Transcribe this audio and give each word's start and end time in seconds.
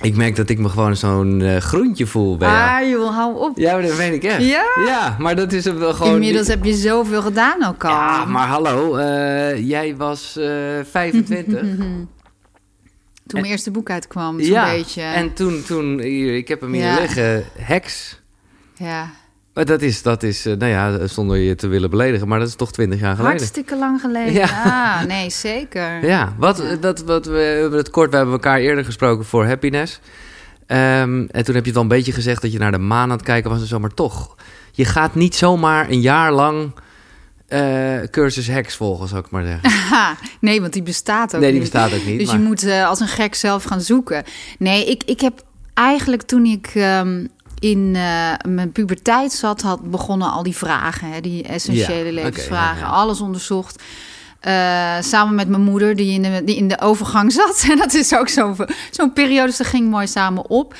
Ik 0.00 0.16
merk 0.16 0.36
dat 0.36 0.48
ik 0.48 0.58
me 0.58 0.68
gewoon 0.68 0.96
zo'n 0.96 1.40
eh, 1.40 1.56
groentje 1.56 2.06
voel 2.06 2.36
bij 2.36 2.48
jou. 2.48 2.82
Ah, 2.84 2.88
joh, 2.90 3.14
hou 3.14 3.38
op. 3.38 3.58
Ja, 3.58 3.72
maar 3.72 3.82
dat 3.82 3.96
weet 3.96 4.12
ik 4.12 4.24
echt. 4.24 4.44
Ja? 4.44 4.64
Ja, 4.86 5.16
maar 5.18 5.36
dat 5.36 5.52
is 5.52 5.64
wel 5.64 5.94
gewoon... 5.94 6.14
Inmiddels 6.14 6.46
heb 6.46 6.64
je 6.64 6.74
zoveel 6.74 7.22
gedaan 7.22 7.64
ook 7.64 7.84
al. 7.84 7.90
Ja, 7.90 8.24
maar 8.24 8.46
hallo, 8.46 8.96
eh, 8.96 9.68
jij 9.68 9.96
was 9.96 10.36
eh 10.36 10.46
25. 10.90 11.60
Toen 13.26 13.40
mijn 13.40 13.52
eerste 13.52 13.70
boek 13.70 13.90
uitkwam, 13.90 14.40
zo'n 14.40 14.52
ja, 14.52 14.70
beetje. 14.70 15.02
en 15.02 15.32
toen, 15.32 15.62
toen, 15.66 16.00
hier, 16.00 16.36
ik 16.36 16.48
heb 16.48 16.60
hem 16.60 16.72
hier 16.72 16.82
Ja. 16.84 17.00
liggen, 17.00 17.44
Heks. 17.58 18.20
Ja, 18.76 19.10
Maar 19.54 19.64
dat 19.64 19.82
is, 19.82 20.02
dat 20.02 20.22
is 20.22 20.46
eh, 20.46 20.56
nou 20.56 20.70
ja, 20.72 21.06
zonder 21.06 21.36
je 21.36 21.54
te 21.54 21.66
willen 21.66 21.90
beledigen, 21.90 22.28
maar 22.28 22.38
dat 22.38 22.48
is 22.48 22.54
toch 22.54 22.72
20 22.72 23.00
jaar 23.00 23.16
geleden. 23.16 23.36
hartstikke 23.36 23.76
lang 23.78 24.00
geleden. 24.00 24.32
Ja. 24.32 24.46
Ja, 24.46 25.04
nee, 25.04 25.30
zeker. 25.30 26.04
Ja, 26.06 26.34
wat, 26.38 26.62
Dat, 26.80 27.00
wat, 27.02 27.26
we 27.26 27.38
hebben 27.38 27.78
het 27.78 27.90
kort, 27.90 28.10
we 28.10 28.16
hebben 28.16 28.34
elkaar 28.34 28.58
eerder 28.58 28.84
gesproken 28.84 29.24
voor 29.24 29.46
Happiness. 29.46 30.00
Ehm, 30.66 31.24
en 31.30 31.44
toen 31.44 31.54
heb 31.54 31.62
je 31.64 31.68
het 31.70 31.76
al 31.76 31.82
een 31.82 31.88
beetje 31.88 32.12
gezegd 32.12 32.42
dat 32.42 32.52
je 32.52 32.58
naar 32.58 32.72
de 32.72 32.78
maan 32.78 33.10
aan 33.10 33.16
het 33.16 33.22
kijken 33.26 33.50
was 33.50 33.60
en 33.60 33.66
zo, 33.66 33.78
maar 33.78 33.94
toch. 33.94 34.36
Je 34.72 34.84
gaat 34.84 35.14
niet 35.14 35.34
zomaar 35.34 35.90
een 35.90 36.00
jaar 36.00 36.32
lang 36.32 36.72
eh, 37.48 37.98
cursus 38.10 38.46
heks 38.46 38.76
volgen, 38.76 39.08
zou 39.08 39.24
ik 39.24 39.30
maar 39.30 39.44
zeggen. 39.44 39.70
Nee, 40.40 40.60
want 40.60 40.72
die 40.72 40.82
bestaat 40.82 41.34
ook 41.34 41.40
Nee, 41.40 41.50
die 41.52 41.60
niet. 41.60 41.70
bestaat 41.70 41.94
ook 41.94 42.04
niet. 42.04 42.18
Dus 42.18 42.26
maar- 42.28 42.36
je 42.36 42.42
moet 42.42 42.62
eh, 42.62 42.86
als 42.88 43.00
een 43.00 43.08
gek 43.08 43.34
zelf 43.34 43.64
gaan 43.64 43.80
zoeken. 43.80 44.24
Nee, 44.58 44.84
ik, 44.90 45.02
ik 45.04 45.20
heb 45.20 45.42
eigenlijk 45.74 46.22
toen 46.22 46.44
ik 46.44 46.70
ehm, 46.74 47.26
in 47.62 47.92
eh, 47.96 48.32
mijn 48.48 48.72
puberteit 48.72 49.32
zat, 49.32 49.62
had 49.62 49.90
begonnen 49.90 50.30
al 50.30 50.42
die 50.42 50.56
vragen, 50.56 51.12
hè, 51.12 51.20
die 51.20 51.42
essentiële 51.42 52.12
Ja, 52.12 52.12
levensvragen, 52.12 52.80
ja, 52.80 52.86
ja. 52.86 52.92
alles 52.92 53.20
onderzocht. 53.20 53.82
Eh, 54.40 54.96
samen 55.00 55.34
met 55.34 55.48
mijn 55.48 55.62
moeder, 55.62 55.96
die 55.96 56.12
in 56.12 56.22
de, 56.22 56.42
die 56.44 56.56
in 56.56 56.68
de 56.68 56.80
overgang 56.80 57.32
zat. 57.42 57.64
En 57.70 57.76
dat 57.78 57.94
is 57.94 58.14
ook 58.14 58.28
zo'n 58.28 58.56
zo'n 58.90 59.12
periode, 59.12 59.46
dus 59.46 59.56
dat 59.56 59.66
ging 59.66 59.90
mooi 59.90 60.06
samen 60.06 60.50
op. 60.50 60.74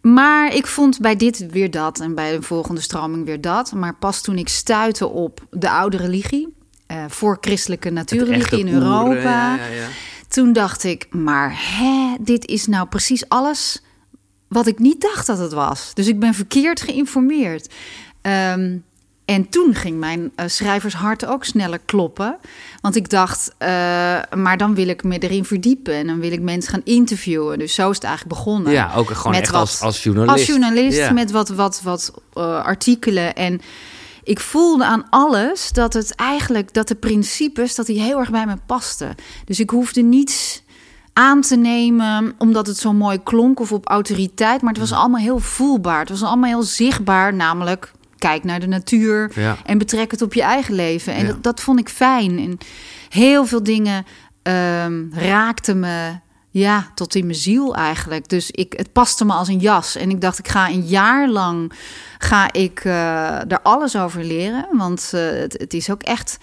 Maar 0.00 0.54
ik 0.54 0.66
vond 0.66 1.00
bij 1.00 1.16
dit 1.16 1.46
weer 1.50 1.70
dat 1.70 2.00
en 2.00 2.14
bij 2.14 2.36
de 2.36 2.42
volgende 2.42 2.80
stroming 2.80 3.24
weer 3.24 3.40
dat. 3.40 3.72
Maar 3.72 3.94
pas 3.94 4.20
toen 4.20 4.38
ik 4.38 4.48
stuitte 4.48 5.08
op 5.08 5.40
de 5.50 5.70
oude 5.70 5.96
religie, 5.96 6.54
eh, 6.86 7.04
voor 7.08 7.38
christelijke 7.40 7.90
natuurreligie 7.90 8.58
in 8.58 8.68
Europa 8.74 9.52
oeren, 9.52 9.88
toen 10.28 10.52
dacht 10.52 10.84
ik, 10.84 11.06
maar 11.10 11.54
hè, 11.78 12.16
dit 12.20 12.46
is 12.46 12.66
nou 12.66 12.88
precies 12.88 13.28
alles 13.28 13.82
wat 14.48 14.66
ik 14.66 14.78
niet 14.78 15.00
dacht 15.00 15.26
dat 15.26 15.38
het 15.38 15.52
was. 15.52 15.90
Dus 15.94 16.06
ik 16.06 16.18
ben 16.20 16.34
verkeerd 16.34 16.80
geïnformeerd. 16.80 17.74
Ehm, 18.22 18.76
en 19.24 19.48
toen 19.48 19.74
ging 19.74 19.98
mijn 19.98 20.32
eh, 20.34 20.46
schrijvershart 20.48 21.26
ook 21.26 21.44
sneller 21.44 21.78
kloppen. 21.84 22.36
Want 22.80 22.96
ik 22.96 23.10
dacht, 23.10 23.54
eh, 23.58 23.68
maar 24.36 24.56
dan 24.56 24.74
wil 24.74 24.88
ik 24.88 25.02
me 25.04 25.18
erin 25.18 25.44
verdiepen. 25.44 25.94
En 25.94 26.06
dan 26.06 26.20
wil 26.20 26.32
ik 26.32 26.40
mensen 26.40 26.72
gaan 26.72 26.80
interviewen. 26.84 27.58
Dus 27.58 27.74
zo 27.74 27.88
is 27.90 27.94
het 27.96 28.04
eigenlijk 28.04 28.34
begonnen. 28.38 28.72
Ja, 28.72 28.92
ook 28.94 29.10
gewoon 29.10 29.32
Met 29.32 29.40
echt 29.40 29.50
wat- 29.50 29.60
als, 29.60 29.80
als 29.80 30.02
journalist. 30.02 30.32
Als 30.38 30.46
journalist 30.46 30.98
Ja. 30.98 31.12
met 31.12 31.30
wat, 31.30 31.48
wat, 31.48 31.80
wat 31.82 32.12
eh, 32.32 32.64
artikelen. 32.64 33.34
En 33.34 33.60
ik 34.22 34.40
voelde 34.40 34.84
aan 34.84 35.06
alles 35.10 35.72
dat 35.72 35.92
het 35.92 36.14
eigenlijk, 36.14 36.72
dat 36.74 36.88
de 36.88 36.94
principes, 36.94 37.74
dat 37.74 37.86
die 37.86 38.00
heel 38.00 38.18
erg 38.18 38.30
bij 38.30 38.46
me 38.46 38.56
pasten. 38.66 39.14
Dus 39.44 39.60
ik 39.60 39.70
hoefde 39.70 40.02
niets 40.02 40.62
aan 41.18 41.40
te 41.40 41.56
nemen 41.56 42.34
omdat 42.38 42.66
het 42.66 42.76
zo 42.78 42.92
mooi 42.92 43.22
klonk 43.22 43.60
of 43.60 43.72
op 43.72 43.86
autoriteit. 43.88 44.60
Maar 44.62 44.72
het 44.72 44.80
was 44.80 44.92
allemaal 44.92 45.20
heel 45.20 45.38
voelbaar. 45.38 46.00
Het 46.00 46.08
was 46.08 46.22
allemaal 46.22 46.48
heel 46.48 46.62
zichtbaar, 46.62 47.34
namelijk 47.34 47.92
kijk 48.18 48.44
naar 48.44 48.60
de 48.60 48.66
natuur 48.66 49.32
Ja. 49.34 49.56
en 49.64 49.78
betrek 49.78 50.10
het 50.10 50.22
op 50.22 50.34
je 50.34 50.42
eigen 50.42 50.74
leven. 50.74 51.12
En 51.14 51.20
Ja. 51.26 51.26
dat, 51.32 51.42
dat 51.42 51.60
vond 51.60 51.78
ik 51.78 51.88
fijn. 51.88 52.38
En 52.38 52.58
heel 53.08 53.46
veel 53.46 53.62
dingen 53.62 54.06
ehm, 54.42 55.04
raakten 55.12 55.80
me 55.80 56.18
ja, 56.50 56.86
tot 56.94 57.14
in 57.14 57.26
mijn 57.26 57.38
ziel 57.38 57.74
eigenlijk. 57.74 58.28
Dus 58.28 58.50
ik, 58.50 58.72
het 58.76 58.92
paste 58.92 59.24
me 59.24 59.32
als 59.32 59.48
een 59.48 59.58
jas. 59.58 59.96
En 59.96 60.10
ik 60.10 60.20
dacht, 60.20 60.38
ik 60.38 60.48
ga 60.48 60.68
een 60.68 60.86
jaar 60.86 61.28
lang 61.28 61.72
ga 62.18 62.52
ik 62.52 62.84
er 62.84 63.60
alles 63.62 63.96
over 63.96 64.24
leren. 64.24 64.66
Want 64.72 65.10
eh, 65.14 65.20
het, 65.30 65.52
het 65.58 65.74
is 65.74 65.90
ook 65.90 66.02
echt 66.02 66.38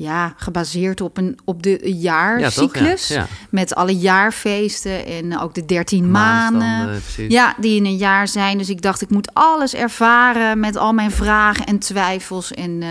ja, 0.00 0.34
gebaseerd 0.36 1.00
op, 1.00 1.16
een, 1.16 1.38
op 1.44 1.62
de 1.62 1.92
jaarcyclus. 2.00 3.08
Ja, 3.08 3.20
toch? 3.20 3.28
Ja. 3.28 3.36
Met 3.50 3.74
alle 3.74 3.96
jaarfeesten 3.96 5.06
en 5.06 5.38
ook 5.38 5.54
de 5.54 5.64
dertien 5.64 6.10
maanden. 6.10 6.86
Precies. 6.86 7.32
Ja, 7.32 7.54
die 7.58 7.76
in 7.76 7.84
een 7.84 7.96
jaar 7.96 8.28
zijn. 8.28 8.58
Dus 8.58 8.68
ik 8.68 8.82
dacht, 8.82 9.02
ik 9.02 9.10
moet 9.10 9.34
alles 9.34 9.74
ervaren 9.74 10.60
met 10.60 10.76
al 10.76 10.92
mijn 10.92 11.10
vragen 11.10 11.66
en 11.66 11.78
twijfels. 11.78 12.52
En, 12.52 12.82
eh, 12.82 12.88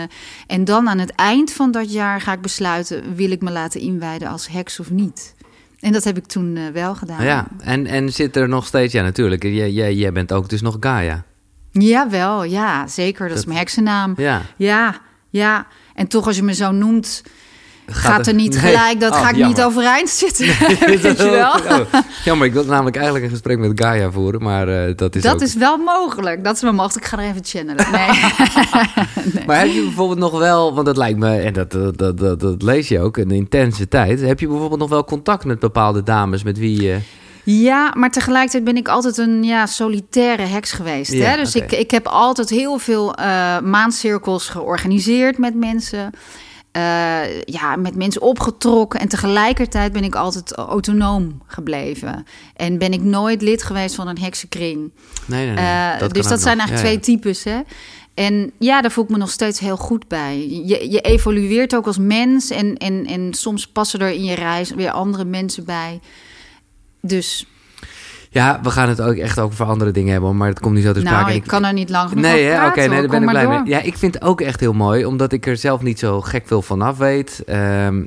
en 0.47 0.65
dan 0.65 0.89
aan 0.89 0.97
het 0.97 1.11
eind 1.11 1.51
van 1.51 1.71
dat 1.71 1.91
jaar 1.93 2.21
ga 2.21 2.33
ik 2.33 2.41
besluiten... 2.41 3.15
wil 3.15 3.31
ik 3.31 3.41
me 3.41 3.51
laten 3.51 3.81
inwijden 3.81 4.27
als 4.27 4.47
heks 4.47 4.79
of 4.79 4.89
niet? 4.89 5.35
En 5.79 5.91
dat 5.91 6.03
heb 6.03 6.17
ik 6.17 6.25
toen 6.25 6.55
eh, 6.55 6.63
wel 6.73 6.95
gedaan. 6.95 7.23
Ja, 7.23 7.47
en, 7.59 7.85
en 7.85 8.13
zit 8.13 8.35
er 8.35 8.49
nog 8.49 8.65
steeds, 8.65 8.93
ja 8.93 9.03
natuurlijk, 9.03 9.43
jij, 9.43 9.71
jij, 9.71 9.93
jij 9.93 10.11
bent 10.11 10.33
ook 10.33 10.49
dus 10.49 10.61
nog 10.61 10.77
Gaia. 10.79 11.23
Jawel, 11.71 12.43
ja, 12.43 12.87
zeker. 12.87 13.27
Dat, 13.27 13.37
is 13.37 13.45
mijn 13.45 13.57
heksennaam. 13.57 14.13
Ja. 14.17 14.41
Ja, 14.55 15.01
ja. 15.29 15.67
En 15.99 16.07
toch 16.07 16.27
als 16.27 16.35
je 16.35 16.43
me 16.43 16.53
zo 16.53 16.71
noemt... 16.71 17.23
Gaat, 17.91 18.19
er- 18.19 18.27
er 18.27 18.33
niet 18.33 18.53
Nee. 18.53 18.61
gelijk, 18.61 18.99
dat 18.99 19.11
Oh, 19.11 19.21
ga 19.21 19.29
ik 19.29 19.35
jammer. 19.35 19.47
niet 19.57 19.65
overeind 19.65 20.09
zitten. 20.09 20.45
Weet 20.85 21.01
je 21.01 21.29
wel? 21.29 21.79
Oh, 21.79 21.93
jammer, 22.25 22.47
ik 22.47 22.53
wilde 22.53 22.69
namelijk 22.69 22.95
eigenlijk 22.95 23.25
een 23.25 23.31
gesprek 23.31 23.57
met 23.57 23.71
Gaia 23.81 24.11
voeren, 24.11 24.41
maar 24.43 24.67
eh, 24.67 24.95
dat 24.95 25.15
is 25.15 25.21
dat 25.21 25.33
ook... 25.33 25.41
is 25.41 25.55
wel 25.55 25.77
mogelijk. 25.77 26.43
Dat 26.43 26.55
is 26.55 26.61
wel 26.61 26.73
mogelijk. 26.73 27.05
Ik 27.05 27.11
ga 27.11 27.17
er 27.19 27.29
even 27.29 27.41
channelen. 27.45 27.85
Nee. 29.33 29.45
Maar 29.45 29.59
heb 29.59 29.67
je 29.67 29.81
bijvoorbeeld 29.83 30.19
nog 30.19 30.39
wel, 30.39 30.73
want 30.73 30.85
dat 30.85 30.97
lijkt 30.97 31.19
me, 31.19 31.35
en 31.39 31.53
dat, 31.53 31.71
dat, 31.71 31.97
dat, 31.97 32.17
dat, 32.17 32.39
dat 32.39 32.61
lees 32.61 32.87
je 32.87 32.99
ook, 32.99 33.17
een 33.17 33.31
intense 33.31 33.87
tijd. 33.87 34.21
Heb 34.21 34.39
je 34.39 34.47
bijvoorbeeld 34.47 34.79
nog 34.79 34.89
wel 34.89 35.03
contact 35.03 35.45
met 35.45 35.59
bepaalde 35.59 36.03
dames 36.03 36.43
met 36.43 36.57
wie 36.57 36.81
je... 36.81 36.97
Ja, 37.43 37.93
maar 37.97 38.11
tegelijkertijd 38.11 38.63
ben 38.63 38.77
ik 38.77 38.87
altijd 38.87 39.17
een 39.17 39.43
ja, 39.43 39.65
solitaire 39.65 40.43
heks 40.43 40.71
geweest. 40.71 41.11
Ja, 41.11 41.29
hè? 41.29 41.37
Dus 41.37 41.55
ik, 41.55 41.71
ik 41.71 41.91
heb 41.91 42.07
altijd 42.07 42.49
heel 42.49 42.77
veel 42.77 43.15
maancirkels 43.63 44.49
georganiseerd 44.49 45.37
met 45.37 45.55
mensen. 45.55 46.11
Eh, 46.71 47.41
ja, 47.41 47.75
met 47.75 47.95
mensen 47.95 48.21
opgetrokken. 48.21 48.99
En 48.99 49.07
tegelijkertijd 49.07 49.91
ben 49.91 50.03
ik 50.03 50.15
altijd 50.15 50.55
autonoom 50.55 51.41
gebleven. 51.47 52.25
En 52.55 52.77
ben 52.77 52.93
ik 52.93 53.01
nooit 53.01 53.41
lid 53.41 53.63
geweest 53.63 53.95
van 53.95 54.07
een 54.07 54.19
heksenkring. 54.19 54.91
Nee, 55.25 55.45
nee, 55.45 55.55
nee. 55.55 55.65
Eh, 55.65 56.09
dus 56.09 56.27
dat 56.27 56.41
zijn 56.41 56.57
nog. 56.57 56.67
eigenlijk 56.67 56.69
Ja, 56.69 56.77
twee 56.77 56.99
types. 56.99 57.43
Hè? 57.43 57.59
En 58.13 58.51
ja, 58.59 58.81
daar 58.81 58.91
voel 58.91 59.03
ik 59.03 59.09
me 59.09 59.17
nog 59.17 59.29
steeds 59.29 59.59
heel 59.59 59.77
goed 59.77 60.07
bij. 60.07 60.47
Je, 60.47 60.89
je 60.89 61.01
evolueert 61.01 61.75
ook 61.75 61.87
als 61.87 61.97
mens. 61.97 62.49
En, 62.49 62.77
en, 62.77 63.05
en 63.05 63.33
soms 63.33 63.67
passen 63.67 63.99
er 63.99 64.11
in 64.11 64.23
je 64.23 64.35
reis 64.35 64.69
weer 64.69 64.91
andere 64.91 65.25
mensen 65.25 65.65
bij. 65.65 65.99
Dus 67.01 67.45
Ja, 68.29 68.59
we 68.63 68.69
gaan 68.69 68.89
het 68.89 69.01
ook 69.01 69.15
echt 69.15 69.39
over 69.39 69.65
andere 69.65 69.91
dingen 69.91 70.11
hebben, 70.11 70.37
maar 70.37 70.47
het 70.47 70.59
komt 70.59 70.75
niet 70.75 70.83
zo 70.83 70.93
te 70.93 70.99
sprake. 70.99 71.23
nou, 71.23 71.33
ik 71.35 71.43
kan 71.47 71.63
er 71.65 71.73
niet 71.73 71.89
lang 71.89 72.09
genoeg 72.09 72.23
Nee, 72.23 72.53
over 72.53 72.65
oké, 72.67 72.79
nee, 72.79 72.89
daar 72.89 73.07
ben 73.07 73.23
ik 73.23 73.29
blij 73.29 73.43
door. 73.43 73.61
mee. 73.61 73.69
Ja, 73.69 73.81
ik 73.81 73.97
vind 73.97 74.13
het 74.13 74.23
ook 74.23 74.41
echt 74.41 74.59
heel 74.59 74.73
mooi, 74.73 75.05
omdat 75.05 75.31
ik 75.31 75.47
er 75.47 75.57
zelf 75.57 75.81
niet 75.81 75.99
zo 75.99 76.21
gek 76.21 76.43
veel 76.47 76.61
van 76.61 76.81
af 76.81 76.97
weet. 76.97 77.43
Ehm, 77.45 78.05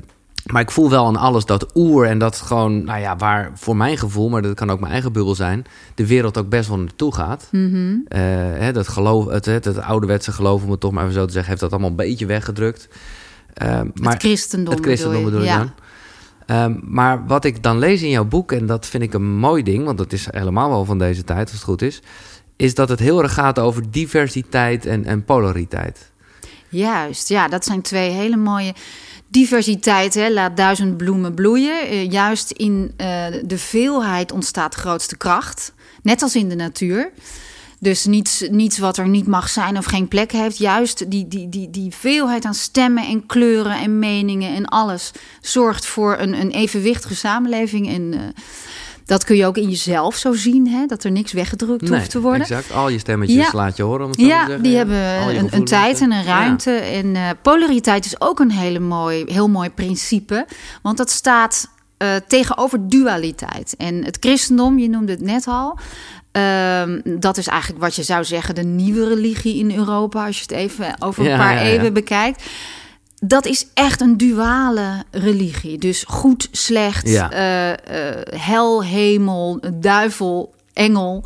maar 0.51 0.61
ik 0.61 0.71
voel 0.71 0.89
wel 0.89 1.05
aan 1.05 1.15
alles 1.15 1.45
dat 1.45 1.71
oer 1.75 2.05
en 2.05 2.17
dat 2.17 2.35
gewoon, 2.35 2.83
nou 2.83 2.99
ja, 2.99 3.15
waar 3.15 3.51
voor 3.55 3.75
mijn 3.75 3.97
gevoel, 3.97 4.29
maar 4.29 4.41
dat 4.41 4.53
kan 4.55 4.69
ook 4.71 4.79
mijn 4.79 4.91
eigen 4.91 5.11
bubbel 5.11 5.35
zijn, 5.35 5.65
de 5.95 6.07
wereld 6.07 6.37
ook 6.37 6.49
best 6.49 6.69
wel 6.69 6.79
naartoe 6.79 7.13
gaat. 7.15 7.47
Mhm. 7.51 7.95
Eh, 8.07 8.19
hè, 8.53 8.71
dat 8.71 8.87
geloof, 8.87 9.25
het, 9.25 9.45
het, 9.45 9.65
het 9.65 9.81
ouderwetse 9.81 10.31
geloof, 10.31 10.63
om 10.63 10.71
het 10.71 10.79
toch 10.79 10.91
maar 10.91 11.03
even 11.03 11.15
zo 11.15 11.25
te 11.25 11.31
zeggen, 11.31 11.49
heeft 11.49 11.61
dat 11.61 11.71
allemaal 11.71 11.89
een 11.89 11.95
beetje 11.95 12.25
weggedrukt. 12.25 12.87
Ehm, 13.53 13.87
maar 13.93 14.13
het 14.13 14.21
christendom, 14.21 14.73
het 14.73 14.83
christendom 14.83 15.23
bedoel 15.23 15.39
je. 15.39 15.45
ja. 15.45 15.73
Ehm, 16.45 16.79
maar 16.81 17.27
wat 17.27 17.45
ik 17.45 17.63
dan 17.63 17.79
lees 17.79 18.01
in 18.01 18.09
jouw 18.09 18.25
boek, 18.25 18.51
en 18.51 18.65
dat 18.65 18.85
vind 18.85 19.03
ik 19.03 19.13
een 19.13 19.35
mooi 19.35 19.63
ding, 19.63 19.85
want 19.85 19.97
dat 19.97 20.13
is 20.13 20.27
helemaal 20.31 20.69
wel 20.69 20.85
van 20.85 20.97
deze 20.97 21.23
tijd, 21.23 21.41
als 21.41 21.51
het 21.51 21.63
goed 21.63 21.81
is, 21.81 22.01
is 22.55 22.75
dat 22.75 22.89
het 22.89 22.99
heel 22.99 23.23
erg 23.23 23.33
gaat 23.33 23.59
over 23.59 23.91
diversiteit 23.91 24.85
en, 24.85 25.05
en 25.05 25.23
polariteit. 25.23 26.11
Juist, 26.69 27.29
ja, 27.29 27.47
dat 27.47 27.65
zijn 27.65 27.81
twee 27.81 28.09
hele 28.09 28.37
mooie 28.37 28.73
diversiteit. 29.27 30.13
Hè? 30.13 30.29
Laat 30.29 30.57
duizend 30.57 30.97
bloemen 30.97 31.33
bloeien. 31.33 31.87
Eh, 31.87 32.11
juist 32.11 32.51
in 32.51 32.93
eh, 32.97 33.25
de 33.45 33.57
veelheid 33.57 34.31
ontstaat 34.31 34.75
grootste 34.75 35.17
kracht. 35.17 35.73
Net 36.01 36.21
als 36.21 36.35
in 36.35 36.49
de 36.49 36.55
natuur. 36.55 37.11
Dus 37.83 38.05
niets, 38.05 38.43
niets 38.49 38.77
wat 38.77 38.97
er 38.97 39.07
niet 39.07 39.27
mag 39.27 39.49
zijn 39.49 39.77
of 39.77 39.85
geen 39.85 40.07
plek 40.07 40.31
heeft. 40.31 40.57
Juist 40.57 41.11
die, 41.11 41.27
die, 41.27 41.49
die, 41.49 41.69
die 41.69 41.91
veelheid 41.95 42.45
aan 42.45 42.53
stemmen 42.53 43.07
en 43.07 43.25
kleuren 43.25 43.77
en 43.79 43.99
meningen 43.99 44.55
en 44.55 44.65
alles 44.65 45.11
zorgt 45.41 45.85
voor 45.85 46.17
een, 46.19 46.41
een 46.41 46.51
evenwichtige 46.51 47.15
samenleving. 47.15 47.87
En 47.87 48.13
eh, 48.13 48.19
dat 49.05 49.23
kun 49.23 49.35
je 49.35 49.45
ook 49.45 49.57
in 49.57 49.69
jezelf 49.69 50.15
zo 50.15 50.33
zien, 50.33 50.67
hè? 50.67 50.85
dat 50.85 51.03
er 51.03 51.11
niks 51.11 51.31
weggedrukt 51.31 51.89
hoeft 51.89 52.09
te 52.09 52.21
worden. 52.21 52.41
exact. 52.41 52.71
Al 52.71 52.89
je 52.89 52.99
stemmetjes 52.99 53.45
Ja. 53.45 53.49
laat 53.53 53.77
je 53.77 53.83
horen, 53.83 54.03
om 54.05 54.11
het 54.11 54.19
zo 54.19 54.25
te 54.25 54.31
Ja, 54.31 54.45
zeggen. 54.45 54.63
die 54.63 54.75
hebben 54.75 54.97
een, 55.53 55.65
tijd 55.65 56.01
en 56.01 56.11
een 56.11 56.23
Ja. 56.23 56.39
ruimte. 56.39 56.71
En 56.71 57.15
eh, 57.15 57.29
polariteit 57.41 58.05
is 58.05 58.21
ook 58.21 58.39
een 58.39 58.51
hele 58.51 58.79
mooi, 58.79 59.23
heel 59.27 59.49
mooi 59.49 59.69
principe. 59.69 60.45
Want 60.81 60.97
dat 60.97 61.09
staat 61.09 61.71
eh, 61.97 62.15
tegenover 62.27 62.89
dualiteit. 62.89 63.75
En 63.77 64.03
het 64.03 64.17
christendom, 64.19 64.79
je 64.79 64.89
noemde 64.89 65.11
het 65.11 65.21
net 65.21 65.47
al. 65.47 65.77
Ehm, 66.33 66.99
dat 67.03 67.37
is 67.37 67.47
eigenlijk 67.47 67.81
wat 67.81 67.95
je 67.95 68.03
zou 68.03 68.23
zeggen 68.23 68.55
de 68.55 68.63
nieuwe 68.63 69.07
religie 69.07 69.57
in 69.57 69.75
Europa. 69.75 70.25
Als 70.25 70.35
je 70.35 70.41
het 70.41 70.51
even 70.51 70.95
over 71.01 71.23
een 71.23 71.29
Ja, 71.29 71.37
paar 71.37 71.53
ja, 71.53 71.61
ja. 71.61 71.67
eeuwen 71.67 71.93
bekijkt. 71.93 72.43
Dat 73.19 73.45
is 73.45 73.67
echt 73.73 74.01
een 74.01 74.17
duale 74.17 75.03
religie. 75.11 75.77
Dus 75.77 76.03
goed, 76.07 76.47
slecht, 76.51 77.05
eh, 77.05 77.69
eh, 77.71 77.77
hel, 78.39 78.83
hemel, 78.83 79.59
duivel. 79.73 80.53
engel. 80.73 81.23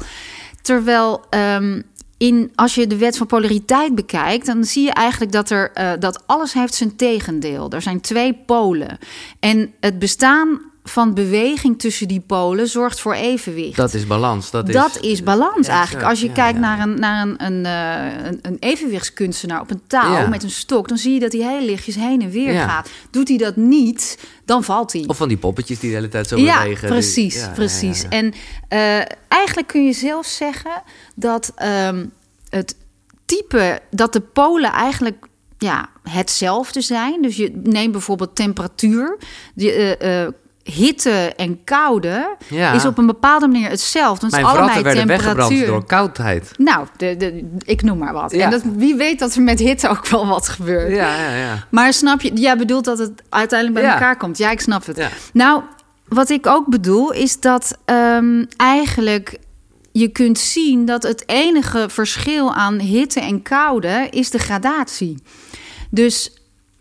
Terwijl 0.61 1.21
ehm, 1.29 1.81
in, 2.17 2.51
als 2.55 2.75
je 2.75 2.87
de 2.87 2.97
wet 2.97 3.17
van 3.17 3.27
polariteit 3.27 3.95
bekijkt, 3.95 4.45
dan 4.45 4.63
zie 4.63 4.83
je 4.83 4.91
eigenlijk 4.91 5.31
dat, 5.31 5.49
er, 5.49 5.71
uh, 5.75 5.91
dat 5.99 6.23
alles 6.25 6.53
heeft 6.53 6.73
zijn 6.73 6.95
tegendeel. 6.95 7.69
Er 7.69 7.81
zijn 7.81 8.01
twee 8.01 8.33
polen. 8.45 8.97
En 9.39 9.73
het 9.79 9.99
bestaan 9.99 10.61
van 10.89 11.13
beweging 11.13 11.79
tussen 11.79 12.07
die 12.07 12.19
polen 12.19 12.67
zorgt 12.67 12.99
voor 12.99 13.13
evenwicht. 13.13 13.75
Dat 13.75 13.93
is 13.93 14.07
balans. 14.07 14.51
Dat, 14.51 14.71
dat 14.71 14.97
is, 15.01 15.11
is 15.11 15.23
balans 15.23 15.67
eigenlijk. 15.67 16.07
Als 16.07 16.21
je 16.21 16.31
kijkt 16.31 16.59
naar, 16.59 16.79
een, 16.79 16.99
naar 16.99 17.27
een, 17.27 17.45
een, 17.45 17.65
uh, 17.65 18.25
een, 18.27 18.39
een, 18.41 18.57
evenwichtskunstenaar 18.59 19.61
op 19.61 19.71
een 19.71 19.81
touw 19.87 20.13
ja. 20.13 20.27
met 20.27 20.43
een 20.43 20.49
stok, 20.49 20.87
dan 20.87 20.97
zie 20.97 21.13
je 21.13 21.19
dat 21.19 21.31
hij 21.31 21.41
heel 21.41 21.65
lichtjes 21.65 21.95
heen 21.95 22.21
en 22.21 22.29
weer 22.29 22.53
gaat. 22.59 22.89
Doet 23.11 23.27
hij 23.27 23.37
dat 23.37 23.55
niet, 23.55 24.19
dan 24.45 24.63
valt 24.63 24.93
hij. 24.93 25.03
Of 25.07 25.17
van 25.17 25.27
die 25.27 25.37
poppetjes 25.37 25.79
die 25.79 25.89
de 25.89 25.95
hele 25.95 26.09
tijd 26.09 26.27
zo 26.27 26.37
ja, 26.37 26.61
bewegen. 26.61 26.87
Precies, 26.87 27.33
die, 27.33 27.51
precies. 27.51 28.05
En 28.09 28.25
uh, 28.25 29.01
eigenlijk 29.27 29.67
kun 29.67 29.85
je 29.85 29.93
zelf 29.93 30.25
zeggen 30.25 30.83
dat 31.15 31.53
um, 31.63 32.11
het 32.49 32.75
type, 33.25 33.79
dat 33.89 34.13
de 34.13 34.21
polen 34.21 34.71
eigenlijk 34.71 35.25
ja, 35.57 35.89
hetzelfde 36.03 36.81
zijn. 36.81 37.21
Dus 37.21 37.35
je 37.35 37.51
neemt 37.63 37.91
bijvoorbeeld 37.91 38.35
temperatuur. 38.35 39.17
Je, 39.55 39.97
uh, 40.01 40.33
hitte 40.73 41.33
en 41.35 41.63
koude 41.63 42.35
ja. 42.47 42.73
is 42.73 42.85
op 42.85 42.97
een 42.97 43.05
bepaalde 43.05 43.47
manier 43.47 43.69
hetzelfde. 43.69 44.21
Want 44.21 44.31
Mijn 44.31 44.45
allerlei 44.45 44.81
werden 44.81 45.07
temperatuur. 45.07 45.65
door 45.65 45.85
koudheid. 45.85 46.51
Nou, 46.57 46.87
de, 46.97 47.17
de, 47.17 47.49
ik 47.65 47.81
noem 47.81 47.97
maar 47.97 48.13
wat. 48.13 48.31
Ja. 48.31 48.43
En 48.43 48.51
dat, 48.51 48.61
wie 48.75 48.95
weet 48.95 49.19
dat 49.19 49.35
er 49.35 49.41
met 49.41 49.59
hitte 49.59 49.87
ook 49.87 50.07
wel 50.07 50.27
wat 50.27 50.49
gebeurt. 50.49 50.95
Ja, 50.95 51.15
ja, 51.15 51.35
ja. 51.35 51.65
Maar 51.69 51.93
snap 51.93 52.21
je, 52.21 52.33
jij 52.33 52.57
bedoelt 52.57 52.85
dat 52.85 52.97
het 52.97 53.11
uiteindelijk 53.29 53.81
bij 53.81 53.91
elkaar 53.91 54.17
komt. 54.17 54.37
Ja, 54.37 54.51
ik 54.51 54.59
snap 54.59 54.85
het. 54.85 55.09
Nou, 55.33 55.61
wat 56.07 56.29
ik 56.29 56.47
ook 56.47 56.67
bedoel 56.67 57.13
is 57.13 57.39
dat 57.39 57.77
ehm, 57.85 58.45
eigenlijk 58.57 59.37
je 59.91 60.07
kunt 60.07 60.39
zien 60.39 60.85
dat 60.85 61.03
het 61.03 61.23
enige 61.25 61.85
verschil 61.89 62.53
aan 62.53 62.79
hitte 62.79 63.19
en 63.19 63.41
koude 63.41 64.07
is 64.09 64.29
de 64.29 64.39
gradatie. 64.39 65.23
Dus 65.89 66.36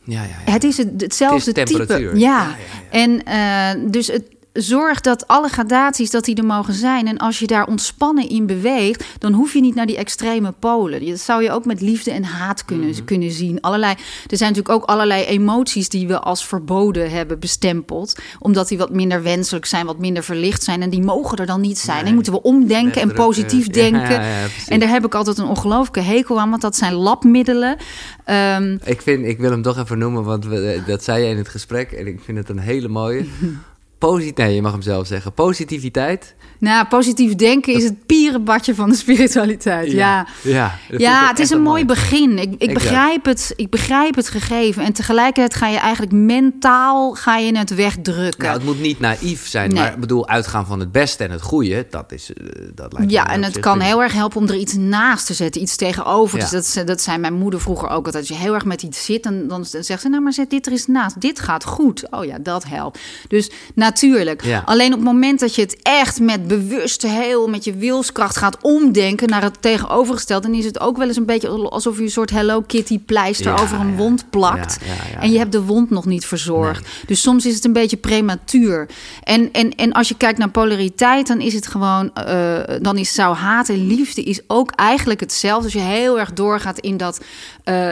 Ja, 0.06 0.22
ja, 0.22 0.28
ja. 0.46 0.52
het 0.52 0.64
is 0.64 0.76
het, 0.76 0.90
hetzelfde 0.96 1.50
Het 1.50 1.70
is 1.70 1.76
type. 1.76 2.10
Ja. 2.14 2.56
En 2.90 3.24
eh, 3.24 3.90
dus 3.90 4.06
het 4.06 4.35
zorgt 4.56 5.04
dat 5.04 5.26
alle 5.26 5.48
gradaties 5.48 6.10
dat 6.10 6.24
die 6.24 6.34
er 6.36 6.44
mogen 6.44 6.74
zijn. 6.74 7.06
En 7.06 7.18
als 7.18 7.38
je 7.38 7.46
daar 7.46 7.66
ontspannen 7.66 8.28
in 8.28 8.46
beweegt, 8.46 9.04
dan 9.18 9.32
hoef 9.32 9.52
je 9.52 9.60
niet 9.60 9.74
naar 9.74 9.86
die 9.86 9.96
extreme 9.96 10.52
polen. 10.58 11.06
Dat 11.06 11.18
zou 11.20 11.42
je 11.42 11.50
ook 11.50 11.64
met 11.64 11.80
liefde 11.80 12.10
en 12.10 12.24
haat 12.24 12.64
kunnen, 12.64 12.88
Mhm. 12.88 13.04
kunnen 13.04 13.30
zien. 13.30 13.60
Allerlei, 13.60 13.92
er 14.26 14.36
zijn 14.36 14.52
natuurlijk 14.52 14.82
ook 14.82 14.88
allerlei 14.90 15.24
emoties 15.24 15.88
die 15.88 16.06
we 16.06 16.20
als 16.20 16.46
verboden 16.46 17.10
hebben 17.10 17.38
bestempeld. 17.38 18.16
Omdat 18.38 18.68
die 18.68 18.78
wat 18.78 18.90
minder 18.92 19.22
wenselijk 19.22 19.66
zijn, 19.66 19.86
wat 19.86 19.98
minder 19.98 20.22
verlicht 20.24 20.62
zijn. 20.62 20.82
En 20.82 20.90
die 20.90 21.02
mogen 21.02 21.38
er 21.38 21.46
dan 21.46 21.60
niet 21.60 21.78
zijn. 21.78 21.96
Nee. 21.96 22.04
Die 22.04 22.14
moeten 22.14 22.32
we 22.32 22.42
omdenken 22.42 22.76
en 23.00 23.08
Wegdrukken. 23.08 23.24
positief 23.24 23.66
Ja, 23.66 23.72
denken. 23.72 24.10
ja, 24.22 24.38
ja, 24.40 24.46
precies. 24.46 24.68
en 24.68 24.80
daar 24.80 24.88
heb 24.88 25.04
ik 25.04 25.14
altijd 25.14 25.38
een 25.38 25.46
ongelooflijke 25.48 26.00
hekel 26.00 26.40
aan, 26.40 26.50
want 26.50 26.62
dat 26.62 26.76
zijn 26.76 26.92
labmiddelen. 26.94 27.76
Ehm, 28.24 28.76
Ik, 28.84 29.02
vind, 29.02 29.24
ik 29.26 29.38
wil 29.38 29.50
hem 29.50 29.62
toch 29.62 29.78
even 29.78 29.98
noemen, 29.98 30.24
want 30.24 30.44
we, 30.46 30.82
dat 30.86 31.04
zei 31.04 31.24
je 31.24 31.30
in 31.30 31.36
het 31.36 31.48
gesprek. 31.48 31.92
En 31.92 32.06
ik 32.06 32.20
vind 32.24 32.38
het 32.38 32.48
een 32.48 32.58
hele 32.58 32.88
mooie. 32.88 33.24
Posit 33.98 34.36
nee, 34.36 34.54
je 34.54 34.62
mag 34.62 34.72
hem 34.72 34.82
zelf 34.82 35.06
zeggen. 35.06 35.32
Positiviteit. 35.32 36.34
nou, 36.58 36.86
positief 36.86 37.34
denken 37.34 37.74
is 37.74 37.84
het 37.84 38.06
pierenbadje 38.06 38.74
van 38.74 38.88
de 38.88 38.94
spiritualiteit. 39.04 39.90
ja. 39.92 40.26
Ja, 40.42 40.78
dat 40.90 41.00
Ja, 41.00 41.28
het 41.28 41.38
is 41.38 41.50
een 41.50 41.62
mooi 41.62 41.84
begin. 41.84 42.38
Ik, 42.38 42.54
ik, 42.58 42.74
begrijp 42.74 43.24
het, 43.24 43.52
ik 43.56 43.70
begrijp 43.70 44.14
het 44.14 44.28
gegeven. 44.28 44.82
En 44.84 44.92
tegelijkertijd 44.92 45.54
ga 45.54 45.68
je 45.68 45.78
eigenlijk 45.78 46.12
mentaal 46.12 47.12
ga 47.14 47.36
je 47.36 47.58
het 47.58 47.74
wegdrukken. 47.74 48.42
Nou, 48.44 48.54
het 48.56 48.64
moet 48.64 48.80
niet 48.80 49.00
naïef 49.00 49.46
zijn, 49.48 49.70
Nee. 49.72 49.82
maar 49.82 49.92
ik 49.92 50.00
bedoel, 50.00 50.28
uitgaan 50.28 50.66
van 50.66 50.80
het 50.80 50.92
beste 50.92 51.24
en 51.24 51.30
het 51.30 51.42
goede, 51.42 51.86
dat 51.90 52.12
is, 52.12 52.32
eh, 52.32 52.44
dat 52.74 52.92
lijkt 52.92 53.06
me 53.06 53.12
ja, 53.12 53.30
en 53.30 53.42
het 53.42 53.60
kan 53.60 53.80
heel 53.80 54.02
erg 54.02 54.12
helpen 54.12 54.40
om 54.40 54.48
er 54.48 54.56
iets 54.56 54.74
naast 54.74 55.26
te 55.26 55.34
zetten, 55.34 55.62
iets 55.62 55.76
tegenover. 55.76 56.36
Ja. 56.38 56.42
Dus 56.44 56.52
dat, 56.52 56.66
ze- 56.66 56.84
dat 56.84 57.00
zei 57.00 57.18
mijn 57.18 57.34
moeder 57.34 57.60
vroeger 57.60 57.88
ook 57.88 58.04
altijd. 58.06 58.28
Als 58.28 58.28
je 58.38 58.44
heel 58.44 58.54
erg 58.54 58.64
met 58.64 58.82
iets 58.82 59.04
zit, 59.04 59.22
dan, 59.22 59.48
dan 59.48 59.64
zegt 59.64 60.00
ze, 60.00 60.08
nou 60.08 60.22
maar 60.22 60.32
zet 60.32 60.50
dit 60.50 60.66
er 60.66 60.72
eens 60.72 60.86
naast. 60.86 61.20
Dit 61.20 61.40
gaat 61.40 61.64
goed. 61.64 62.10
Oh 62.10 62.24
ja, 62.24 62.38
dat 62.38 62.64
helpt. 62.68 62.98
Dus 63.28 63.50
natuurlijk. 63.86 64.44
Ja. 64.44 64.62
Alleen 64.64 64.92
op 64.92 64.98
het 64.98 65.08
moment 65.08 65.40
dat 65.40 65.54
je 65.54 65.62
het 65.62 65.76
echt 65.82 66.20
met 66.20 66.48
bewuste 66.48 67.08
heel, 67.08 67.48
met 67.48 67.64
je 67.64 67.74
wilskracht 67.74 68.36
gaat 68.36 68.58
omdenken 68.60 69.28
naar 69.28 69.42
het 69.42 69.62
tegenovergestelde, 69.62 70.46
dan 70.46 70.56
is 70.56 70.64
het 70.64 70.80
ook 70.80 70.96
wel 70.96 71.06
eens 71.06 71.16
een 71.16 71.26
beetje 71.26 71.48
alsof 71.48 71.96
je 71.96 72.02
een 72.02 72.10
soort 72.10 72.30
Hello 72.30 72.60
Kitty 72.60 72.98
pleister 72.98 73.52
Ja, 73.52 73.62
over 73.62 73.80
een 73.80 73.90
ja. 73.90 73.96
wond 73.96 74.30
plakt. 74.30 74.78
En 75.20 75.32
je 75.32 75.38
hebt 75.38 75.52
de 75.52 75.62
wond 75.62 75.90
nog 75.90 76.04
niet 76.04 76.26
verzorgd. 76.26 76.88
Dus 77.06 77.20
soms 77.20 77.46
is 77.46 77.54
het 77.54 77.64
een 77.64 77.72
beetje 77.72 77.96
prematuur. 77.96 78.88
En, 79.22 79.52
en, 79.52 79.74
en 79.74 79.92
als 79.92 80.08
je 80.08 80.16
kijkt 80.16 80.38
naar 80.38 80.48
polariteit, 80.48 81.26
dan 81.26 81.40
is 81.40 81.54
het 81.54 81.66
gewoon, 81.66 82.14
eh, 82.14 82.58
dan 82.80 82.96
is 82.98 83.14
zou 83.14 83.34
haat 83.34 83.68
en 83.68 83.86
liefde 83.86 84.22
is 84.22 84.40
ook 84.46 84.70
eigenlijk 84.70 85.20
hetzelfde. 85.20 85.64
Als 85.64 85.72
je 85.72 85.78
heel 85.78 86.18
erg 86.18 86.32
doorgaat 86.32 86.78
in 86.78 86.96
dat, 86.96 87.20
eh, 87.66 87.88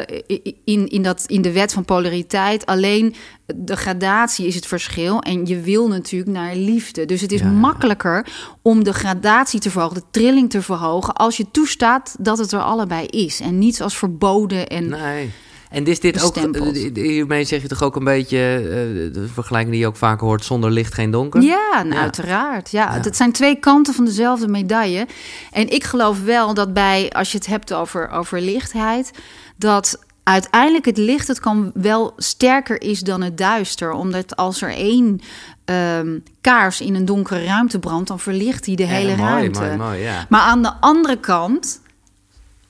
in, 0.64 0.88
in 0.88 1.02
dat, 1.02 1.24
in 1.26 1.42
de 1.42 1.52
wet 1.52 1.72
van 1.72 1.84
polariteit, 1.84 2.66
alleen 2.66 3.14
de 3.54 3.76
gradatie 3.76 4.46
is 4.46 4.54
het 4.54 4.66
verschil. 4.66 5.20
En 5.20 5.46
je 5.46 5.60
wil 5.60 5.88
natuurlijk 5.88 6.30
naar 6.32 6.56
liefde. 6.56 7.04
Dus 7.04 7.20
het 7.20 7.32
is 7.32 7.40
Ja. 7.40 7.48
makkelijker 7.48 8.26
om 8.62 8.84
de 8.84 8.92
gradatie 8.92 9.60
te 9.60 9.70
verhogen, 9.70 9.96
de 9.96 10.04
trilling 10.10 10.50
te 10.50 10.62
verhogen, 10.62 11.14
als 11.14 11.36
je 11.36 11.50
toestaat 11.50 12.16
dat 12.18 12.38
het 12.38 12.52
er 12.52 12.60
allebei 12.62 13.06
is. 13.06 13.40
En 13.40 13.58
niet 13.58 13.82
als 13.82 13.96
verboden 13.98 14.68
en. 14.68 14.88
Nee. 14.88 15.30
En 15.74 15.84
is 15.84 16.00
dit 16.00 16.22
ook, 16.22 16.32
Bestempeld. 16.34 16.76
eh, 16.76 16.90
hiermee 16.94 17.44
zeg 17.44 17.62
je 17.62 17.68
toch 17.68 17.82
ook 17.82 17.96
een 17.96 18.04
beetje, 18.04 18.38
eh, 18.56 19.12
de 19.14 19.26
vergelijking 19.32 19.72
die 19.72 19.80
je 19.80 19.86
ook 19.88 19.96
vaker 19.96 20.26
hoort, 20.26 20.44
zonder 20.44 20.70
licht 20.70 20.94
geen 20.94 21.10
donker? 21.10 21.42
Ja, 21.42 21.82
nou, 21.82 21.94
Ja. 21.94 22.00
uiteraard. 22.00 22.70
Ja, 22.70 22.94
Ja. 22.94 23.00
het 23.02 23.16
zijn 23.16 23.32
twee 23.32 23.56
kanten 23.56 23.94
van 23.94 24.04
dezelfde 24.04 24.48
medaille. 24.48 25.06
En 25.52 25.68
ik 25.70 25.84
geloof 25.84 26.22
wel 26.24 26.54
dat 26.54 26.72
bij, 26.72 27.10
als 27.12 27.32
je 27.32 27.38
het 27.38 27.46
hebt 27.46 27.72
over, 27.72 28.10
over 28.10 28.40
lichtheid, 28.40 29.10
dat 29.56 29.98
uiteindelijk 30.22 30.84
het 30.84 30.96
licht 30.98 31.28
het 31.28 31.40
kan 31.40 31.70
wel 31.74 32.12
sterker 32.16 32.82
is 32.82 33.00
dan 33.00 33.22
het 33.22 33.38
duister. 33.38 33.92
Omdat 33.92 34.36
als 34.36 34.62
er 34.62 34.70
één 34.74 35.20
ehm, 35.64 36.18
kaars 36.40 36.80
in 36.80 36.94
een 36.94 37.04
donkere 37.04 37.44
ruimte 37.44 37.78
brandt, 37.78 38.08
dan 38.08 38.20
verlicht 38.20 38.64
die 38.64 38.76
de 38.76 38.82
Ja, 38.82 38.88
hele 38.88 39.16
mooi, 39.16 39.30
ruimte. 39.30 39.60
Mooi, 39.60 39.76
mooi, 39.76 39.98
ja. 40.00 40.26
Maar 40.28 40.40
aan 40.40 40.62
de 40.62 40.72
andere 40.80 41.16
kant, 41.20 41.80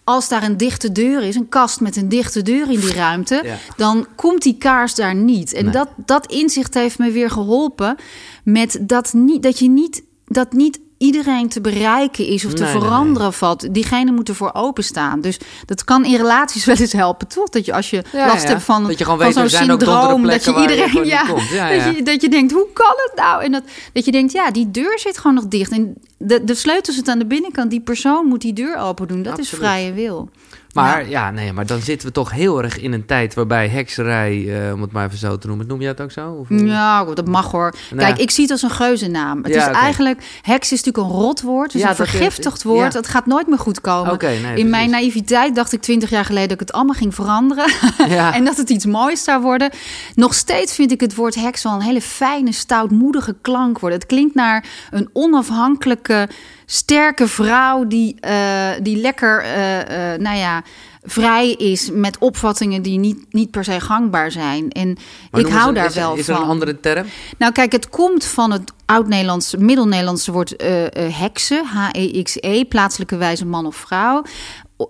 als 0.04 0.28
daar 0.28 0.42
een 0.42 0.56
dichte 0.56 0.92
deur 0.92 1.22
is, 1.22 1.34
een 1.36 1.48
kast 1.48 1.80
met 1.80 1.96
een 1.96 2.08
dichte 2.08 2.42
deur 2.42 2.70
in 2.70 2.80
die 2.80 2.92
ruimte, 2.94 3.40
Ja. 3.44 3.56
dan 3.76 4.06
komt 4.14 4.42
die 4.42 4.56
kaars 4.58 4.94
daar 4.94 5.14
niet. 5.14 5.52
En 5.52 5.64
Nee. 5.64 5.72
dat, 5.72 5.88
dat 5.96 6.26
inzicht 6.32 6.74
heeft 6.74 6.98
me 6.98 7.10
weer 7.10 7.30
geholpen 7.30 7.96
met 8.44 8.78
dat, 8.80 9.12
niet, 9.12 9.42
dat 9.42 9.58
je 9.58 9.68
niet, 9.68 10.02
dat 10.24 10.52
niet 10.52 10.80
iedereen 10.98 11.48
te 11.48 11.60
bereiken 11.60 12.26
is 12.26 12.44
of 12.44 12.52
te 12.54 12.62
Nee, 12.62 12.72
nee, 12.72 12.80
veranderen 12.82 13.32
valt. 13.32 13.74
Diegene 13.74 14.12
moet 14.12 14.28
ervoor 14.28 14.50
openstaan. 14.54 15.20
Dus 15.20 15.38
dat 15.66 15.84
kan 15.84 16.04
in 16.04 16.16
relaties 16.16 16.64
wel 16.64 16.76
eens 16.76 16.92
helpen, 16.92 17.28
toch? 17.28 17.48
Dat 17.48 17.64
je 17.64 17.74
als 17.74 17.90
je 17.90 18.02
Ja, 18.12 18.26
last 18.26 18.42
ja. 18.42 18.48
hebt 18.48 18.62
van, 18.62 18.86
Dat 18.86 18.98
je 18.98 19.04
gewoon 19.04 19.20
van 19.20 19.32
zo'n 19.32 19.48
syndroom, 19.48 20.26
dat 20.26 20.44
je 20.44 20.60
iedereen, 20.60 21.04
ja, 21.04 21.26
dat. 21.26 21.96
Je, 21.96 22.00
dat 22.04 22.20
je 22.20 22.28
denkt, 22.28 22.52
hoe 22.52 22.66
kan 22.72 22.94
het 22.96 23.12
nou? 23.16 23.42
En 23.42 23.52
dat, 23.52 23.62
dat 23.92 24.04
je 24.04 24.12
denkt, 24.12 24.32
ja, 24.32 24.50
die 24.50 24.70
deur 24.70 24.98
zit 24.98 25.18
gewoon 25.18 25.34
nog 25.34 25.46
dicht. 25.46 25.70
En 25.72 25.94
de, 26.18 26.44
de 26.44 26.54
sleutel 26.54 26.92
zit 26.92 27.08
aan 27.08 27.18
de 27.18 27.26
binnenkant. 27.26 27.70
Die 27.70 27.80
persoon 27.80 28.26
moet 28.26 28.40
die 28.40 28.52
deur 28.52 28.76
open 28.76 29.08
doen. 29.08 29.22
Dat 29.22 29.38
is 29.38 29.48
vrije 29.48 29.92
wil. 29.92 30.28
Maar 30.74 31.02
Ja. 31.02 31.08
ja. 31.08 31.30
nee, 31.30 31.52
maar 31.52 31.66
dan 31.66 31.80
zitten 31.80 32.08
we 32.08 32.14
toch 32.14 32.30
heel 32.30 32.62
erg 32.62 32.78
in 32.80 32.92
een 32.92 33.04
tijd 33.06 33.34
waarbij 33.34 33.68
hekserij, 33.68 34.66
eh, 34.66 34.72
om 34.74 34.80
het 34.82 34.92
maar 34.92 35.06
even 35.06 35.18
zo 35.18 35.38
te 35.38 35.46
noemen, 35.46 35.66
noem 35.66 35.80
jij 35.80 35.88
het 35.88 36.00
ook 36.00 36.10
zo? 36.12 36.30
Of, 36.30 36.46
Ja, 36.48 37.04
dat 37.04 37.26
mag 37.26 37.50
hoor. 37.50 37.74
Nou. 37.90 38.00
Kijk, 38.02 38.18
ik 38.18 38.30
zie 38.30 38.42
het 38.42 38.52
als 38.52 38.62
een 38.62 38.70
geuzennaam. 38.70 39.42
Het 39.44 39.54
Ja, 39.54 39.70
is 39.70 39.76
eigenlijk... 39.76 40.38
Heks 40.42 40.72
is 40.72 40.82
natuurlijk 40.84 41.14
een 41.14 41.20
rotwoord. 41.20 41.72
Dus 41.72 41.80
Ja, 41.82 41.90
een 41.90 41.96
dat- 41.96 42.08
vergiftigd 42.08 42.62
woord. 42.62 42.92
Het 42.92 43.08
gaat 43.08 43.26
nooit 43.26 43.46
meer 43.46 43.58
goed 43.58 43.80
komen. 43.80 44.18
Nee, 44.20 44.36
In 44.36 44.42
precies. 44.42 44.64
mijn 44.70 44.90
naïviteit 44.90 45.54
dacht 45.54 45.72
ik 45.72 45.80
twintig 45.80 46.10
jaar 46.10 46.24
geleden... 46.24 46.48
dat 46.48 46.60
ik 46.60 46.66
het 46.66 46.72
allemaal 46.76 46.94
ging 46.94 47.14
veranderen. 47.14 47.66
En 48.34 48.44
dat 48.44 48.56
het 48.56 48.70
iets 48.70 48.86
moois 48.86 49.24
zou 49.24 49.42
worden. 49.42 49.70
Nog 50.14 50.34
steeds 50.34 50.74
vind 50.74 50.92
ik 50.92 51.00
het 51.00 51.14
woord 51.14 51.34
heks 51.34 51.62
wel 51.62 51.72
een 51.72 51.80
hele 51.80 52.00
fijne, 52.00 52.52
stoutmoedige 52.52 53.36
klank 53.42 53.78
worden. 53.78 53.98
Het 53.98 54.08
klinkt 54.08 54.34
naar 54.34 54.64
een 54.90 55.08
onafhankelijke, 55.12 56.28
sterke 56.66 57.28
vrouw... 57.28 57.86
die, 57.86 58.16
eh, 58.20 58.68
die 58.82 58.96
lekker, 58.96 59.42
eh, 59.42 60.12
eh, 60.12 60.20
nou 60.20 60.36
ja... 60.36 60.62
Vrij 61.06 61.50
is 61.52 61.90
met 61.92 62.18
opvattingen 62.18 62.82
die 62.82 62.98
niet, 62.98 63.18
niet 63.30 63.50
per 63.50 63.64
se 63.64 63.80
gangbaar 63.80 64.30
zijn. 64.30 64.70
En 64.70 64.96
Maar 65.30 65.40
ik 65.40 65.46
hou 65.48 65.66
ze- 65.68 65.72
daar 65.74 65.84
is, 65.86 65.94
wel 65.94 66.14
is 66.14 66.24
van. 66.24 66.34
er 66.34 66.40
een 66.40 66.46
andere 66.48 66.80
term? 66.80 67.06
Nou, 67.38 67.52
kijk, 67.52 67.72
het 67.72 67.88
komt 67.88 68.24
van 68.24 68.50
het 68.50 68.72
oud-Nederlandse, 68.86 69.56
middel-Nederlandse 69.58 70.32
woord 70.32 70.54
heksen, 70.94 71.64
H-E-X-E, 71.64 72.64
plaatselijke 72.64 73.16
wijze 73.16 73.46
man 73.46 73.66
of 73.66 73.76
vrouw. 73.76 74.22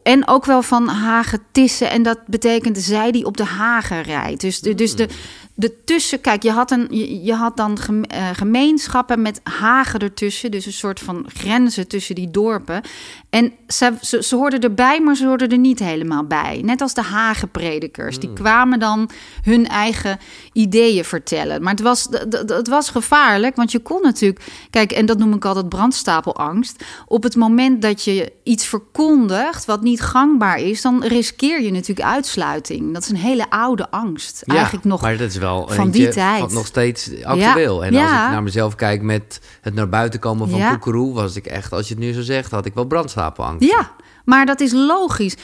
En 0.02 0.28
ook 0.28 0.44
wel 0.44 0.62
van 0.62 0.88
hagetissen, 0.88 1.90
en 1.90 2.02
dat 2.02 2.18
betekent 2.26 2.78
zij 2.78 3.12
die 3.12 3.26
op 3.26 3.36
de 3.36 3.44
hagen 3.44 4.02
rijdt. 4.02 4.40
Dus 4.40 4.60
de, 4.60 4.74
dus 4.74 4.96
de, 4.96 5.08
de 5.54 5.84
tussen, 5.84 6.20
kijk, 6.20 6.42
je 6.42 6.50
had, 6.50 6.70
een, 6.70 6.86
je, 6.90 7.24
je 7.24 7.34
had 7.34 7.56
dan 7.56 7.78
eh, 7.78 8.28
gemeenschappen 8.32 9.22
met 9.22 9.40
hagen 9.42 10.00
ertussen, 10.00 10.50
dus 10.50 10.66
een 10.66 10.72
soort 10.72 11.00
van 11.00 11.26
grenzen 11.34 11.88
tussen 11.88 12.14
die 12.14 12.30
dorpen. 12.30 12.82
En 13.30 13.52
ze, 13.68 13.92
ze, 14.00 14.22
ze 14.22 14.36
hoorden 14.36 14.60
erbij, 14.60 15.00
maar 15.00 15.14
ze 15.14 15.26
hoorden 15.26 15.48
er 15.48 15.58
niet 15.58 15.78
helemaal 15.78 16.24
bij. 16.24 16.60
Net 16.64 16.80
als 16.80 16.94
de 16.94 17.02
Hagenpredikers. 17.02 18.18
Die 18.18 18.32
kwamen 18.32 18.78
dan 18.78 19.10
hun 19.42 19.68
eigen 19.68 20.18
ideeën 20.52 21.04
vertellen. 21.04 21.62
Maar 21.62 21.72
het 21.72 21.82
was, 21.82 22.08
het 22.30 22.68
was 22.68 22.90
gevaarlijk, 22.90 23.56
want 23.56 23.72
je 23.72 23.78
kon 23.78 24.02
natuurlijk... 24.02 24.44
Kijk, 24.70 24.92
en 24.92 25.06
dat 25.06 25.18
noem 25.18 25.34
ik 25.34 25.44
altijd 25.44 25.68
brandstapelangst. 25.68 26.84
Op 27.06 27.22
het 27.22 27.36
moment 27.36 27.82
dat 27.82 28.04
je 28.04 28.32
iets 28.42 28.66
verkondigt 28.66 29.64
wat 29.64 29.82
niet 29.84 30.00
gangbaar 30.00 30.58
is... 30.58 30.82
dan 30.82 31.04
riskeer 31.04 31.62
je 31.62 31.70
natuurlijk 31.70 32.08
uitsluiting. 32.08 32.92
Dat 32.92 33.02
is 33.02 33.08
een 33.08 33.16
hele 33.16 33.50
oude 33.50 33.90
angst. 33.90 34.42
Ja, 34.46 34.54
Eigenlijk 34.54 34.84
nog 34.84 35.00
maar 35.00 35.16
dat 35.16 35.28
is 35.28 35.36
wel 35.36 35.68
van 35.68 35.90
die 35.90 36.08
tijd. 36.08 36.52
Nog 36.52 36.66
steeds 36.66 37.10
actueel. 37.22 37.84
en 37.84 37.94
als 37.94 38.02
ja. 38.02 38.26
ik 38.26 38.32
naar 38.32 38.42
mezelf 38.42 38.74
kijk 38.74 39.02
met 39.02 39.40
het 39.60 39.74
naar 39.74 39.88
buiten 39.88 40.20
komen 40.20 40.50
van. 40.50 40.68
Koekeroe... 40.68 41.14
was 41.14 41.36
ik 41.36 41.46
echt, 41.46 41.72
als 41.72 41.88
je 41.88 41.94
het 41.94 42.02
nu 42.02 42.12
zo 42.12 42.22
zegt, 42.22 42.50
had 42.50 42.66
ik 42.66 42.74
wel 42.74 42.84
brandstapelangst. 42.84 43.68
Ja, 43.68 43.90
maar 44.24 44.46
dat 44.46 44.60
is 44.60 44.72
logisch. 44.72 45.36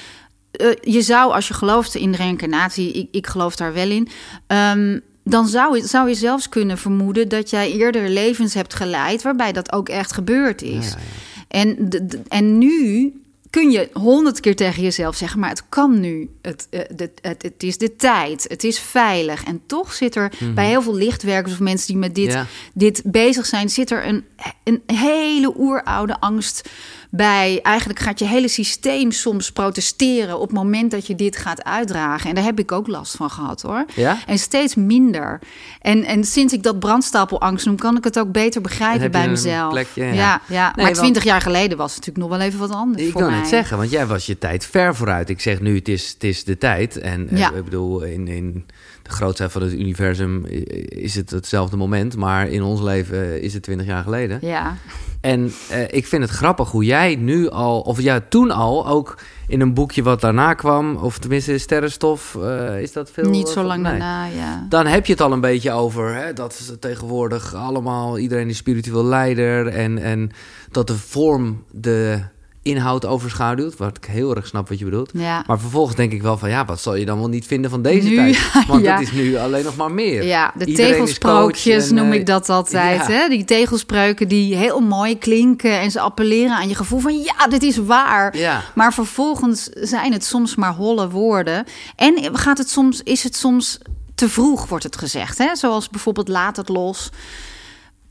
Eh, 0.51 0.67
je 0.81 1.03
zou, 1.03 1.33
als 1.33 1.49
je 1.49 1.55
gelooft 1.55 1.95
in 1.95 2.11
de 2.11 2.17
reïncarnatie, 2.17 2.93
ik, 2.93 3.09
ik 3.11 3.27
geloof 3.27 3.57
daar 3.57 3.73
wel 3.73 3.89
in. 3.91 4.09
ehm, 4.47 4.99
dan 5.25 5.47
zou 5.47 5.77
je, 5.77 5.87
zou 5.87 6.09
je 6.09 6.15
zelfs 6.15 6.49
kunnen 6.49 6.79
vermoeden 6.79 7.29
dat 7.29 7.51
jij 7.51 7.73
eerder 7.73 8.09
levens 8.09 8.55
hebt 8.55 8.75
geleid 8.75 9.23
waarbij 9.23 9.53
dat 9.53 9.73
ook 9.73 9.89
echt 9.89 10.13
gebeurd 10.13 10.63
is. 10.63 10.89
Ja, 10.89 10.97
ja. 10.97 11.19
En, 11.49 11.89
en 12.29 12.59
nu 12.59 13.13
kun 13.51 13.71
je 13.71 13.89
honderd 13.93 14.41
keer 14.41 14.57
tegen 14.57 14.83
jezelf 14.83 15.17
zeggen, 15.17 15.41
maar 15.41 15.49
het 15.49 15.69
kan 15.69 16.01
nu. 16.01 16.31
Het, 16.43 16.67
eh, 16.71 16.81
het, 16.97 17.43
het 17.43 17.63
is 17.63 17.79
de 17.79 17.97
tijd. 17.97 18.45
Het 18.49 18.65
is 18.65 18.79
veilig. 18.79 19.45
En 19.45 19.63
toch 19.67 19.93
zit 19.93 20.17
er 20.17 20.33
bij 20.55 20.67
heel 20.69 20.83
veel 20.83 20.95
lichtwerkers 20.95 21.53
of 21.53 21.61
mensen 21.61 21.87
die 21.87 21.97
met 21.97 22.15
dit, 22.15 22.27
Mhm. 22.29 22.37
Ja. 22.37 22.47
dit 22.75 23.03
bezig 23.05 23.47
zijn, 23.47 23.69
zit 23.69 23.91
er 23.91 24.07
een, 24.07 24.25
een 24.65 24.83
hele 24.97 25.53
oeroude 25.59 26.21
angst 26.21 26.69
bij. 27.11 27.61
Eigenlijk 27.63 27.99
gaat 27.99 28.19
je 28.19 28.25
hele 28.27 28.49
systeem 28.49 29.11
soms 29.11 29.53
protesteren 29.53 30.35
op 30.39 30.49
het 30.49 30.57
moment 30.57 30.91
dat 30.91 31.07
je 31.07 31.15
dit 31.15 31.37
gaat 31.37 31.65
uitdragen. 31.65 32.29
En 32.29 32.35
daar 32.35 32.45
heb 32.45 32.59
ik 32.59 32.73
ook 32.73 32.87
last 32.87 33.17
van 33.17 33.31
gehad 33.31 33.63
hoor. 33.63 33.85
Ja? 33.95 34.19
En 34.27 34.39
steeds 34.39 34.75
minder. 34.75 35.39
En, 35.81 36.05
en 36.05 36.25
sinds 36.25 36.53
ik 36.53 36.63
dat 36.63 36.79
brandstapelangst 36.79 37.67
noem, 37.67 37.77
kan 37.77 37.97
ik 37.97 38.05
het 38.05 38.19
ook 38.19 38.33
beter 38.33 38.61
begrijpen 38.61 39.11
bij 39.11 39.29
mezelf. 39.29 39.73
plekje, 39.73 40.05
ja. 40.05 40.13
ja, 40.13 40.41
ja. 40.49 40.65
Nee, 40.65 40.73
maar 40.77 40.85
want- 40.85 40.97
twintig 40.97 41.25
jaar 41.25 41.41
geleden 41.41 41.77
was 41.79 41.95
het 41.95 42.07
natuurlijk 42.07 42.29
nog 42.31 42.39
wel 42.39 42.47
even 42.47 42.59
wat 42.59 42.71
anders 42.73 43.03
Ik 43.03 43.13
voor 43.13 43.21
kan 43.21 43.31
mij. 43.31 43.41
het 43.41 43.49
zeggen, 43.49 43.77
want 43.77 43.91
jij 43.91 44.07
was 44.07 44.27
je 44.27 44.39
tijd 44.39 44.67
ver 44.67 44.95
vooruit. 44.97 45.29
Ik 45.29 45.41
zeg 45.41 45.61
nu, 45.61 45.75
het 45.77 45.89
is, 45.89 46.11
het 46.13 46.25
is 46.25 46.45
de 46.45 46.59
tijd. 46.59 46.99
En 46.99 47.29
eh, 47.31 47.39
Ja. 47.39 47.53
ik 47.53 47.65
bedoel, 47.65 48.03
in, 48.03 48.29
in 48.29 48.67
de 49.11 49.17
grootheid 49.17 49.53
van 49.53 49.63
het 49.63 49.73
universum 49.73 50.45
is 50.89 51.15
het 51.15 51.31
hetzelfde 51.31 51.77
moment. 51.77 52.17
Maar 52.17 52.49
in 52.49 52.63
ons 52.63 52.81
leven 52.81 53.23
eh, 53.23 53.43
is 53.43 53.55
het 53.55 53.63
twintig 53.63 53.87
jaar 53.87 54.03
geleden. 54.03 54.39
Ja, 54.41 54.77
En 55.21 55.53
eh, 55.71 55.83
ik 55.91 56.07
vind 56.07 56.23
het 56.23 56.31
grappig 56.31 56.71
hoe 56.71 56.85
jij 56.85 57.15
nu 57.15 57.49
al, 57.49 57.81
of 57.81 58.01
ja, 58.01 58.21
toen 58.29 58.51
al, 58.51 58.87
ook 58.87 59.19
in 59.49 59.61
een 59.61 59.75
boekje 59.75 60.03
wat 60.03 60.21
daarna 60.21 60.55
kwam, 60.55 60.97
of 60.97 61.19
tenminste 61.19 61.59
Sterrenstof, 61.59 62.37
eh, 62.43 62.81
is 62.81 62.93
dat 62.93 63.11
veel? 63.11 63.31
niet 63.31 63.49
zo 63.49 63.63
lang 63.63 63.83
nee. 63.83 63.91
daarna, 63.91 64.25
ja. 64.25 64.67
Dan 64.69 64.87
heb 64.87 65.07
je 65.07 65.13
het 65.13 65.23
al 65.23 65.33
een 65.33 65.41
beetje 65.41 65.73
over 65.73 66.15
hè, 66.15 66.33
dat 66.33 66.55
ze 66.55 66.79
tegenwoordig 66.79 67.55
allemaal, 67.55 68.19
iedereen 68.19 68.49
is 68.49 68.57
spiritueel 68.57 69.05
leider 69.05 69.67
en, 69.67 69.99
en 69.99 70.31
dat 70.71 70.87
de 70.87 70.97
vorm 70.97 71.65
de 71.71 72.21
inhoud 72.63 73.07
overschaduwt. 73.07 73.77
Wat 73.77 73.97
ik 73.97 74.05
heel 74.05 74.37
erg 74.37 74.47
snap 74.47 74.69
wat 74.69 74.79
je 74.79 74.85
bedoelt. 74.85 75.11
Ja. 75.15 75.45
Maar 75.47 75.61
vervolgens 75.61 75.97
denk 75.97 76.13
ik 76.13 76.23
wel 76.23 76.39
van 76.39 76.49
ja, 76.49 76.65
wat 76.65 76.81
zal 76.81 76.95
je 76.95 77.05
dan 77.05 77.19
wel 77.19 77.29
niet 77.29 77.47
vinden 77.47 77.71
van 77.71 77.83
deze 77.83 78.09
Nu, 78.09 78.15
tijd? 78.15 78.51
Want 78.69 78.85
ja. 78.85 78.93
het 78.93 79.03
is 79.03 79.13
nu 79.13 79.37
alleen 79.37 79.65
nog 79.65 79.77
maar 79.77 79.91
meer. 79.91 80.25
Ja, 80.25 80.53
de 80.55 80.65
Iedereen 80.65 80.91
tegelsprookjes 80.91 81.89
en, 81.89 81.95
noem 81.95 82.13
eh, 82.13 82.19
ik 82.19 82.27
dat 82.27 82.49
altijd. 82.49 83.07
ja. 83.07 83.13
Hè? 83.13 83.29
Die 83.29 83.45
tegelspreuken 83.45 84.29
die 84.29 84.55
heel 84.55 84.81
mooi 84.81 85.19
klinken 85.19 85.81
en 85.81 85.91
ze 85.91 86.01
appelleren 86.01 86.57
aan 86.57 86.69
je 86.69 86.75
gevoel 86.75 87.01
van 87.01 87.19
ja, 87.19 87.47
dit 87.49 87.63
is 87.63 87.77
waar. 87.77 88.35
Maar 88.75 88.95
vervolgens 88.95 89.65
zijn 89.73 90.13
het 90.13 90.25
soms 90.25 90.55
maar 90.55 90.75
holle 90.75 91.09
woorden. 91.09 91.65
En 91.97 92.31
gaat 92.33 92.59
het 92.59 92.71
soms, 92.71 93.03
is 93.03 93.23
het 93.23 93.37
soms 93.37 93.79
te 94.15 94.29
vroeg, 94.29 94.69
wordt 94.69 94.85
het 94.85 94.97
gezegd. 94.97 95.39
Hè? 95.39 95.57
Zoals 95.57 95.89
bijvoorbeeld 95.89 96.29
laat 96.29 96.57
het 96.57 96.69
los. 96.69 97.11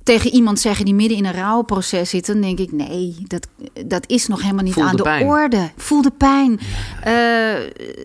Tegen 0.09 0.33
iemand 0.33 0.59
zeggen 0.59 0.85
die 0.85 0.93
midden 0.93 1.17
in 1.17 1.25
een 1.25 1.33
rouwproces 1.33 2.09
zit, 2.09 2.25
dan 2.25 2.41
denk 2.41 2.59
ik: 2.59 2.71
nee, 2.71 3.15
dat, 3.27 3.47
dat 3.85 4.03
is 4.07 4.27
nog 4.27 4.41
helemaal 4.41 4.63
niet 4.63 4.73
Voel 4.73 4.83
aan 4.83 4.95
de 4.95 5.23
orde. 5.25 5.69
Voel 5.77 6.01
de 6.01 6.11
pijn. 6.11 6.59
Eh, 7.03 7.95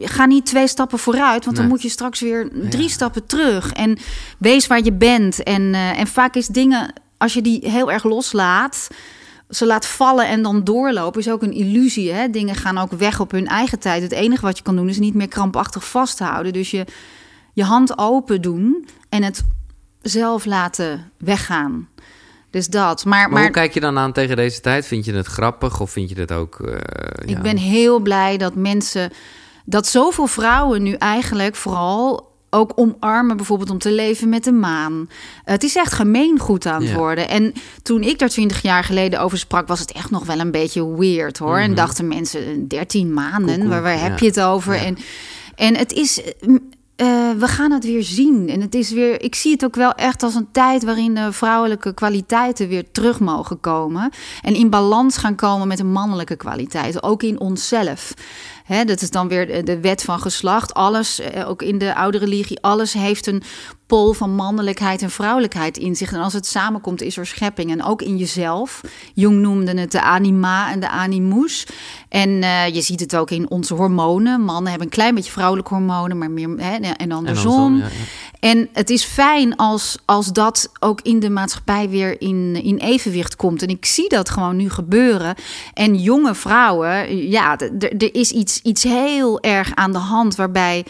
ga 0.00 0.26
niet 0.26 0.46
twee 0.46 0.68
stappen 0.68 0.98
vooruit, 0.98 1.44
want 1.44 1.56
dan 1.56 1.68
moet 1.68 1.82
je 1.82 1.88
straks 1.88 2.20
weer 2.20 2.50
drie 2.70 2.88
stappen 2.88 3.26
terug. 3.26 3.72
En 3.72 3.98
wees 4.38 4.66
waar 4.66 4.84
je 4.84 4.92
bent. 4.92 5.42
En, 5.42 5.74
eh, 5.74 5.98
en 5.98 6.06
vaak 6.06 6.34
is 6.34 6.46
dingen, 6.46 6.92
als 7.18 7.32
je 7.32 7.42
die 7.42 7.70
heel 7.70 7.92
erg 7.92 8.04
loslaat, 8.04 8.88
ze 9.48 9.66
laat 9.66 9.86
vallen 9.86 10.28
en 10.28 10.42
dan 10.42 10.64
doorlopen, 10.64 11.20
is 11.20 11.30
ook 11.30 11.42
een 11.42 11.54
illusie. 11.54 12.12
Hè? 12.12 12.30
Dingen 12.30 12.54
gaan 12.54 12.78
ook 12.78 12.92
weg 12.92 13.20
op 13.20 13.30
hun 13.30 13.46
eigen 13.46 13.78
tijd. 13.78 14.02
Het 14.02 14.12
enige 14.12 14.44
wat 14.44 14.56
je 14.56 14.62
kan 14.62 14.76
doen 14.76 14.88
is 14.88 14.98
niet 14.98 15.14
meer 15.14 15.28
krampachtig 15.28 15.88
vasthouden. 15.88 16.52
Dus 16.52 16.70
je, 16.70 16.84
je 17.52 17.64
hand 17.64 17.98
open 17.98 18.42
doen 18.42 18.88
en 19.08 19.22
het 19.22 19.44
zelf 20.02 20.44
laten 20.44 21.10
weggaan. 21.18 21.88
Dus 22.50 22.66
dat. 22.68 23.04
Maar, 23.04 23.18
Maar, 23.20 23.30
maar 23.30 23.42
hoe 23.42 23.50
kijk 23.50 23.74
je 23.74 23.80
dan 23.80 23.98
aan 23.98 24.12
tegen 24.12 24.36
deze 24.36 24.60
tijd? 24.60 24.86
Vind 24.86 25.04
je 25.04 25.12
het 25.14 25.26
grappig 25.26 25.80
of 25.80 25.90
vind 25.90 26.08
je 26.10 26.20
het 26.20 26.32
ook... 26.32 26.60
eh, 26.60 26.72
ja. 27.26 27.36
Ik 27.36 27.42
ben 27.42 27.56
heel 27.56 27.98
blij 28.00 28.36
dat 28.36 28.54
mensen, 28.54 29.10
dat 29.64 29.86
zoveel 29.86 30.26
vrouwen 30.26 30.82
nu 30.82 30.92
eigenlijk 30.92 31.54
vooral 31.56 32.30
ook 32.54 32.72
omarmen, 32.74 33.36
bijvoorbeeld 33.36 33.70
om 33.70 33.78
te 33.78 33.92
leven 33.92 34.28
met 34.28 34.44
de 34.44 34.52
maan. 34.52 35.08
Het 35.44 35.62
is 35.62 35.76
echt 35.76 35.92
gemeengoed 35.92 36.66
aan 36.66 36.80
het 36.80 36.90
Ja. 36.90 36.96
worden. 36.96 37.28
En 37.28 37.52
toen 37.82 38.02
ik 38.02 38.18
daar 38.18 38.28
twintig 38.28 38.62
jaar 38.62 38.84
geleden 38.84 39.20
over 39.20 39.38
sprak, 39.38 39.66
was 39.68 39.80
het 39.80 39.92
echt 39.92 40.10
nog 40.10 40.24
wel 40.26 40.40
een 40.40 40.50
beetje 40.50 40.96
weird 40.96 41.38
hoor. 41.38 41.58
En 41.58 41.74
dachten 41.74 42.08
mensen, 42.08 42.68
13 42.68 43.12
maanden, 43.12 43.68
waar, 43.68 43.82
waar 43.82 44.00
heb 44.00 44.18
je 44.18 44.26
het 44.26 44.40
over? 44.40 44.74
En, 44.74 44.98
en 45.54 45.76
het 45.76 45.92
is. 45.92 46.20
Eh, 46.96 47.30
we 47.38 47.46
gaan 47.46 47.70
het 47.70 47.84
weer 47.84 48.02
zien. 48.02 48.48
En 48.48 48.60
het 48.60 48.74
is 48.74 48.90
weer. 48.90 49.22
Ik 49.22 49.34
zie 49.34 49.52
het 49.52 49.64
ook 49.64 49.74
wel 49.74 49.92
echt 49.92 50.22
als 50.22 50.34
een 50.34 50.48
tijd 50.52 50.84
waarin 50.84 51.14
de 51.14 51.32
vrouwelijke 51.32 51.94
kwaliteiten 51.94 52.68
weer 52.68 52.90
terug 52.92 53.20
mogen 53.20 53.60
komen. 53.60 54.10
En 54.42 54.54
in 54.54 54.70
balans 54.70 55.16
gaan 55.16 55.34
komen 55.34 55.68
met 55.68 55.76
de 55.78 55.84
mannelijke 55.84 56.36
kwaliteiten. 56.36 57.02
Ook 57.02 57.22
in 57.22 57.40
onszelf. 57.40 58.14
Dat 58.86 59.00
is 59.02 59.10
dan 59.10 59.28
weer 59.28 59.46
de- 59.46 59.62
de 59.62 59.80
wet 59.80 60.02
van 60.02 60.20
geslacht. 60.20 60.74
Alles, 60.74 61.20
eh, 61.20 61.48
ook 61.48 61.62
in 61.62 61.78
de 61.78 61.94
oude 61.94 62.18
religie, 62.18 62.60
alles 62.60 62.92
heeft 62.92 63.26
een 63.26 63.42
pol 63.92 64.12
van 64.12 64.34
mannelijkheid 64.34 65.02
en 65.02 65.10
vrouwelijkheid 65.10 65.76
in 65.76 65.96
zich. 65.96 66.12
En 66.12 66.20
als 66.20 66.32
het 66.32 66.46
samenkomt, 66.46 67.02
is 67.02 67.16
er 67.16 67.26
schepping. 67.26 67.70
En 67.70 67.84
ook 67.84 68.02
in 68.02 68.16
jezelf. 68.16 68.80
Jung 69.14 69.40
noemde 69.40 69.80
het 69.80 69.92
de 69.92 70.00
anima 70.00 70.70
en 70.70 70.80
de 70.80 70.88
animus. 70.88 71.66
En 72.08 72.42
eh, 72.42 72.68
je 72.74 72.80
ziet 72.80 73.00
het 73.00 73.16
ook 73.16 73.30
in 73.30 73.50
onze 73.50 73.74
hormonen. 73.74 74.40
Mannen 74.40 74.70
hebben 74.70 74.86
een 74.88 74.94
klein 74.94 75.14
beetje 75.14 75.32
vrouwelijke 75.32 75.74
hormonen, 75.74 76.18
maar 76.18 76.30
meer 76.30 76.48
hè, 76.48 76.76
en 76.76 76.96
En 76.96 77.12
andersom. 77.12 77.76
ja, 77.76 77.84
ja. 77.84 77.90
En 78.40 78.68
het 78.72 78.90
is 78.90 79.04
fijn 79.04 79.56
als, 79.56 79.98
als 80.04 80.32
dat 80.32 80.70
ook 80.80 81.00
in 81.00 81.20
de 81.20 81.30
maatschappij 81.30 81.88
weer 81.88 82.20
in, 82.20 82.60
in 82.62 82.76
evenwicht 82.76 83.36
komt. 83.36 83.62
En 83.62 83.68
ik 83.68 83.84
zie 83.84 84.08
dat 84.08 84.30
gewoon 84.30 84.56
nu 84.56 84.70
gebeuren. 84.70 85.34
En 85.74 85.94
jonge 85.94 86.34
vrouwen, 86.34 87.28
ja, 87.28 87.58
er 87.78 88.14
is 88.14 88.30
iets, 88.30 88.60
iets 88.62 88.82
heel 88.82 89.40
erg 89.40 89.74
aan 89.74 89.92
de 89.92 89.98
hand 89.98 90.36
waarbij 90.36 90.84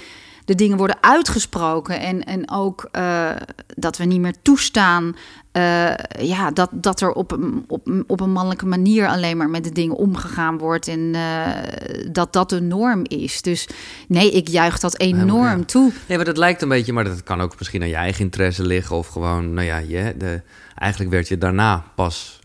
de 0.45 0.55
dingen 0.55 0.77
worden 0.77 0.97
uitgesproken. 1.01 2.01
En, 2.01 2.25
en 2.25 2.51
ook 2.51 2.89
eh, 2.91 3.31
dat 3.77 3.97
we 3.97 4.05
niet 4.05 4.21
meer 4.21 4.35
toestaan. 4.43 5.17
eh, 5.53 5.93
ja, 6.19 6.51
dat, 6.51 6.69
dat 6.73 7.01
er 7.01 7.13
op 7.13 7.33
een, 7.33 7.65
op, 7.69 8.05
op 8.07 8.21
een 8.21 8.33
mannelijke 8.33 8.67
manier 8.67 9.09
alleen 9.09 9.37
maar 9.37 9.51
met 9.51 9.65
de 9.65 9.73
dingen 9.73 9.97
omgegaan 9.97 10.59
wordt. 10.59 10.89
En 10.89 11.15
eh, 11.15 12.11
dat 12.13 12.33
dat 12.33 12.49
de 12.49 12.61
norm 12.61 13.03
is. 13.07 13.43
Dus 13.43 13.69
nee, 14.09 14.31
ik 14.31 14.49
juich 14.49 14.79
dat 14.79 14.99
enorm 14.99 15.59
ja. 15.59 15.65
toe. 15.65 15.93
Nee, 16.07 16.17
maar 16.17 16.27
dat 16.27 16.37
lijkt 16.37 16.63
een 16.63 16.69
beetje, 16.69 16.93
maar 16.93 17.05
dat 17.05 17.23
kan 17.23 17.41
ook 17.41 17.59
misschien 17.59 17.83
aan 17.83 17.89
je 17.89 17.95
eigen 17.95 18.25
interesse 18.25 18.67
liggen. 18.67 18.97
Of 18.97 19.07
gewoon, 19.07 19.55
nou 19.55 19.67
ja, 19.67 19.77
je, 19.77 20.15
de, 20.19 20.43
eigenlijk 20.75 21.11
werd 21.11 21.29
je 21.29 21.39
daarna 21.39 21.85
pas 21.95 22.41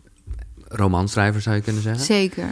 romanschrijver, 0.68 1.42
zou 1.42 1.56
je 1.56 1.62
kunnen 1.62 1.82
zeggen. 1.82 2.04
Zeker. 2.04 2.48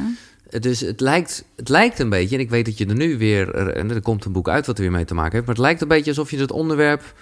Dus 0.60 0.80
het 0.80 1.02
lijkt, 1.02 1.46
het 1.56 1.70
lijkt 1.70 2.00
een 2.00 2.10
beetje, 2.10 2.36
en 2.36 2.42
ik 2.42 2.50
weet 2.50 2.66
dat 2.66 2.78
je 2.78 2.86
er 2.86 2.96
nu 2.96 3.18
weer, 3.18 3.56
en 3.56 3.92
er 3.92 4.02
komt 4.02 4.26
een 4.26 4.32
boek 4.32 4.50
uit 4.50 4.66
wat 4.66 4.76
er 4.76 4.82
weer 4.82 4.92
mee 4.92 5.06
te 5.06 5.14
maken 5.14 5.32
heeft, 5.32 5.46
maar 5.46 5.56
het 5.56 5.64
lijkt 5.64 5.82
een 5.82 5.88
beetje 5.88 6.10
alsof 6.10 6.32
je 6.32 6.38
het 6.38 6.52
onderwerp 6.52 7.14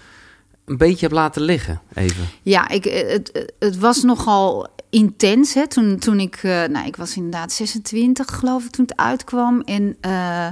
een 0.66 0.78
beetje 0.78 1.00
hebt 1.00 1.18
laten 1.18 1.42
liggen, 1.42 1.82
even. 1.94 2.26
Ja, 2.42 2.70
ik, 2.70 2.84
het, 2.84 3.46
het 3.60 3.78
was 3.78 4.04
nogal 4.04 4.70
intens. 4.90 5.54
Hè? 5.54 5.68
Toen, 5.68 5.98
toen 6.00 6.20
ik, 6.20 6.36
eh, 6.36 6.64
nou, 6.64 6.88
ik 6.88 6.96
was 6.96 7.16
inderdaad 7.16 7.52
26, 7.52 8.26
geloof 8.40 8.66
ik, 8.66 8.72
toen 8.72 8.86
het 8.86 8.98
uitkwam. 8.98 9.62
En 9.62 9.98
eh, 10.02 10.48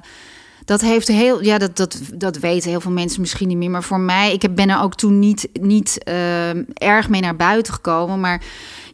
dat 0.66 0.82
heeft 0.82 1.08
heel, 1.08 1.44
ja, 1.44 1.58
dat, 1.58 1.78
dat, 1.78 2.00
dat 2.14 2.38
weten 2.38 2.70
heel 2.70 2.82
veel 2.82 2.92
mensen 2.92 3.22
misschien 3.22 3.48
niet 3.48 3.58
meer. 3.58 3.70
Maar 3.70 3.84
voor 3.84 4.00
mij, 4.00 4.34
ik 4.34 4.56
ben 4.56 4.70
er 4.70 4.82
ook 4.82 4.96
toen 4.96 5.20
niet, 5.20 5.50
niet 5.54 6.04
eh, 6.04 6.50
erg 6.74 7.10
mee 7.10 7.22
naar 7.22 7.36
buiten 7.36 7.74
gekomen. 7.74 8.20
Maar 8.20 8.44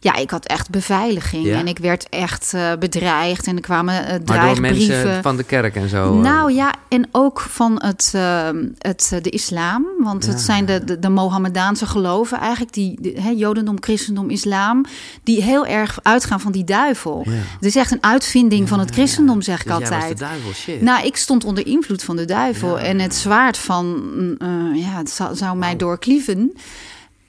Ja, 0.00 0.14
ik 0.16 0.30
had 0.30 0.46
echt 0.46 0.70
beveiliging 0.70 1.44
Ja? 1.46 1.58
en 1.58 1.66
ik 1.68 1.78
werd 1.78 2.08
echt 2.08 2.54
eh, 2.54 2.72
bedreigd 2.78 3.46
en 3.46 3.56
er 3.56 3.62
kwamen 3.62 3.94
uh, 4.02 4.08
Maar 4.08 4.22
dreigbrieven. 4.24 4.88
mensen 5.02 5.22
van 5.22 5.36
de 5.36 5.42
kerk 5.42 5.74
en 5.76 5.88
zo? 5.88 6.14
eh? 6.14 6.20
Nou 6.20 6.52
ja, 6.52 6.74
en 6.88 7.08
ook 7.12 7.40
van 7.40 7.82
het, 7.82 8.12
uh, 8.16 8.48
het, 8.78 9.18
de 9.22 9.30
islam. 9.30 9.86
Want 9.98 10.24
Ja. 10.24 10.30
het 10.30 10.40
zijn 10.40 10.64
de, 10.66 10.84
de, 10.84 10.98
de 10.98 11.08
Mohammedaanse 11.08 11.86
geloven 11.86 12.38
eigenlijk, 12.38 12.72
die, 12.72 12.98
de, 13.00 13.36
Jodendom, 13.36 13.76
Christendom, 13.80 14.30
Islam, 14.30 14.84
die 15.22 15.42
heel 15.42 15.66
erg 15.66 15.98
uitgaan 16.02 16.40
van 16.40 16.52
die 16.52 16.64
duivel. 16.64 17.22
Ja. 17.24 17.30
Het 17.32 17.64
is 17.64 17.76
echt 17.76 17.90
een 17.92 18.02
uitvinding 18.02 18.68
van 18.68 18.78
het 18.78 18.90
christendom, 18.90 19.42
zeg 19.42 19.60
ik 19.60 19.66
Dus 19.66 19.78
jij 19.78 19.88
was 19.88 19.90
altijd. 19.98 20.18
de 20.18 20.24
duivel, 20.24 20.52
shit. 20.52 20.82
Nou, 20.82 21.06
ik 21.06 21.16
stond 21.16 21.44
onder 21.44 21.66
invloed 21.66 22.02
van 22.04 22.16
de 22.16 22.24
duivel. 22.24 22.78
En 22.78 22.98
het 22.98 23.14
zwaard 23.14 23.58
van, 23.58 24.02
uh, 24.38 24.82
ja, 24.82 24.96
het 24.98 25.10
zou, 25.10 25.36
zou 25.36 25.56
mij 25.56 25.76
doorklieven. 25.76 26.52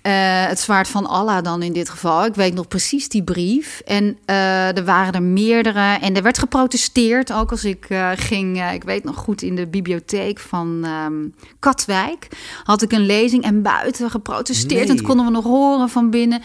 Uh, 0.09 0.45
het 0.47 0.59
zwaard 0.59 0.87
van 0.87 1.05
Allah 1.05 1.43
dan 1.43 1.61
in 1.61 1.73
dit 1.73 1.89
geval. 1.89 2.25
Ik 2.25 2.35
weet 2.35 2.53
nog 2.53 2.67
precies 2.67 3.09
die 3.09 3.23
brief. 3.23 3.81
En 3.85 4.17
uh, 4.25 4.77
er 4.77 4.85
waren 4.85 5.13
er 5.13 5.23
meerdere. 5.23 5.97
En 6.01 6.15
er 6.15 6.23
werd 6.23 6.37
geprotesteerd. 6.37 7.33
Ook 7.33 7.51
als 7.51 7.63
ik 7.63 7.85
uh, 7.89 8.09
ging, 8.15 8.71
ik 8.73 8.83
weet 8.83 9.03
nog 9.03 9.15
goed, 9.15 9.41
in 9.41 9.55
de 9.55 9.67
bibliotheek 9.67 10.39
van 10.39 10.85
um, 11.05 11.35
Katwijk. 11.59 12.27
Had 12.63 12.81
ik 12.81 12.91
een 12.91 13.05
lezing 13.05 13.43
en 13.43 13.61
buiten 13.61 14.09
geprotesteerd. 14.09 14.81
Nee. 14.81 14.89
En 14.89 14.95
dat 14.95 15.05
konden 15.05 15.25
we 15.25 15.31
nog 15.31 15.43
horen 15.43 15.89
van 15.89 16.09
binnen. 16.09 16.41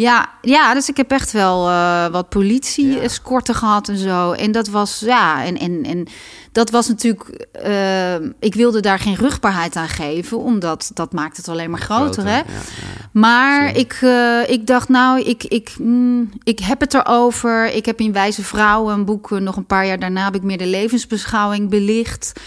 Ja, 0.00 0.28
ja, 0.42 0.74
dus 0.74 0.88
ik 0.88 0.96
heb 0.96 1.10
echt 1.10 1.32
wel 1.32 1.68
uh, 1.68 2.06
wat 2.06 2.28
politie-escorten 2.28 3.54
ja. 3.54 3.60
gehad 3.60 3.88
en 3.88 3.96
zo. 3.96 4.32
En 4.32 4.52
dat 4.52 4.68
was, 4.68 5.00
ja, 5.00 5.44
en, 5.44 5.58
en, 5.58 5.84
en 5.84 6.06
dat 6.52 6.70
was 6.70 6.88
natuurlijk... 6.88 7.48
Uh, 7.66 8.14
ik 8.38 8.54
wilde 8.54 8.80
daar 8.80 8.98
geen 8.98 9.14
rugbaarheid 9.14 9.76
aan 9.76 9.88
geven, 9.88 10.38
omdat 10.38 10.90
dat 10.94 11.12
maakt 11.12 11.36
het 11.36 11.48
alleen 11.48 11.70
maar 11.70 11.80
groter, 11.80 12.04
Groter, 12.04 12.24
hè. 12.24 12.36
ja, 12.36 12.44
ja. 12.46 13.08
Maar 13.12 13.76
ik, 13.76 14.00
uh, 14.02 14.48
ik 14.48 14.66
dacht, 14.66 14.88
nou, 14.88 15.20
ik, 15.20 15.44
ik, 15.44 15.74
mm, 15.78 16.30
ik 16.42 16.58
heb 16.58 16.80
het 16.80 16.94
erover. 16.94 17.74
Ik 17.74 17.86
heb 17.86 18.00
in 18.00 18.12
Wijze 18.12 18.44
Vrouwen 18.44 18.94
een 18.94 19.04
boek, 19.04 19.30
nog 19.30 19.56
een 19.56 19.66
paar 19.66 19.86
jaar 19.86 19.98
daarna... 19.98 20.24
heb 20.24 20.34
ik 20.34 20.42
meer 20.42 20.58
de 20.58 20.66
levensbeschouwing 20.66 21.70
belicht... 21.70 22.40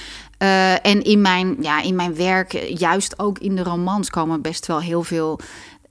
En 0.81 1.03
in 1.03 1.21
mijn, 1.21 1.55
ja, 1.59 1.81
in 1.81 1.95
mijn 1.95 2.15
werk, 2.15 2.51
juist 2.77 3.19
ook 3.19 3.39
in 3.39 3.55
de 3.55 3.63
romans, 3.63 4.09
komen 4.09 4.41
best 4.41 4.67
wel 4.67 4.79
heel 4.81 5.03
veel. 5.03 5.39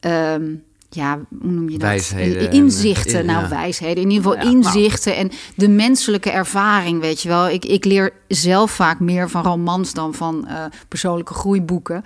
Um, 0.00 0.62
ja, 0.94 1.18
hoe 1.40 1.50
noem 1.50 1.64
je 1.70 1.78
dat? 1.78 1.88
Wijsheden. 1.88 2.50
Inzichten, 2.50 3.18
en, 3.18 3.26
nou 3.26 3.42
ja. 3.42 3.48
wijsheden. 3.48 4.02
In 4.02 4.10
ieder 4.10 4.30
geval 4.32 4.46
Ja, 4.46 4.52
nou. 4.52 4.56
inzichten 4.56 5.16
en 5.16 5.30
de 5.54 5.68
menselijke 5.68 6.30
ervaring, 6.30 7.00
weet 7.00 7.20
je 7.22 7.28
wel. 7.28 7.48
Ik, 7.48 7.64
ik 7.64 7.84
leer 7.84 8.12
zelf 8.28 8.70
vaak 8.70 9.00
meer 9.00 9.30
van 9.30 9.42
romans 9.42 9.92
dan 9.92 10.14
van 10.14 10.44
uh, 10.48 10.54
persoonlijke 10.88 11.34
groeiboeken. 11.34 12.02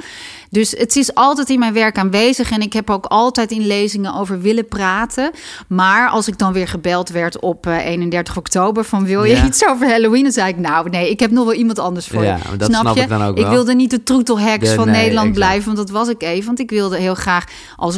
Dus 0.50 0.70
het 0.70 0.96
is 0.96 1.14
altijd 1.14 1.50
in 1.50 1.58
mijn 1.58 1.72
werk 1.72 1.98
aanwezig 1.98 2.50
en 2.50 2.60
ik 2.60 2.72
heb 2.72 2.90
ook 2.90 3.04
altijd 3.06 3.50
in 3.50 3.66
lezingen 3.66 4.14
over 4.14 4.40
willen 4.40 4.68
praten. 4.68 5.30
Maar 5.68 6.08
als 6.08 6.28
ik 6.28 6.38
dan 6.38 6.52
weer 6.52 6.68
gebeld 6.68 7.08
werd 7.08 7.40
op 7.40 7.66
uh, 7.66 7.86
31 7.86 8.36
oktober 8.36 8.84
van 8.84 9.04
wil 9.04 9.24
je 9.24 9.34
Ja. 9.36 9.44
iets 9.44 9.66
over 9.66 9.88
Halloween? 9.88 10.22
Dan 10.22 10.32
zei 10.32 10.48
ik 10.48 10.58
nou 10.58 10.90
nee, 10.90 11.10
ik 11.10 11.20
heb 11.20 11.30
nog 11.30 11.44
wel 11.44 11.54
iemand 11.54 11.78
anders 11.78 12.06
voor 12.06 12.24
je. 12.24 12.34
dat 12.56 12.68
snap 12.70 12.94
je? 12.96 13.00
ik 13.02 13.08
dan 13.08 13.22
ook 13.22 13.36
ik 13.36 13.42
wel. 13.42 13.52
wilde 13.52 13.74
niet 13.74 13.90
de 13.90 14.02
troetelheks 14.02 14.68
De- 14.68 14.74
van 14.74 14.86
nee, 14.86 14.94
Nederland 14.96 15.26
exact. 15.28 15.46
blijven, 15.46 15.64
want 15.74 15.76
dat 15.76 15.90
was 15.90 16.08
ik 16.08 16.22
even. 16.22 16.46
Want 16.46 16.58
ik 16.60 16.70
wilde 16.70 16.96
heel 16.96 17.14
graag 17.14 17.44
als 17.76 17.96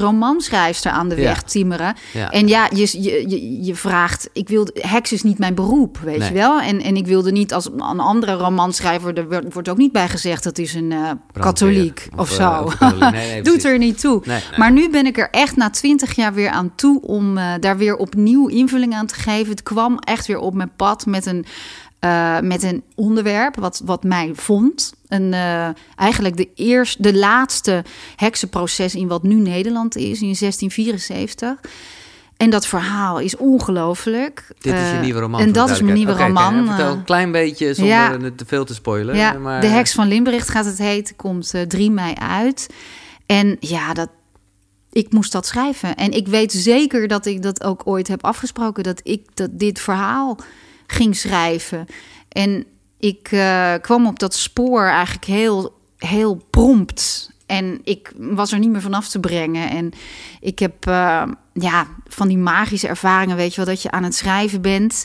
aan 0.86 1.08
de 1.08 1.16
Ja. 1.16 1.22
weg 1.22 1.42
timmeren. 1.42 1.94
Ja. 2.12 2.30
En 2.30 2.48
ja, 2.48 2.68
je, 2.74 3.02
je, 3.02 3.64
je, 3.64 3.74
vraagt, 3.74 4.28
ik 4.32 4.48
wilde, 4.48 4.72
heks 4.80 5.12
is 5.12 5.22
niet 5.22 5.38
mijn 5.38 5.54
beroep, 5.54 5.98
weet 5.98 6.18
Nee. 6.18 6.28
je 6.28 6.34
wel. 6.34 6.60
En, 6.60 6.80
en 6.80 6.96
ik 6.96 7.06
wilde 7.06 7.32
niet 7.32 7.52
als 7.54 7.66
een 7.66 8.00
andere 8.00 8.32
romanschrijver, 8.32 9.18
er 9.18 9.28
wordt, 9.28 9.52
wordt 9.52 9.68
ook 9.68 9.76
niet 9.76 9.92
bij 9.92 10.08
gezegd 10.08 10.42
dat 10.44 10.58
is 10.58 10.74
een 10.74 10.92
eh, 10.92 11.10
katholiek 11.32 12.08
of, 12.16 12.38
eh, 12.38 12.56
zo. 12.56 12.62
of 12.64 12.76
katholiek. 12.78 13.10
Nee, 13.12 13.28
nee, 13.32 13.42
Doet 13.42 13.64
er 13.64 13.78
niet 13.78 14.00
toe. 14.00 14.22
Maar 14.56 14.72
nu 14.72 14.90
ben 14.90 15.06
ik 15.06 15.18
er 15.18 15.28
echt 15.30 15.56
na 15.56 15.70
twintig 15.70 16.16
jaar 16.16 16.34
weer 16.34 16.50
aan 16.50 16.72
toe 16.74 17.00
om 17.02 17.38
eh, 17.38 17.52
daar 17.60 17.76
weer 17.76 17.96
opnieuw 17.96 18.46
invulling 18.48 18.94
aan 18.94 19.06
te 19.06 19.14
geven. 19.14 19.50
Het 19.50 19.62
kwam 19.62 19.98
echt 19.98 20.26
weer 20.26 20.38
op 20.38 20.54
mijn 20.54 20.70
pad 20.76 21.06
met 21.06 21.26
een, 21.26 21.44
eh, 21.98 22.40
met 22.40 22.62
een 22.62 22.82
onderwerp 22.94 23.56
wat, 23.56 23.82
wat 23.84 24.02
mij 24.04 24.30
vond. 24.34 24.92
Een, 25.08 25.32
eh, 25.34 25.68
eigenlijk 25.96 26.36
de, 26.36 26.48
eerste, 26.54 27.02
de 27.02 27.14
laatste 27.14 27.84
heksenproces 28.16 28.94
in 28.94 29.08
wat 29.08 29.22
nu 29.22 29.34
Nederland 29.34 29.96
is, 29.96 30.20
in 30.20 30.34
1674. 30.34 31.60
En 32.38 32.50
dat 32.50 32.66
verhaal 32.66 33.18
is 33.18 33.36
ongelooflijk. 33.36 34.44
Dit 34.58 34.72
is 34.74 34.80
je 34.80 34.94
Eh, 34.94 35.00
nieuwe 35.00 35.20
roman. 35.20 35.40
En 35.40 35.52
dat 35.52 35.70
is 35.70 35.80
mijn 35.80 35.94
nieuwe. 35.94 36.12
Oké, 36.12 36.22
roman. 36.22 36.58
oké. 36.58 36.66
Vertel 36.66 36.92
een 36.92 37.04
klein 37.04 37.32
beetje, 37.32 37.74
zonder 37.74 37.94
ja. 37.94 38.20
het 38.20 38.38
te 38.38 38.44
veel 38.46 38.64
te 38.64 38.74
spoilen. 38.74 39.16
ja, 39.16 39.32
maar, 39.32 39.60
De 39.60 39.66
Heks 39.66 39.92
van 39.92 40.08
Limbricht 40.08 40.48
gaat 40.48 40.64
het 40.64 40.78
heten. 40.78 41.16
Komt 41.16 41.54
eh, 41.54 41.62
3 41.62 41.90
mei 41.90 42.14
uit. 42.14 42.66
En 43.26 43.56
ja, 43.60 43.92
dat, 43.92 44.08
ik 44.92 45.12
moest 45.12 45.32
dat 45.32 45.46
schrijven. 45.46 45.96
En 45.96 46.12
ik 46.12 46.28
weet 46.28 46.52
zeker 46.52 47.08
dat 47.08 47.26
ik 47.26 47.42
dat 47.42 47.64
ook 47.64 47.82
ooit 47.84 48.08
heb 48.08 48.24
afgesproken. 48.24 48.82
Dat 48.82 49.00
ik 49.02 49.26
dat 49.34 49.50
dit 49.52 49.80
verhaal 49.80 50.38
ging 50.92 51.16
schrijven. 51.16 51.86
En 52.28 52.64
ik 52.98 53.28
eh, 53.30 53.74
kwam 53.80 54.06
op 54.06 54.18
dat 54.18 54.34
spoor 54.34 54.84
eigenlijk 54.84 55.24
heel, 55.24 55.78
heel 55.96 56.46
prompt. 56.50 57.30
En 57.46 57.80
ik 57.84 58.12
was 58.16 58.52
er 58.52 58.58
niet 58.58 58.70
meer 58.70 58.80
vanaf 58.80 59.08
te 59.08 59.20
brengen. 59.20 59.70
En 59.70 59.92
ik 60.40 60.58
heb 60.58 60.86
eh, 60.86 61.22
ja, 61.52 61.86
van 62.06 62.28
die 62.28 62.38
magische 62.38 62.88
ervaringen, 62.88 63.36
weet 63.36 63.50
je 63.50 63.56
wel, 63.56 63.74
dat 63.74 63.82
je 63.82 63.90
aan 63.90 64.02
het 64.02 64.14
schrijven 64.14 64.62
bent. 64.62 65.04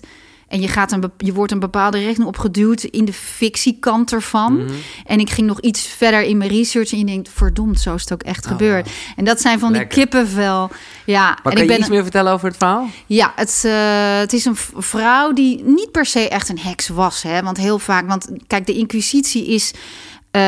En 0.54 0.62
je, 0.62 0.68
gaat 0.68 0.92
een, 0.92 1.12
je 1.18 1.34
wordt 1.34 1.52
een 1.52 1.60
bepaalde 1.60 1.98
richting 1.98 2.28
opgeduwd 2.28 2.84
in 2.84 3.06
de 3.06 3.13
fictiekant 3.13 4.12
ervan. 4.13 4.58
Mhm. 4.63 4.74
En 5.06 5.20
ik 5.20 5.30
ging 5.30 5.48
nog 5.48 5.60
iets 5.60 5.82
verder 5.88 6.22
in 6.22 6.38
mijn 6.38 6.50
research. 6.50 6.92
En 6.92 6.98
je 6.98 7.06
denkt, 7.06 7.30
verdomd, 7.34 7.80
zo 7.80 7.94
is 7.94 8.02
het 8.02 8.13
ook 8.13 8.24
echt 8.24 8.46
Oh, 8.46 8.52
gebeurd. 8.52 8.89
En 9.16 9.26
dat 9.26 9.42
zijn 9.42 9.60
van 9.60 9.72
Lekker. 9.72 9.89
die 9.89 9.98
kippenvel. 10.04 10.70
Ja, 11.06 11.26
Maar 11.28 11.36
en 11.36 11.42
kan 11.44 11.52
ik 11.52 11.58
je 11.60 11.66
ben 11.66 11.80
iets 11.80 11.89
meer 11.89 12.02
vertellen 12.04 12.34
over 12.34 12.48
het 12.48 12.58
verhaal? 12.58 12.88
ja, 13.06 13.34
het, 13.36 13.62
eh, 13.66 14.18
het 14.18 14.34
is 14.34 14.46
een 14.46 14.56
vrouw 14.78 15.34
die 15.34 15.63
niet 15.63 15.92
per 15.92 16.06
se 16.06 16.30
echt 16.30 16.50
een 16.50 16.60
heks 16.60 16.88
was. 16.88 17.22
Hè? 17.24 17.42
Want 17.44 17.58
heel 17.58 17.80
vaak, 17.80 18.08
want 18.08 18.30
kijk, 18.48 18.66
de 18.66 18.74
Inquisitie 18.74 19.46
is. 19.48 19.72
eh, 20.32 20.42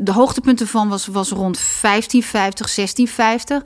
de 0.00 0.12
hoogtepunten 0.12 0.66
van 0.66 0.88
was, 0.88 1.06
was 1.06 1.30
rond 1.30 1.58
1550, 1.80 2.68
1650. 2.68 3.62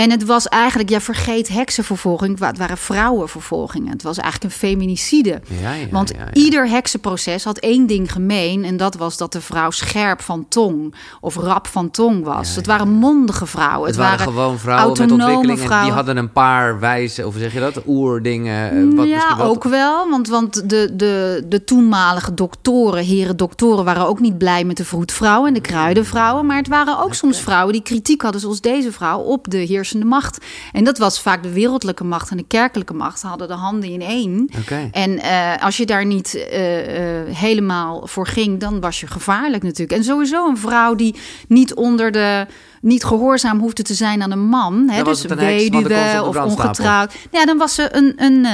En 0.00 0.10
het 0.10 0.24
was 0.24 0.48
eigenlijk, 0.48 0.90
ja, 0.90 1.00
vergeet 1.00 1.48
heksenvervolging. 1.48 2.38
Het 2.38 2.58
waren 2.58 2.76
vrouwenvervolgingen. 2.78 3.92
Het 3.92 4.02
was 4.02 4.18
eigenlijk 4.18 4.52
een 4.52 4.58
feminicide. 4.58 5.40
Ja, 5.62 5.72
ja, 5.72 5.86
Want 5.90 6.12
ja, 6.16 6.32
ieder 6.32 6.68
heksenproces 6.68 7.44
had 7.44 7.58
één 7.58 7.86
ding 7.86 8.12
gemeen. 8.12 8.64
En 8.64 8.76
dat 8.76 8.94
was 8.96 9.16
dat 9.16 9.32
de 9.32 9.40
vrouw 9.40 9.70
scherp 9.70 10.20
van 10.22 10.46
tong 10.48 10.94
of 11.20 11.36
rap 11.36 11.66
van 11.66 11.90
tong 11.90 12.24
was. 12.24 12.54
Het 12.56 12.66
waren 12.66 12.88
mondige 12.88 13.46
vrouwen. 13.46 13.86
Het 13.86 13.96
waren 13.96 14.18
gewoon 14.18 14.58
vrouwen 14.58 14.98
met 14.98 15.12
ontwikkeling. 15.12 15.70
En 15.70 15.82
die 15.82 15.92
hadden 15.92 16.16
een 16.16 16.32
paar 16.32 16.78
wijze, 16.80 17.26
of 17.26 17.34
zeg 17.38 17.52
je 17.52 17.60
dat, 17.60 17.80
oerdingen. 17.86 18.70
eh, 18.90 18.96
Wat 18.96 19.08
ja, 19.08 19.36
wel- 19.36 19.46
ook 19.46 19.64
wel. 19.64 20.08
Want, 20.10 20.28
want 20.28 20.70
de, 20.70 20.90
de, 20.92 21.44
de 21.48 21.64
toenmalige 21.64 22.34
doktoren, 22.34 23.04
heren 23.04 23.36
doktoren, 23.36 23.84
waren 23.84 24.06
ook 24.06 24.20
niet 24.20 24.38
blij 24.38 24.64
met 24.64 24.76
de 24.76 24.84
vroedvrouwen 24.84 25.48
en 25.48 25.54
de 25.54 25.60
kruidenvrouwen. 25.60 26.46
Maar 26.46 26.56
het 26.56 26.68
waren 26.68 26.98
ook 26.98 27.14
soms 27.14 27.40
vrouwen 27.40 27.72
die 27.72 27.82
kritiek 27.82 28.22
hadden, 28.22 28.40
zoals 28.40 28.60
deze 28.60 28.92
vrouw, 28.92 29.18
op 29.18 29.50
de 29.50 29.58
heersende 29.90 30.06
macht. 30.06 30.38
En 30.72 30.84
dat 30.84 30.98
was 30.98 31.20
vaak 31.20 31.42
de 31.42 31.52
wereldlijke 31.52 32.04
macht 32.04 32.30
en 32.30 32.36
de 32.36 32.44
kerkelijke 32.46 32.94
macht 32.94 33.22
hadden 33.22 33.48
de 33.48 33.54
handen 33.54 33.90
in 33.90 34.02
één. 34.02 34.50
En 34.92 35.18
eh, 35.18 35.62
als 35.62 35.76
je 35.76 35.86
daar 35.86 36.06
niet 36.06 36.34
eh, 36.34 37.20
eh, 37.20 37.36
helemaal 37.36 38.06
voor 38.06 38.26
ging, 38.26 38.60
dan 38.60 38.80
was 38.80 39.00
je 39.00 39.06
gevaarlijk 39.06 39.62
natuurlijk. 39.62 39.98
En 39.98 40.04
sowieso 40.04 40.48
een 40.48 40.58
vrouw 40.58 40.94
die 40.94 41.14
niet 41.48 41.74
onder 41.74 42.12
de. 42.12 42.46
Niet 42.82 43.04
gehoorzaam 43.04 43.58
hoefde 43.58 43.82
te 43.82 43.94
zijn 43.94 44.22
aan 44.22 44.30
een 44.30 44.46
man. 44.48 44.88
Hè, 44.88 45.02
dus 45.02 45.22
weduwe 45.24 46.22
of 46.24 46.36
ongetrouwd. 46.36 47.14
Ja, 47.30 47.44
dan 47.44 47.58
was 47.58 47.74
ze 47.74 47.88
een, 47.92 48.12
een, 48.16 48.46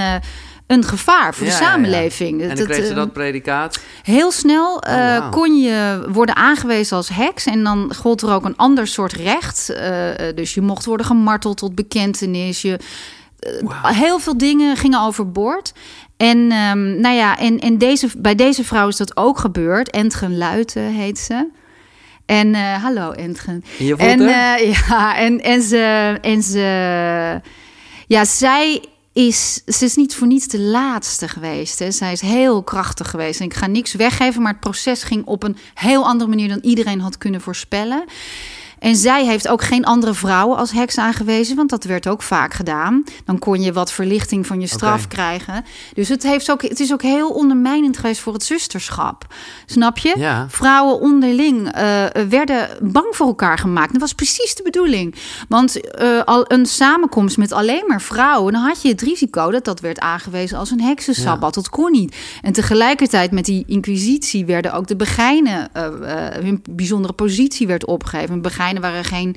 een 0.66 0.84
gevaar 0.84 1.34
voor 1.34 1.46
Ja, 1.46 1.52
de 1.52 1.64
ja. 1.64 1.70
samenleving. 1.70 2.42
En 2.42 2.56
dan 2.56 2.66
kreeg 2.66 2.84
ze 2.84 2.90
eh, 2.90 2.96
dat 2.96 3.12
predicaat. 3.12 3.78
Heel 4.02 4.30
snel 4.32 4.82
eh, 4.82 4.94
wauw. 4.94 5.30
kon 5.30 5.60
je 5.60 6.06
worden 6.08 6.36
aangewezen 6.36 6.96
als 6.96 7.08
heks. 7.08 7.46
En 7.46 7.64
dan 7.64 7.94
gold 7.96 8.22
er 8.22 8.32
ook 8.32 8.44
een 8.44 8.56
ander 8.56 8.86
soort 8.86 9.12
recht. 9.12 9.70
Eh, 9.70 10.28
eh, 10.28 10.36
dus 10.36 10.54
je 10.54 10.60
mocht 10.60 10.84
worden 10.84 11.06
gemarteld 11.06 11.56
tot 11.56 11.74
bekentenis. 11.74 12.62
Je, 12.62 12.78
eh, 13.38 13.84
Heel 13.84 14.18
veel 14.18 14.38
dingen 14.38 14.76
gingen 14.76 15.00
overboord. 15.00 15.72
En, 16.16 16.50
ehm, 16.50 17.00
nou 17.00 17.14
ja, 17.14 17.38
en, 17.38 17.58
en 17.58 17.78
deze, 17.78 18.08
bij 18.18 18.34
deze 18.34 18.64
vrouw 18.64 18.88
is 18.88 18.96
dat 18.96 19.16
ook 19.16 19.38
gebeurd. 19.38 19.90
Entgen 19.90 20.36
Luiten 20.38 20.82
heet 20.82 21.18
ze. 21.18 21.48
En 22.26 22.54
eh, 22.54 22.82
hallo 22.82 23.10
Entgen. 23.10 23.64
En 23.78 23.84
je 23.84 23.96
voelt 23.96 24.00
En, 24.10 24.20
eh, 24.20 24.72
ja, 24.88 25.16
en, 25.16 25.40
en, 25.40 25.62
ze, 25.62 26.18
en 26.20 26.42
ze. 26.42 27.40
Ja, 28.06 28.24
zij 28.24 28.84
is. 29.16 29.62
Ze 29.66 29.84
is 29.84 29.96
niet 29.96 30.14
voor 30.14 30.26
niets 30.26 30.48
de 30.48 30.60
laatste 30.60 31.28
geweest. 31.28 31.78
Hè. 31.78 31.90
Zij 31.90 32.12
is 32.12 32.20
heel 32.20 32.62
krachtig 32.62 33.10
geweest. 33.10 33.40
En 33.40 33.46
ik 33.46 33.54
ga 33.54 33.66
niks 33.66 33.94
weggeven, 33.94 34.42
maar 34.42 34.52
het 34.52 34.60
proces 34.60 35.02
ging 35.02 35.26
op 35.26 35.42
een 35.42 35.56
heel 35.74 36.06
andere 36.06 36.30
manier 36.30 36.48
dan 36.48 36.58
iedereen 36.62 37.00
had 37.00 37.18
kunnen 37.18 37.40
voorspellen. 37.40 38.04
En 38.78 38.96
zij 38.96 39.24
heeft 39.24 39.48
ook 39.48 39.62
geen 39.62 39.84
andere 39.84 40.14
vrouwen 40.14 40.56
als 40.56 40.70
heks 40.70 40.98
aangewezen, 40.98 41.56
want 41.56 41.70
dat 41.70 41.84
werd 41.84 42.08
ook 42.08 42.22
vaak 42.22 42.54
gedaan. 42.54 43.04
Dan 43.24 43.38
kon 43.38 43.62
je 43.62 43.72
wat 43.72 43.92
verlichting 43.92 44.46
van 44.46 44.60
je 44.60 44.66
straf 44.66 45.08
krijgen. 45.08 45.64
Dus 45.94 46.08
het, 46.08 46.22
heeft 46.22 46.50
ook, 46.50 46.62
het 46.62 46.80
is 46.80 46.92
ook 46.92 47.02
heel 47.02 47.30
ondermijnend 47.30 47.96
geweest 47.96 48.20
voor 48.20 48.32
het 48.32 48.44
zusterschap. 48.44 49.34
Snap 49.66 49.98
je? 49.98 50.14
Ja. 50.18 50.46
Vrouwen 50.48 51.00
onderling 51.00 51.72
eh, 51.72 52.04
werden 52.28 52.68
bang 52.82 53.06
voor 53.10 53.26
elkaar 53.26 53.58
gemaakt. 53.58 53.92
Dat 53.92 54.00
was 54.00 54.12
precies 54.12 54.54
de 54.54 54.62
bedoeling. 54.62 55.14
Want 55.48 55.90
eh, 55.90 56.22
al 56.24 56.44
een 56.48 56.66
samenkomst 56.66 57.36
met 57.36 57.52
alleen 57.52 57.84
maar 57.86 58.02
vrouwen, 58.02 58.52
dan 58.52 58.62
had 58.62 58.82
je 58.82 58.88
het 58.88 59.02
risico 59.02 59.50
dat 59.50 59.64
dat 59.64 59.80
werd 59.80 59.98
aangewezen 59.98 60.58
als 60.58 60.70
een 60.70 60.80
heksensabbat. 60.80 61.54
Dat 61.54 61.68
kon 61.68 61.92
niet. 61.92 62.16
En 62.42 62.52
tegelijkertijd 62.52 63.30
met 63.30 63.44
die 63.44 63.64
inquisitie 63.66 64.44
werden 64.44 64.72
ook 64.72 64.86
de 64.86 64.96
begijnen, 64.96 65.68
eh, 65.72 65.88
hun 66.42 66.62
bijzondere 66.70 67.12
positie 67.12 67.66
werd 67.66 67.86
opgegeven. 67.86 68.42
Begijnen 68.80 69.02
waren, 69.10 69.34
geen, 69.34 69.36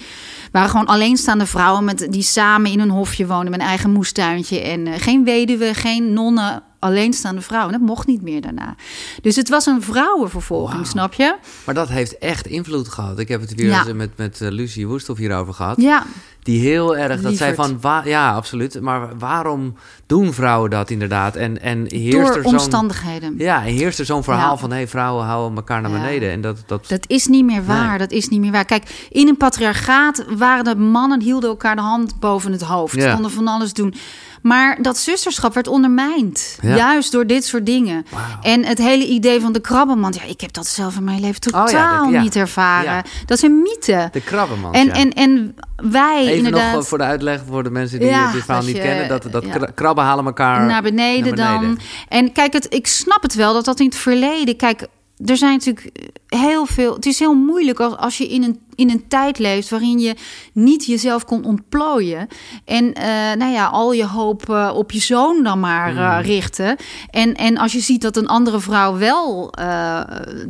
waren 0.51 0.69
gewoon 0.69 0.85
alleenstaande 0.85 1.45
vrouwen 1.45 1.83
met, 1.83 2.07
die 2.09 2.21
samen 2.21 2.71
in 2.71 2.79
een 2.79 2.89
hofje 2.89 3.27
woonden 3.27 3.51
met 3.51 3.59
een 3.59 3.65
eigen 3.65 3.91
moestuintje. 3.91 4.59
En 4.59 4.87
eh, 4.87 4.93
geen 5.01 5.23
weduwe, 5.23 5.73
geen 5.73 6.13
nonnen, 6.13 6.63
alleenstaande 6.79 7.41
vrouwen. 7.41 7.71
Dat 7.71 7.81
mocht 7.81 8.07
niet 8.07 8.21
meer 8.21 8.41
daarna. 8.41 8.75
Dus 9.21 9.35
het 9.35 9.49
was 9.49 9.65
een 9.65 9.81
vrouwenvervolging, 9.81 10.87
snap 10.87 11.13
je? 11.13 11.35
Maar 11.65 11.75
dat 11.75 11.89
heeft 11.89 12.17
echt 12.17 12.47
invloed 12.47 12.87
gehad. 12.87 13.19
Ik 13.19 13.27
heb 13.27 13.41
het 13.41 13.55
weer 13.55 13.67
Ja. 13.69 13.93
met, 13.93 14.17
met 14.17 14.41
eh, 14.41 14.49
Lucie 14.51 14.87
Woesthoff 14.87 15.19
hierover 15.19 15.53
gehad. 15.53 15.81
Ja, 15.81 16.05
Die 16.49 16.59
heel 16.61 16.97
erg, 16.97 17.21
dat 17.21 17.29
Lieverd. 17.31 17.55
van, 17.55 17.77
wa- 17.81 18.01
ja, 18.05 18.33
absoluut. 18.33 18.81
Maar 18.81 19.17
waarom 19.17 19.75
doen 20.05 20.33
vrouwen 20.33 20.69
dat 20.69 20.89
inderdaad? 20.89 21.35
En, 21.35 21.61
en 21.61 21.85
heerst 21.87 22.17
door 22.27 22.35
er 22.35 22.43
zo'n... 22.43 22.51
omstandigheden. 22.51 23.33
Ja, 23.37 23.57
en 23.65 23.73
heerst 23.73 23.99
er 23.99 24.05
zo'n 24.05 24.23
verhaal 24.23 24.51
Ja. 24.51 24.57
van... 24.57 24.69
hé, 24.69 24.75
hey, 24.75 24.87
vrouwen 24.87 25.25
houden 25.25 25.57
elkaar 25.57 25.81
naar 25.81 25.91
Ja. 25.91 25.97
beneden. 26.01 26.31
En 26.31 26.41
dat, 26.41 26.57
dat, 26.65 26.87
Dat 26.87 27.03
is 27.07 27.27
niet 27.27 27.45
meer 27.45 27.65
waar. 27.65 27.89
Nee. 27.89 27.97
Dat 27.97 28.11
is 28.11 28.27
niet 28.29 28.39
meer 28.39 28.51
waar. 28.51 28.65
Kijk, 28.65 29.07
in 29.09 29.27
een 29.27 29.37
patriarchaat 29.37 30.25
waren 30.37 30.63
de 30.63 30.75
mannen 30.75 31.21
hielden 31.21 31.49
elkaar 31.49 31.75
de 31.75 31.81
hand 31.81 32.19
boven 32.19 32.51
het 32.51 32.61
hoofd. 32.61 32.95
Ja. 32.95 33.13
Konden 33.13 33.31
van 33.31 33.47
alles 33.47 33.73
doen. 33.73 33.93
Maar 34.41 34.77
dat 34.81 34.97
zusterschap 34.97 35.53
werd 35.53 35.67
ondermijnd. 35.67 36.57
Ja. 36.61 36.75
Juist 36.75 37.11
door 37.11 37.27
dit 37.27 37.45
soort 37.45 37.65
dingen. 37.65 38.05
En 38.41 38.65
het 38.65 38.77
hele 38.77 39.07
idee 39.07 39.39
van 39.41 39.51
de 39.53 39.59
krabbenmand. 39.59 40.15
Ja, 40.15 40.23
ik 40.23 40.41
heb 40.41 40.53
dat 40.53 40.67
zelf 40.67 40.95
in 40.95 41.03
mijn 41.03 41.19
leven 41.19 41.41
totaal 41.41 41.65
Oh 41.65 41.71
ja, 41.71 41.99
dat- 42.03 42.11
ja. 42.11 42.21
niet 42.21 42.35
ervaren. 42.35 43.03
Dat 43.25 43.37
is 43.37 43.43
een 43.43 43.61
mythe. 43.61 44.09
de 44.11 44.21
krabbenmand, 44.21 44.75
En, 44.75 44.91
en, 44.91 45.13
en 45.13 45.55
wij 45.75 46.38
Even 46.39 46.49
inderdaad... 46.51 46.75
nog 46.75 46.87
voor 46.87 46.97
de 46.97 47.03
uitleg 47.03 47.41
voor 47.47 47.63
de 47.63 47.69
mensen 47.71 47.99
die 47.99 48.07
Ja, 48.07 48.31
dit 48.31 48.43
verhaal 48.43 48.63
niet 48.63 48.75
je- 48.75 48.81
kennen. 48.81 49.07
Dat, 49.07 49.27
dat 49.31 49.43
ja. 49.45 49.71
krabben 49.75 50.03
halen 50.03 50.25
elkaar 50.25 50.65
naar 50.65 50.81
beneden, 50.81 51.35
naar 51.35 51.59
beneden. 51.59 51.75
dan. 51.75 51.85
En 52.09 52.31
kijk, 52.31 52.53
het, 52.53 52.73
ik 52.73 52.87
snap 52.87 53.21
het 53.21 53.33
wel 53.35 53.53
dat 53.53 53.65
dat 53.65 53.79
in 53.79 53.85
het 53.85 53.95
verleden. 53.95 54.55
Kijk, 54.55 54.87
er 55.25 55.37
zijn 55.37 55.51
natuurlijk 55.53 55.89
heel 56.27 56.65
veel. 56.65 56.93
Het 56.95 57.05
is 57.05 57.19
heel 57.19 57.33
moeilijk 57.33 57.79
als, 57.79 57.97
als 57.97 58.17
je 58.17 58.27
in 58.27 58.43
een, 58.43 58.59
in 58.79 58.89
een 58.89 59.07
tijd 59.07 59.39
leeft 59.39 59.69
waarin 59.69 59.99
je 59.99 60.15
niet 60.53 60.85
jezelf 60.85 61.25
kon 61.25 61.43
ontplooien. 61.45 62.27
En 62.65 62.93
eh, 62.93 63.03
nou 63.37 63.51
ja, 63.51 63.65
al 63.65 63.91
je 63.93 64.05
hoop 64.05 64.49
eh, 64.49 64.71
op 64.75 64.91
je 64.91 64.99
zoon 64.99 65.43
dan 65.43 65.59
maar 65.59 65.97
eh, 65.97 66.07
Hmm. 66.09 66.21
richten. 66.21 66.75
En, 67.09 67.33
en 67.33 67.57
als 67.57 67.71
je 67.71 67.79
ziet 67.79 68.01
dat 68.01 68.17
een 68.17 68.27
andere 68.27 68.59
vrouw 68.59 68.97
wel 68.97 69.53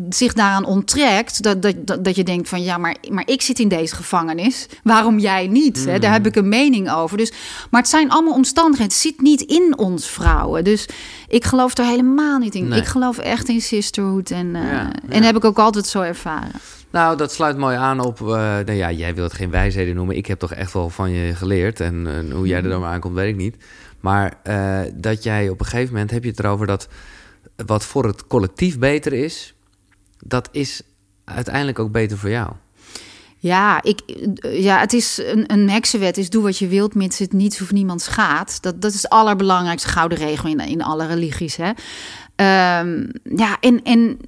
zich 0.09 0.33
daaraan 0.33 0.65
onttrekt, 0.65 1.43
dat, 1.43 1.61
dat, 1.61 1.75
dat, 1.77 2.03
dat 2.03 2.15
je 2.15 2.23
denkt 2.23 2.49
van 2.49 2.63
ja, 2.63 2.77
maar, 2.77 2.95
maar 3.09 3.23
ik 3.27 3.41
zit 3.41 3.59
in 3.59 3.67
deze 3.67 3.95
gevangenis. 3.95 4.67
Waarom 4.83 5.19
jij 5.19 5.47
niet? 5.47 5.85
Hè? 5.85 5.99
Daar 5.99 6.11
heb 6.11 6.25
ik 6.25 6.35
een 6.35 6.49
mening 6.49 6.91
over. 6.91 7.17
Dus, 7.17 7.31
maar 7.71 7.81
het 7.81 7.89
zijn 7.89 8.09
allemaal 8.11 8.33
omstandigheden. 8.33 8.91
Het 8.91 9.01
zit 9.01 9.21
niet 9.21 9.41
in 9.41 9.77
ons 9.77 10.07
vrouwen. 10.09 10.63
Dus 10.63 10.85
ik 11.27 11.45
geloof 11.45 11.77
er 11.77 11.85
helemaal 11.85 12.37
niet 12.37 12.55
in. 12.55 12.67
Nee. 12.67 12.79
Ik 12.79 12.85
geloof 12.85 13.17
echt 13.17 13.49
in 13.49 13.61
sisterhood. 13.61 14.29
En, 14.29 14.51
Ja, 14.51 14.91
en 15.09 15.23
heb 15.23 15.35
ik 15.35 15.45
ook 15.45 15.59
altijd 15.59 15.87
zo 15.87 16.01
ervaren. 16.01 16.51
Nou, 16.91 17.17
dat 17.17 17.31
sluit 17.31 17.57
mooi 17.57 17.77
aan 17.77 17.99
op... 17.99 18.21
eh, 18.21 18.27
nou 18.27 18.71
ja, 18.71 18.91
jij 18.91 19.15
wil 19.15 19.23
het 19.23 19.33
geen 19.33 19.49
wijsheden 19.49 19.95
noemen. 19.95 20.15
Ik 20.15 20.25
heb 20.25 20.39
toch 20.39 20.53
echt 20.53 20.73
wel 20.73 20.89
van 20.89 21.11
je 21.11 21.35
geleerd. 21.35 21.79
En 21.79 22.25
hoe 22.31 22.47
jij 22.47 22.63
er 22.63 22.69
dan 22.69 22.81
maar 22.81 22.93
aankomt, 22.93 23.15
weet 23.15 23.29
ik 23.29 23.35
niet. 23.35 23.55
Maar 23.99 24.33
eh, 24.43 24.79
dat 24.93 25.23
jij 25.23 25.49
op 25.49 25.59
een 25.59 25.65
gegeven 25.65 25.93
moment... 25.93 26.11
heb 26.11 26.23
je 26.23 26.29
het 26.29 26.39
erover 26.39 26.67
dat 26.67 26.87
wat 27.65 27.85
voor 27.85 28.05
het 28.05 28.27
collectief 28.27 28.79
beter 28.79 29.13
is... 29.13 29.53
dat 30.19 30.49
is 30.51 30.81
uiteindelijk 31.23 31.79
ook 31.79 31.91
beter 31.91 32.17
voor 32.17 32.29
jou. 32.29 32.51
Ja, 33.41 33.83
ik, 33.83 34.01
ja 34.41 34.79
het 34.79 34.93
is 34.93 35.17
een, 35.17 35.53
een 35.53 35.69
heksenwet. 35.69 36.17
Is 36.17 36.29
doe 36.29 36.43
wat 36.43 36.57
je 36.57 36.67
wilt, 36.67 36.95
mits 36.95 37.19
het 37.19 37.33
niets 37.33 37.61
of 37.61 37.71
niemand 37.71 38.01
schaadt. 38.01 38.61
Dat, 38.61 38.81
dat 38.81 38.93
is 38.93 39.01
het 39.01 39.11
allerbelangrijkste 39.11 39.89
gouden 39.89 40.17
regel 40.17 40.49
in, 40.49 40.59
in 40.59 40.83
alle 40.83 41.07
religies. 41.07 41.55
Hè? 41.55 41.71
Ehm, 42.35 43.05
ja, 43.35 43.57
en, 43.59 43.83
en 43.83 44.19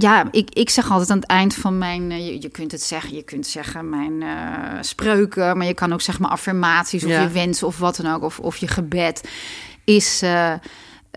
ja, 0.00 0.28
ik, 0.30 0.50
ik 0.54 0.70
zeg 0.70 0.90
altijd 0.90 1.10
aan 1.10 1.18
het 1.18 1.26
eind 1.28 1.54
van 1.54 1.78
mijn... 1.78 2.10
eh, 2.10 2.26
Je, 2.26 2.40
je 2.40 2.48
kunt 2.48 2.72
het 2.72 2.82
zeggen, 2.82 3.14
je 3.14 3.22
kunt 3.22 3.46
zeggen 3.46 3.88
mijn 3.88 4.22
eh, 4.22 4.78
spreuken... 4.80 5.56
maar 5.56 5.66
je 5.66 5.74
kan 5.74 5.92
ook 5.92 6.00
zeggen 6.00 6.22
maar 6.24 6.32
affirmaties 6.32 7.04
of 7.04 7.10
Ja. 7.10 7.20
je 7.22 7.28
wensen 7.28 7.66
of 7.66 7.78
wat 7.78 7.96
dan 7.96 8.12
ook... 8.14 8.22
of, 8.22 8.38
of 8.38 8.56
je 8.56 8.68
gebed 8.68 9.28
is... 9.84 10.22
eh, 10.22 10.52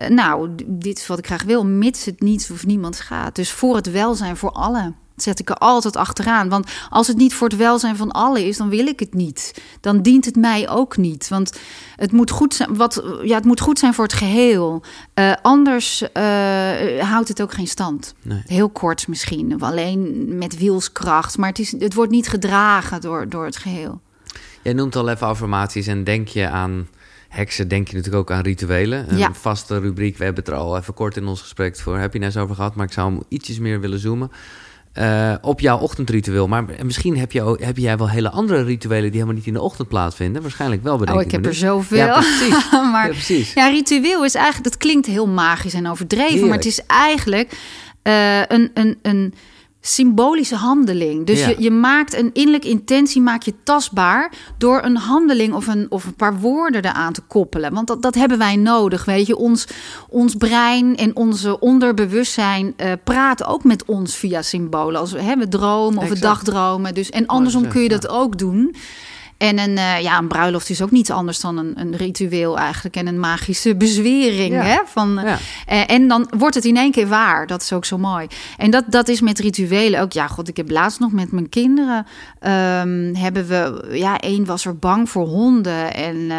nou, 0.08 0.50
dit 0.66 0.98
is 0.98 1.06
wat 1.06 1.18
ik 1.18 1.26
graag 1.26 1.42
wil, 1.42 1.64
mits 1.66 2.04
het 2.04 2.20
niets 2.20 2.50
of 2.50 2.66
niemand 2.66 3.00
gaat. 3.00 3.34
Dus 3.36 3.50
voor 3.50 3.76
het 3.76 3.90
welzijn 3.90 4.36
voor 4.36 4.50
allen 4.50 4.96
zet 5.16 5.38
ik 5.38 5.48
er 5.50 5.56
altijd 5.56 5.96
achteraan. 5.96 6.48
Want 6.48 6.70
als 6.90 7.06
het 7.06 7.16
niet 7.16 7.34
voor 7.34 7.48
het 7.48 7.56
welzijn 7.56 7.96
van 7.96 8.10
allen 8.10 8.46
is, 8.46 8.56
dan 8.56 8.68
wil 8.68 8.86
ik 8.86 9.00
het 9.00 9.14
niet. 9.14 9.62
Dan 9.80 10.02
dient 10.02 10.24
het 10.24 10.36
mij 10.36 10.68
ook 10.68 10.96
niet. 10.96 11.28
Want 11.28 11.52
het 11.96 12.12
moet 12.12 12.30
goed 12.30 12.54
zijn, 12.54 12.76
wat, 12.76 13.02
ja, 13.22 13.34
het 13.34 13.44
moet 13.44 13.60
goed 13.60 13.78
zijn 13.78 13.94
voor 13.94 14.04
het 14.04 14.12
geheel. 14.12 14.82
Eh, 15.14 15.32
anders 15.42 16.12
eh, 16.12 16.22
houdt 17.00 17.28
het 17.28 17.42
ook 17.42 17.52
geen 17.52 17.66
stand. 17.66 18.14
Nee. 18.22 18.42
Heel 18.46 18.68
kort 18.68 19.08
misschien, 19.08 19.62
alleen 19.62 20.24
met 20.38 20.58
wielskracht. 20.58 21.38
Maar 21.38 21.48
het, 21.48 21.58
is, 21.58 21.74
het 21.78 21.94
wordt 21.94 22.10
niet 22.12 22.28
gedragen 22.28 23.00
door, 23.00 23.28
door 23.28 23.44
het 23.44 23.56
geheel. 23.56 24.00
Jij 24.62 24.72
noemt 24.72 24.96
al 24.96 25.08
even 25.08 25.26
affirmaties 25.26 25.86
en 25.86 26.04
denk 26.04 26.28
je 26.28 26.48
aan 26.48 26.88
heksen, 27.28 27.68
denk 27.68 27.88
je 27.88 27.96
natuurlijk 27.96 28.30
ook 28.30 28.36
aan 28.36 28.42
rituelen. 28.42 29.12
Een 29.12 29.18
Ja. 29.18 29.34
vaste 29.34 29.78
rubriek, 29.78 30.16
we 30.18 30.24
hebben 30.24 30.44
het 30.44 30.52
er 30.52 30.58
al 30.58 30.76
even 30.76 30.94
kort 30.94 31.16
in 31.16 31.26
ons 31.26 31.40
gesprek 31.40 31.76
voor 31.78 31.98
happiness 31.98 32.36
over 32.36 32.54
gehad, 32.54 32.74
maar 32.74 32.86
ik 32.86 32.92
zou 32.92 33.12
hem 33.12 33.22
ietsjes 33.28 33.58
meer 33.58 33.80
willen 33.80 33.98
zoomen. 33.98 34.30
Eh, 34.94 35.34
op 35.40 35.60
jouw 35.60 35.78
ochtendritueel. 35.78 36.48
Maar 36.48 36.64
misschien 36.82 37.18
heb, 37.18 37.32
je 37.32 37.42
ook, 37.42 37.60
heb 37.60 37.76
jij 37.76 37.96
wel 37.96 38.08
hele 38.08 38.30
andere 38.30 38.62
rituelen 38.62 39.02
die 39.02 39.12
helemaal 39.12 39.34
niet 39.34 39.46
in 39.46 39.52
de 39.52 39.60
ochtend 39.60 39.88
plaatsvinden. 39.88 40.42
Waarschijnlijk 40.42 40.82
wel, 40.82 40.96
bedenk 40.98 41.18
Oh, 41.18 41.24
ik 41.24 41.30
heb 41.30 41.40
me 41.40 41.48
er 41.48 41.54
zoveel. 41.54 41.96
Ja, 41.96 42.20
precies. 42.20 42.70
maar 42.92 43.06
Ja, 43.06 43.12
precies. 43.12 43.52
Ja, 43.52 43.68
ritueel 43.68 44.24
is 44.24 44.34
eigenlijk, 44.34 44.64
dat 44.64 44.76
klinkt 44.76 45.06
heel 45.06 45.28
magisch 45.28 45.74
en 45.74 45.88
overdreven, 45.88 46.28
Heerlijk. 46.28 46.48
maar 46.48 46.58
het 46.58 46.66
is 46.66 46.80
eigenlijk 46.86 47.58
eh, 48.02 48.40
een, 48.40 48.70
een, 48.74 48.98
een 49.02 49.34
symbolische 49.86 50.56
handeling. 50.56 51.26
Dus 51.26 51.40
Ja. 51.40 51.48
je, 51.48 51.56
je 51.58 51.70
maakt 51.70 52.14
een 52.14 52.30
innerlijke 52.32 52.68
intentie, 52.68 53.20
maak 53.22 53.42
je 53.42 53.54
tastbaar 53.62 54.32
door 54.58 54.82
een 54.82 54.96
handeling 54.96 55.54
of 55.54 55.66
een, 55.66 55.86
of 55.88 56.04
een 56.04 56.14
paar 56.14 56.38
woorden 56.40 56.84
eraan 56.84 57.12
te 57.12 57.20
koppelen. 57.20 57.74
Want 57.74 57.86
dat, 57.86 58.02
dat 58.02 58.14
hebben 58.14 58.38
wij 58.38 58.56
nodig, 58.56 59.04
weet 59.04 59.26
je. 59.26 59.36
Ons, 59.36 59.66
ons 60.08 60.34
brein 60.34 60.96
en 60.96 61.16
onze 61.16 61.58
onderbewustzijn 61.60 62.72
eh 62.76 62.92
praten 63.04 63.46
ook 63.46 63.64
met 63.64 63.84
ons 63.84 64.16
via 64.16 64.42
symbolen. 64.42 65.00
Als 65.00 65.12
we, 65.12 65.22
hè, 65.22 65.36
we 65.36 65.48
dromen 65.48 66.02
of 66.02 66.08
we 66.08 66.18
dagdromen. 66.18 66.94
Dus, 66.94 67.10
en 67.10 67.26
andersom 67.26 67.68
kun 67.68 67.82
je 67.82 67.88
dat 67.88 68.08
ook 68.08 68.38
doen. 68.38 68.74
En 69.44 69.58
een, 69.58 69.78
eh, 69.78 70.00
ja, 70.00 70.18
een 70.18 70.28
bruiloft 70.28 70.70
is 70.70 70.82
ook 70.82 70.90
niets 70.90 71.10
anders 71.10 71.40
dan 71.40 71.56
een, 71.56 71.72
een 71.76 71.96
ritueel 71.96 72.58
eigenlijk. 72.58 72.96
En 72.96 73.06
een 73.06 73.20
magische 73.20 73.76
bezwering. 73.76 74.52
Ja. 74.54 74.62
Hè? 74.62 74.78
Van, 74.86 75.20
Ja. 75.24 75.38
eh, 75.66 75.90
en 75.90 76.08
dan 76.08 76.26
wordt 76.38 76.54
het 76.54 76.64
in 76.64 76.76
één 76.76 76.90
keer 76.90 77.08
waar. 77.08 77.46
Dat 77.46 77.62
is 77.62 77.72
ook 77.72 77.84
zo 77.84 77.98
mooi. 77.98 78.26
En 78.56 78.70
dat, 78.70 78.84
dat 78.88 79.08
is 79.08 79.20
met 79.20 79.38
rituelen 79.38 80.00
ook. 80.00 80.12
Ja, 80.12 80.26
god, 80.26 80.48
ik 80.48 80.56
heb 80.56 80.70
laatst 80.70 81.00
nog 81.00 81.12
met 81.12 81.32
mijn 81.32 81.48
kinderen... 81.48 82.06
ehm, 82.40 83.14
hebben 83.14 83.46
we... 83.46 83.88
Ja, 83.92 84.18
één 84.20 84.44
was 84.44 84.64
er 84.64 84.76
bang 84.78 85.10
voor 85.10 85.26
honden. 85.26 85.94
En 85.94 86.30
eh, 86.30 86.38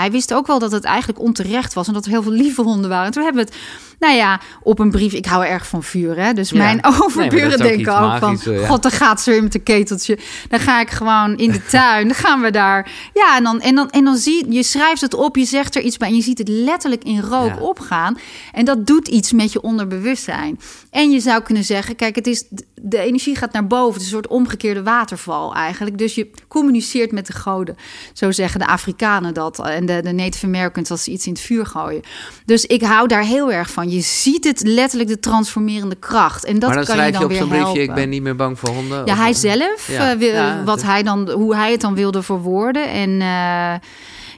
hij 0.00 0.10
wist 0.10 0.34
ook 0.34 0.46
wel 0.46 0.58
dat 0.58 0.72
het 0.72 0.84
eigenlijk 0.84 1.20
onterecht 1.20 1.74
was. 1.74 1.86
En 1.86 1.92
dat 1.94 2.04
er 2.04 2.10
heel 2.10 2.22
veel 2.22 2.32
lieve 2.32 2.62
honden 2.62 2.90
waren. 2.90 3.06
En 3.06 3.12
toen 3.12 3.24
hebben 3.24 3.44
we 3.44 3.50
het... 3.50 3.60
Nou 4.04 4.16
ja, 4.16 4.40
op 4.62 4.78
een 4.78 4.90
brief. 4.90 5.12
Ik 5.12 5.26
hou 5.26 5.44
erg 5.46 5.66
van 5.66 5.82
vuur, 5.82 6.18
hè. 6.18 6.32
Dus 6.32 6.50
Ja. 6.50 6.56
mijn 6.58 6.84
overburen 7.00 7.58
denken 7.58 7.98
ook 7.98 8.18
van... 8.18 8.38
ja. 8.44 8.66
God, 8.66 8.82
dan 8.82 8.90
gaat 8.90 9.20
ze 9.20 9.30
weer 9.30 9.42
met 9.42 9.54
een 9.54 9.62
keteltje. 9.62 10.18
Dan 10.48 10.60
ga 10.60 10.80
ik 10.80 10.90
gewoon 10.90 11.36
in 11.36 11.50
de 11.50 11.64
tuin. 11.66 12.06
Dan 12.06 12.16
gaan 12.16 12.40
we 12.40 12.50
daar. 12.50 12.90
Ja, 13.14 13.36
en 13.36 13.42
dan, 13.44 13.60
en 13.60 13.74
dan, 13.74 13.90
en 13.90 14.04
dan 14.04 14.16
zie 14.16 14.46
je... 14.46 14.52
Je 14.52 14.62
schrijft 14.62 15.00
het 15.00 15.14
op, 15.14 15.36
je 15.36 15.44
zegt 15.44 15.76
er 15.76 15.82
iets 15.82 15.96
bij... 15.96 16.08
en 16.08 16.14
je 16.16 16.22
ziet 16.22 16.38
het 16.38 16.48
letterlijk 16.48 17.04
in 17.04 17.20
rook 17.20 17.54
Ja. 17.54 17.60
opgaan. 17.60 18.18
En 18.52 18.64
dat 18.64 18.86
doet 18.86 19.08
iets 19.08 19.32
met 19.32 19.52
je 19.52 19.60
onderbewustzijn. 19.62 20.60
En 20.90 21.10
je 21.10 21.20
zou 21.20 21.42
kunnen 21.42 21.64
zeggen... 21.64 21.96
Kijk, 21.96 22.14
het 22.14 22.26
is, 22.26 22.44
de 22.86 22.98
energie 22.98 23.36
gaat 23.36 23.52
naar 23.52 23.66
boven. 23.66 23.92
Het 23.92 24.00
is 24.00 24.06
een 24.06 24.12
soort 24.12 24.26
omgekeerde 24.26 24.82
waterval 24.82 25.54
eigenlijk. 25.54 25.98
Dus 25.98 26.14
je 26.14 26.30
communiceert 26.48 27.12
met 27.12 27.26
de 27.26 27.32
goden. 27.32 27.76
Zo 28.12 28.30
zeggen 28.30 28.60
de 28.60 28.66
Afrikanen 28.66 29.34
dat. 29.34 29.58
En 29.58 29.86
de, 29.86 30.00
de 30.02 30.12
Native 30.12 30.46
Americans 30.46 30.90
als 30.90 31.04
ze 31.04 31.10
iets 31.10 31.26
in 31.26 31.32
het 31.32 31.40
vuur 31.42 31.66
gooien. 31.66 32.02
Dus 32.44 32.66
ik 32.66 32.82
hou 32.82 33.08
daar 33.08 33.22
heel 33.24 33.52
erg 33.52 33.70
van. 33.70 33.90
Je 33.90 34.00
ziet 34.00 34.44
het 34.44 34.62
letterlijk 34.66 35.10
de 35.10 35.20
transformerende 35.20 35.96
kracht. 35.96 36.44
En 36.44 36.58
dat 36.58 36.68
maar 36.68 36.84
dan 36.84 36.96
kan 36.96 37.06
je 37.06 37.12
dan 37.12 37.20
je 37.20 37.26
op 37.26 37.30
weer 37.30 37.40
zo'n 37.40 37.48
briefje, 37.48 37.64
helpen. 37.66 37.82
ik 37.82 37.94
ben 37.94 38.08
niet 38.08 38.22
meer 38.22 38.36
bang 38.36 38.58
voor 38.58 38.68
honden. 38.68 39.04
Ja, 39.06 39.12
Of- 39.12 39.18
hij 39.18 39.32
zelf, 39.32 39.88
Ja. 39.88 40.10
eh, 40.10 40.18
wil- 40.18 40.32
Ja, 40.34 40.62
wat 40.64 40.74
dus- 40.78 40.84
hij 40.86 41.02
dan, 41.02 41.30
hoe 41.30 41.54
hij 41.56 41.70
het 41.70 41.80
dan 41.80 41.94
wilde 41.94 42.22
verwoorden. 42.22 42.90
En 42.90 43.20
eh, 43.20 43.74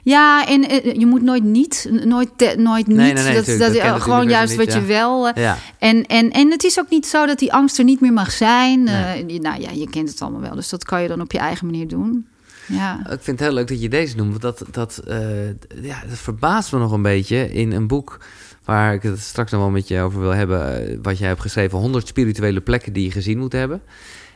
Ja, 0.07 0.47
en 0.47 0.69
eh, 0.69 0.93
je 0.93 1.05
moet 1.05 1.21
nooit 1.21 1.43
niet, 1.43 1.89
nooit, 2.03 2.29
nooit 2.57 2.87
niet. 2.87 2.97
Nee, 2.97 3.13
nee, 3.13 3.23
nee, 3.23 3.33
dat, 3.35 3.45
dat, 3.45 3.59
dat 3.59 3.75
eh, 3.75 4.01
gewoon 4.01 4.29
juist 4.29 4.55
wat 4.55 4.73
je 4.73 4.81
wel. 4.81 5.27
eh, 5.27 5.43
Ja. 5.43 5.57
En, 5.79 6.05
en, 6.05 6.31
en 6.31 6.51
het 6.51 6.63
is 6.63 6.79
ook 6.79 6.89
niet 6.89 7.05
zo 7.07 7.25
dat 7.25 7.39
die 7.39 7.53
angst 7.53 7.77
er 7.77 7.83
niet 7.83 8.01
meer 8.01 8.13
mag 8.13 8.31
zijn. 8.31 8.87
Eh, 8.87 9.39
nou 9.39 9.61
ja, 9.61 9.69
je 9.73 9.89
kent 9.89 10.09
het 10.09 10.21
allemaal 10.21 10.41
wel. 10.41 10.55
Dus 10.55 10.69
dat 10.69 10.83
kan 10.85 11.01
je 11.01 11.07
dan 11.07 11.21
op 11.21 11.31
je 11.31 11.37
eigen 11.37 11.65
manier 11.65 11.87
doen. 11.87 12.27
Ja. 12.67 12.99
Ik 12.99 13.19
vind 13.21 13.25
het 13.25 13.39
heel 13.39 13.51
leuk 13.53 13.67
dat 13.67 13.81
je 13.81 13.89
deze 13.89 14.15
noemt. 14.15 14.29
Want 14.29 14.41
dat, 14.41 14.63
dat, 14.71 14.97
eh, 15.07 15.47
ja, 15.81 16.01
dat 16.09 16.17
verbaast 16.17 16.71
me 16.71 16.79
nog 16.79 16.91
een 16.91 17.01
beetje 17.01 17.53
in 17.53 17.71
een 17.71 17.87
boek 17.87 18.17
waar 18.65 18.93
ik 18.93 19.01
het 19.03 19.19
straks 19.19 19.51
nog 19.51 19.61
wel 19.61 19.69
met 19.69 19.87
je 19.87 19.99
over 20.01 20.19
wil 20.19 20.33
hebben. 20.33 20.87
eh, 20.89 20.97
Wat 21.01 21.17
jij 21.17 21.27
hebt 21.27 21.41
geschreven, 21.41 21.77
100 21.77 22.07
spirituele 22.07 22.61
plekken 22.61 22.93
die 22.93 23.03
je 23.03 23.11
gezien 23.11 23.37
moet 23.37 23.51
hebben. 23.53 23.81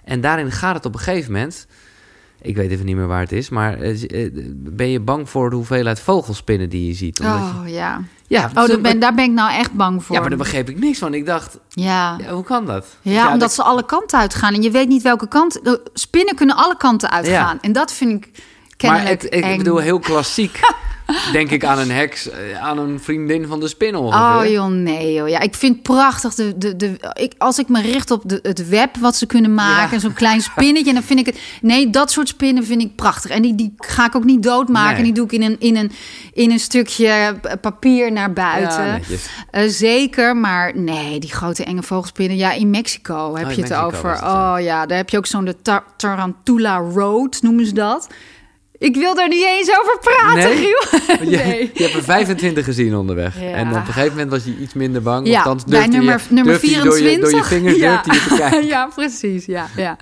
En 0.03 0.21
daarin 0.21 0.51
gaat 0.51 0.75
het 0.75 0.85
op 0.85 0.93
een 0.93 0.99
gegeven 0.99 1.31
moment. 1.31 1.67
Ik 2.41 2.55
weet 2.55 2.71
even 2.71 2.85
niet 2.85 2.95
meer 2.95 3.07
waar 3.07 3.19
het 3.21 3.31
is, 3.31 3.49
maar 3.49 3.79
eh, 3.79 4.25
eh, 4.25 4.31
ben 4.55 4.89
je 4.89 4.99
bang 4.99 5.29
voor 5.29 5.49
de 5.49 5.55
hoeveelheid 5.55 5.99
vogelspinnen 5.99 6.69
die 6.69 6.87
je 6.87 6.93
ziet? 6.93 7.19
Oh 7.19 7.61
ja. 7.65 8.01
je, 8.27 8.35
ja, 8.37 8.51
Oh, 8.55 8.81
ben, 8.81 8.99
daar 8.99 9.13
ben 9.13 9.23
ik 9.25 9.31
nou 9.31 9.51
echt 9.53 9.73
bang 9.73 10.03
voor. 10.03 10.15
ja, 10.15 10.21
maar 10.21 10.29
daar 10.29 10.39
begreep 10.39 10.69
ik 10.69 10.79
niks 10.79 10.99
van. 10.99 11.13
Ik 11.13 11.25
dacht, 11.25 11.57
Ja. 11.69 12.15
ja, 12.17 12.33
hoe 12.33 12.43
kan 12.43 12.65
dat? 12.65 12.85
Ja, 13.01 13.23
omdat 13.25 13.39
dat- 13.39 13.53
ze 13.53 13.63
alle 13.63 13.85
kanten 13.85 14.19
uitgaan. 14.19 14.53
En 14.53 14.61
je 14.61 14.71
weet 14.71 14.87
niet 14.87 15.01
welke 15.01 15.27
kant... 15.27 15.61
Spinnen 15.93 16.35
kunnen 16.35 16.55
alle 16.55 16.77
kanten 16.77 17.11
uitgaan. 17.11 17.57
En 17.61 17.71
dat 17.71 17.93
vind 17.93 18.25
ik 18.25 18.43
Maar 18.81 19.07
het, 19.07 19.27
ik 19.29 19.57
bedoel, 19.57 19.77
heel 19.77 19.99
klassiek 19.99 20.59
denk 21.31 21.49
ik 21.51 21.65
aan 21.65 21.79
een 21.79 21.91
heks, 21.91 22.29
eh, 22.29 22.61
aan 22.63 22.77
een 22.77 22.99
vriendin 22.99 23.47
van 23.47 23.59
de 23.59 23.67
spin 23.67 23.95
ongeveer. 23.95 24.45
Oh 24.45 24.51
joh, 24.51 24.67
nee 24.71 25.13
joh. 25.13 25.29
Ja, 25.29 25.39
ik 25.39 25.55
vind 25.55 25.81
prachtig. 25.81 26.33
De, 26.33 26.57
de, 26.57 26.75
de, 26.75 27.13
ik, 27.13 27.33
als 27.37 27.59
ik 27.59 27.69
me 27.69 27.81
richt 27.81 28.11
op 28.11 28.21
de, 28.25 28.39
het 28.41 28.69
web 28.69 28.97
wat 28.97 29.15
ze 29.15 29.25
kunnen 29.25 29.53
maken. 29.53 29.93
Ja. 29.93 29.99
Zo'n 29.99 30.13
klein 30.13 30.41
spinnetje. 30.41 30.93
dan 30.93 31.03
vind 31.03 31.19
ik 31.19 31.25
het... 31.25 31.39
Nee, 31.61 31.89
dat 31.89 32.11
soort 32.11 32.27
spinnen 32.27 32.65
vind 32.65 32.81
ik 32.81 32.95
prachtig. 32.95 33.31
En 33.31 33.41
die, 33.41 33.55
die 33.55 33.73
ga 33.77 34.05
ik 34.05 34.15
ook 34.15 34.23
niet 34.23 34.43
doodmaken. 34.43 34.93
Nee. 34.93 35.03
Die 35.03 35.13
doe 35.13 35.25
ik 35.25 35.31
in 35.31 35.41
een, 35.41 35.55
in, 35.59 35.75
een, 35.77 35.91
in 36.33 36.51
een 36.51 36.59
stukje 36.59 37.35
papier 37.61 38.11
naar 38.11 38.33
buiten. 38.33 38.85
Ja. 38.85 38.99
Eh, 39.51 39.63
zeker, 39.69 40.37
maar 40.37 40.71
nee, 40.77 41.19
die 41.19 41.31
grote 41.33 41.63
enge 41.63 41.83
vogelspinnen. 41.83 42.37
Ja, 42.37 42.51
in 42.51 42.69
Mexico 42.69 43.35
heb 43.35 43.45
Oh, 43.45 43.51
in 43.51 43.57
je 43.57 43.63
het 43.63 43.73
over. 43.73 44.09
was 44.09 44.19
het, 44.19 44.29
ja. 44.29 44.53
Oh 44.55 44.61
ja, 44.61 44.85
daar 44.85 44.97
heb 44.97 45.09
je 45.09 45.17
ook 45.17 45.25
zo'n 45.25 45.45
de 45.45 45.61
tar- 45.61 45.83
Tarantula 45.97 46.77
Road, 46.77 47.41
noemen 47.41 47.65
ze 47.65 47.73
dat. 47.73 48.07
Ik 48.81 48.95
wil 48.95 49.15
daar 49.15 49.27
niet 49.27 49.45
eens 49.45 49.69
over 49.79 49.99
praten, 50.01 50.49
Nee? 50.49 50.57
Giel. 50.57 50.99
Nee. 51.45 51.71
je 51.73 51.83
hebt 51.83 51.95
er 51.95 52.03
25 52.03 52.65
gezien 52.65 52.95
onderweg. 52.95 53.39
Ja. 53.39 53.51
En 53.51 53.67
op 53.69 53.75
een 53.75 53.85
gegeven 53.85 54.09
moment 54.09 54.29
was 54.29 54.43
je 54.43 54.57
iets 54.61 54.73
minder 54.73 55.01
bang. 55.01 55.27
Ja, 55.27 55.37
althans 55.37 55.63
bij 55.63 55.87
nummer, 55.87 56.21
je, 56.27 56.33
nummer 56.33 56.59
durfde 56.59 56.69
je 56.69 56.81
door, 56.81 56.97
je, 56.97 57.03
24. 57.03 57.31
door 57.31 57.39
je 57.39 57.45
vingers 57.45 57.77
ja. 57.77 58.03
je 58.55 58.65
ja, 58.75 58.89
precies. 58.95 59.45
Ja, 59.45 59.67
ja. 59.75 59.97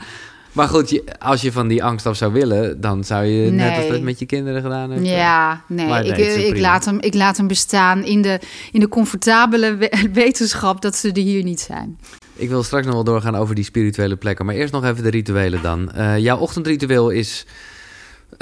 Maar 0.51 0.67
goed, 0.67 1.01
als 1.19 1.41
je 1.41 1.51
van 1.51 1.67
die 1.67 1.83
angst 1.83 2.05
af 2.05 2.15
zou 2.15 2.33
willen... 2.33 2.81
dan 2.81 3.03
zou 3.03 3.25
je 3.25 3.51
net 3.51 3.77
als 3.77 3.87
dat 3.87 4.01
met 4.01 4.19
je 4.19 4.25
kinderen 4.25 4.61
gedaan 4.61 4.91
hebben. 4.91 5.09
Ja, 5.09 5.61
nee, 5.67 6.05
ik, 6.05 6.17
is 6.17 6.35
ik, 6.35 6.59
laat 6.59 6.85
hem, 6.85 6.97
ik 6.99 7.13
laat 7.13 7.37
hem 7.37 7.47
bestaan 7.47 8.03
in 8.03 8.21
de, 8.21 8.39
in 8.71 8.79
de 8.79 8.87
comfortabele 8.87 9.75
we- 9.75 10.09
wetenschap 10.13 10.81
dat 10.81 10.95
ze 10.95 11.11
er 11.11 11.21
hier 11.21 11.43
niet 11.43 11.59
zijn. 11.59 11.99
Ik 12.35 12.49
wil 12.49 12.63
straks 12.63 12.85
nog 12.85 12.93
wel 12.93 13.03
doorgaan 13.03 13.35
over 13.35 13.55
die 13.55 13.63
spirituele 13.63 14.15
plekken. 14.15 14.45
Maar 14.45 14.55
eerst 14.55 14.73
nog 14.73 14.85
even 14.85 15.03
de 15.03 15.09
rituelen 15.09 15.61
dan. 15.61 15.91
Eh, 15.91 16.17
jouw 16.17 16.37
ochtendritueel 16.37 17.09
is 17.09 17.45
eh, 17.47 17.53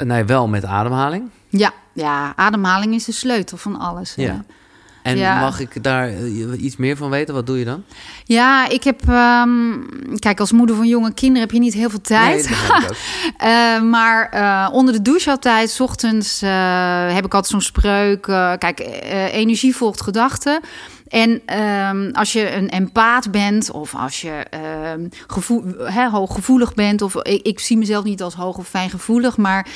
nee, 0.04 0.24
wel 0.24 0.48
met 0.48 0.64
ademhaling. 0.64 1.30
Ja, 1.48 1.72
ja, 1.92 2.32
ademhaling 2.36 2.94
is 2.94 3.04
de 3.04 3.12
sleutel 3.12 3.56
van 3.56 3.78
alles. 3.78 4.14
hè. 4.14 4.22
Ja. 4.22 4.44
En 5.02 5.16
Ja. 5.16 5.40
mag 5.40 5.60
ik 5.60 5.82
daar 5.82 6.08
eh, 6.08 6.62
iets 6.62 6.76
meer 6.76 6.96
van 6.96 7.10
weten? 7.10 7.34
Wat 7.34 7.46
doe 7.46 7.58
je 7.58 7.64
dan? 7.64 7.82
Ja, 8.24 8.68
ik 8.68 8.84
heb. 8.84 9.08
ehm, 9.08 9.72
kijk, 10.18 10.40
als 10.40 10.52
moeder 10.52 10.76
van 10.76 10.86
jonge 10.88 11.12
kinderen 11.14 11.42
heb 11.42 11.50
je 11.52 11.58
niet 11.60 11.74
heel 11.74 11.90
veel 11.90 12.00
tijd. 12.00 12.48
Nee. 12.50 12.58
Eh, 13.38 13.80
maar 13.82 14.28
eh, 14.30 14.68
onder 14.72 14.94
de 14.94 15.02
douche 15.02 15.30
altijd, 15.30 15.70
's 15.70 15.80
ochtends, 15.80 16.40
heb 17.10 17.24
ik 17.24 17.34
altijd 17.34 17.46
zo'n 17.46 17.60
spreuk. 17.60 18.22
kijk, 18.58 18.80
energie 19.32 19.76
volgt 19.76 20.02
gedachten. 20.02 20.60
En 21.08 21.42
ehm, 21.46 22.10
als 22.12 22.32
je 22.32 22.54
een 22.54 22.68
empaat 22.68 23.30
bent, 23.30 23.70
of 23.70 23.94
als 23.94 24.20
je 24.20 24.30
ehm, 24.30 25.06
gevoel, 25.26 25.64
hooggevoelig 26.10 26.74
bent, 26.74 27.02
of 27.02 27.14
ik, 27.14 27.46
ik 27.46 27.60
zie 27.60 27.76
mezelf 27.76 28.04
niet 28.04 28.22
als 28.22 28.34
hoog 28.34 28.58
of 28.58 28.68
fijngevoelig, 28.68 29.36
maar 29.36 29.68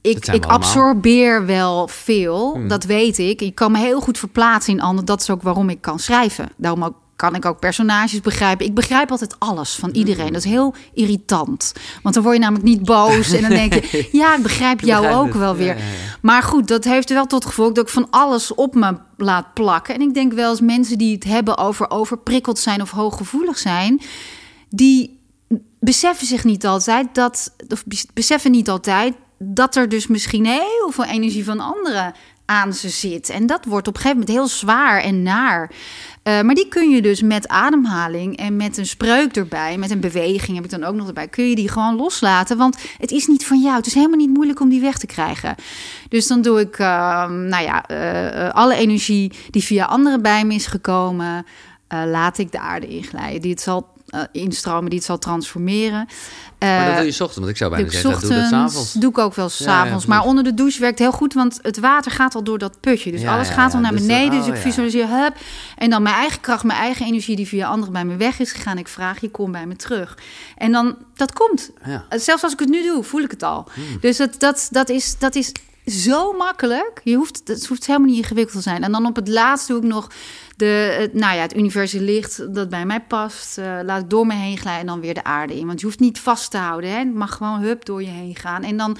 ik, 0.00 0.26
ik 0.26 0.44
absorbeer 0.44 1.46
wel 1.46 1.88
veel. 1.88 2.54
Hmm. 2.54 2.68
Dat 2.68 2.84
weet 2.84 3.18
ik. 3.18 3.40
Ik 3.40 3.54
kan 3.54 3.72
me 3.72 3.78
heel 3.78 4.00
goed 4.00 4.18
verplaatsen 4.18 4.72
in 4.72 4.80
anderen. 4.80 5.04
Dat 5.04 5.20
is 5.20 5.30
ook 5.30 5.42
waarom 5.42 5.68
ik 5.68 5.80
kan 5.80 5.98
schrijven. 5.98 6.48
Daarom 6.56 6.84
ook, 6.84 6.94
kan 7.16 7.34
ik 7.34 7.44
ook 7.44 7.58
personages 7.60 8.20
begrijpen. 8.20 8.66
Ik 8.66 8.74
begrijp 8.74 9.10
altijd 9.10 9.36
alles 9.38 9.74
van 9.74 9.90
iedereen. 9.90 10.32
Dat 10.32 10.44
is 10.44 10.50
heel 10.50 10.74
irritant. 10.94 11.72
Want 12.02 12.14
dan 12.14 12.24
word 12.24 12.34
je 12.36 12.42
namelijk 12.42 12.64
niet 12.64 12.84
boos. 12.84 13.32
En 13.32 13.40
dan 13.40 13.50
denk 13.50 13.74
je, 13.74 14.08
ja, 14.12 14.36
ik 14.36 14.42
begrijp 14.42 14.78
Ik 14.80 14.86
jou 14.86 15.02
begrijp 15.02 15.22
ook 15.26 15.34
wel 15.34 15.54
weer. 15.56 15.66
ja, 15.66 15.82
ja. 15.82 16.16
Maar 16.22 16.42
goed, 16.42 16.68
dat 16.68 16.84
heeft 16.84 17.08
wel 17.08 17.26
tot 17.26 17.44
gevolg 17.44 17.72
dat 17.72 17.86
ik 17.86 17.92
van 17.92 18.06
alles 18.10 18.54
op 18.54 18.74
me 18.74 18.96
laat 19.16 19.54
plakken. 19.54 19.94
En 19.94 20.00
ik 20.00 20.14
denk 20.14 20.32
wel 20.32 20.50
eens 20.50 20.60
mensen 20.60 20.98
die 20.98 21.14
het 21.14 21.24
hebben 21.24 21.58
over 21.58 21.90
overprikkeld 21.90 22.58
zijn 22.58 22.82
of 22.82 22.90
hooggevoelig 22.90 23.58
zijn, 23.58 24.00
die 24.68 25.20
beseffen 25.80 26.26
zich 26.26 26.44
niet 26.44 26.66
altijd 26.66 27.14
dat, 27.14 27.54
of 27.68 27.84
bes- 27.84 28.06
beseffen 28.14 28.50
niet 28.50 28.68
altijd 28.68 29.14
dat 29.38 29.76
er 29.76 29.88
dus 29.88 30.06
misschien 30.06 30.46
heel 30.46 30.90
veel 30.90 31.04
energie 31.04 31.44
van 31.44 31.60
anderen 31.60 32.14
aan 32.46 32.72
ze 32.72 32.88
zit. 32.88 33.30
En 33.30 33.46
dat 33.46 33.64
wordt 33.64 33.88
op 33.88 33.94
een 33.94 34.00
gegeven 34.00 34.20
moment 34.20 34.38
heel 34.38 34.48
zwaar 34.48 35.00
en 35.00 35.22
naar. 35.22 35.70
Eh, 36.22 36.40
maar 36.40 36.54
die 36.54 36.68
kun 36.68 36.90
je 36.90 37.02
dus 37.02 37.22
met 37.22 37.48
ademhaling 37.48 38.36
en 38.36 38.56
met 38.56 38.76
een 38.76 38.86
spreuk 38.86 39.36
erbij, 39.36 39.78
met 39.78 39.90
een 39.90 40.00
beweging 40.00 40.56
heb 40.56 40.64
ik 40.64 40.70
dan 40.70 40.84
ook 40.84 40.94
nog 40.94 41.06
erbij, 41.06 41.28
kun 41.28 41.48
je 41.48 41.54
die 41.54 41.68
gewoon 41.68 41.96
loslaten. 41.96 42.56
Want 42.56 42.78
het 42.98 43.10
is 43.10 43.26
niet 43.26 43.46
van 43.46 43.60
jou. 43.60 43.76
Het 43.76 43.86
is 43.86 43.94
helemaal 43.94 44.18
niet 44.18 44.34
moeilijk 44.34 44.60
om 44.60 44.68
die 44.68 44.80
weg 44.80 44.98
te 44.98 45.06
krijgen. 45.06 45.54
Dus 46.08 46.26
dan 46.26 46.42
doe 46.42 46.60
ik, 46.60 46.78
eh, 46.78 47.28
nou 47.28 47.64
ja, 47.64 47.86
eh, 47.86 48.46
eh, 48.46 48.54
alle 48.54 48.74
energie 48.74 49.32
die 49.50 49.64
via 49.64 49.84
anderen 49.84 50.22
bij 50.22 50.44
me 50.44 50.54
is 50.54 50.66
gekomen, 50.66 51.46
laat 51.88 52.38
ik 52.38 52.52
de 52.52 52.58
aarde 52.58 52.86
inglijden. 52.86 53.40
Die 53.40 53.50
het 53.50 53.60
zal 53.60 53.94
instromen, 54.32 54.90
die 54.90 54.98
het 54.98 55.06
zal 55.06 55.18
transformeren. 55.18 56.06
Maar 56.58 56.78
dat 56.80 56.88
Eh, 56.90 56.96
doe 56.96 57.04
je 57.06 57.12
's 57.12 57.20
ochtends, 57.20 57.36
want 57.38 57.50
ik 57.50 57.56
zou 57.56 57.70
bijna 57.70 57.90
zeggen, 57.90 58.10
doe 58.10 58.20
dat 58.20 58.30
ochtends, 58.30 58.48
s'avonds. 58.50 58.92
doe 58.92 59.10
ik 59.10 59.18
ook 59.18 59.34
wel 59.34 59.48
s'avonds. 59.48 59.84
ja, 59.84 59.90
precies. 59.90 60.06
maar 60.06 60.24
onder 60.24 60.44
de 60.44 60.54
douche 60.54 60.80
werkt 60.80 60.98
heel 60.98 61.12
goed, 61.12 61.34
want 61.34 61.58
het 61.62 61.78
water 61.78 62.10
gaat 62.10 62.34
al 62.34 62.42
door 62.44 62.58
dat 62.58 62.80
putje. 62.80 63.10
Dus 63.10 63.20
Ja, 63.20 63.34
alles 63.34 63.48
gaat 63.48 63.74
al 63.74 63.80
naar 63.80 63.92
dus, 63.92 64.00
beneden. 64.00 64.32
oh, 64.32 64.38
dus 64.38 64.46
ik 64.46 64.54
ja. 64.54 64.60
visualiseer, 64.60 65.08
hup. 65.08 65.36
En 65.76 65.90
dan 65.90 66.02
mijn 66.02 66.14
eigen 66.14 66.40
kracht, 66.40 66.64
mijn 66.64 66.78
eigen 66.78 67.06
energie 67.06 67.36
die 67.36 67.46
via 67.46 67.66
anderen 67.66 67.92
bij 67.92 68.04
me 68.04 68.16
weg 68.16 68.38
is 68.38 68.52
gegaan. 68.52 68.78
Ik 68.78 68.88
vraag, 68.88 69.20
je 69.20 69.30
kom 69.30 69.52
bij 69.52 69.66
me 69.66 69.76
terug. 69.76 70.18
En 70.56 70.72
dan, 70.72 70.96
dat 71.14 71.32
komt. 71.32 71.70
Ja. 71.84 72.04
Zelfs 72.10 72.42
als 72.42 72.52
ik 72.52 72.58
het 72.58 72.68
nu 72.68 72.82
doe, 72.82 73.02
voel 73.04 73.20
ik 73.22 73.30
het 73.30 73.42
al. 73.42 73.68
Hmm. 73.74 73.84
Dus 74.00 74.16
dat, 74.16 74.40
dat, 74.40 74.68
dat, 74.70 74.88
is, 74.88 75.18
dat 75.18 75.34
is 75.34 75.52
zo 75.86 76.32
makkelijk. 76.32 77.00
Je 77.04 77.16
hoeft, 77.16 77.40
het 77.44 77.66
hoeft 77.66 77.86
helemaal 77.86 78.08
niet 78.08 78.16
ingewikkeld 78.18 78.56
te 78.56 78.62
zijn. 78.70 78.82
En 78.82 78.92
dan 78.92 79.06
op 79.06 79.16
het 79.16 79.28
laatst 79.28 79.68
doe 79.68 79.76
ik 79.76 79.82
nog 79.82 80.10
de, 80.56 80.96
het, 81.00 81.14
nou 81.14 81.34
ja, 81.36 81.40
het 81.42 81.56
universele 81.56 82.04
licht 82.04 82.54
dat 82.54 82.68
bij 82.68 82.86
mij 82.86 83.00
past. 83.00 83.58
eh, 83.58 83.78
laat 83.82 84.02
ik 84.02 84.10
door 84.10 84.26
me 84.26 84.34
heen 84.34 84.56
glijden 84.58 84.80
en 84.80 84.86
dan 84.86 85.00
weer 85.00 85.14
de 85.14 85.24
aarde 85.24 85.58
in. 85.58 85.66
Want 85.66 85.80
je 85.80 85.86
hoeft 85.86 86.00
niet 86.00 86.18
vast 86.20 86.50
te 86.50 86.56
houden. 86.58 86.90
Hè? 86.90 86.98
Het 86.98 87.14
mag 87.14 87.34
gewoon 87.34 87.60
hup 87.60 87.84
door 87.84 88.02
je 88.02 88.08
heen 88.08 88.36
gaan. 88.36 88.62
En 88.62 88.76
dan, 88.76 88.96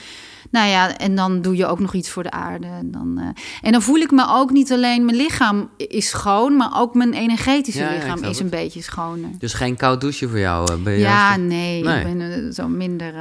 nou 0.50 0.68
ja, 0.68 0.96
en 0.98 1.14
dan 1.16 1.42
doe 1.42 1.56
je 1.56 1.66
ook 1.66 1.80
nog 1.80 1.94
iets 1.94 2.10
voor 2.10 2.22
de 2.22 2.30
aarde. 2.30 2.66
En 2.66 2.90
dan, 2.90 3.18
eh, 3.18 3.26
en 3.62 3.72
dan 3.72 3.82
voel 3.82 3.96
ik 3.96 4.10
me 4.10 4.24
ook 4.28 4.50
niet 4.50 4.72
alleen 4.72 5.04
mijn 5.04 5.16
lichaam 5.16 5.70
is 5.76 6.08
schoon, 6.08 6.56
maar 6.56 6.80
ook 6.80 6.94
mijn 6.94 7.12
energetische 7.12 7.80
Ja, 7.82 7.90
lichaam 7.90 8.18
is 8.22 8.26
het. 8.28 8.40
een 8.40 8.48
beetje 8.48 8.82
schoner. 8.82 9.30
Dus 9.38 9.52
geen 9.54 9.76
koud 9.76 10.00
douchen 10.00 10.28
voor 10.28 10.38
jou? 10.38 10.82
eh, 10.84 11.00
Ja, 11.00 11.36
nee, 11.36 11.82
Nee. 11.84 11.98
ik 12.04 12.16
ben 12.18 12.52
zo 12.54 12.68
minder 12.68 13.14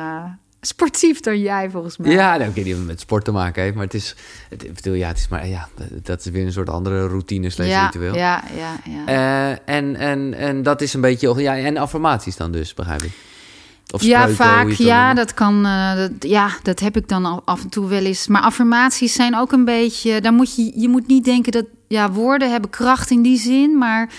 sportief 0.68 1.20
dan 1.20 1.40
jij 1.40 1.70
volgens 1.70 1.98
mij. 1.98 2.12
Ja, 2.12 2.38
nou, 2.38 2.50
ik 2.50 2.56
weet 2.56 2.66
niet 2.66 2.76
het 2.76 2.86
met 2.86 3.00
sport 3.00 3.26
te 3.26 3.32
maken 3.32 3.64
heeft, 3.64 3.76
maar 3.76 3.84
het 3.84 3.94
is, 3.94 4.16
het, 4.50 4.64
ik 4.64 4.74
bedoel, 4.74 4.94
ja, 4.94 5.08
het 5.08 5.18
is 5.18 5.28
maar, 5.28 5.48
ja, 5.48 5.68
dat 6.04 6.20
is 6.20 6.32
weer 6.32 6.46
een 6.46 6.52
soort 6.52 6.70
andere 6.70 7.08
routine 7.08 7.50
slash 7.50 7.68
ja, 7.68 7.86
ritueel. 7.86 8.16
ja, 8.16 8.44
ja, 8.58 8.92
ja. 8.92 9.06
Eh, 9.06 9.76
en, 9.76 9.96
en, 9.96 10.34
en 10.34 10.64
dat 10.64 10.82
is 10.82 10.94
een 10.94 11.02
beetje, 11.02 11.42
ja, 11.42 11.58
en 11.58 11.78
affirmaties 11.78 12.36
dan 12.36 12.52
dus, 12.52 12.74
begrijp 12.74 13.04
ik? 13.04 13.12
Of 13.94 14.02
ja, 14.02 14.30
vaak. 14.30 14.70
Ja 14.70 15.14
dat, 15.14 15.34
kan, 15.34 15.66
eh, 15.66 15.96
dat, 15.96 16.12
ja, 16.20 16.50
dat 16.64 16.80
heb 16.80 16.98
ik 16.98 17.08
dan 17.08 17.46
af 17.46 17.62
en 17.62 17.70
toe 17.70 17.88
wel 17.88 18.06
eens. 18.06 18.28
Maar 18.28 18.42
affirmaties 18.42 19.14
zijn 19.14 19.38
ook 19.38 19.52
een 19.52 19.66
beetje... 19.66 20.22
Daar 20.22 20.34
moet 20.34 20.56
je, 20.56 20.72
je 20.76 20.90
moet 20.90 21.08
niet 21.08 21.26
denken 21.26 21.52
dat... 21.52 21.66
Ja, 21.88 22.12
woorden 22.12 22.52
hebben 22.52 22.70
kracht 22.70 23.12
in 23.12 23.22
die 23.22 23.38
zin, 23.38 23.78
maar... 23.78 24.10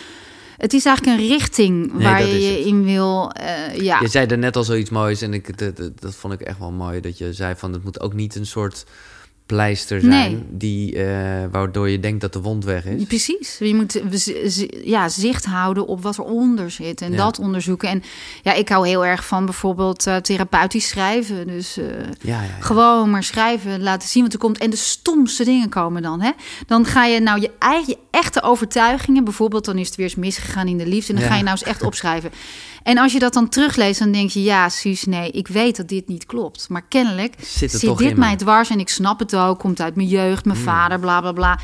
Het 0.57 0.73
is 0.73 0.85
eigenlijk 0.85 1.19
een 1.19 1.29
richting 1.29 1.93
Nee, 1.93 2.03
waar 2.03 2.27
je 2.27 2.41
je 2.41 2.65
in 2.67 2.85
wil... 2.85 3.33
eh, 3.33 3.77
ja. 3.81 4.01
Je 4.01 4.09
zei 4.09 4.27
er 4.27 4.39
net 4.39 4.57
al 4.57 4.65
zoiets 4.65 4.91
moois 4.91 5.23
en 5.23 5.35
ik, 5.35 5.59
dat, 5.59 5.77
dat, 5.77 6.01
dat 6.01 6.15
vond 6.15 6.33
ik 6.33 6.41
echt 6.41 6.59
wel 6.59 6.71
mooi. 6.71 7.01
Dat 7.01 7.19
je 7.19 7.33
zei 7.33 7.55
van 7.57 7.73
het 7.73 7.85
moet 7.85 8.01
ook 8.01 8.13
niet 8.13 8.35
een 8.35 8.47
soort 8.47 8.85
pleister 9.47 10.01
zijn 10.01 10.33
Nee. 10.33 10.43
die, 10.51 10.95
eh, 11.05 11.45
waardoor 11.51 11.89
je 11.89 12.01
denkt 12.01 12.21
dat 12.21 12.33
de 12.33 12.41
wond 12.41 12.65
weg 12.65 12.85
is. 12.85 13.05
Precies. 13.05 13.57
Je 13.59 13.75
moet 13.75 14.01
ja, 14.85 15.09
zicht 15.09 15.45
houden 15.45 15.87
op 15.87 16.03
wat 16.03 16.19
eronder 16.19 16.71
zit 16.71 17.01
en 17.01 17.11
Ja. 17.11 17.17
dat 17.17 17.39
onderzoeken. 17.39 17.89
En 17.89 18.03
ja, 18.43 18.53
ik 18.53 18.69
hou 18.69 18.87
heel 18.89 19.05
erg 19.07 19.27
van 19.27 19.45
bijvoorbeeld 19.45 20.07
eh, 20.07 20.17
therapeutisch 20.17 20.89
schrijven. 20.89 21.47
Dus 21.47 21.77
eh, 21.77 21.85
Ja, 21.87 22.03
ja, 22.21 22.43
ja. 22.43 22.49
Gewoon 22.61 23.11
maar 23.11 23.23
schrijven, 23.23 23.83
laten 23.83 24.09
zien 24.09 24.23
wat 24.23 24.33
er 24.33 24.39
komt. 24.39 24.59
En 24.59 24.71
de 24.71 24.77
stomste 24.77 25.45
dingen 25.45 25.69
komen 25.69 26.03
dan. 26.03 26.21
Hè? 26.21 26.31
Dan 26.67 26.85
ga 26.85 27.05
je 27.05 27.21
nou 27.21 27.41
je 27.41 27.51
eigen, 27.59 27.89
je 27.89 27.99
echte 28.11 28.43
overtuigingen. 28.43 29.25
Bijvoorbeeld, 29.25 29.65
dan 29.65 29.79
is 29.79 29.87
het 29.87 29.97
weer 29.97 30.07
eens 30.07 30.15
misgegaan 30.15 30.67
in 30.69 30.79
de 30.79 30.87
liefde. 30.87 31.13
En 31.13 31.19
dan 31.19 31.29
ga 31.29 31.37
je 31.37 31.43
nou 31.43 31.57
eens 31.59 31.69
echt 31.69 31.83
opschrijven. 31.83 32.31
En 32.87 32.99
als 32.99 33.13
je 33.13 33.19
dat 33.19 33.33
dan 33.33 33.49
terugleest, 33.49 33.99
dan 33.99 34.13
denk 34.13 34.31
je... 34.31 34.43
ja, 34.43 34.69
Suus, 34.69 35.05
nee, 35.05 35.31
ik 35.31 35.49
weet 35.49 35.77
dat 35.77 35.89
dit 35.89 36.09
niet 36.09 36.27
klopt. 36.27 36.69
Maar 36.69 36.83
kennelijk 36.89 37.35
Zit 37.41 37.71
zit 37.71 37.99
dit 37.99 38.17
mij 38.17 38.31
me? 38.31 38.37
dwars. 38.37 38.71
En 38.71 38.79
ik 38.79 38.89
snap 38.89 39.19
het 39.19 39.37
ook, 39.37 39.59
komt 39.59 39.81
uit 39.81 39.97
mijn 39.97 40.09
jeugd, 40.09 40.45
mijn 40.45 40.59
vader, 40.59 41.01
bla, 41.01 41.21
bla, 41.21 41.33
bla. 41.33 41.59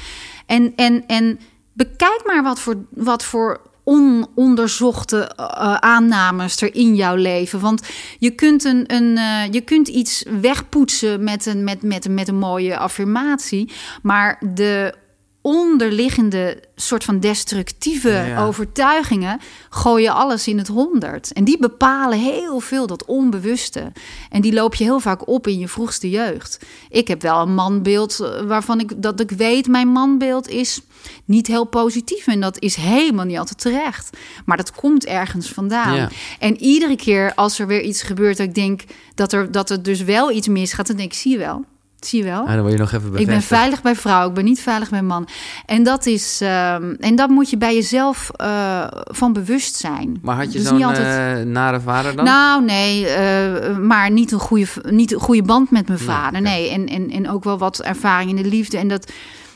En, 0.46 0.72
en, 0.76 1.06
en 1.06 1.40
bekijk 1.72 2.22
maar 2.26 2.42
wat 2.42 2.60
voor, 2.60 2.76
wat 2.90 3.24
voor 3.24 3.60
ononderzochte 3.84 5.34
eh, 5.36 5.74
aannames 5.74 6.60
er 6.60 6.74
in 6.74 6.94
jouw 6.94 7.14
leven. 7.14 7.60
Want 7.60 7.82
je 8.18 8.30
kunt, 8.30 8.64
een, 8.64 8.94
een, 8.94 9.16
eh, 9.16 9.52
je 9.52 9.60
kunt 9.60 9.88
iets 9.88 10.24
wegpoetsen 10.40 11.24
met 11.24 11.46
een, 11.46 11.64
met, 11.64 11.82
met, 11.82 12.08
met 12.08 12.28
een 12.28 12.38
mooie 12.38 12.78
affirmatie. 12.78 13.72
Maar 14.02 14.42
de 14.54 14.94
onderliggende 15.42 16.62
soort 16.74 17.04
van 17.04 17.20
destructieve 17.20 18.08
Ja, 18.08 18.24
ja. 18.24 18.44
overtuigingen 18.44 19.40
gooien 19.70 20.14
alles 20.14 20.48
in 20.48 20.58
het 20.58 20.68
honderd. 20.68 21.32
En 21.32 21.44
die 21.44 21.58
bepalen 21.58 22.18
heel 22.18 22.60
veel 22.60 22.86
dat 22.86 23.04
onbewuste. 23.04 23.92
En 24.30 24.40
die 24.40 24.52
loop 24.52 24.74
je 24.74 24.84
heel 24.84 25.00
vaak 25.00 25.28
op 25.28 25.46
in 25.46 25.58
je 25.58 25.68
vroegste 25.68 26.10
jeugd. 26.10 26.58
Ik 26.88 27.08
heb 27.08 27.22
wel 27.22 27.40
een 27.40 27.54
manbeeld 27.54 28.20
eh, 28.20 28.40
waarvan 28.40 28.80
ik 28.80 29.02
dat 29.02 29.20
ik 29.20 29.30
weet, 29.30 29.68
mijn 29.68 29.88
manbeeld 29.88 30.48
is 30.48 30.80
niet 31.24 31.46
heel 31.46 31.64
positief. 31.64 32.26
En 32.26 32.40
dat 32.40 32.60
is 32.60 32.74
helemaal 32.74 33.24
niet 33.24 33.38
altijd 33.38 33.60
terecht. 33.60 34.16
Maar 34.44 34.56
dat 34.56 34.72
komt 34.72 35.06
ergens 35.06 35.48
vandaan. 35.48 35.96
Ja. 35.96 36.08
En 36.38 36.56
iedere 36.56 36.96
keer 36.96 37.34
als 37.34 37.58
er 37.58 37.66
weer 37.66 37.82
iets 37.82 38.02
gebeurt, 38.02 38.36
dat 38.36 38.46
ik 38.46 38.54
denk 38.54 38.82
dat 39.14 39.32
er, 39.32 39.52
dat 39.52 39.70
er 39.70 39.82
dus 39.82 40.02
wel 40.02 40.30
iets 40.30 40.48
misgaat, 40.48 40.86
dan 40.86 40.96
denk 40.96 41.12
ik, 41.12 41.18
zie 41.18 41.32
je 41.32 41.38
wel. 41.38 41.64
Zie 42.04 42.18
je 42.18 42.24
wel. 42.24 42.40
Ah, 42.40 42.48
dan 42.48 42.60
word 42.60 42.72
je 42.72 42.78
nog 42.78 42.92
even 42.92 43.14
Ik 43.16 43.26
ben 43.26 43.42
veilig 43.42 43.82
bij 43.82 43.94
vrouw, 43.94 44.28
ik 44.28 44.34
ben 44.34 44.44
niet 44.44 44.60
veilig 44.60 44.90
bij 44.90 45.02
man. 45.02 45.28
En 45.66 45.82
dat 45.82 46.06
is, 46.06 46.40
ehm, 46.40 46.94
en 47.00 47.16
dat 47.16 47.28
moet 47.28 47.50
je 47.50 47.56
bij 47.56 47.74
jezelf 47.74 48.30
eh, 48.36 48.84
van 48.90 49.32
bewust 49.32 49.76
zijn. 49.76 50.18
Maar 50.22 50.36
had 50.36 50.52
je 50.52 50.58
Dus 50.58 50.68
zo'n 50.68 50.82
altijd- 50.82 51.38
eh, 51.38 51.44
nare 51.46 51.80
vader 51.80 52.16
dan? 52.16 52.24
Nou, 52.24 52.64
nee, 52.64 53.06
eh, 53.06 53.76
maar 53.78 54.10
niet 54.10 54.32
een, 54.32 54.38
goede, 54.38 54.66
niet 54.90 55.12
een 55.12 55.20
goede 55.20 55.42
band 55.42 55.70
met 55.70 55.86
mijn 55.88 55.98
vader. 56.00 56.40
Nee, 56.40 56.70
en, 56.70 56.86
en, 56.86 57.10
en 57.10 57.30
ook 57.30 57.44
wel 57.44 57.58
wat 57.58 57.80
ervaring 57.80 58.30
in 58.30 58.42
de 58.42 58.48
liefde. 58.48 58.78
En 58.78 58.88
dat, 58.88 59.12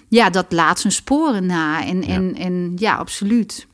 ja, 0.09 0.31
dat 0.31 0.47
laat 0.49 0.81
zijn 0.81 0.93
sporen 0.93 1.47
na. 1.47 1.85
En 1.87 2.01
Ja. 2.03 2.07
ja, 2.09 2.15
en, 2.15 2.35
en, 2.37 2.73
ja 2.77 2.95
absoluut. 2.95 3.67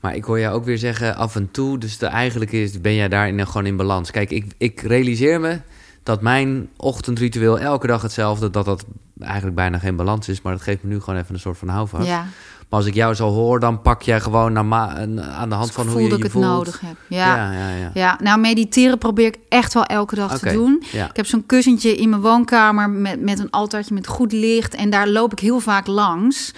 Maar 0.00 0.14
ik 0.16 0.24
hoor 0.24 0.38
jou 0.40 0.54
ook 0.54 0.64
weer 0.64 0.78
zeggen 0.78 1.16
af 1.16 1.36
en 1.36 1.50
toe. 1.50 1.78
Dus 1.78 1.98
de, 1.98 2.06
eigenlijk 2.06 2.52
is, 2.52 2.80
ben 2.80 2.94
jij 2.94 3.08
daarin 3.08 3.46
gewoon 3.46 3.66
in 3.66 3.76
balans. 3.76 4.10
Kijk, 4.10 4.30
ik, 4.30 4.44
ik 4.58 4.80
realiseer 4.80 5.40
me 5.40 5.58
dat 6.02 6.20
mijn 6.20 6.68
ochtendritueel 6.76 7.58
elke 7.58 7.86
dag 7.86 8.02
hetzelfde... 8.02 8.50
dat 8.50 8.64
dat 8.64 8.84
eigenlijk 9.20 9.56
bijna 9.56 9.78
geen 9.78 9.96
balans 9.96 10.28
is. 10.28 10.42
Maar 10.42 10.52
dat 10.52 10.62
geeft 10.62 10.82
me 10.82 10.88
nu 10.88 11.00
gewoon 11.00 11.20
even 11.20 11.34
een 11.34 11.40
soort 11.40 11.58
van 11.58 11.68
houvast. 11.68 12.06
Ja, 12.06 12.18
Maar 12.18 12.78
als 12.80 12.86
ik 12.86 12.94
jou 12.94 13.14
zo 13.14 13.28
hoor, 13.28 13.60
dan 13.60 13.82
pak 13.82 14.02
jij 14.02 14.20
gewoon 14.20 14.58
aan 14.58 15.48
de 15.48 15.54
hand 15.54 15.68
ik 15.68 15.74
van 15.74 15.88
hoe 15.88 16.02
je 16.02 16.08
dat 16.08 16.10
je 16.10 16.16
ik 16.16 16.22
het 16.22 16.32
voelt. 16.32 16.44
nodig 16.44 16.80
heb. 16.80 16.96
Ja. 17.08 17.36
ja, 17.36 17.52
ja. 17.52 17.76
ja. 17.76 17.90
Ja, 17.94 18.18
nou 18.22 18.40
mediteren 18.40 18.98
probeer 18.98 19.26
ik 19.26 19.38
echt 19.48 19.74
wel 19.74 19.84
elke 19.84 20.14
dag 20.14 20.38
te 20.38 20.52
doen. 20.52 20.82
ja. 20.92 21.08
Ik 21.08 21.16
heb 21.16 21.26
zo'n 21.26 21.46
kussentje 21.46 21.96
in 21.96 22.08
mijn 22.08 22.22
woonkamer 22.22 22.90
met, 22.90 23.20
met 23.20 23.38
een 23.38 23.50
altaartje 23.50 23.94
met 23.94 24.06
goed 24.06 24.32
licht. 24.32 24.74
En 24.74 24.90
daar 24.90 25.08
loop 25.08 25.32
ik 25.32 25.38
heel 25.38 25.60
vaak 25.60 25.86
langs. 25.86 26.52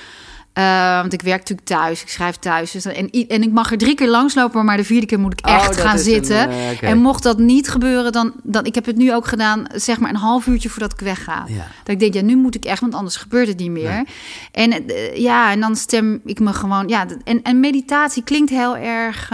Eh, 0.55 1.01
want 1.01 1.13
ik 1.13 1.23
werk 1.23 1.39
natuurlijk 1.39 1.69
thuis, 1.69 2.03
ik 2.03 2.09
schrijf 2.09 2.37
thuis. 2.37 2.71
Dus, 2.71 2.85
en, 2.85 3.11
en 3.11 3.43
ik 3.43 3.53
mag 3.53 3.71
er 3.71 3.79
drie 3.79 3.95
keer 3.95 4.09
langslopen, 4.09 4.65
maar 4.65 4.77
de 4.77 4.85
vierde 4.85 5.07
keer 5.07 5.21
moet 5.21 5.39
ik 5.39 5.47
Oh, 5.47 5.55
echt 5.55 5.81
gaan 5.81 5.93
een, 5.97 6.03
zitten. 6.03 6.49
eh. 6.49 6.83
En 6.83 6.99
mocht 6.99 7.23
dat 7.23 7.39
niet 7.39 7.69
gebeuren, 7.69 8.13
dan, 8.13 8.33
dan... 8.43 8.65
Ik 8.65 8.75
heb 8.75 8.85
het 8.87 8.97
nu 8.97 9.15
ook 9.15 9.27
gedaan, 9.27 9.67
zeg 9.75 9.99
maar 9.99 10.11
een 10.11 10.17
half 10.17 10.47
uurtje 10.47 10.69
voordat 10.69 10.93
ik 10.93 11.01
wegga. 11.01 11.45
Ja. 11.49 11.67
Dat 11.83 11.95
ik 11.95 11.99
denk, 12.01 12.15
ja, 12.15 12.21
nu 12.23 12.37
moet 12.37 12.55
ik 12.55 12.65
echt, 12.65 12.81
want 12.81 12.95
anders 12.95 13.17
gebeurt 13.17 13.49
het 13.49 13.59
niet 13.59 13.71
meer. 13.71 13.91
Nee. 13.93 14.05
En 14.53 14.89
eh, 14.89 15.17
ja, 15.17 15.51
en 15.51 15.61
dan 15.61 15.77
stem 15.77 16.21
ik 16.25 16.41
me 16.41 16.53
gewoon... 16.53 16.89
Ja, 16.89 17.07
en, 17.25 17.43
en 17.43 17.61
meditatie 17.61 18.23
klinkt 18.23 18.51
heel 18.51 18.77
erg 18.77 19.31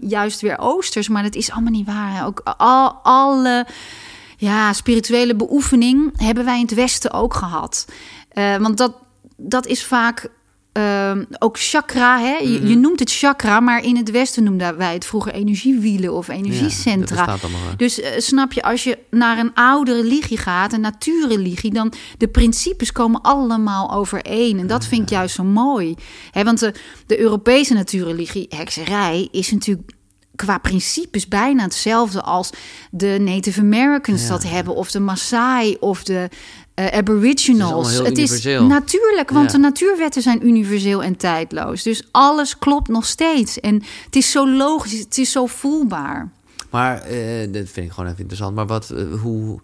juist 0.00 0.40
weer 0.40 0.58
oosters, 0.58 1.08
maar 1.08 1.22
dat 1.22 1.34
is 1.34 1.50
allemaal 1.50 1.72
niet 1.72 1.86
waar. 1.86 2.12
hè. 2.16 2.24
Ook 2.24 2.40
al, 2.56 2.90
alle 3.02 3.66
ja, 4.36 4.72
spirituele 4.72 5.34
beoefening 5.36 6.12
hebben 6.20 6.44
wij 6.44 6.54
in 6.56 6.62
het 6.64 6.74
Westen 6.74 7.12
ook 7.12 7.34
gehad. 7.34 7.86
Eh, 8.28 8.56
want 8.56 8.78
dat, 8.78 8.92
dat 9.36 9.66
is 9.66 9.84
vaak... 9.84 10.28
ehm, 10.76 11.24
ook 11.38 11.58
chakra, 11.58 12.18
hè? 12.20 12.36
Je, 12.36 12.58
Mhm. 12.58 12.66
je 12.66 12.76
noemt 12.76 12.98
het 13.00 13.12
chakra, 13.12 13.60
maar 13.60 13.82
in 13.84 13.96
het 13.96 14.10
Westen 14.10 14.44
noemden 14.44 14.76
wij 14.76 14.92
het 14.94 15.04
vroeger 15.04 15.32
energiewielen 15.32 16.12
of 16.14 16.28
energiecentra. 16.28 17.24
Dus 17.76 18.00
eh, 18.00 18.10
snap 18.20 18.52
je, 18.52 18.62
als 18.62 18.84
je 18.84 18.98
naar 19.10 19.38
een 19.38 19.54
oude 19.54 19.92
religie 19.94 20.38
gaat, 20.38 20.72
een 20.72 20.80
natuurreligie, 20.80 21.72
dan 21.72 21.92
de 22.18 22.28
principes 22.28 22.92
komen 22.92 23.20
allemaal 23.20 23.92
overeen. 23.92 24.58
En 24.58 24.66
dat 24.66 24.86
vind 24.86 25.02
ik 25.02 25.08
juist 25.08 25.34
zo 25.34 25.44
mooi. 25.44 25.94
Hè, 26.30 26.44
want 26.44 26.58
de, 26.58 26.72
de 27.06 27.18
Europese 27.20 27.74
natuurreligie, 27.74 28.46
hekserij, 28.48 29.28
is 29.30 29.50
natuurlijk 29.52 29.90
qua 30.36 30.58
principes 30.58 31.28
bijna 31.28 31.62
hetzelfde 31.62 32.22
als 32.22 32.50
de 32.90 33.16
Native 33.20 33.60
Americans 33.60 34.22
Ja. 34.22 34.28
dat 34.28 34.42
hebben, 34.42 34.74
of 34.74 34.90
de 34.90 35.00
Maasai 35.00 35.76
of 35.80 36.04
de 36.04 36.28
eh, 36.76 36.84
Het 36.84 36.92
is 36.92 36.98
Aboriginals. 36.98 37.72
allemaal 37.72 37.90
heel 37.90 38.04
Het 38.04 38.18
is 38.18 38.44
natuurlijk, 38.68 39.30
want 39.30 39.46
Ja. 39.46 39.52
de 39.52 39.58
natuurwetten 39.62 40.22
zijn 40.22 40.46
universeel 40.46 41.02
en 41.02 41.16
tijdloos. 41.16 41.82
Dus 41.82 42.08
alles 42.10 42.58
klopt 42.58 42.88
nog 42.88 43.06
steeds. 43.06 43.60
En 43.60 43.82
het 44.04 44.16
is 44.16 44.30
zo 44.30 44.48
logisch, 44.50 44.98
het 44.98 45.18
is 45.18 45.32
zo 45.32 45.46
voelbaar. 45.46 46.30
Maar 46.70 47.02
eh, 47.02 47.52
dat 47.52 47.68
vind 47.68 47.86
ik 47.86 47.92
gewoon 47.92 48.06
even 48.10 48.18
interessant. 48.20 48.54
Maar 48.54 48.66
wat, 48.66 48.90
eh, 48.90 49.04
hoe... 49.22 49.60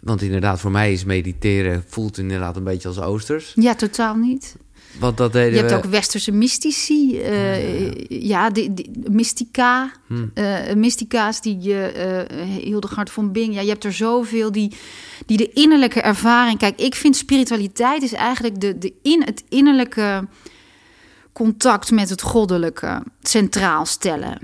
Want 0.00 0.22
inderdaad, 0.22 0.60
voor 0.60 0.70
mij 0.70 0.92
is 0.92 1.04
mediteren... 1.04 1.84
voelt 1.88 2.18
inderdaad 2.18 2.56
een 2.56 2.64
beetje 2.64 2.88
als 2.88 3.00
oosters. 3.00 3.52
Ja, 3.54 3.74
totaal 3.74 4.14
niet. 4.14 4.56
Want 4.98 5.16
dat 5.16 5.32
deden 5.32 5.52
Je 5.52 5.58
hebt 5.58 5.70
we... 5.70 5.76
ook 5.76 5.84
westerse 5.84 6.32
mystici, 6.32 7.20
eh, 7.20 8.04
ja, 8.08 8.50
die, 8.50 8.74
die, 8.74 8.90
mystica, 9.10 9.92
Hm. 10.06 10.26
eh, 10.34 10.74
mystica's 10.74 11.40
die 11.40 11.58
je, 11.60 11.82
eh 11.82 12.64
Hildegard 12.64 13.10
von 13.10 13.32
Bing, 13.32 13.54
ja, 13.54 13.60
je 13.60 13.68
hebt 13.68 13.84
er 13.84 13.92
zoveel 13.92 14.52
die, 14.52 14.72
die 15.26 15.36
de 15.36 15.50
innerlijke 15.52 16.00
ervaring. 16.00 16.58
Kijk, 16.58 16.80
ik 16.80 16.94
vind 16.94 17.16
spiritualiteit 17.16 18.02
is 18.02 18.12
eigenlijk 18.12 18.60
de, 18.60 18.78
de 18.78 18.92
in, 19.02 19.22
het 19.24 19.44
innerlijke 19.48 20.26
contact 21.32 21.90
met 21.90 22.10
het 22.10 22.22
goddelijke 22.22 23.02
centraal 23.22 23.86
stellen. 23.86 24.38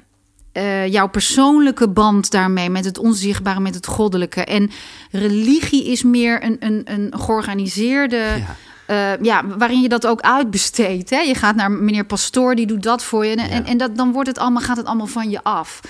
Jouw 0.90 1.08
persoonlijke 1.08 1.88
band 1.88 2.30
daarmee 2.30 2.70
met 2.70 2.84
het 2.84 2.98
onzichtbare, 2.98 3.60
met 3.60 3.74
het 3.74 3.86
goddelijke. 3.86 4.44
En 4.44 4.70
religie 5.10 5.84
is 5.84 6.02
meer 6.02 6.44
een, 6.44 6.56
een, 6.60 6.82
een 6.84 7.12
georganiseerde. 7.18 8.16
Ja. 8.16 8.56
Eh, 8.86 9.16
ja, 9.22 9.46
waarin 9.58 9.80
je 9.80 9.88
dat 9.88 10.06
ook 10.06 10.20
uitbesteedt. 10.20 11.10
Hè? 11.10 11.18
Je 11.18 11.34
gaat 11.34 11.54
naar 11.54 11.70
meneer 11.70 12.04
Pastoor, 12.04 12.54
die 12.54 12.66
doet 12.66 12.82
dat 12.82 13.02
voor 13.02 13.26
je. 13.26 13.36
En, 13.36 13.48
Ja. 13.48 13.50
en, 13.54 13.64
en 13.64 13.76
dat, 13.76 13.96
dan 13.96 14.12
wordt 14.12 14.28
het 14.28 14.38
allemaal, 14.38 14.62
gaat 14.62 14.76
het 14.76 14.86
allemaal 14.86 15.06
van 15.06 15.30
je 15.30 15.42
af. 15.42 15.80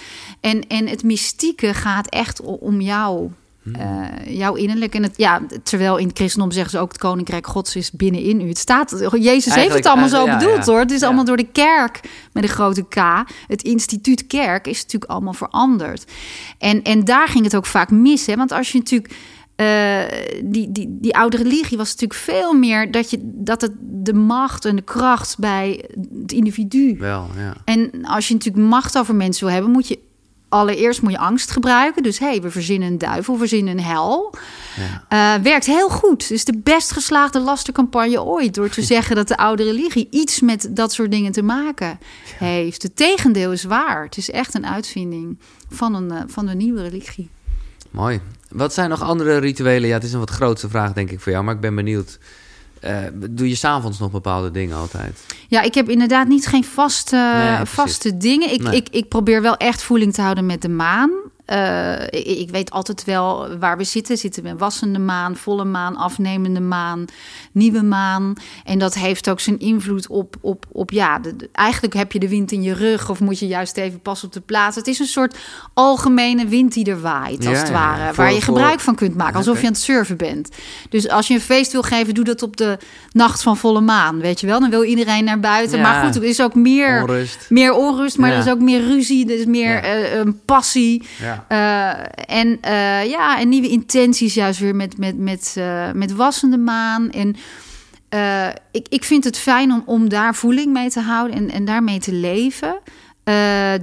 En, 0.40 0.66
en 0.68 0.86
het 0.86 1.02
mystieke 1.02 1.74
gaat 1.74 2.08
echt 2.08 2.40
om 2.40 2.80
jou. 2.80 3.30
Hmm. 3.62 3.74
eh, 3.74 4.36
jouw 4.38 4.54
innerlijk. 4.54 4.94
En 4.94 5.02
het, 5.02 5.14
ja, 5.16 5.40
terwijl 5.62 5.96
in 5.96 6.06
het 6.06 6.16
christendom 6.16 6.50
zeggen 6.50 6.70
ze 6.70 6.78
ook... 6.78 6.88
het 6.92 7.00
koninkrijk 7.00 7.46
gods 7.46 7.76
is 7.76 7.90
binnenin 7.90 8.40
u. 8.40 8.48
Het 8.48 8.58
staat, 8.58 9.04
Jezus 9.12 9.54
heeft 9.54 9.74
het 9.74 9.86
allemaal 9.86 10.08
zo 10.08 10.24
ja, 10.24 10.38
bedoeld 10.38 10.64
ja. 10.66 10.72
hoor. 10.72 10.78
Het 10.80 10.90
is 10.90 11.00
Ja. 11.00 11.06
allemaal 11.06 11.24
door 11.24 11.36
de 11.36 11.48
kerk 11.52 12.00
met 12.32 12.42
een 12.42 12.48
grote 12.48 12.84
K. 12.88 12.96
Het 13.46 13.62
instituut 13.62 14.26
kerk 14.26 14.66
is 14.66 14.82
natuurlijk 14.82 15.10
allemaal 15.10 15.32
veranderd. 15.32 16.04
En, 16.58 16.82
en 16.82 17.04
daar 17.04 17.28
ging 17.28 17.44
het 17.44 17.56
ook 17.56 17.66
vaak 17.66 17.90
mis. 17.90 18.26
Hè? 18.26 18.36
Want 18.36 18.52
als 18.52 18.72
je 18.72 18.78
natuurlijk... 18.78 19.14
eh, 19.56 20.02
die, 20.44 20.72
die, 20.72 20.86
die 21.00 21.16
oude 21.16 21.36
religie 21.36 21.76
was 21.76 21.90
natuurlijk 21.90 22.20
veel 22.20 22.52
meer 22.52 22.90
dat, 22.90 23.10
je, 23.10 23.18
dat 23.22 23.60
het 23.60 23.72
de 23.80 24.14
macht 24.14 24.64
en 24.64 24.76
de 24.76 24.82
kracht 24.82 25.38
bij 25.38 25.84
het 26.20 26.32
individu. 26.32 26.96
Wel, 26.98 27.26
ja. 27.36 27.54
En 27.64 28.04
als 28.04 28.28
je 28.28 28.34
natuurlijk 28.34 28.64
macht 28.64 28.98
over 28.98 29.14
mensen 29.14 29.44
wil 29.44 29.54
hebben, 29.54 29.72
moet 29.72 29.88
je 29.88 29.98
allereerst 30.52 31.02
moet 31.02 31.12
je 31.12 31.18
angst 31.18 31.50
gebruiken. 31.50 32.02
Dus 32.02 32.18
hé, 32.18 32.26
hey, 32.26 32.42
we 32.42 32.50
verzinnen 32.50 32.88
een 32.88 32.98
duivel, 32.98 33.32
we 33.32 33.38
verzinnen 33.38 33.78
een 33.78 33.84
hel. 33.84 34.34
ja. 34.76 35.36
Eh, 35.36 35.42
werkt 35.42 35.66
heel 35.66 35.88
goed. 35.88 36.22
Het 36.22 36.30
is 36.30 36.44
de 36.44 36.58
best 36.58 36.92
geslaagde 36.92 37.40
lastercampagne 37.40 38.22
ooit. 38.22 38.54
Door 38.54 38.68
te 38.68 38.82
zeggen 38.94 39.16
dat 39.16 39.28
de 39.28 39.36
oude 39.36 39.62
religie 39.62 40.08
iets 40.10 40.40
met 40.40 40.68
dat 40.70 40.92
soort 40.92 41.10
dingen 41.10 41.32
te 41.32 41.42
maken 41.42 41.98
heeft. 42.38 42.82
Het 42.82 42.96
tegendeel 42.96 43.52
is 43.52 43.64
waar. 43.64 44.04
Het 44.04 44.16
is 44.16 44.30
echt 44.30 44.54
een 44.54 44.66
uitvinding 44.66 45.38
van 45.68 45.94
een, 45.94 46.10
eh, 46.10 46.22
van 46.26 46.48
een 46.48 46.56
nieuwe 46.56 46.82
religie. 46.82 47.30
Mooi. 47.90 48.20
Wat 48.52 48.74
zijn 48.74 48.90
nog 48.90 49.02
andere 49.02 49.36
rituelen? 49.38 49.88
Ja, 49.88 49.94
het 49.94 50.04
is 50.04 50.12
een 50.12 50.18
wat 50.18 50.30
grootste 50.30 50.68
vraag, 50.68 50.92
denk 50.92 51.10
ik, 51.10 51.20
voor 51.20 51.32
jou. 51.32 51.44
Maar 51.44 51.54
ik 51.54 51.60
ben 51.60 51.74
benieuwd. 51.74 52.18
Eh, 52.80 52.96
doe 53.14 53.48
je 53.48 53.54
s'avonds 53.54 53.98
nog 53.98 54.10
bepaalde 54.10 54.50
dingen 54.50 54.76
altijd? 54.76 55.24
Ja, 55.48 55.62
ik 55.62 55.74
heb 55.74 55.88
inderdaad 55.88 56.28
niet 56.28 56.46
geen 56.46 56.64
vaste, 56.64 57.16
Nee, 57.56 57.64
vaste 57.66 58.16
dingen. 58.16 58.52
Ik, 58.52 58.62
Nee. 58.62 58.76
ik, 58.76 58.88
ik 58.90 59.08
probeer 59.08 59.42
wel 59.42 59.56
echt 59.56 59.82
voeling 59.82 60.14
te 60.14 60.20
houden 60.22 60.46
met 60.46 60.62
de 60.62 60.68
maan. 60.68 61.10
Eh, 61.52 62.02
ik, 62.20 62.38
ik 62.38 62.50
weet 62.50 62.70
altijd 62.70 63.04
wel 63.04 63.58
waar 63.58 63.76
we 63.76 63.84
zitten. 63.84 64.16
Zitten 64.16 64.42
we 64.42 64.48
in 64.48 64.58
wassende 64.58 64.98
maan, 64.98 65.36
volle 65.36 65.64
maan, 65.64 65.96
afnemende 65.96 66.60
maan, 66.60 67.04
nieuwe 67.52 67.82
maan. 67.82 68.34
En 68.64 68.78
dat 68.78 68.94
heeft 68.94 69.30
ook 69.30 69.40
zijn 69.40 69.58
invloed 69.58 70.06
op, 70.06 70.36
op, 70.40 70.66
op 70.72 70.90
ja, 70.90 71.18
de- 71.18 71.36
de- 71.36 71.48
eigenlijk 71.52 71.94
heb 71.94 72.12
je 72.12 72.18
de 72.18 72.28
wind 72.28 72.52
in 72.52 72.62
je 72.62 72.74
rug 72.74 73.10
of 73.10 73.20
moet 73.20 73.38
je 73.38 73.46
juist 73.46 73.76
even 73.76 74.00
pas 74.00 74.24
op 74.24 74.32
de 74.32 74.40
plaats. 74.40 74.76
Het 74.76 74.86
is 74.86 74.98
een 74.98 75.06
soort 75.06 75.36
algemene 75.74 76.46
wind 76.46 76.72
die 76.72 76.90
er 76.90 77.00
waait, 77.00 77.46
als 77.46 77.56
Ja, 77.56 77.62
het 77.62 77.70
ware. 77.70 77.98
ja. 77.98 78.04
waar 78.04 78.14
Voor- 78.14 78.24
je 78.24 78.30
voor- 78.42 78.54
gebruik 78.54 78.80
van 78.80 78.94
kunt 78.94 79.16
maken, 79.16 79.36
alsof 79.36 79.60
je 79.60 79.66
aan 79.66 79.72
het 79.72 79.80
surfen 79.82 80.16
bent. 80.16 80.48
Dus 80.88 81.08
als 81.08 81.28
je 81.28 81.34
een 81.34 81.40
feest 81.40 81.72
wil 81.72 81.82
geven, 81.82 82.14
doe 82.14 82.24
dat 82.24 82.42
op 82.42 82.56
de 82.56 82.78
nacht 83.10 83.42
van 83.42 83.56
volle 83.56 83.80
maan, 83.80 84.20
weet 84.20 84.40
je 84.40 84.46
wel. 84.46 84.60
Dan 84.60 84.70
wil 84.70 84.82
iedereen 84.84 85.24
naar 85.24 85.40
buiten. 85.40 85.80
Maar 85.80 86.04
goed, 86.04 86.16
er 86.16 86.24
is 86.24 86.42
ook 86.42 86.54
meer 86.54 87.00
Onrust. 87.02 87.46
meer 87.48 87.72
onrust, 87.72 88.18
maar 88.18 88.30
er 88.32 88.38
is 88.38 88.48
ook 88.48 88.60
meer 88.60 88.80
ruzie, 88.80 89.28
er 89.32 89.38
is 89.38 89.44
meer 89.46 89.72
Ja. 89.74 89.80
eh, 89.82 90.14
een 90.18 90.40
passie. 90.44 91.02
Eh, 91.48 91.90
en 92.26 92.58
eh, 92.60 93.10
ja, 93.10 93.42
nieuwe 93.44 93.68
intenties 93.68 94.34
juist 94.34 94.60
weer 94.60 94.74
met, 94.74 94.98
met, 94.98 95.18
met, 95.18 95.54
eh, 95.58 95.92
met 95.92 96.12
wassende 96.12 96.58
maan. 96.58 97.10
En 97.10 97.36
ik, 98.70 98.86
ik 98.88 99.04
vind 99.04 99.24
het 99.24 99.38
fijn 99.38 99.72
om, 99.72 99.82
om 99.86 100.08
daar 100.08 100.34
voeling 100.34 100.72
mee 100.72 100.90
te 100.90 101.00
houden 101.00 101.36
en, 101.36 101.50
en 101.50 101.64
daarmee 101.64 101.98
te 101.98 102.12
leven. 102.12 102.80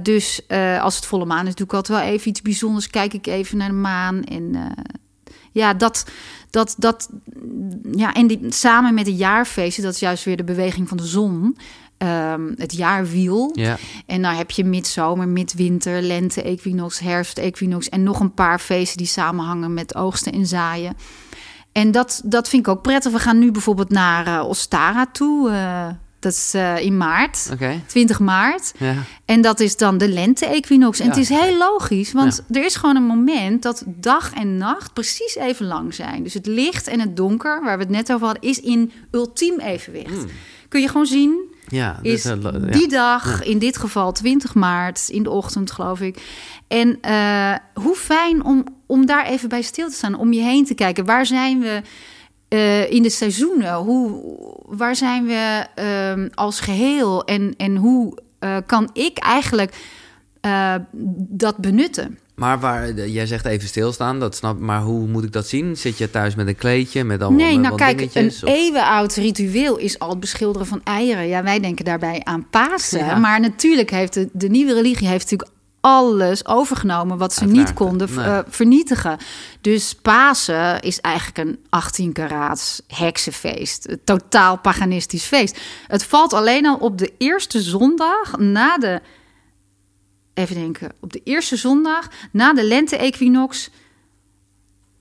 Dus 0.02 0.40
als 0.80 0.96
het 0.96 1.06
volle 1.06 1.24
maan 1.24 1.46
is, 1.46 1.54
doe 1.54 1.66
ik 1.66 1.72
altijd 1.72 1.98
wel 1.98 2.08
even 2.08 2.28
iets 2.28 2.42
bijzonders. 2.42 2.86
Kijk 2.86 3.12
ik 3.12 3.26
even 3.26 3.56
naar 3.56 3.68
de 3.68 3.74
maan. 3.74 4.24
En 4.24 4.74
ja, 5.52 5.74
dat, 5.74 6.04
dat, 6.50 6.74
dat, 6.78 7.10
ja, 7.92 8.14
en 8.14 8.26
die, 8.26 8.40
samen 8.48 8.94
met 8.94 9.04
de 9.04 9.14
jaarfeesten, 9.14 9.82
dat 9.82 9.94
is 9.94 10.00
juist 10.00 10.24
weer 10.24 10.36
de 10.36 10.44
beweging 10.44 10.88
van 10.88 10.96
de 10.96 11.06
zon. 11.06 11.56
Ehm, 12.00 12.52
het 12.56 12.72
jaarwiel. 12.76 13.50
Ja. 13.54 13.76
En 14.06 14.22
dan 14.22 14.34
heb 14.34 14.50
je 14.50 14.64
midzomer, 14.64 15.28
midwinter, 15.28 16.02
lente, 16.02 16.42
equinox, 16.42 16.98
herfst, 16.98 17.38
equinox. 17.38 17.88
En 17.88 18.02
nog 18.02 18.20
een 18.20 18.34
paar 18.34 18.58
feesten 18.58 18.96
die 18.96 19.06
samenhangen 19.06 19.74
met 19.74 19.94
oogsten 19.94 20.32
en 20.32 20.46
zaaien. 20.46 20.96
En 21.72 21.90
dat, 21.90 22.20
dat 22.24 22.48
vind 22.48 22.66
ik 22.66 22.72
ook 22.72 22.82
prettig. 22.82 23.12
We 23.12 23.18
gaan 23.18 23.38
nu 23.38 23.50
bijvoorbeeld 23.50 23.90
naar 23.90 24.26
eh, 24.26 24.48
Ostara 24.48 25.06
toe. 25.12 25.50
eh, 25.50 25.86
dat 26.18 26.32
is 26.32 26.54
eh, 26.54 26.78
in 26.78 26.96
maart, 26.96 27.48
Oké. 27.52 27.80
20 27.86 28.20
maart. 28.20 28.72
Ja. 28.78 28.94
En 29.24 29.40
dat 29.40 29.60
is 29.60 29.76
dan 29.76 29.98
de 29.98 30.08
lente-equinox. 30.08 30.98
En 30.98 31.04
Ja. 31.04 31.10
het 31.10 31.20
is 31.20 31.28
heel 31.28 31.56
logisch, 31.58 32.12
want 32.12 32.42
er 32.50 32.64
is 32.64 32.76
gewoon 32.76 32.96
een 32.96 33.02
moment 33.06 33.62
dat 33.62 33.82
dag 33.86 34.32
en 34.34 34.56
nacht 34.56 34.92
precies 34.92 35.34
even 35.36 35.66
lang 35.66 35.94
zijn. 35.94 36.22
Dus 36.22 36.34
het 36.34 36.46
licht 36.46 36.86
en 36.88 37.00
het 37.00 37.16
donker, 37.16 37.62
waar 37.64 37.76
we 37.76 37.82
het 37.82 37.92
net 37.92 38.12
over 38.12 38.26
hadden, 38.26 38.48
is 38.50 38.60
in 38.60 38.92
ultiem 39.10 39.58
evenwicht. 39.60 40.24
Kun 40.68 40.80
je 40.80 40.88
gewoon 40.88 41.06
zien, 41.06 41.49
Ja, 41.70 41.98
dus, 42.02 42.12
is 42.12 42.24
eh, 42.24 42.36
ja. 42.42 42.58
die 42.58 42.88
dag, 42.88 43.42
in 43.42 43.58
dit 43.58 43.76
geval 43.76 44.12
20 44.12 44.54
maart, 44.54 45.08
in 45.08 45.22
de 45.22 45.30
ochtend 45.30 45.70
geloof 45.70 46.00
ik. 46.00 46.22
En 46.68 46.98
eh, 47.00 47.54
hoe 47.74 47.94
fijn 47.96 48.44
om, 48.44 48.64
om 48.86 49.06
daar 49.06 49.26
even 49.26 49.48
bij 49.48 49.62
stil 49.62 49.88
te 49.88 49.94
staan, 49.94 50.18
om 50.18 50.32
je 50.32 50.40
heen 50.40 50.64
te 50.64 50.74
kijken. 50.74 51.04
Waar 51.04 51.26
zijn 51.26 51.60
we 51.60 51.82
eh, 52.48 52.90
in 52.90 53.02
de 53.02 53.10
seizoenen? 53.10 53.74
Hoe, 53.74 54.22
waar 54.66 54.96
zijn 54.96 55.26
we 55.26 55.66
ehm, 55.74 56.28
als 56.34 56.60
geheel? 56.60 57.24
En, 57.24 57.54
en 57.56 57.76
hoe 57.76 58.18
kan 58.66 58.90
ik 58.92 59.18
eigenlijk 59.18 59.74
dat 61.28 61.56
benutten? 61.56 62.18
Maar 62.40 62.60
waar, 62.60 62.88
eh, 62.88 63.14
jij 63.14 63.26
zegt 63.26 63.44
even 63.44 63.68
stilstaan, 63.68 64.20
dat 64.20 64.36
snap 64.36 64.58
Maar 64.58 64.80
hoe 64.80 65.06
moet 65.06 65.24
ik 65.24 65.32
dat 65.32 65.46
zien? 65.46 65.76
Zit 65.76 65.98
je 65.98 66.10
thuis 66.10 66.34
met 66.34 66.46
een 66.46 66.56
kleedje, 66.56 67.04
met 67.04 67.20
allemaal 67.20 67.40
Nee, 67.46 67.58
met 67.58 67.62
nou 67.62 67.76
kijk, 67.76 68.14
een 68.14 68.26
of- 68.26 68.42
eeuwenoud 68.42 69.14
ritueel 69.14 69.76
is 69.76 69.98
al 69.98 70.10
het 70.10 70.20
beschilderen 70.20 70.66
van 70.66 70.80
eieren. 70.84 71.28
Ja, 71.28 71.42
wij 71.42 71.60
denken 71.60 71.84
daarbij 71.84 72.20
aan 72.24 72.46
Pasen. 72.50 73.04
Ja. 73.04 73.16
Maar 73.16 73.40
natuurlijk 73.40 73.90
heeft 73.90 74.14
de, 74.14 74.28
de 74.32 74.48
nieuwe 74.48 74.72
religie 74.72 75.08
heeft 75.08 75.30
natuurlijk 75.30 75.58
alles 75.80 76.46
overgenomen 76.46 77.18
wat 77.18 77.32
ze 77.32 77.44
niet 77.44 77.72
konden 77.72 78.08
nee. 78.14 78.24
eh, 78.24 78.38
vernietigen. 78.48 79.16
Dus 79.60 79.94
Pasen 79.94 80.80
is 80.80 81.00
eigenlijk 81.00 81.48
een 81.48 81.58
18 81.68 82.12
karaats 82.12 82.82
heksenfeest. 82.86 83.88
Een 83.88 84.00
totaal 84.04 84.58
paganistisch 84.58 85.24
feest. 85.24 85.58
Het 85.86 86.04
valt 86.04 86.32
alleen 86.32 86.66
al 86.66 86.76
op 86.76 86.98
de 86.98 87.12
eerste 87.18 87.60
zondag 87.60 88.38
na 88.38 88.78
de... 88.78 89.00
Even 90.40 90.54
denken. 90.54 90.92
Op 91.00 91.12
de 91.12 91.20
eerste 91.24 91.56
zondag 91.56 92.08
na 92.32 92.52
de 92.52 92.64
lente-equinox... 92.64 93.70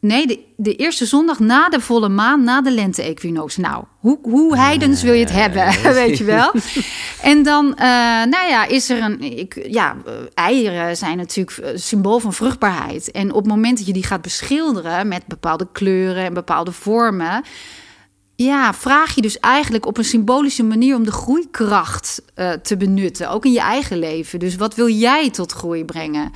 Nee, 0.02 0.28
de, 0.28 0.40
de 0.58 0.76
eerste 0.76 1.06
zondag 1.06 1.40
na 1.40 1.70
de 1.70 1.80
volle 1.80 2.10
maan, 2.10 2.44
na 2.44 2.62
de 2.62 2.72
lente-equinox. 2.72 3.58
Nou, 3.58 3.84
hoe, 4.00 4.20
hoe 4.22 4.58
heidens 4.58 5.02
wil 5.02 5.14
je 5.14 5.20
het 5.20 5.32
hebben, 5.32 5.94
weet 6.04 6.18
je 6.18 6.24
wel? 6.24 6.54
En 7.22 7.44
dan, 7.44 7.76
eh, 7.76 7.86
nou 8.24 8.48
ja, 8.48 8.66
is 8.66 8.90
er 8.90 9.02
een... 9.02 9.22
Ik, 9.22 9.68
ja, 9.68 9.96
eieren 10.34 10.98
zijn 10.98 11.18
natuurlijk 11.18 11.58
eh, 11.58 11.72
symbool 11.76 12.20
van 12.20 12.34
vruchtbaarheid. 12.34 13.12
En 13.12 13.30
op 13.30 13.44
het 13.44 13.54
moment 13.54 13.78
dat 13.78 13.88
je 13.88 13.94
die 13.94 14.06
gaat 14.06 14.22
beschilderen 14.22 15.08
met 15.08 15.26
bepaalde 15.26 15.68
kleuren 15.72 16.24
en 16.24 16.34
bepaalde 16.34 16.72
vormen... 16.72 17.44
Ja, 18.46 18.74
vraag 18.74 19.16
je 19.16 19.22
dus 19.22 19.40
eigenlijk 19.40 19.86
op 19.86 19.98
een 19.98 20.04
symbolische 20.04 20.64
manier 20.64 20.96
om 20.96 21.04
de 21.04 21.12
groeikracht 21.12 22.22
eh, 22.34 22.52
te 22.52 22.78
benutten, 22.78 23.30
ook 23.30 23.46
in 23.46 23.52
je 23.52 23.60
eigen 23.60 23.98
leven. 23.98 24.40
Dus 24.40 24.56
wat 24.56 24.76
wil 24.76 24.90
jij 24.90 25.30
tot 25.30 25.52
groei 25.52 25.86
brengen 25.86 26.32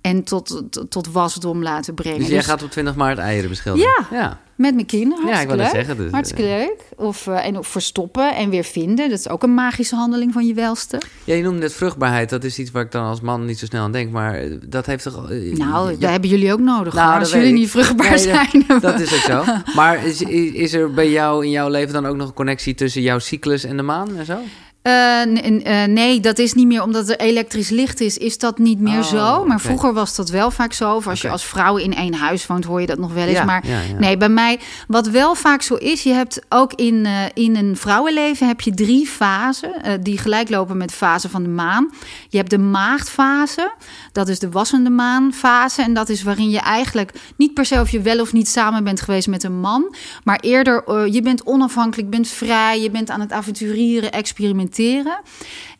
en 0.00 0.24
tot, 0.24 0.64
tot, 0.70 0.90
tot 0.90 1.06
wasdom 1.06 1.62
laten 1.62 1.94
brengen? 1.94 2.18
Dus 2.18 2.28
jij 2.28 2.42
gaat 2.42 2.62
op 2.62 2.70
20 2.70 2.94
maart 2.94 3.18
eieren 3.18 3.48
beschilderen? 3.48 3.90
Ja. 4.10 4.18
ja. 4.18 4.40
Met 4.62 4.74
mijn 4.74 4.86
kinderen, 4.86 5.26
Ja, 5.26 5.40
ik 5.40 5.50
leuk. 5.54 5.68
zeggen, 5.70 5.96
dus, 5.96 6.10
hartstikke 6.10 6.42
leuk. 6.42 6.76
Of, 6.96 7.26
eh, 7.26 7.46
en 7.46 7.64
verstoppen 7.64 8.34
en 8.36 8.50
weer 8.50 8.64
vinden. 8.64 9.08
Dat 9.10 9.18
is 9.18 9.28
ook 9.28 9.42
een 9.42 9.54
magische 9.54 9.94
handeling 9.96 10.32
van 10.32 10.46
je 10.46 10.54
welste. 10.54 11.00
Ja, 11.24 11.34
je 11.34 11.42
noemde 11.42 11.58
net 11.60 11.72
vruchtbaarheid. 11.72 12.30
Dat 12.30 12.44
is 12.44 12.58
iets 12.58 12.70
waar 12.70 12.82
ik 12.84 12.90
dan 12.90 13.04
als 13.04 13.20
man 13.20 13.44
niet 13.44 13.58
zo 13.58 13.66
snel 13.66 13.82
aan 13.82 13.92
denk. 13.92 14.10
Maar 14.10 14.34
eh, 14.34 14.50
dat 14.66 14.86
heeft 14.86 15.02
toch... 15.04 15.30
eh, 15.30 15.56
Nou, 15.56 15.90
ja, 15.90 15.96
dat 15.98 16.10
hebben 16.10 16.28
jullie 16.30 16.52
ook 16.52 16.60
nodig. 16.60 16.94
Nou, 16.94 17.10
dat 17.12 17.20
Als 17.20 17.32
jullie 17.32 17.48
ik. 17.48 17.54
niet 17.54 17.70
vruchtbaar 17.70 18.08
Nee, 18.10 18.18
zijn. 18.18 18.64
Dat 18.80 19.00
is 19.00 19.12
ook 19.14 19.20
zo. 19.20 19.44
Maar 19.74 20.06
is, 20.06 20.22
is 20.22 20.50
is 20.52 20.72
er 20.72 20.90
bij 20.92 21.10
jou 21.10 21.44
in 21.44 21.50
jouw 21.50 21.68
leven 21.68 21.92
dan 21.92 22.06
ook 22.06 22.16
nog 22.16 22.28
een 22.28 22.34
connectie 22.34 22.74
tussen 22.74 23.02
jouw 23.02 23.18
cyclus 23.18 23.64
en 23.64 23.76
de 23.76 23.82
maan 23.82 24.16
en 24.16 24.24
zo? 24.26 24.38
Eh, 24.82 25.22
eh, 25.22 25.88
nee, 25.88 26.20
dat 26.20 26.38
is 26.38 26.52
niet 26.52 26.66
meer 26.66 26.82
omdat 26.82 27.08
er 27.08 27.18
elektrisch 27.20 27.68
licht 27.68 28.00
is, 28.00 28.18
is 28.18 28.38
dat 28.38 28.58
niet 28.58 28.80
meer 28.80 28.98
Oh, 28.98 29.04
zo. 29.04 29.44
Maar 29.44 29.60
vroeger 29.60 29.92
was 29.92 30.16
dat 30.16 30.30
wel 30.30 30.50
vaak 30.50 30.72
zo. 30.72 30.94
Of 30.94 31.06
als 31.06 31.22
je 31.22 31.30
als 31.30 31.44
vrouw 31.44 31.76
in 31.76 31.94
één 31.94 32.14
huis 32.14 32.46
woont, 32.46 32.64
hoor 32.64 32.80
je 32.80 32.86
dat 32.86 32.98
nog 32.98 33.12
wel 33.12 33.26
eens. 33.26 33.38
Ja, 33.38 33.44
maar 33.44 33.66
ja, 33.66 33.80
ja. 33.80 33.98
nee, 33.98 34.16
bij 34.16 34.28
mij, 34.28 34.60
wat 34.86 35.08
wel 35.08 35.34
vaak 35.34 35.62
zo 35.62 35.74
is, 35.74 36.02
je 36.02 36.12
hebt 36.12 36.40
ook 36.48 36.72
in, 36.72 37.06
eh, 37.06 37.12
in 37.34 37.56
een 37.56 37.76
vrouwenleven 37.76 38.46
heb 38.46 38.60
je 38.60 38.74
drie 38.74 39.06
fasen 39.06 40.00
die 40.02 40.18
gelijk 40.18 40.48
lopen 40.48 40.76
met 40.76 40.88
de 40.88 40.94
fase 40.94 41.28
van 41.28 41.42
de 41.42 41.48
maan. 41.48 41.90
Je 42.28 42.36
hebt 42.36 42.50
de 42.50 42.58
maagdfase, 42.58 43.72
dat 44.12 44.28
is 44.28 44.38
de 44.38 44.50
wassende 44.50 44.90
maanfase. 44.90 45.82
En 45.82 45.94
dat 45.94 46.08
is 46.08 46.22
waarin 46.22 46.50
je 46.50 46.60
eigenlijk 46.60 47.12
niet 47.36 47.54
per 47.54 47.64
se 47.64 47.80
of 47.80 47.90
je 47.90 48.00
wel 48.00 48.20
of 48.20 48.32
niet 48.32 48.48
samen 48.48 48.84
bent 48.84 49.00
geweest 49.00 49.28
met 49.28 49.42
een 49.42 49.60
man. 49.60 49.94
Maar 50.24 50.40
eerder, 50.40 51.08
je 51.12 51.22
bent 51.22 51.46
onafhankelijk, 51.46 52.10
bent 52.10 52.28
vrij, 52.28 52.80
je 52.80 52.90
bent 52.90 53.10
aan 53.10 53.20
het 53.20 53.32
avonturieren, 53.32 54.12
experimenteren. 54.12 54.70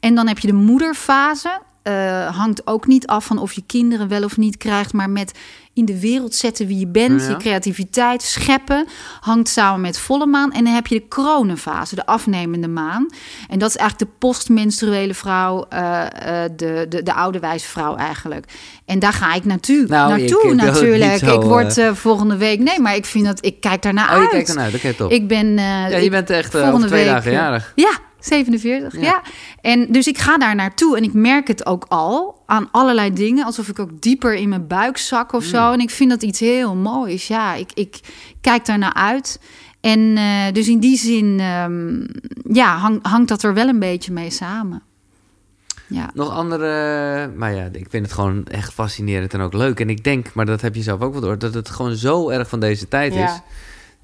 En 0.01 0.14
dan 0.14 0.26
heb 0.28 0.38
je 0.38 0.47
de 0.47 0.53
moederfase. 0.53 1.61
Eh, 1.82 2.36
hangt 2.36 2.66
ook 2.66 2.86
niet 2.86 3.07
af 3.07 3.24
van 3.24 3.38
of 3.38 3.53
je 3.53 3.62
kinderen 3.66 4.09
wel 4.09 4.24
of 4.24 4.36
niet 4.36 4.57
krijgt, 4.57 4.93
maar 4.93 5.11
met 5.11 5.38
in 5.74 5.84
de 5.84 6.01
wereld 6.01 6.34
zetten 6.34 6.66
wie 6.66 6.78
je 6.78 6.86
bent, 6.86 7.22
Ja. 7.22 7.28
je 7.28 7.36
creativiteit, 7.36 8.22
scheppen, 8.22 8.86
hangt 9.20 9.49
samen 9.49 9.80
met 9.80 9.99
volle 9.99 10.26
maan. 10.26 10.53
En 10.53 10.64
dan 10.64 10.74
heb 10.74 10.86
je 10.86 10.95
de 10.95 11.07
kronenfase, 11.09 11.95
de 11.95 12.07
afnemende 12.07 12.68
maan. 12.68 13.07
En 13.49 13.59
dat 13.59 13.68
is 13.68 13.76
eigenlijk 13.76 14.11
de 14.11 14.16
postmenstruele 14.18 15.14
vrouw, 15.14 15.66
eh, 15.68 16.03
eh, 16.45 16.51
de, 16.57 16.86
de, 16.88 17.03
de 17.03 17.14
oude 17.14 17.38
wijze 17.38 17.66
vrouw 17.68 17.97
eigenlijk. 17.97 18.47
En 18.86 18.99
daar 18.99 19.12
ga 19.12 19.34
ik 19.34 19.45
naartoe, 19.45 19.84
Nou, 19.88 20.09
naartoe 20.18 20.49
ik 20.51 20.55
natuurlijk. 20.55 21.18
zo, 21.18 21.34
ik 21.34 21.43
word 21.47 21.80
volgende 21.93 22.36
week, 22.36 22.59
nee, 22.61 22.80
maar 22.80 22.95
ik 22.97 23.07
vind 23.07 23.26
dat, 23.26 23.45
ik 23.45 23.61
kijk 23.61 23.82
daarnaar 23.82 24.09
Oh, 24.11 24.14
je 24.16 24.20
uit. 24.20 24.30
kijkt 24.30 24.49
ernaar. 24.49 24.74
Oké, 24.74 24.95
top. 24.95 25.11
Ik 25.11 25.28
ben. 25.28 25.55
ja, 25.57 25.86
je 25.86 26.11
bent 26.11 26.30
echt 26.30 26.51
volgende 26.51 26.86
twee 26.86 27.05
week, 27.05 27.12
dagen 27.12 27.32
jarig. 27.32 27.72
Ja, 27.74 27.90
47. 28.22 28.94
Ja. 28.94 29.00
Ja. 29.00 29.22
En 29.60 29.86
dus 29.92 30.06
ik 30.06 30.18
ga 30.18 30.38
daar 30.38 30.54
naartoe 30.54 30.96
en 30.96 31.02
ik 31.02 31.12
merk 31.12 31.48
het 31.48 31.66
ook 31.66 31.86
al 31.88 32.42
aan 32.46 32.68
allerlei 32.70 33.12
dingen, 33.12 33.44
alsof 33.44 33.68
ik 33.68 33.78
ook 33.78 34.00
dieper 34.00 34.34
in 34.34 34.48
mijn 34.48 34.66
buik 34.66 34.96
zak 34.98 35.32
of 35.32 35.44
zo. 35.44 35.72
En 35.72 35.80
ik 35.80 35.90
vind 35.90 36.10
dat 36.10 36.22
iets 36.22 36.40
heel 36.40 36.74
moois. 36.74 37.26
Ja, 37.26 37.54
ik, 37.54 37.70
ik 37.74 38.00
kijk 38.40 38.66
daar 38.66 38.78
naar 38.78 38.94
uit. 38.94 39.40
En 39.80 40.16
eh, 40.16 40.52
dus 40.52 40.68
in 40.68 40.80
die 40.80 40.96
zin, 40.96 41.40
ehm, 41.40 42.06
ja, 42.54 42.76
hang, 42.76 42.98
hangt 43.06 43.28
dat 43.28 43.42
er 43.42 43.54
wel 43.54 43.68
een 43.68 43.78
beetje 43.78 44.12
mee 44.12 44.30
samen. 44.30 44.82
Ja. 45.86 46.10
Nog 46.14 46.30
andere... 46.30 47.30
Maar 47.36 47.54
ja, 47.54 47.68
ik 47.72 47.86
vind 47.90 48.04
het 48.04 48.12
gewoon 48.12 48.46
echt 48.46 48.72
fascinerend 48.72 49.34
en 49.34 49.40
ook 49.40 49.52
leuk. 49.52 49.80
En 49.80 49.90
ik 49.90 50.04
denk, 50.04 50.34
maar 50.34 50.46
dat 50.46 50.60
heb 50.60 50.74
je 50.74 50.82
zelf 50.82 51.00
ook 51.00 51.12
wel 51.12 51.20
door... 51.20 51.38
dat 51.38 51.54
het 51.54 51.68
gewoon 51.68 51.96
zo 51.96 52.28
erg 52.28 52.48
van 52.48 52.60
deze 52.60 52.88
tijd 52.88 53.14
Ja. 53.14 53.24
is. 53.24 53.40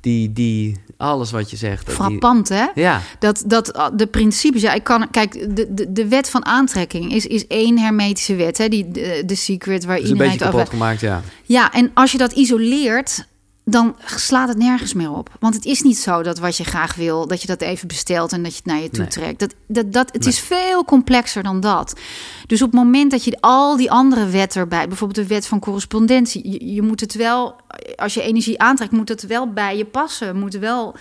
Die, 0.01 0.33
die, 0.33 0.77
alles 0.97 1.31
wat 1.31 1.51
je 1.51 1.57
zegt. 1.57 1.87
die- 1.87 1.95
Frappant, 1.95 2.49
hè? 2.49 2.65
ja, 2.75 3.01
Dat, 3.19 3.43
dat 3.47 3.77
uh, 3.77 3.87
de 3.95 4.07
principes, 4.07 4.63
ja, 4.63 4.73
ik 4.73 4.85
kan, 4.85 5.11
kijk, 5.11 5.57
de, 5.57 5.75
de, 5.75 5.93
de 5.93 6.09
wet 6.09 6.31
van 6.31 6.45
aantrekking 6.47 7.13
is, 7.13 7.27
is 7.27 7.47
één 7.47 7.79
hermetische 7.79 8.35
wet, 8.35 8.59
hè, 8.59 8.69
die, 8.69 8.91
de, 8.91 9.23
de 9.27 9.35
secret 9.35 9.85
waar 9.85 9.97
is 9.97 10.03
een 10.03 10.09
iedereen 10.09 10.31
beetje 10.33 10.45
het 10.47 10.55
over 10.55 10.67
gemaakt, 10.67 11.01
ja. 11.01 11.23
Ja, 11.45 11.73
en 11.73 11.91
als 11.95 12.13
je 12.13 12.19
dat 12.19 12.33
isoleert, 12.33 13.27
dan 13.71 13.97
slaat 14.05 14.49
het 14.49 14.59
nergens 14.59 14.95
meer 14.95 15.13
op. 15.13 15.31
Want 15.41 15.55
het 15.55 15.65
is 15.65 15.83
niet 15.83 15.99
zo 15.99 16.23
dat 16.23 16.39
wat 16.39 16.57
je 16.57 16.65
graag 16.65 16.95
wil, 16.95 17.27
dat 17.27 17.41
je 17.41 17.47
dat 17.47 17.61
even 17.61 17.89
bestelt 17.89 18.33
en 18.33 18.43
dat 18.43 18.51
je 18.51 18.57
het 18.57 18.67
naar 18.67 18.81
je 18.83 18.91
toe 18.91 19.01
Nee. 19.01 19.09
trekt. 19.09 19.39
Dat, 19.39 19.55
dat, 19.67 19.93
dat, 19.93 20.13
het 20.13 20.27
is 20.27 20.41
veel 20.41 20.85
complexer 20.85 21.43
dan 21.43 21.61
dat. 21.61 22.01
Dus 22.47 22.63
op 22.63 22.71
het 22.71 22.81
moment 22.81 23.11
dat 23.11 23.25
je 23.25 23.37
al 23.41 23.77
die 23.77 23.91
andere 23.91 24.27
wetten 24.27 24.61
erbij, 24.61 24.89
bijvoorbeeld 24.89 25.29
de 25.29 25.35
wet 25.35 25.47
van 25.47 25.59
correspondentie, 25.59 26.51
je, 26.51 26.75
je 26.75 26.83
moet 26.83 27.01
het 27.01 27.15
wel, 27.15 27.57
als 27.97 28.15
je 28.15 28.23
energie 28.23 28.59
aantrekt, 28.61 28.93
moet 28.93 29.09
het 29.09 29.27
wel 29.27 29.53
bij 29.53 29.77
je 29.77 29.85
passen. 29.85 30.39
Moet 30.39 30.55
wel, 30.55 30.95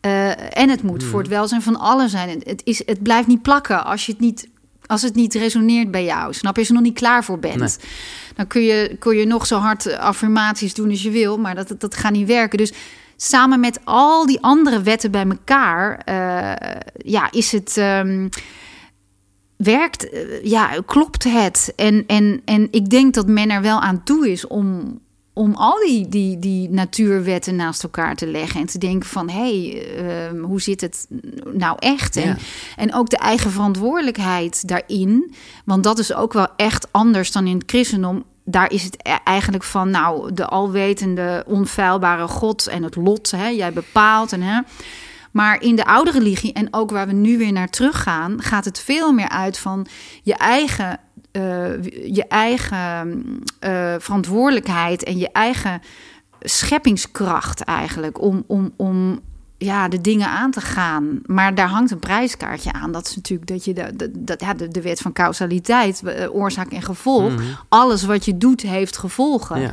eh, 0.00 0.58
en 0.58 0.68
het 0.68 0.82
moet 0.82 1.04
voor 1.04 1.18
het 1.20 1.28
welzijn 1.28 1.62
van 1.62 1.78
allen 1.78 2.08
zijn. 2.08 2.42
Het, 2.44 2.60
is, 2.64 2.82
het 2.86 3.02
blijft 3.02 3.28
niet 3.28 3.42
plakken 3.42 3.84
als 3.84 4.06
je 4.06 4.12
het 4.12 4.20
niet. 4.20 4.48
Als 4.92 5.02
het 5.02 5.14
niet 5.14 5.34
resoneert 5.34 5.90
bij 5.90 6.04
jou, 6.04 6.32
snap 6.32 6.54
je, 6.54 6.58
als 6.58 6.68
je 6.68 6.74
nog 6.74 6.82
niet 6.82 6.94
klaar 6.94 7.24
voor 7.24 7.38
bent. 7.38 7.58
Nee. 7.58 7.68
Dan 8.34 8.46
kun 8.46 8.62
je, 8.62 8.96
kun 8.98 9.16
je 9.16 9.26
nog 9.26 9.46
zo 9.46 9.58
hard 9.58 9.96
affirmaties 9.96 10.74
doen 10.74 10.90
als 10.90 11.02
je 11.02 11.10
wil, 11.10 11.38
maar 11.38 11.54
dat, 11.54 11.74
dat 11.78 11.94
gaat 11.96 12.12
niet 12.12 12.26
werken. 12.26 12.58
Dus 12.58 12.72
samen 13.16 13.60
met 13.60 13.80
al 13.84 14.26
die 14.26 14.42
andere 14.42 14.82
wetten 14.82 15.10
bij 15.10 15.26
elkaar, 15.28 15.98
eh, 15.98 16.80
ja, 16.96 17.30
is 17.30 17.52
het. 17.52 17.76
ehm, 17.76 18.28
werkt, 19.56 20.10
eh, 20.10 20.44
ja, 20.44 20.70
klopt 20.86 21.24
het? 21.24 21.72
En, 21.76 22.04
en, 22.06 22.42
en 22.44 22.68
ik 22.70 22.90
denk 22.90 23.14
dat 23.14 23.26
men 23.26 23.50
er 23.50 23.62
wel 23.62 23.80
aan 23.80 24.04
toe 24.04 24.30
is 24.30 24.46
om, 24.46 24.98
om 25.34 25.54
al 25.54 25.78
die, 25.86 26.08
die, 26.08 26.38
die 26.38 26.70
natuurwetten 26.70 27.56
naast 27.56 27.82
elkaar 27.82 28.16
te 28.16 28.26
leggen 28.26 28.60
en 28.60 28.66
te 28.66 28.78
denken 28.78 29.08
van 29.08 29.28
hé, 29.30 29.70
hey, 29.70 29.96
ehm, 29.96 30.40
hoe 30.42 30.60
zit 30.60 30.80
het 30.80 31.06
nou 31.52 31.76
echt? 31.78 32.16
En, 32.16 32.26
Ja. 32.26 32.36
en 32.76 32.94
ook 32.94 33.10
de 33.10 33.16
eigen 33.16 33.50
verantwoordelijkheid 33.50 34.68
daarin, 34.68 35.34
want 35.64 35.84
dat 35.84 35.98
is 35.98 36.14
ook 36.14 36.32
wel 36.32 36.46
echt 36.56 36.88
anders 36.90 37.32
dan 37.32 37.46
in 37.46 37.54
het 37.58 37.70
christendom. 37.70 38.24
Daar 38.44 38.70
is 38.72 38.82
het 38.82 38.96
e- 39.02 39.16
eigenlijk 39.24 39.64
van, 39.64 39.90
nou, 39.90 40.32
de 40.34 40.46
alwetende, 40.46 41.44
onfeilbare 41.46 42.28
God 42.28 42.66
en 42.66 42.82
het 42.82 42.96
lot, 42.96 43.30
hè, 43.30 43.48
jij 43.48 43.72
bepaalt. 43.72 44.32
En, 44.32 44.42
hè. 44.42 44.60
Maar 45.32 45.62
in 45.62 45.76
de 45.76 45.84
oude 45.84 46.10
religie 46.10 46.52
en 46.52 46.68
ook 46.70 46.90
waar 46.90 47.06
we 47.06 47.12
nu 47.12 47.38
weer 47.38 47.52
naar 47.52 47.70
teruggaan, 47.70 48.42
gaat 48.42 48.64
het 48.64 48.80
veel 48.80 49.12
meer 49.12 49.28
uit 49.28 49.58
van 49.58 49.86
je 50.22 50.34
eigen, 50.34 51.00
je 52.12 52.24
eigen 52.28 53.24
eh, 53.58 53.94
verantwoordelijkheid 53.98 55.02
en 55.02 55.18
je 55.18 55.28
eigen 55.32 55.82
scheppingskracht 56.40 57.60
eigenlijk 57.60 58.20
om, 58.20 58.44
om, 58.46 58.72
om 58.76 59.20
ja, 59.58 59.88
de 59.88 60.00
dingen 60.00 60.28
aan 60.28 60.50
te 60.50 60.60
gaan. 60.60 61.20
Maar 61.26 61.54
daar 61.54 61.68
hangt 61.68 61.90
een 61.90 61.98
prijskaartje 61.98 62.72
aan. 62.72 62.92
Dat 62.92 63.06
is 63.06 63.16
natuurlijk 63.16 63.48
dat 63.48 63.64
je 63.64 63.72
de, 63.72 63.96
de, 63.96 64.10
dat, 64.14 64.40
ja, 64.40 64.54
de, 64.54 64.68
de 64.68 64.82
wet 64.82 65.00
van 65.00 65.12
causaliteit, 65.12 66.02
eh, 66.02 66.34
oorzaak 66.34 66.72
en 66.72 66.82
gevolg. 66.82 67.32
Alles 67.68 68.04
wat 68.04 68.24
je 68.24 68.38
doet 68.38 68.60
heeft 68.62 68.96
gevolgen. 68.96 69.56
Mhm. 69.56 69.64
Ja. 69.66 69.72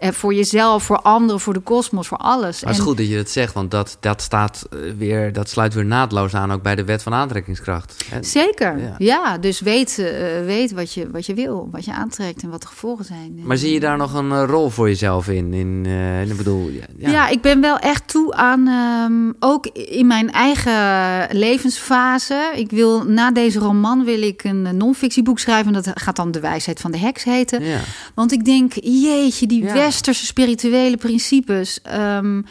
Voor 0.00 0.34
jezelf, 0.34 0.82
voor 0.82 0.96
anderen, 1.00 1.40
voor 1.40 1.52
de 1.52 1.60
kosmos, 1.60 2.08
voor 2.08 2.18
alles. 2.18 2.40
Maar 2.40 2.50
het 2.50 2.70
is 2.70 2.78
En- 2.78 2.84
goed 2.84 2.96
dat 2.96 3.08
je 3.08 3.16
dat 3.16 3.30
zegt, 3.30 3.52
want 3.54 3.70
dat, 3.70 3.96
dat, 4.00 4.22
staat 4.22 4.66
eh, 4.70 4.78
weer, 4.98 5.32
dat 5.32 5.48
sluit 5.48 5.74
weer 5.74 5.84
naadloos 5.84 6.34
aan 6.34 6.52
ook 6.52 6.62
bij 6.62 6.74
de 6.74 6.84
wet 6.84 7.02
van 7.02 7.14
aantrekkingskracht. 7.14 8.04
En- 8.12 8.24
Zeker, 8.24 8.78
Ja. 8.78 8.94
ja. 8.98 9.38
dus 9.38 9.60
weet, 9.60 9.98
eh, 9.98 10.44
weet 10.44 10.72
wat, 10.72 10.92
je, 10.94 11.10
wat 11.10 11.26
je 11.26 11.34
wil, 11.34 11.68
wat 11.70 11.84
je 11.84 11.92
aantrekt 11.92 12.42
en 12.42 12.50
wat 12.50 12.60
de 12.60 12.66
gevolgen 12.66 13.04
zijn. 13.04 13.40
Maar 13.44 13.56
zie 13.56 13.72
je 13.72 13.80
daar 13.80 13.96
nog 13.96 14.14
een 14.14 14.32
eh, 14.32 14.44
rol 14.46 14.68
voor 14.70 14.88
jezelf 14.88 15.28
in? 15.28 15.54
in 15.54 15.86
ik 16.30 16.36
bedoel, 16.36 16.68
ja, 16.98 17.10
Ja. 17.10 17.28
ik 17.28 17.40
ben 17.40 17.60
wel 17.60 17.78
echt 17.78 18.08
toe 18.08 18.34
aan, 18.34 18.68
ehm, 18.68 19.32
ook 19.50 19.66
in 19.66 20.06
mijn 20.06 20.32
eigen 20.32 21.36
levensfase. 21.38 22.52
Ik 22.54 22.70
wil 22.70 23.04
na 23.04 23.30
deze 23.32 23.58
roman 23.58 24.04
wil 24.04 24.22
ik 24.22 24.44
een 24.44 24.76
non-fictieboek 24.76 25.38
schrijven. 25.38 25.74
En 25.74 25.82
dat 25.82 25.90
gaat 26.00 26.16
dan 26.16 26.30
De 26.30 26.40
wijsheid 26.40 26.80
van 26.80 26.90
de 26.90 26.98
heks 26.98 27.24
heten. 27.24 27.64
Ja. 27.64 27.78
Want 28.14 28.32
ik 28.32 28.44
denk, 28.44 28.72
jeetje, 28.82 29.46
die 29.46 29.62
Ja. 29.62 29.72
Westerse 29.86 30.26
spirituele 30.26 30.96
principes. 30.96 31.80
ehm, 31.82 32.42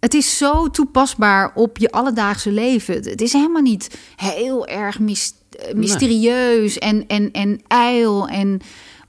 het 0.00 0.14
is 0.14 0.38
zo 0.38 0.70
toepasbaar 0.70 1.52
op 1.54 1.78
je 1.78 1.90
alledaagse 1.90 2.52
leven. 2.52 2.94
Het 2.94 3.20
is 3.20 3.32
helemaal 3.32 3.62
niet 3.62 3.98
heel 4.16 4.66
erg 4.66 4.98
eh, 4.98 5.74
mysterieus 5.74 6.78
en, 6.78 7.06
en, 7.06 7.30
en 7.30 7.60
ijl 7.66 8.28
en 8.28 8.60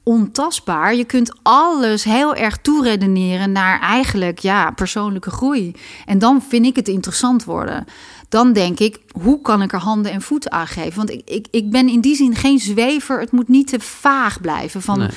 ontastbaar. 0.04 0.96
Je 0.96 1.04
kunt 1.04 1.38
alles 1.42 2.04
heel 2.04 2.36
erg 2.36 2.58
toeredeneren 2.58 3.52
naar 3.52 3.80
eigenlijk 3.80 4.40
ja, 4.40 4.72
persoonlijke 4.72 5.32
groei. 5.32 5.76
En 6.06 6.20
dan 6.20 6.42
vind 6.42 6.66
ik 6.66 6.76
het 6.76 6.88
interessant 6.88 7.44
worden. 7.44 7.86
Dan 8.30 8.54
denk 8.54 8.80
ik, 8.80 9.00
hoe 9.22 9.42
kan 9.42 9.62
ik 9.62 9.74
er 9.74 9.80
handen 9.80 10.12
en 10.12 10.22
voeten 10.22 10.52
aan 10.52 10.68
geven? 10.68 10.96
Want 10.96 11.10
ik, 11.10 11.22
ik, 11.26 11.48
ik 11.52 11.70
ben 11.70 11.90
in 11.90 12.02
die 12.02 12.16
zin 12.16 12.36
geen 12.36 12.60
zwever. 12.60 13.20
Het 13.20 13.32
moet 13.32 13.48
niet 13.48 13.68
te 13.68 13.80
vaag 13.80 14.42
blijven. 14.42 14.82
Van, 14.82 15.00
Nee. 15.00 15.10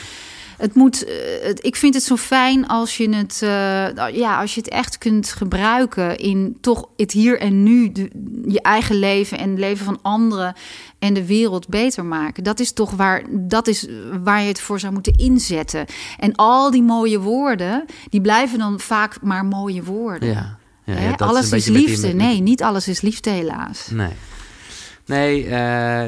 Het 0.59 0.75
moet, 0.75 1.05
eh, 1.05 1.15
het, 1.43 1.65
ik 1.65 1.77
vind 1.77 1.95
het 1.95 2.03
zo 2.03 2.17
fijn 2.17 2.67
als 2.67 2.97
je 2.97 3.15
het, 3.17 3.39
eh, 3.43 4.17
ja, 4.17 4.41
als 4.41 4.55
je 4.55 4.61
het 4.61 4.69
echt 4.71 4.99
kunt 4.99 5.29
gebruiken 5.33 6.17
in 6.19 6.57
toch 6.61 6.89
het 6.97 7.13
hier 7.13 7.41
en 7.41 7.63
nu, 7.63 7.93
de, 7.93 8.11
je 8.49 8.63
eigen 8.63 8.97
leven 8.99 9.39
en 9.39 9.51
het 9.51 9.59
leven 9.59 9.85
van 9.85 9.99
anderen 10.03 10.55
en 10.99 11.15
de 11.15 11.27
wereld 11.27 11.69
beter 11.69 12.05
maken. 12.05 12.45
Dat 12.45 12.61
is 12.61 12.73
toch 12.73 12.91
waar, 12.91 13.23
dat 13.31 13.67
is 13.67 13.87
waar 14.23 14.41
je 14.43 14.49
het 14.49 14.61
voor 14.61 14.81
zou 14.81 14.93
moeten 14.93 15.13
inzetten. 15.17 15.85
En 16.19 16.35
al 16.35 16.71
die 16.71 16.83
mooie 16.83 17.19
woorden, 17.21 17.85
die 18.11 18.21
blijven 18.21 18.59
dan 18.59 18.81
vaak 18.81 19.23
maar 19.23 19.45
mooie 19.45 19.83
woorden. 19.85 20.29
Ja. 20.29 20.57
Ja, 20.85 21.15
alles 21.17 21.51
een 21.51 21.57
is, 21.59 21.67
liefde. 21.67 22.07
met- 22.07 22.17
Nee, 22.17 22.41
niet 22.41 22.63
alles 22.63 22.89
is 22.89 23.01
liefde, 23.01 23.31
helaas. 23.31 23.89
Nee. 23.91 24.11
Nee, 25.07 25.45
eh, 25.45 25.51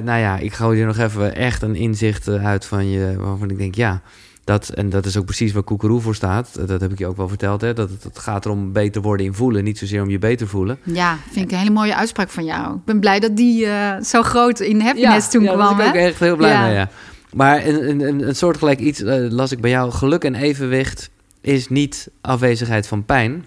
nou 0.03 0.19
ja, 0.21 0.37
ik 0.37 0.53
gooi 0.53 0.77
hier 0.77 0.87
nog 0.87 0.99
even 0.99 1.35
echt 1.37 1.63
een 1.63 1.75
inzicht 1.75 2.29
uit 2.29 2.65
van 2.65 2.91
je, 2.91 3.17
waarvan 3.19 3.51
ik 3.51 3.59
denk, 3.59 3.75
ja, 3.75 4.03
dat, 4.45 4.69
en 4.69 4.91
dat 4.91 5.07
is 5.07 5.17
ook 5.17 5.25
precies 5.25 5.53
waar 5.53 5.63
Koekeroe 5.63 6.01
voor 6.01 6.15
staat. 6.15 6.69
Dat 6.69 6.81
heb 6.81 6.93
ik 6.93 6.99
je 6.99 7.07
ook 7.07 7.17
wel 7.17 7.29
verteld, 7.29 7.61
hè? 7.61 7.73
Dat 7.73 7.91
het, 7.91 8.03
het 8.03 8.19
gaat 8.19 8.45
erom 8.45 8.73
beter 8.73 9.03
worden 9.03 9.27
in 9.27 9.35
voelen, 9.35 9.65
niet 9.65 9.79
zozeer 9.79 10.03
om 10.03 10.11
je 10.11 10.19
beter 10.19 10.49
voelen. 10.49 10.79
Ja, 10.83 11.19
vind 11.31 11.45
ik 11.45 11.53
een 11.53 11.59
hele 11.59 11.71
mooie 11.71 11.97
uitspraak 11.97 12.29
van 12.31 12.45
jou. 12.45 12.75
Ik 12.77 12.85
ben 12.85 13.01
blij 13.01 13.21
dat 13.21 13.37
die 13.37 13.67
eh, 13.67 14.03
zo 14.03 14.23
groot 14.23 14.61
in 14.61 14.81
happiness 14.81 15.31
toen 15.31 15.43
ja, 15.43 15.53
kwam. 15.53 15.77
daar 15.79 15.93
ben 15.93 16.01
ik 16.03 16.09
echt 16.09 16.21
heel 16.21 16.37
blij 16.37 16.51
Ja. 16.51 16.63
mee, 16.63 16.75
ja. 16.75 16.89
Maar 17.33 17.67
een, 17.67 17.89
een, 17.91 18.01
een, 18.01 18.29
een 18.29 18.37
soortgelijk 18.37 18.81
iets 18.81 19.03
eh, 19.03 19.31
las 19.31 19.53
ik 19.53 19.61
bij 19.61 19.71
jou. 19.71 19.91
Geluk 19.93 20.25
en 20.25 20.35
evenwicht 20.35 21.11
is 21.41 21.69
niet 21.69 22.11
afwezigheid 22.21 22.87
van 22.87 23.05
pijn. 23.05 23.45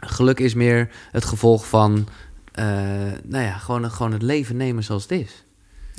Geluk 0.00 0.40
is 0.40 0.54
meer 0.54 0.88
het 1.10 1.24
gevolg 1.24 1.68
van, 1.68 2.06
eh, 2.52 2.64
nou 3.24 3.44
ja, 3.44 3.52
gewoon, 3.52 3.90
gewoon 3.90 4.12
het 4.12 4.22
leven 4.22 4.56
nemen 4.56 4.84
zoals 4.84 5.02
het 5.02 5.12
is. 5.12 5.44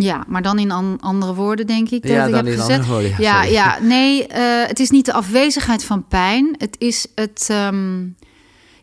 Ja, 0.01 0.23
maar 0.27 0.41
dan 0.41 0.59
in 0.59 0.71
an- 0.71 0.97
andere 0.99 1.33
woorden, 1.33 1.67
denk 1.67 1.89
ik. 1.89 2.01
Dat 2.01 2.11
ja, 2.11 2.25
ik 2.25 2.31
dan 2.31 2.45
heb 2.45 2.53
in 2.53 2.59
gezegd. 2.59 2.79
andere 2.79 2.91
woorden. 2.91 3.15
Ja, 3.23 3.43
ja, 3.43 3.77
nee, 3.81 4.27
eh, 4.27 4.67
het 4.67 4.79
is 4.79 4.89
niet 4.89 5.05
de 5.05 5.13
afwezigheid 5.13 5.83
van 5.83 6.07
pijn. 6.07 6.55
Het 6.57 6.75
is 6.79 7.07
het, 7.15 7.47
ehm, 7.49 8.01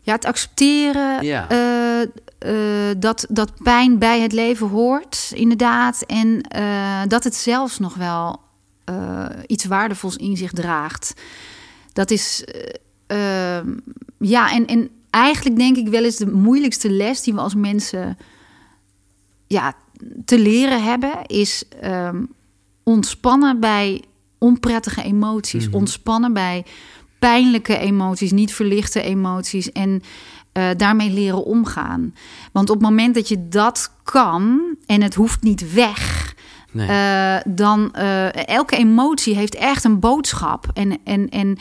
ja, 0.01 0.13
het 0.13 0.25
accepteren 0.25 1.23
Ja. 1.25 1.49
eh, 1.49 2.01
eh, 2.01 2.95
dat, 2.97 3.25
dat 3.29 3.51
pijn 3.63 3.99
bij 3.99 4.21
het 4.21 4.31
leven 4.31 4.67
hoort, 4.67 5.31
inderdaad. 5.33 6.03
En 6.05 6.41
dat 7.07 7.23
het 7.23 7.35
zelfs 7.35 7.79
nog 7.79 7.95
wel 7.95 8.39
iets 9.47 9.65
waardevols 9.65 10.15
in 10.15 10.37
zich 10.37 10.51
draagt. 10.51 11.13
Dat 11.93 12.11
is, 12.11 12.43
eh, 13.07 13.57
ehm, 13.57 13.67
ja, 14.19 14.51
en, 14.51 14.65
en 14.65 14.89
eigenlijk 15.09 15.55
denk 15.57 15.77
ik 15.77 15.87
wel 15.87 16.03
eens 16.03 16.15
de 16.17 16.31
moeilijkste 16.31 16.89
les 16.89 17.21
die 17.21 17.33
we 17.33 17.39
als 17.39 17.55
mensen 17.55 18.17
ja, 19.47 19.73
te 20.25 20.39
leren 20.39 20.83
hebben, 20.83 21.25
is 21.25 21.63
ehm, 21.81 22.23
ontspannen 22.83 23.59
bij 23.59 24.03
onprettige 24.37 25.03
emoties. 25.03 25.69
Ontspannen 25.69 26.33
bij 26.33 26.65
pijnlijke 27.19 27.77
emoties, 27.77 28.31
niet 28.31 28.53
verlichte 28.53 29.01
emoties. 29.01 29.71
En 29.71 30.01
eh, 30.51 30.69
daarmee 30.77 31.11
leren 31.11 31.43
omgaan. 31.43 32.13
Want 32.51 32.69
op 32.69 32.75
het 32.75 32.89
moment 32.89 33.15
dat 33.15 33.27
je 33.27 33.47
dat 33.47 33.91
kan 34.03 34.61
en 34.85 35.01
het 35.01 35.15
hoeft 35.15 35.41
niet 35.41 35.73
weg. 35.73 36.33
Nee. 36.71 36.87
eh, 36.87 37.41
dan 37.45 37.93
eh, 37.93 38.47
elke 38.47 38.75
emotie 38.75 39.35
heeft 39.35 39.55
echt 39.55 39.83
een 39.83 39.99
boodschap. 39.99 40.65
En, 40.73 40.97
en, 41.03 41.29
en, 41.29 41.57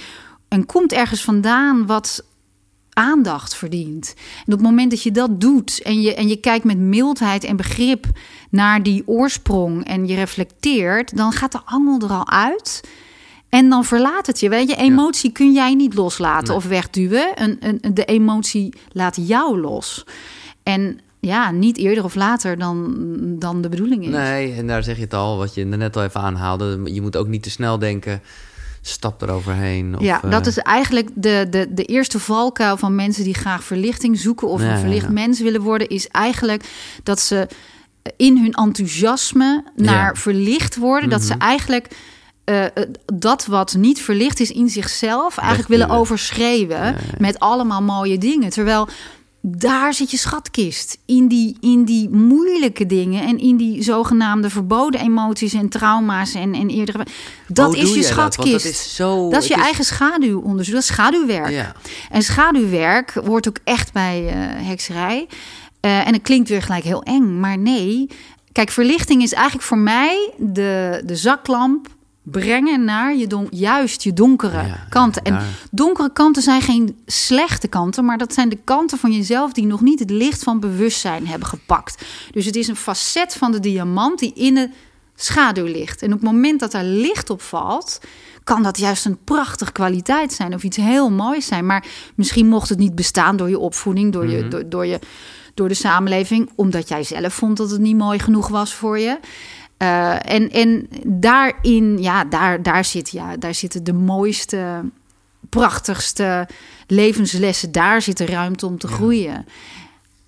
en 0.48 0.66
komt 0.66 0.92
ergens 0.92 1.22
vandaan 1.24 1.86
wat 1.86 2.24
aandacht 2.96 3.54
verdient. 3.54 4.14
En 4.16 4.52
op 4.52 4.58
het 4.58 4.68
moment 4.68 4.90
dat 4.90 5.02
je 5.02 5.10
dat 5.10 5.40
doet 5.40 5.82
en 5.82 6.00
je, 6.00 6.14
en 6.14 6.28
je 6.28 6.36
kijkt 6.36 6.64
met 6.64 6.78
mildheid 6.78 7.44
en 7.44 7.56
begrip 7.56 8.06
naar 8.50 8.82
die 8.82 9.02
oorsprong 9.06 9.84
en 9.84 10.06
je 10.06 10.14
reflecteert, 10.14 11.16
dan 11.16 11.32
gaat 11.32 11.52
de 11.52 11.60
angel 11.64 12.00
er 12.00 12.14
al 12.14 12.28
uit. 12.28 12.80
En 13.48 13.68
dan 13.68 13.84
verlaat 13.84 14.26
het 14.26 14.40
je. 14.40 14.48
Weet 14.48 14.68
je, 14.70 14.76
emotie 14.76 15.32
kun 15.32 15.52
jij 15.52 15.74
niet 15.74 15.94
loslaten 15.94 16.48
Nee. 16.48 16.56
of 16.56 16.64
wegduwen. 16.66 17.42
Een, 17.42 17.56
een, 17.60 17.94
de 17.94 18.04
emotie 18.04 18.74
laat 18.92 19.16
jou 19.20 19.60
los. 19.60 20.04
En 20.62 21.00
ja, 21.20 21.50
niet 21.50 21.76
eerder 21.76 22.04
of 22.04 22.14
later 22.14 22.58
dan, 22.58 22.94
dan 23.38 23.62
de 23.62 23.68
bedoeling 23.68 24.04
is. 24.04 24.10
Nee, 24.10 24.52
en 24.52 24.66
daar 24.66 24.82
zeg 24.82 24.96
je 24.96 25.02
het 25.02 25.14
al, 25.14 25.36
wat 25.36 25.54
je 25.54 25.64
net 25.64 25.96
al 25.96 26.02
even 26.02 26.20
aanhaalde. 26.20 26.80
Je 26.84 27.00
moet 27.02 27.16
ook 27.16 27.28
niet 27.28 27.42
te 27.42 27.50
snel 27.50 27.78
denken, 27.78 28.22
stap 28.88 29.22
eroverheen. 29.22 29.94
Of, 29.96 30.02
ja, 30.02 30.22
eh, 30.22 30.30
dat 30.30 30.46
is 30.46 30.58
eigenlijk 30.58 31.08
de, 31.14 31.46
de, 31.50 31.66
de 31.70 31.84
eerste 31.84 32.18
valkuil 32.18 32.76
van 32.76 32.94
mensen 32.94 33.24
die 33.24 33.34
graag 33.34 33.64
verlichting 33.64 34.18
zoeken 34.18 34.48
of 34.48 34.60
Ja, 34.62 34.72
een 34.72 34.78
verlicht 34.78 35.06
ja. 35.06 35.12
mens 35.12 35.40
willen 35.40 35.60
worden, 35.60 35.88
is 35.88 36.08
eigenlijk 36.08 36.64
dat 37.02 37.20
ze 37.20 37.48
in 38.16 38.38
hun 38.38 38.52
enthousiasme 38.52 39.64
naar 39.76 40.16
verlicht 40.16 40.76
worden, 40.76 41.08
dat 41.08 41.22
ze 41.22 41.34
Mhm. 41.34 41.42
eigenlijk 41.42 41.88
eh, 42.44 42.64
eh, 42.64 42.70
dat 43.14 43.46
wat 43.46 43.74
niet 43.78 44.00
verlicht 44.00 44.40
is 44.40 44.50
in 44.50 44.68
zichzelf 44.68 45.38
eigenlijk 45.38 45.68
willen 45.68 45.88
ja. 45.88 46.94
met 47.18 47.38
allemaal 47.38 47.82
mooie 47.82 48.18
dingen. 48.18 48.50
Terwijl 48.50 48.88
daar 49.48 49.94
zit 49.94 50.10
je 50.10 50.16
schatkist. 50.16 50.98
In 51.04 51.28
die, 51.28 51.56
in 51.60 51.84
die 51.84 52.08
moeilijke 52.10 52.86
dingen 52.86 53.26
en 53.26 53.38
in 53.38 53.56
die 53.56 53.82
zogenaamde 53.82 54.50
verboden 54.50 55.00
emoties 55.00 55.52
en 55.52 55.68
trauma's 55.68 56.34
en, 56.34 56.54
en 56.54 56.68
eerdere. 56.68 57.06
Dat 57.48 57.74
is 57.74 57.88
je 57.88 57.94
dat? 57.94 58.04
Schatkist. 58.04 58.64
Dat 58.64 58.72
is 58.72 58.94
zo. 58.94 59.30
Dat 59.30 59.42
is 59.42 59.48
je 59.48 59.54
het 59.54 59.62
eigen 59.62 59.84
schaduwonderzoek, 59.84 60.74
dat 60.74 60.82
is 60.82 60.88
schaduwwerk. 60.88 61.50
Ja. 61.50 61.72
En 62.10 62.22
schaduwwerk 62.22 63.10
hoort 63.24 63.48
ook 63.48 63.58
echt 63.64 63.92
bij 63.92 64.26
eh, 64.28 64.34
hekserij. 64.66 65.26
Eh, 65.80 66.06
en 66.06 66.12
het 66.12 66.22
klinkt 66.22 66.48
weer 66.48 66.62
gelijk 66.62 66.84
heel 66.84 67.02
eng, 67.02 67.40
maar 67.40 67.58
nee. 67.58 68.10
Kijk, 68.52 68.70
verlichting 68.70 69.22
is 69.22 69.32
eigenlijk 69.32 69.64
voor 69.64 69.78
mij 69.78 70.30
de, 70.36 71.02
de 71.04 71.16
zaklamp 71.16 71.88
brengen 72.30 72.84
naar 72.84 73.16
je 73.16 73.26
don 73.26 73.46
juist 73.50 74.02
je 74.02 74.12
donkere 74.12 74.66
Ja, 74.66 74.86
kanten. 74.88 75.22
En 75.22 75.32
daar. 75.32 75.44
donkere 75.70 76.12
kanten 76.12 76.42
zijn 76.42 76.62
geen 76.62 76.98
slechte 77.06 77.68
kanten, 77.68 78.04
maar 78.04 78.18
dat 78.18 78.34
zijn 78.34 78.48
de 78.48 78.58
kanten 78.64 78.98
van 78.98 79.12
jezelf 79.12 79.52
die 79.52 79.66
nog 79.66 79.80
niet 79.80 79.98
het 79.98 80.10
licht 80.10 80.42
van 80.42 80.60
bewustzijn 80.60 81.26
hebben 81.26 81.48
gepakt. 81.48 82.04
Dus 82.30 82.44
het 82.44 82.56
is 82.56 82.68
een 82.68 82.76
facet 82.76 83.34
van 83.34 83.52
de 83.52 83.60
diamant 83.60 84.18
die 84.18 84.32
in 84.34 84.54
de 84.54 84.70
schaduw 85.14 85.64
ligt. 85.64 86.02
En 86.02 86.12
op 86.12 86.20
het 86.20 86.30
moment 86.30 86.60
dat 86.60 86.72
daar 86.72 86.84
licht 86.84 87.30
op 87.30 87.42
valt, 87.42 88.00
kan 88.44 88.62
dat 88.62 88.78
juist 88.78 89.04
een 89.04 89.18
prachtige 89.24 89.72
kwaliteit 89.72 90.32
zijn 90.32 90.54
of 90.54 90.62
iets 90.62 90.76
heel 90.76 91.10
moois 91.10 91.46
zijn. 91.46 91.66
Maar 91.66 91.86
misschien 92.14 92.46
mocht 92.46 92.68
het 92.68 92.78
niet 92.78 92.94
bestaan 92.94 93.36
door 93.36 93.48
je 93.48 93.58
opvoeding, 93.58 94.12
door, 94.12 94.28
je, 94.28 94.48
door, 94.48 94.68
door, 94.68 94.86
je, 94.86 94.98
door 95.54 95.68
de 95.68 95.74
samenleving, 95.74 96.50
omdat 96.54 96.88
jij 96.88 97.02
zelf 97.02 97.34
vond 97.34 97.56
dat 97.56 97.70
het 97.70 97.80
niet 97.80 97.96
mooi 97.96 98.18
genoeg 98.18 98.48
was 98.48 98.74
voor 98.74 98.98
je. 98.98 99.18
Eh, 99.76 100.32
en, 100.32 100.50
en 100.50 100.88
daarin, 101.06 101.98
ja, 101.98 102.24
daar, 102.24 102.62
daar, 102.62 102.84
zit, 102.84 103.10
ja, 103.10 103.36
daar 103.36 103.54
zitten 103.54 103.84
de 103.84 103.92
mooiste, 103.92 104.80
prachtigste 105.48 106.48
levenslessen. 106.86 107.72
Daar 107.72 108.02
zit 108.02 108.16
de 108.16 108.26
ruimte 108.26 108.66
om 108.66 108.78
te 108.78 108.88
groeien. 108.88 109.46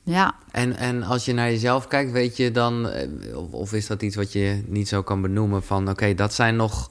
Ja, 0.02 0.34
En, 0.50 0.76
en 0.76 1.02
als 1.02 1.24
je 1.24 1.32
naar 1.32 1.50
jezelf 1.50 1.86
kijkt, 1.86 2.12
weet 2.12 2.36
je 2.36 2.50
dan, 2.50 2.88
eh, 2.88 3.36
of, 3.36 3.52
of 3.52 3.72
is 3.72 3.86
dat 3.86 4.02
iets 4.02 4.16
wat 4.16 4.32
je 4.32 4.62
niet 4.66 4.88
zo 4.88 5.02
kan 5.02 5.20
benoemen 5.20 5.62
van, 5.62 5.88
oké, 5.88 6.14
dat 6.14 6.34
zijn 6.34 6.56
nog 6.56 6.90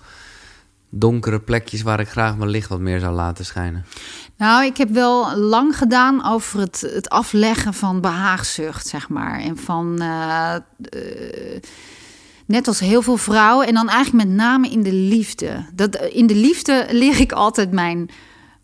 donkere 0.89 1.39
plekjes 1.39 1.81
waar 1.81 1.99
ik 1.99 2.09
graag 2.09 2.37
mijn 2.37 2.49
licht 2.49 2.69
wat 2.69 2.79
meer 2.79 2.99
zou 2.99 3.15
laten 3.15 3.45
schijnen. 3.45 3.85
Nou, 4.37 4.65
ik 4.65 4.77
heb 4.77 4.89
wel 4.89 5.37
lang 5.37 5.77
gedaan 5.77 6.25
over 6.25 6.59
het, 6.59 6.81
het 6.93 7.09
afleggen 7.09 7.73
van 7.73 8.01
behaagzucht, 8.01 8.87
zeg 8.87 9.09
maar. 9.09 9.39
En 9.39 9.57
van, 9.57 10.01
eh, 10.01 10.55
net 12.47 12.67
als 12.67 12.79
heel 12.79 13.01
veel 13.01 13.17
vrouwen, 13.17 13.67
en 13.67 13.73
dan 13.73 13.89
eigenlijk 13.89 14.27
met 14.27 14.35
name 14.35 14.69
in 14.69 14.83
de 14.83 14.93
liefde. 14.93 15.65
Dat, 15.73 15.95
in 15.95 16.27
de 16.27 16.35
liefde 16.35 16.87
leer 16.89 17.19
ik 17.19 17.31
altijd 17.31 17.71
mijn, 17.71 18.09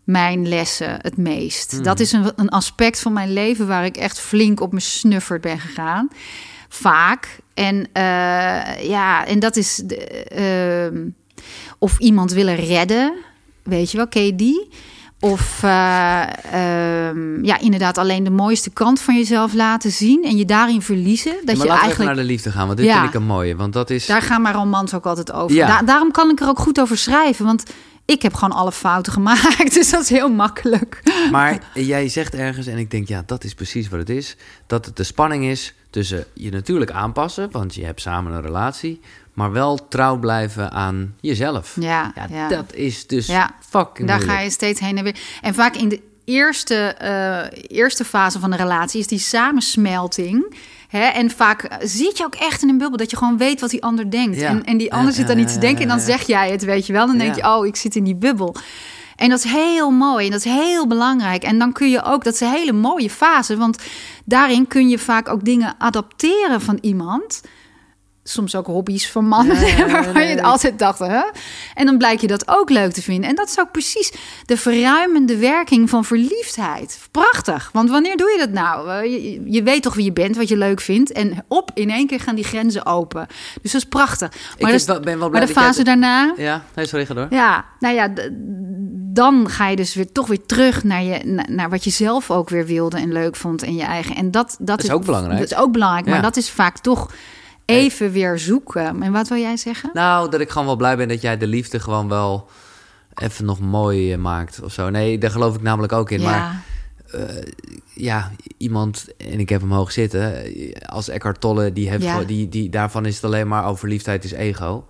mijn 0.04 0.48
lessen 0.48 0.98
het 1.00 1.16
meest. 1.16 1.84
Dat 1.84 2.00
is 2.00 2.12
een, 2.12 2.32
een 2.36 2.48
aspect 2.48 3.00
van 3.00 3.12
mijn 3.12 3.32
leven 3.32 3.66
waar 3.66 3.84
ik 3.84 3.96
echt 3.96 4.20
flink 4.20 4.60
op 4.60 4.70
mijn 4.70 4.82
snuffert 4.82 5.40
ben 5.40 5.58
gegaan. 5.58 6.08
Vaak. 6.68 7.38
En 7.54 7.88
eh, 7.92 8.88
ja, 8.88 9.26
en 9.26 9.38
dat 9.38 9.56
is... 9.56 9.82
De, 9.84 9.96
ehm, 10.24 11.08
of 11.78 11.98
iemand 11.98 12.32
willen 12.32 12.56
redden. 12.56 13.14
Weet 13.62 13.90
je 13.90 13.96
wel, 13.96 14.08
ken 14.08 14.26
je 14.26 14.36
die? 14.36 14.68
Of 15.20 15.62
eh, 15.62 16.22
ehm, 16.52 17.44
ja, 17.44 17.58
inderdaad 17.60 17.98
alleen 17.98 18.24
de 18.24 18.30
mooiste 18.30 18.70
kant 18.70 19.00
van 19.00 19.14
jezelf 19.16 19.52
laten 19.54 19.90
zien 19.90 20.24
en 20.24 20.36
je 20.36 20.44
daarin 20.44 20.82
verliezen. 20.82 21.32
Dat 21.44 21.44
maar 21.44 21.54
je 21.56 21.58
laten 21.58 21.66
we 21.66 21.74
even 21.74 21.84
eigenlijk. 21.86 22.14
naar 22.16 22.24
de 22.24 22.30
liefde 22.32 22.50
gaan, 22.50 22.66
want 22.66 22.78
dit 22.78 22.86
Ja. 22.86 22.94
vind 23.00 23.08
ik 23.14 23.20
een 23.20 23.26
mooie. 23.26 23.56
Want 23.56 23.72
dat 23.72 23.90
is... 23.90 24.06
Daar 24.06 24.22
gaan 24.22 24.42
mijn 24.42 24.54
romans 24.54 24.94
ook 24.94 25.06
altijd 25.06 25.32
over. 25.32 25.56
Ja. 25.56 25.66
Da- 25.66 25.82
daarom 25.82 26.10
kan 26.10 26.30
ik 26.30 26.40
er 26.40 26.48
ook 26.48 26.58
goed 26.58 26.80
over 26.80 26.96
schrijven. 26.98 27.44
Want 27.44 27.62
ik 28.04 28.22
heb 28.22 28.34
gewoon 28.34 28.56
alle 28.58 28.72
fouten 28.72 29.12
gemaakt. 29.18 29.74
Dus 29.74 29.90
dat 29.90 30.02
is 30.02 30.08
heel 30.08 30.30
makkelijk. 30.30 31.02
Maar 31.30 31.58
jij 31.74 32.08
zegt 32.08 32.34
ergens, 32.34 32.66
en 32.66 32.78
ik 32.78 32.90
denk, 32.90 33.08
ja, 33.08 33.22
dat 33.26 33.44
is 33.44 33.54
precies 33.54 33.88
wat 33.88 33.98
het 33.98 34.10
is. 34.10 34.36
Dat 34.66 34.84
het 34.86 34.96
de 34.96 35.04
spanning 35.04 35.44
is 35.44 35.74
tussen 35.90 36.24
je 36.34 36.50
natuurlijk 36.50 36.90
aanpassen, 36.90 37.48
want 37.50 37.74
je 37.74 37.84
hebt 37.84 38.00
samen 38.00 38.32
een 38.32 38.42
relatie. 38.42 39.00
Maar 39.34 39.52
wel 39.52 39.88
trouw 39.88 40.16
blijven 40.16 40.70
aan 40.70 41.14
jezelf. 41.20 41.76
Ja, 41.80 42.12
Ja, 42.14 42.26
ja. 42.30 42.48
dat 42.48 42.74
is 42.74 43.06
dus 43.06 43.26
Ja, 43.26 43.54
fucking 43.68 44.08
Daar 44.08 44.20
ga 44.20 44.40
je 44.40 44.50
steeds 44.50 44.80
heen 44.80 44.98
en 44.98 45.04
weer. 45.04 45.16
En 45.40 45.54
vaak 45.54 45.76
in 45.76 45.88
de 45.88 46.00
eerste, 46.24 46.74
eh, 46.74 47.78
eerste 47.78 48.04
fase 48.04 48.40
van 48.40 48.50
de 48.50 48.56
relatie 48.56 49.00
is 49.00 49.06
die 49.06 49.18
samensmelting. 49.18 50.56
Hè? 50.88 51.04
En 51.04 51.30
vaak 51.30 51.68
zit 51.80 52.18
je 52.18 52.24
ook 52.24 52.34
echt 52.34 52.62
in 52.62 52.68
een 52.68 52.78
bubbel 52.78 52.98
dat 52.98 53.10
je 53.10 53.16
gewoon 53.16 53.36
weet 53.36 53.60
wat 53.60 53.70
die 53.70 53.82
ander 53.82 54.10
denkt. 54.10 54.40
Ja. 54.40 54.48
En, 54.48 54.64
en 54.64 54.76
die 54.76 54.92
ander 54.92 55.12
zit 55.12 55.26
dan 55.26 55.36
niet 55.36 55.52
te 55.52 55.58
denken 55.58 55.82
en 55.82 55.88
dan 55.88 56.00
zeg 56.00 56.26
jij 56.26 56.50
het, 56.50 56.64
weet 56.64 56.86
je 56.86 56.92
wel. 56.92 57.06
Dan 57.06 57.18
denk 57.18 57.34
je, 57.34 57.44
oh, 57.44 57.66
ik 57.66 57.76
zit 57.76 57.96
in 57.96 58.04
die 58.04 58.16
bubbel. 58.16 58.56
En 59.16 59.28
dat 59.28 59.44
is 59.44 59.50
heel 59.50 59.90
mooi 59.90 60.24
en 60.24 60.30
dat 60.30 60.44
is 60.44 60.52
heel 60.52 60.86
belangrijk. 60.86 61.42
En 61.42 61.58
dan 61.58 61.72
kun 61.72 61.90
je 61.90 62.02
ook, 62.02 62.24
dat 62.24 62.34
is 62.34 62.40
een 62.40 62.50
hele 62.50 62.72
mooie 62.72 63.10
fase, 63.10 63.56
want 63.56 63.78
daarin 64.24 64.66
kun 64.66 64.88
je 64.88 64.98
vaak 64.98 65.28
ook 65.28 65.44
dingen 65.44 65.74
adapteren 65.78 66.60
van 66.60 66.78
iemand. 66.80 67.40
Soms 68.26 68.54
ook 68.54 68.66
hobby's 68.66 69.10
van 69.10 69.26
mannen, 69.28 69.66
ja, 69.66 69.86
waarvan 69.90 70.14
nee, 70.14 70.28
je 70.28 70.34
nee. 70.34 70.44
altijd 70.44 70.78
dacht, 70.78 70.98
hè? 70.98 71.22
En 71.74 71.86
dan 71.86 71.98
blijkt 71.98 72.20
je 72.20 72.26
dat 72.26 72.48
ook 72.48 72.70
leuk 72.70 72.92
te 72.92 73.02
vinden. 73.02 73.30
En 73.30 73.36
dat 73.36 73.48
is 73.48 73.58
ook 73.60 73.70
precies 73.70 74.12
de 74.44 74.56
verruimende 74.56 75.36
werking 75.36 75.90
van 75.90 76.04
verliefdheid. 76.04 76.98
Prachtig, 77.10 77.70
want 77.72 77.90
wanneer 77.90 78.16
doe 78.16 78.30
je 78.30 78.38
dat 78.38 78.50
nou? 78.50 78.90
Eh, 78.90 79.02
Je, 79.12 79.42
je 79.52 79.62
weet 79.62 79.82
toch 79.82 79.94
wie 79.94 80.04
je 80.04 80.12
bent, 80.12 80.36
wat 80.36 80.48
je 80.48 80.56
leuk 80.56 80.80
vindt. 80.80 81.12
En 81.12 81.44
op, 81.48 81.70
in 81.74 81.90
één 81.90 82.06
keer 82.06 82.20
gaan 82.20 82.34
die 82.34 82.44
grenzen 82.44 82.86
open. 82.86 83.26
Dus 83.62 83.72
dat 83.72 83.80
is 83.82 83.88
prachtig. 83.88 84.30
Maar, 84.58 84.72
Ik 84.74 84.86
ben 84.86 85.02
wel 85.04 85.28
blij 85.28 85.30
maar 85.30 85.46
de 85.46 85.52
fase 85.60 85.76
het- 85.76 85.86
daarna... 85.86 86.34
Ja, 86.36 86.64
nee, 86.74 86.86
sorry, 86.86 87.06
ga 87.06 87.14
door. 87.14 87.26
Ja, 87.30 87.64
nou 87.78 87.94
ja, 87.94 88.08
dan 89.12 89.48
ga 89.50 89.68
je 89.68 89.76
dus 89.76 89.94
weer 89.94 90.12
toch 90.12 90.26
weer 90.26 90.46
terug 90.46 90.84
naar, 90.84 91.02
je, 91.02 91.20
na- 91.24 91.46
naar 91.48 91.70
wat 91.70 91.84
je 91.84 91.90
zelf 91.90 92.30
ook 92.30 92.48
weer 92.48 92.66
wilde 92.66 92.96
en 92.96 93.12
leuk 93.12 93.36
vond 93.36 93.62
en 93.62 93.74
je 93.74 93.82
eigen. 93.82 94.16
En 94.16 94.30
dat, 94.30 94.56
dat, 94.60 94.82
is 94.82 94.90
ook 94.90 95.04
belangrijk. 95.04 95.38
Dat 95.40 95.50
is 95.50 95.56
ook 95.56 95.72
belangrijk, 95.72 96.06
maar 96.06 96.14
Ja. 96.16 96.20
dat 96.22 96.36
is 96.36 96.50
vaak 96.50 96.78
toch 96.78 97.10
even 97.64 98.12
weer 98.12 98.38
zoeken. 98.38 99.02
En 99.02 99.12
wat 99.12 99.28
wil 99.28 99.38
jij 99.38 99.56
zeggen? 99.56 99.90
Nou, 99.92 100.30
dat 100.30 100.40
ik 100.40 100.50
gewoon 100.50 100.66
wel 100.66 100.76
blij 100.76 100.96
ben 100.96 101.08
dat 101.08 101.20
jij 101.20 101.38
de 101.38 101.46
liefde 101.46 101.80
gewoon 101.80 102.08
wel 102.08 102.48
even 103.14 103.44
nog 103.44 103.60
mooi 103.60 104.12
eh, 104.12 104.18
maakt 104.18 104.60
of 104.62 104.72
zo. 104.72 104.90
Nee, 104.90 105.18
daar 105.18 105.30
geloof 105.30 105.54
ik 105.54 105.62
namelijk 105.62 105.92
ook 105.92 106.10
in. 106.10 106.22
Maar 106.22 106.62
ja, 107.94 108.30
iemand, 108.56 109.06
en 109.16 109.40
ik 109.40 109.48
heb 109.48 109.60
hem 109.60 109.72
hoog 109.72 109.92
zitten, 109.92 110.44
eh, 110.44 110.72
als 110.86 111.08
Eckhart 111.08 111.40
Tolle, 111.40 111.72
die 111.72 111.90
heeft 111.90 112.02
Ja. 112.02 112.24
die, 112.24 112.48
die, 112.48 112.68
daarvan 112.70 113.06
is 113.06 113.14
het 113.14 113.24
alleen 113.24 113.48
maar 113.48 113.64
over 113.64 113.78
verliefdheid 113.78 114.24
is 114.24 114.32
ego. 114.32 114.84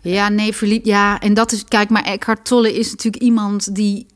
Ja, 0.00 0.28
nee, 0.28 0.52
verliefd. 0.52 0.86
Ja, 0.86 1.20
en 1.20 1.34
dat 1.34 1.52
is, 1.52 1.64
kijk, 1.64 1.90
maar 1.90 2.04
Eckhart 2.04 2.44
Tolle 2.44 2.74
is 2.74 2.90
natuurlijk 2.90 3.22
iemand 3.22 3.74
die. 3.74 4.06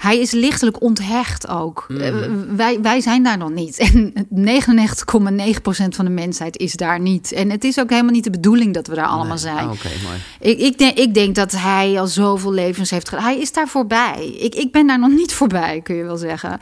Hij 0.00 0.18
is 0.20 0.30
lichtelijk 0.30 0.82
onthecht 0.82 1.48
ook. 1.48 1.86
Eh, 1.88 2.14
wij, 2.48 2.80
wij 2.80 3.00
zijn 3.00 3.22
daar 3.22 3.38
nog 3.38 3.50
niet. 3.50 3.78
En 3.92 4.12
99,9% 4.14 5.88
van 5.88 6.04
de 6.04 6.10
mensheid 6.10 6.56
is 6.58 6.72
daar 6.72 7.00
niet. 7.00 7.32
En 7.32 7.50
het 7.50 7.64
is 7.64 7.78
ook 7.80 7.90
helemaal 7.90 8.12
niet 8.12 8.24
de 8.24 8.30
bedoeling 8.30 8.74
dat 8.74 8.86
we 8.86 8.94
daar 8.94 9.06
allemaal 9.06 9.26
Nee. 9.26 9.38
zijn. 9.38 9.58
Ah, 9.68 9.70
Oké, 9.72 9.88
mooi. 10.04 10.16
Ik, 10.40 10.58
ik, 10.58 10.78
denk, 10.78 10.96
ik 10.98 11.14
denk 11.14 11.34
dat 11.34 11.52
hij 11.52 12.00
al 12.00 12.06
zoveel 12.06 12.52
levens 12.52 12.90
heeft 12.90 13.08
gedaan. 13.08 13.24
Hij 13.24 13.38
is 13.40 13.52
daar 13.52 13.68
voorbij. 13.68 14.36
Ik, 14.40 14.54
ik 14.54 14.72
ben 14.72 14.86
daar 14.86 14.98
nog 14.98 15.10
niet 15.10 15.32
voorbij, 15.40 15.80
kun 15.80 15.94
je 15.94 16.04
wel 16.04 16.16
zeggen. 16.16 16.58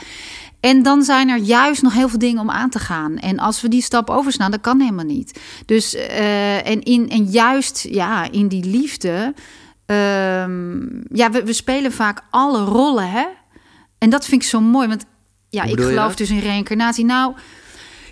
En 0.60 0.82
dan 0.82 1.02
zijn 1.02 1.28
er 1.28 1.38
juist 1.38 1.82
nog 1.82 1.92
heel 1.94 2.08
veel 2.08 2.18
dingen 2.18 2.40
om 2.40 2.50
aan 2.50 2.70
te 2.70 2.78
gaan. 2.78 3.16
En 3.18 3.38
als 3.38 3.60
we 3.60 3.68
die 3.68 3.82
stap 3.82 4.10
overslaan, 4.10 4.50
dat 4.50 4.60
kan 4.60 4.80
helemaal 4.80 5.04
niet. 5.04 5.40
Dus 5.66 5.94
eh, 5.94 6.66
en, 6.68 6.82
in, 6.82 7.10
en 7.10 7.24
juist 7.24 7.86
ja, 7.90 8.30
in 8.30 8.48
die 8.48 8.64
liefde. 8.64 9.34
Ehm, 9.88 10.78
ja, 11.12 11.30
we, 11.30 11.44
we 11.44 11.52
spelen 11.52 11.92
vaak 11.92 12.22
alle 12.30 12.64
rollen, 12.64 13.10
hè? 13.10 13.24
En 13.98 14.10
dat 14.10 14.26
vind 14.26 14.42
ik 14.42 14.48
zo 14.48 14.60
mooi. 14.60 14.88
Want 14.88 15.04
ja, 15.48 15.62
ik 15.62 15.80
geloof 15.80 16.16
dus 16.16 16.30
in 16.30 16.38
reïncarnatie. 16.38 17.04
Nou, 17.04 17.34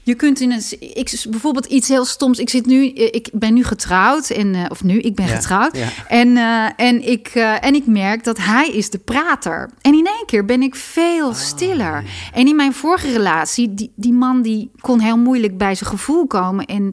je 0.02 0.14
kunt 0.14 0.40
in 0.40 0.52
een. 0.52 0.62
Ik, 0.80 1.24
bijvoorbeeld 1.30 1.66
iets 1.66 1.88
heel 1.88 2.04
stoms. 2.04 2.38
Ik 2.38 2.50
zit 2.50 2.66
nu. 2.66 2.84
Ik 2.88 3.28
ben 3.32 3.54
nu 3.54 3.64
getrouwd. 3.64 4.30
En, 4.30 4.54
eh, 4.54 4.64
of 4.68 4.84
nu, 4.84 4.98
ik 4.98 5.14
ben 5.14 5.26
Ja, 5.26 5.34
getrouwd. 5.34 5.76
ja. 5.76 5.88
En, 6.08 6.36
eh, 6.36 6.86
en, 6.86 7.08
ik, 7.08 7.28
eh, 7.28 7.64
en 7.64 7.74
ik 7.74 7.86
merk 7.86 8.24
dat 8.24 8.38
hij 8.38 8.68
is 8.68 8.90
de 8.90 8.98
prater. 8.98 9.70
En 9.80 9.92
in 9.94 10.06
één 10.06 10.26
keer 10.26 10.44
ben 10.44 10.62
ik 10.62 10.74
veel 10.74 11.28
Oh, 11.28 11.34
stiller. 11.34 12.04
En 12.32 12.46
in 12.46 12.56
mijn 12.56 12.72
vorige 12.74 13.12
relatie, 13.12 13.74
die, 13.74 13.92
die 13.96 14.12
man 14.12 14.42
die 14.42 14.70
kon 14.80 15.00
heel 15.00 15.18
moeilijk 15.18 15.58
bij 15.58 15.74
zijn 15.74 15.90
gevoel 15.90 16.26
komen. 16.26 16.64
En 16.66 16.92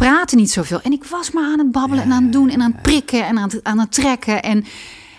praatte 0.00 0.36
niet 0.36 0.50
zoveel. 0.50 0.80
En 0.80 0.92
ik 0.92 1.04
was 1.04 1.30
maar 1.30 1.44
aan 1.44 1.58
het 1.58 1.72
babbelen 1.72 2.04
en 2.04 2.12
aan 2.12 2.22
het 2.22 2.32
doen 2.32 2.48
en 2.48 2.62
aan 2.62 2.72
het 2.72 2.82
prikken 2.82 3.26
en 3.26 3.38
aan 3.38 3.48
het, 3.48 3.64
aan 3.64 3.78
het 3.78 3.92
trekken. 3.92 4.42
En, 4.42 4.64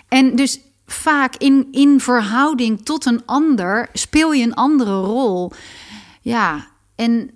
en 0.08 0.36
dus 0.36 0.60
vaak 0.86 1.34
in, 1.36 1.68
in 1.70 2.00
verhouding 2.00 2.84
tot 2.84 3.06
een 3.06 3.22
ander 3.26 3.88
speel 3.92 4.32
je 4.32 4.42
een 4.44 4.54
andere 4.54 5.00
rol. 5.00 5.52
Ja, 6.20 6.66
en 6.94 7.30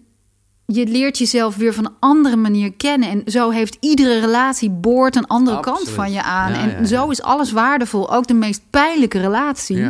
je 0.67 0.87
leert 0.87 1.19
jezelf 1.19 1.57
weer 1.57 1.75
van 1.75 1.85
een 1.85 1.97
andere 1.99 2.37
manier 2.37 2.73
kennen. 2.73 3.09
En 3.09 3.23
zo 3.27 3.51
heeft 3.51 3.77
iedere 3.81 4.21
relatie 4.21 4.71
boort 4.71 5.17
een 5.17 5.27
andere 5.27 5.61
kant 5.61 5.89
van 5.89 6.13
je 6.13 6.23
aan. 6.23 6.53
Ja, 6.53 6.59
en 6.59 6.71
ja, 6.71 6.79
ja. 6.79 6.85
zo 6.85 7.09
is 7.11 7.23
alles 7.23 7.53
waardevol. 7.53 8.13
Ook 8.13 8.27
de 8.27 8.35
meest 8.35 8.63
pijnlijke 8.71 9.21
relatie. 9.21 9.87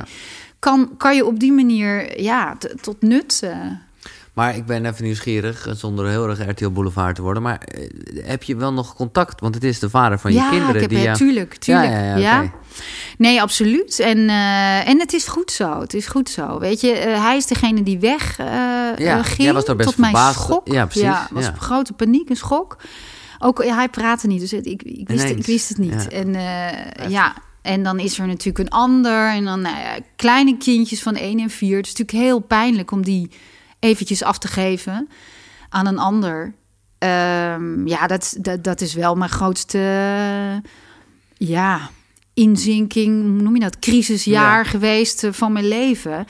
Kan, 0.59 0.97
kan 0.97 1.15
je 1.15 1.27
op 1.27 1.41
die 1.41 1.53
manier 1.53 2.21
ja, 2.21 2.57
t- 2.59 2.83
tot 2.83 3.03
nut. 3.03 3.43
Maar 4.37 4.57
ik 4.57 4.67
ben 4.67 4.87
even 4.87 5.05
nieuwsgierig, 5.05 5.69
zonder 5.71 6.09
heel 6.09 6.29
erg 6.29 6.49
RTL 6.51 6.71
Boulevard 6.71 7.15
te 7.15 7.23
worden. 7.23 7.43
Maar 7.43 7.59
eh, 7.59 7.89
heb 8.25 8.43
je 8.43 8.57
wel 8.57 8.73
nog 8.73 8.95
contact? 8.95 9.41
Want 9.41 9.55
het 9.55 9.65
is 9.65 9.79
de 9.79 9.91
vader 9.91 10.19
van 10.19 10.33
je 10.33 10.39
ja, 10.39 10.51
kinderen. 10.51 10.75
ik 10.75 10.81
heb, 10.81 10.91
die 10.91 10.99
ja, 10.99 11.15
tuurlijk, 11.15 11.55
tuurlijk. 11.55 11.93
Ja, 11.93 12.17
Ja. 12.17 12.53
Nee, 13.19 13.43
absoluut. 13.43 14.01
En, 14.01 14.29
eh, 14.29 14.89
en 14.89 14.99
het 14.99 15.13
is 15.13 15.27
goed 15.27 15.51
zo. 15.51 15.81
Het 15.81 15.95
is 15.95 16.07
goed 16.07 16.29
zo. 16.29 16.59
Weet 16.59 16.81
je, 16.81 16.93
eh, 16.93 17.25
hij 17.25 17.37
is 17.37 17.47
degene 17.47 17.83
die 17.83 17.99
weg 17.99 18.39
eh, 18.39 18.47
Ja, 18.97 19.23
ging. 19.23 19.53
was 19.53 19.65
daar 19.65 19.77
best 19.77 19.89
tot 19.89 19.99
mijn 19.99 20.35
schok. 20.35 20.69
Ja, 20.69 20.87
precies, 20.87 21.11
was 21.31 21.45
ja. 21.45 21.55
grote 21.59 21.93
paniek, 21.93 22.31
een 22.31 22.37
schok. 22.37 22.77
Ook 23.39 23.65
hij 23.65 23.89
praatte 23.89 24.27
niet, 24.27 24.41
dus 24.41 24.53
ik, 24.53 24.65
ik, 24.65 24.83
wist, 25.09 25.23
Ineens, 25.25 25.39
ik 25.39 25.47
wist 25.47 25.69
het 25.69 25.79
niet. 25.79 26.09
En 26.09 26.33
ja, 27.09 27.35
en 27.63 27.83
dan 27.83 27.99
is 27.99 28.19
er 28.19 28.27
natuurlijk 28.27 28.59
een 28.59 28.79
ander. 28.79 29.29
En 29.29 29.45
dan 29.45 29.61
nou 29.61 29.77
ja, 29.77 29.99
kleine 30.17 30.57
kindjes 30.57 31.03
van 31.03 31.15
1 31.15 31.39
en 31.39 31.51
4. 31.51 31.77
Het 31.77 31.87
is 31.87 31.95
natuurlijk 31.95 32.27
heel 32.27 32.41
pijnlijk 32.41 32.91
om 32.91 33.03
die 33.03 33.31
eventjes 33.79 34.23
af 34.23 34.39
te 34.39 34.49
geven 34.49 35.09
aan 35.69 35.87
een 35.87 35.99
ander. 35.99 36.55
Ehm, 36.99 37.87
ja, 37.87 38.07
dat, 38.07 38.37
dat, 38.41 38.65
dat 38.65 38.81
is 38.81 38.95
wel 38.95 39.15
mijn 39.15 39.31
grootste 39.31 39.79
ja, 41.37 41.91
inzinking, 42.35 43.23
hoe 43.23 43.43
noem 43.43 43.55
je 43.55 43.61
dat, 43.61 43.79
crisisjaar 43.79 44.65
Ja. 44.65 44.71
geweest 44.71 45.25
eh, 45.25 45.33
van 45.33 45.53
mijn 45.53 45.69
leven. 45.69 46.25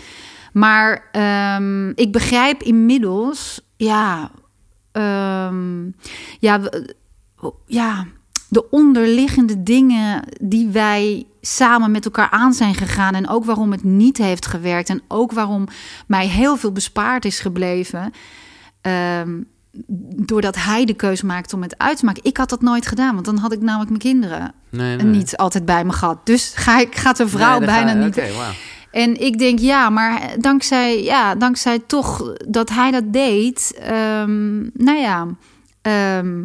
Maar 0.53 1.09
ehm, 1.12 1.88
ik 1.94 2.12
begrijp 2.12 2.62
inmiddels, 2.62 3.61
ja, 3.76 4.30
ehm, 4.92 5.84
ja, 6.38 6.61
ja, 7.66 8.07
de 8.49 8.70
onderliggende 8.70 9.62
dingen 9.62 10.22
die 10.40 10.68
wij 10.68 11.26
samen 11.47 11.90
met 11.90 12.05
elkaar 12.05 12.30
aan 12.30 12.53
zijn 12.53 12.74
gegaan 12.74 13.14
en 13.14 13.28
ook 13.28 13.44
waarom 13.44 13.72
het 13.72 13.84
niet 13.84 14.18
heeft 14.18 14.47
gewerkt 14.47 14.88
en 14.88 15.03
ook 15.09 15.32
waarom 15.32 15.68
mij 16.07 16.26
heel 16.26 16.57
veel 16.57 16.72
bespaard 16.72 17.24
is 17.24 17.40
gebleven. 17.40 18.12
Ehm, 18.80 19.40
doordat 20.16 20.57
hij 20.57 20.84
de 20.84 20.94
keuze 20.94 21.26
maakte 21.26 21.55
om 21.55 21.62
het 21.62 21.78
uit 21.78 21.99
te 21.99 22.05
maken. 22.05 22.24
Ik 22.24 22.36
had 22.36 22.49
dat 22.49 22.62
nooit 22.62 22.86
gedaan, 22.86 23.14
want 23.14 23.26
dan 23.26 23.36
had 23.36 23.53
ik 23.53 23.61
namelijk 23.61 23.88
mijn 23.88 24.03
kinderen 24.03 24.53
Nee, 24.70 24.97
nee. 24.97 25.07
niet 25.07 25.36
altijd 25.36 25.64
bij 25.64 25.84
me 25.84 25.92
gehad. 25.92 26.26
Dus 26.26 26.53
ga 26.57 26.80
ik, 26.80 26.94
gaat 26.97 27.16
de 27.16 27.28
vrouw 27.28 27.59
Nee, 27.59 27.66
bijna 27.66 27.92
niet. 27.92 28.20
En 28.90 29.20
ik 29.20 29.38
denk, 29.38 29.59
ja, 29.59 29.90
maar 29.90 30.34
dankzij, 30.38 31.03
ja, 31.03 31.34
dankzij 31.34 31.78
toch 31.78 32.32
dat 32.49 32.68
hij 32.70 32.90
dat 32.90 33.12
deed, 33.12 33.78
ehm, 33.80 34.61
nou 34.72 34.99
ja, 34.99 35.26
ehm, 35.82 36.44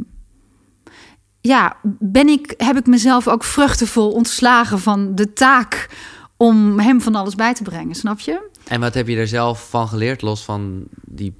ja, 1.41 1.77
ben 1.99 2.27
ik, 2.27 2.53
heb 2.57 2.77
ik 2.77 2.85
mezelf 2.87 3.27
ook 3.27 3.43
vruchtenvol 3.43 4.11
ontslagen 4.11 4.79
van 4.79 5.15
de 5.15 5.33
taak 5.33 5.89
om 6.37 6.79
hem 6.79 7.01
van 7.01 7.15
alles 7.15 7.35
bij 7.35 7.53
te 7.53 7.63
brengen, 7.63 7.95
snap 7.95 8.19
je? 8.19 8.49
En 8.67 8.79
wat 8.79 8.93
heb 8.93 9.07
je 9.07 9.17
er 9.17 9.27
zelf 9.27 9.69
van 9.69 9.87
geleerd, 9.87 10.21
los 10.21 10.43
van 10.43 10.83
die 11.05 11.35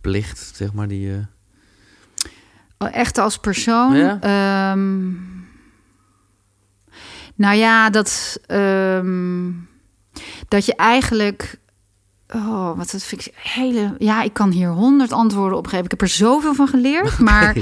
plicht, 0.00 0.52
zeg 0.56 0.72
maar, 0.72 0.88
die... 0.88 1.10
eh, 2.78 2.88
Echt 2.92 3.18
als 3.18 3.38
persoon. 3.38 3.96
Ja? 3.96 4.18
Ehm, 4.20 5.08
nou 7.34 7.56
ja, 7.56 7.90
dat, 7.90 8.40
ehm, 8.46 9.50
dat 10.48 10.66
je 10.66 10.74
eigenlijk. 10.76 11.58
Oh, 12.34 12.76
wat 12.76 12.90
dat 12.90 13.02
vind 13.02 13.26
ik 13.26 13.34
hele. 13.36 13.94
Ja, 13.98 14.22
ik 14.22 14.32
kan 14.32 14.50
hier 14.50 14.68
honderd 14.68 15.12
antwoorden 15.12 15.58
op 15.58 15.66
geven. 15.66 15.84
Ik 15.84 15.90
heb 15.90 16.00
er 16.00 16.08
zoveel 16.08 16.54
van 16.54 16.68
geleerd. 16.68 17.18
Maar 17.18 17.56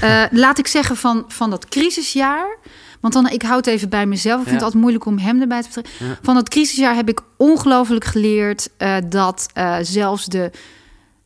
eh, 0.00 0.22
laat 0.30 0.58
ik 0.58 0.66
zeggen 0.66 0.96
van, 0.96 1.24
van 1.28 1.50
dat 1.50 1.68
crisisjaar. 1.68 2.56
Want 3.00 3.14
dan, 3.14 3.28
ik 3.28 3.42
houd 3.42 3.66
even 3.66 3.88
bij 3.88 4.06
mezelf. 4.06 4.40
Ik 4.40 4.48
vind 4.48 4.60
Ja. 4.60 4.64
het 4.66 4.74
altijd 4.74 4.80
moeilijk 4.82 5.04
om 5.04 5.18
hem 5.18 5.40
erbij 5.40 5.62
te 5.62 5.66
betrekken. 5.68 6.06
Ja. 6.06 6.18
Van 6.22 6.34
dat 6.34 6.48
crisisjaar 6.48 6.94
heb 6.94 7.08
ik 7.08 7.20
ongelooflijk 7.36 8.04
geleerd 8.04 8.68
eh, 8.76 8.96
dat 9.08 9.48
eh, 9.54 9.76
zelfs 9.80 10.26
de, 10.26 10.50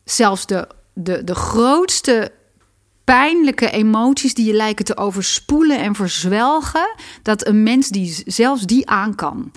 zelfs 0.03 0.45
de, 0.45 0.67
de, 0.93 1.23
de 1.23 1.35
grootste 1.35 2.31
pijnlijke 3.03 3.69
emoties 3.69 4.33
die 4.33 4.45
je 4.45 4.53
lijken 4.53 4.85
te 4.85 4.97
overspoelen 4.97 5.79
en 5.79 5.95
verzwelgen, 5.95 6.95
dat 7.23 7.47
een 7.47 7.63
mens 7.63 7.89
die 7.89 8.21
zelfs 8.25 8.61
die 8.61 8.89
aan 8.89 9.15
kan. 9.15 9.51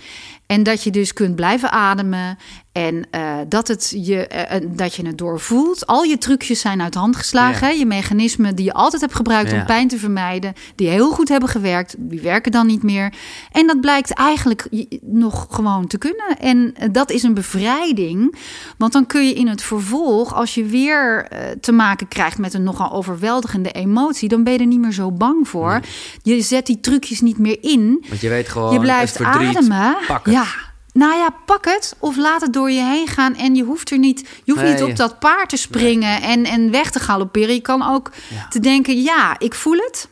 En 0.47 0.63
dat 0.63 0.83
je 0.83 0.91
dus 0.91 1.13
kunt 1.13 1.37
blijven 1.37 1.71
ademen 1.73 2.39
en 2.77 3.07
eh, 3.11 3.37
dat, 3.49 3.69
het 3.69 3.93
je, 3.97 4.27
eh, 4.27 4.61
dat 4.69 4.95
je 4.95 5.07
het 5.07 5.19
doorvoelt. 5.19 5.87
Al 5.87 6.03
je 6.03 6.19
trucjes 6.19 6.61
zijn 6.61 6.83
uit 6.83 6.93
de 6.93 6.99
hand 6.99 7.17
geslagen. 7.17 7.79
Je 7.79 7.87
mechanismen 7.87 8.55
die 8.55 8.65
je 8.65 8.73
altijd 8.73 9.03
hebt 9.03 9.15
gebruikt 9.15 9.53
om 9.53 9.65
pijn 9.65 9.89
te 9.89 9.99
vermijden, 9.99 10.53
die 10.75 10.89
heel 10.89 11.11
goed 11.11 11.29
hebben 11.29 11.49
gewerkt, 11.49 11.95
die 11.99 12.21
werken 12.21 12.53
dan 12.53 12.67
niet 12.67 12.83
meer. 12.83 13.13
En 13.53 13.67
dat 13.67 13.81
blijkt 13.81 14.11
eigenlijk 14.11 14.69
nog 15.01 15.47
gewoon 15.51 15.87
te 15.87 15.99
kunnen. 15.99 16.39
En 16.39 16.75
eh, 16.75 16.89
dat 16.93 17.11
is 17.11 17.23
een 17.23 17.35
bevrijding. 17.35 18.39
Want 18.79 18.93
dan 18.93 19.07
kun 19.07 19.27
je 19.27 19.35
in 19.35 19.49
het 19.49 19.63
vervolg, 19.63 20.35
als 20.35 20.55
je 20.55 20.65
weer 20.65 21.29
te 21.61 21.73
maken 21.73 22.09
krijgt 22.09 22.39
met 22.39 22.55
een 22.55 22.63
nogal 22.63 22.93
overweldigende 22.93 23.71
emotie, 23.71 24.29
dan 24.29 24.45
ben 24.45 24.53
je 24.53 24.59
er 24.59 24.67
niet 24.67 24.81
meer 24.81 24.93
zo 24.93 25.13
bang 25.13 25.49
voor. 25.49 25.81
Je 26.23 26.41
zet 26.41 26.67
die 26.67 26.81
trucjes 26.81 27.21
niet 27.21 27.39
meer 27.39 27.59
in. 27.61 28.05
Want 28.09 28.21
je 28.21 28.29
weet 28.29 28.49
gewoon, 28.49 28.73
je 28.73 28.81
blijft 28.81 29.21
ademen. 29.21 29.97
Ja. 30.25 30.66
Nou 30.97 31.17
ja, 31.17 31.35
pak 31.47 31.65
het 31.65 31.97
of 31.99 32.17
laat 32.17 32.41
het 32.41 32.53
door 32.53 32.71
je 32.71 32.83
heen 32.83 33.07
gaan. 33.07 33.35
En 33.35 33.55
je 33.55 33.63
hoeft 33.65 33.91
er 33.91 33.99
niet, 33.99 34.21
je 34.45 34.53
hoeft 34.53 34.65
Nee, 34.65 34.73
niet 34.73 34.83
op 34.83 34.97
dat 34.97 35.19
paard 35.19 35.49
te 35.49 35.57
springen 35.57 36.23
en, 36.23 36.45
en 36.45 36.71
weg 36.71 36.91
te 36.91 37.01
galopperen. 37.01 37.55
Je 37.55 37.61
kan 37.61 37.83
ook 37.83 38.11
Ja. 38.29 38.49
te 38.49 38.61
denken, 38.61 39.03
ja, 39.03 39.39
ik 39.39 39.55
voel 39.55 39.77
het. 39.77 40.09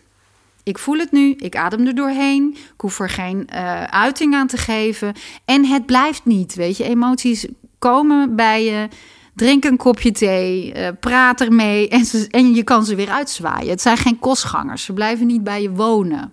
Ik 0.62 0.78
voel 0.78 0.99
het 0.99 1.12
nu, 1.12 1.35
ik 1.39 1.57
adem 1.57 1.87
er 1.87 1.95
doorheen. 1.95 2.51
Ik 2.74 2.80
hoef 2.80 3.01
er 3.01 3.11
geen 3.11 3.47
eh, 3.49 3.82
uiting 3.85 4.35
aan 4.35 4.47
te 4.47 4.57
geven. 4.57 5.14
En 5.45 5.64
het 5.64 5.87
blijft 5.87 6.24
niet, 6.24 6.55
weet 6.55 6.76
je. 6.76 6.85
Emoties 6.85 7.47
komen 7.78 8.37
bij 8.37 8.64
je. 8.64 8.89
Drink 9.35 9.64
een 9.64 9.76
kopje 9.76 10.12
thee, 10.12 10.72
eh, 10.72 10.89
praat 11.01 11.41
ermee 11.41 11.89
en, 11.89 12.05
ze, 12.05 12.26
en 12.30 12.55
je 12.55 12.62
kan 12.62 12.85
ze 12.85 12.95
weer 12.95 13.11
uitzwaaien. 13.11 13.70
Het 13.70 13.82
zijn 13.82 13.97
geen 13.97 14.18
kostgangers, 14.18 14.85
ze 14.85 14.93
blijven 14.93 15.26
niet 15.26 15.45
bij 15.45 15.62
je 15.62 15.70
wonen. 15.70 16.32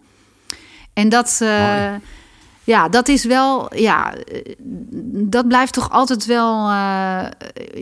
En 0.93 1.09
dat, 1.09 1.37
eh. 1.41 1.93
Ja, 2.63 2.89
dat 2.89 3.07
is 3.07 3.25
wel, 3.25 3.75
ja, 3.75 4.13
dat 5.13 5.47
blijft 5.47 5.73
toch 5.73 5.89
altijd 5.89 6.25
wel, 6.25 6.69
eh, 6.69 7.25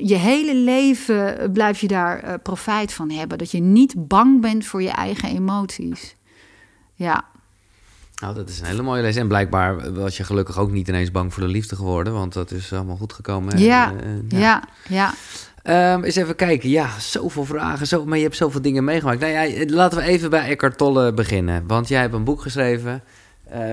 je 0.03 0.15
hele 0.15 0.55
leven 0.55 1.51
blijf 1.53 1.81
je 1.81 1.87
daar 1.87 2.19
eh, 2.19 2.33
profijt 2.43 2.93
van 2.93 3.11
hebben. 3.11 3.37
Dat 3.37 3.51
je 3.51 3.59
niet 3.59 4.07
bang 4.07 4.41
bent 4.41 4.65
voor 4.65 4.81
je 4.81 4.89
eigen 4.89 5.29
emoties. 5.29 6.15
Ja, 6.93 7.25
Nou, 8.21 8.35
dat 8.35 8.49
is 8.49 8.59
een 8.59 8.65
hele 8.65 8.81
mooie 8.81 9.01
les. 9.01 9.15
En 9.15 9.27
blijkbaar 9.27 9.93
was 9.93 10.17
je 10.17 10.23
gelukkig 10.23 10.57
ook 10.57 10.71
niet 10.71 10.87
ineens 10.87 11.11
bang 11.11 11.33
voor 11.33 11.43
de 11.43 11.49
liefde 11.49 11.75
geworden, 11.75 12.13
want 12.13 12.33
dat 12.33 12.51
is 12.51 12.73
allemaal 12.73 12.95
goed 12.95 13.13
gekomen. 13.13 13.57
ja, 13.57 13.93
Eh, 13.93 14.39
ja, 14.39 14.63
ja. 14.87 15.13
Ehm, 15.63 16.03
eens 16.03 16.15
even 16.15 16.35
kijken. 16.35 16.69
Ja, 16.69 16.99
zoveel 16.99 17.45
vragen. 17.45 17.87
Zo, 17.87 18.05
maar 18.05 18.17
je 18.17 18.23
hebt 18.23 18.35
zoveel 18.35 18.61
dingen 18.61 18.83
meegemaakt. 18.83 19.19
Nou 19.19 19.31
ja, 19.31 19.65
laten 19.65 19.97
we 19.97 20.03
even 20.03 20.29
bij 20.29 20.49
Eckhart 20.49 20.77
Tolle 20.77 21.13
beginnen. 21.13 21.63
Want 21.67 21.87
jij 21.87 22.01
hebt 22.01 22.13
een 22.13 22.23
boek 22.23 22.41
geschreven. 22.41 23.03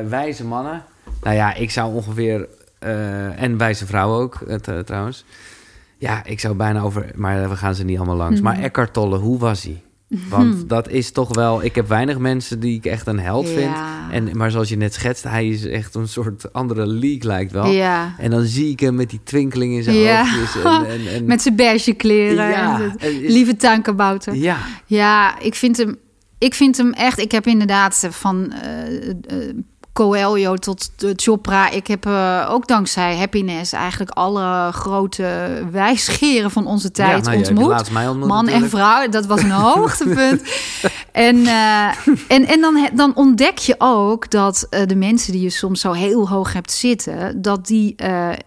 Wijze 0.08 0.44
mannen. 0.44 0.84
Nou 1.22 1.36
ja, 1.36 1.54
ik 1.54 1.70
zou 1.70 1.94
ongeveer... 1.94 2.48
eh, 2.78 3.42
en 3.42 3.56
wijze 3.58 3.86
vrouwen 3.86 4.18
ook, 4.20 4.34
eh, 4.34 4.78
trouwens. 4.78 5.24
Ja, 5.98 6.24
ik 6.24 6.40
zou 6.40 6.54
bijna 6.54 6.80
over... 6.80 7.10
Maar 7.14 7.48
we 7.48 7.56
gaan 7.56 7.74
ze 7.74 7.84
niet 7.84 7.96
allemaal 7.96 8.16
langs. 8.16 8.40
Maar 8.40 8.58
Eckhart 8.60 8.92
Tolle, 8.92 9.18
hoe 9.18 9.38
was 9.38 9.62
hij? 9.62 9.82
Want 10.28 10.68
dat 10.68 10.88
is 10.88 11.10
toch 11.10 11.34
wel... 11.34 11.64
Ik 11.64 11.74
heb 11.74 11.88
weinig 11.88 12.18
mensen 12.18 12.60
die 12.60 12.76
ik 12.76 12.84
echt 12.86 13.06
een 13.06 13.18
held 13.20 13.48
vind. 13.48 13.74
En, 14.10 14.36
maar 14.36 14.50
zoals 14.50 14.68
je 14.68 14.76
net 14.76 14.94
schetst, 14.94 15.24
hij 15.24 15.48
is 15.48 15.66
echt 15.66 15.94
een 15.94 16.08
soort 16.08 16.52
andere 16.52 16.86
league 16.86 17.24
lijkt 17.26 17.52
wel. 17.52 17.66
Ja. 17.66 18.14
En 18.18 18.30
dan 18.30 18.42
zie 18.44 18.70
ik 18.70 18.80
hem 18.80 18.94
met 18.94 19.10
die 19.10 19.20
twinkeling 19.24 19.74
in 19.74 19.82
zijn 19.82 19.96
Ja. 19.96 20.26
En, 20.64 20.86
en, 20.90 21.06
en, 21.14 21.24
Met 21.24 21.42
zijn 21.42 21.56
beige 21.56 21.92
kleren. 21.92 22.48
Ja, 22.48 22.80
en 22.98 23.22
is- 23.22 23.32
lieve 23.32 23.56
tuinkabouter. 23.56 24.34
Ja, 24.34 24.56
Ja, 24.86 25.38
ik 25.38 25.54
vind 25.54 25.76
hem, 25.76 25.96
ik 26.38 26.54
vind 26.54 26.76
hem 26.76 26.92
echt. 26.92 27.18
Ik 27.18 27.32
heb 27.32 27.46
inderdaad 27.46 28.06
van 28.10 28.52
eh, 28.52 29.54
Coelho 29.96 30.56
tot 30.56 30.90
Chopra. 31.16 31.70
Ik 31.70 31.86
heb 31.86 32.06
eh, 32.06 32.48
ook 32.50 32.66
dankzij 32.66 33.16
Happiness 33.16 33.72
eigenlijk 33.72 34.10
alle 34.10 34.72
grote 34.72 35.48
wijsgeren 35.70 36.50
van 36.50 36.66
onze 36.66 36.90
tijd 36.90 37.24
ja 37.24 37.30
nou, 37.30 37.36
ontmoet. 37.36 37.90
Man 38.26 38.48
en 38.48 38.68
vrouw, 38.68 39.08
dat 39.08 39.26
was 39.26 39.42
een 39.42 39.50
hoogtepunt. 39.70 40.42
en 41.12 41.46
eh, 41.46 41.86
en, 42.28 42.46
en 42.46 42.60
dan, 42.60 42.88
dan 42.94 43.14
ontdek 43.14 43.58
je 43.58 43.74
ook 43.78 44.30
dat 44.30 44.66
eh, 44.70 44.86
de 44.86 44.96
mensen 44.96 45.32
die 45.32 45.42
je 45.42 45.50
soms 45.50 45.80
zo 45.80 45.92
heel 45.92 46.28
hoog 46.28 46.52
hebt 46.52 46.72
zitten, 46.72 47.42
dat 47.42 47.66
die 47.66 47.94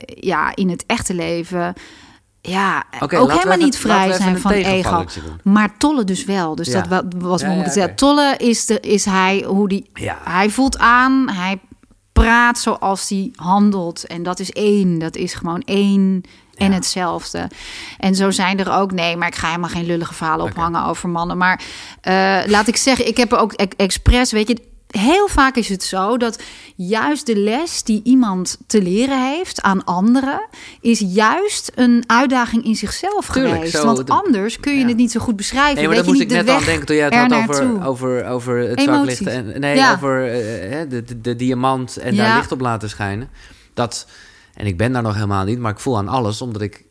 ja, 0.06 0.56
in 0.56 0.70
het 0.70 0.84
echte 0.86 1.14
leven 1.14 1.74
ja, 2.42 2.84
ook 3.00 3.10
we 3.12 3.18
helemaal 3.18 3.38
even- 3.46 3.60
niet 3.60 3.78
vrij 3.78 4.08
we 4.08 4.14
zijn 4.14 4.40
van 4.40 4.52
ego. 4.52 5.06
Maar 5.44 5.78
Tolle 5.78 6.04
dus 6.04 6.24
wel. 6.26 6.56
Dus 6.56 6.68
Ja. 6.68 6.82
dat 6.82 6.88
wa- 6.90 7.20
was 7.20 7.42
Ja, 7.42 7.48
ik 7.48 7.54
moeten 7.56 7.74
zeggen. 7.74 7.96
Tolle 7.96 8.36
is, 8.38 8.66
de, 8.66 8.80
is 8.80 9.06
hij 9.06 9.44
hoe 9.48 9.68
die. 9.68 9.90
Ja. 9.94 10.18
Hij 10.24 10.50
voelt 10.50 10.78
aan, 10.78 11.30
hij 11.32 11.60
praat 12.14 12.60
zoals 12.60 13.10
hij 13.10 13.32
handelt. 13.36 14.08
En 14.08 14.24
dat 14.24 14.40
is 14.40 14.52
één. 14.52 15.00
Dat 15.00 15.16
is 15.16 15.34
gewoon 15.34 15.62
één 15.66 16.22
en 16.56 16.72
hetzelfde. 16.72 17.48
En 17.98 18.16
zo 18.16 18.32
zijn 18.32 18.60
er 18.60 18.72
ook. 18.72 18.92
Nee, 18.92 19.18
maar 19.18 19.28
ik 19.28 19.36
ga 19.36 19.48
helemaal 19.48 19.70
geen 19.70 19.86
lullige 19.86 20.14
verhalen 20.14 20.46
ophangen 20.46 20.86
over 20.86 21.10
mannen. 21.10 21.38
Maar 21.38 21.62
eh, 22.02 22.40
laat 22.46 22.68
ik 22.68 22.76
zeggen, 22.76 23.08
ik 23.08 23.18
heb 23.18 23.34
ook 23.34 23.54
e- 23.56 23.66
expres, 23.78 24.32
weet 24.32 24.48
je. 24.48 24.68
Heel 24.90 25.28
vaak 25.28 25.56
is 25.56 25.70
het 25.70 25.84
zo 25.84 26.18
dat 26.18 26.40
juist 26.76 27.26
de 27.26 27.36
les 27.36 27.84
die 27.84 28.02
iemand 28.04 28.58
te 28.68 28.82
leren 28.82 29.30
heeft 29.36 29.62
aan 29.62 29.84
anderen, 29.84 30.42
is 30.82 31.00
juist 31.08 31.72
een 31.76 32.04
uitdaging 32.08 32.64
in 32.64 32.76
zichzelf 32.76 33.30
Tuurlijk, 33.30 33.54
geweest. 33.56 33.76
zo, 33.76 33.86
Want 33.86 34.08
de- 34.08 34.14
anders 34.14 34.60
kun 34.60 34.74
je 34.74 34.80
ja. 34.80 34.88
het 34.88 34.96
niet 34.98 35.12
zo 35.12 35.20
goed 35.20 35.36
beschrijven. 35.36 35.76
Nee, 35.76 35.88
maar 35.88 35.96
dat 35.96 36.06
moest 36.06 36.22
ik 36.22 36.30
net 36.30 36.50
aan 36.50 36.64
denken 36.64 36.86
toen 36.86 36.96
jij 36.96 37.06
het 37.06 37.32
had 37.34 37.50
over, 37.50 37.86
over, 37.86 38.26
over 38.26 38.58
het 38.58 38.80
Emoties. 38.80 39.18
zwaklicht. 39.18 39.54
En, 39.54 39.60
nee, 39.60 39.76
Ja. 39.76 39.94
over 39.94 40.24
eh, 40.32 40.90
de, 40.90 41.04
de, 41.04 41.22
de 41.22 41.36
diamant 41.36 41.98
en 41.98 42.16
daar 42.16 42.36
licht 42.36 42.52
op 42.52 42.60
laten 42.60 42.90
schijnen. 42.90 43.30
Dat, 43.74 44.08
en 44.54 44.66
ik 44.66 44.78
ben 44.78 44.92
daar 44.92 45.02
nog 45.02 45.14
helemaal 45.14 45.46
niet, 45.46 45.60
maar 45.60 45.72
ik 45.72 45.80
voel 45.80 45.98
aan 45.98 46.08
alles, 46.08 46.42
omdat 46.42 46.62
ik 46.62 46.84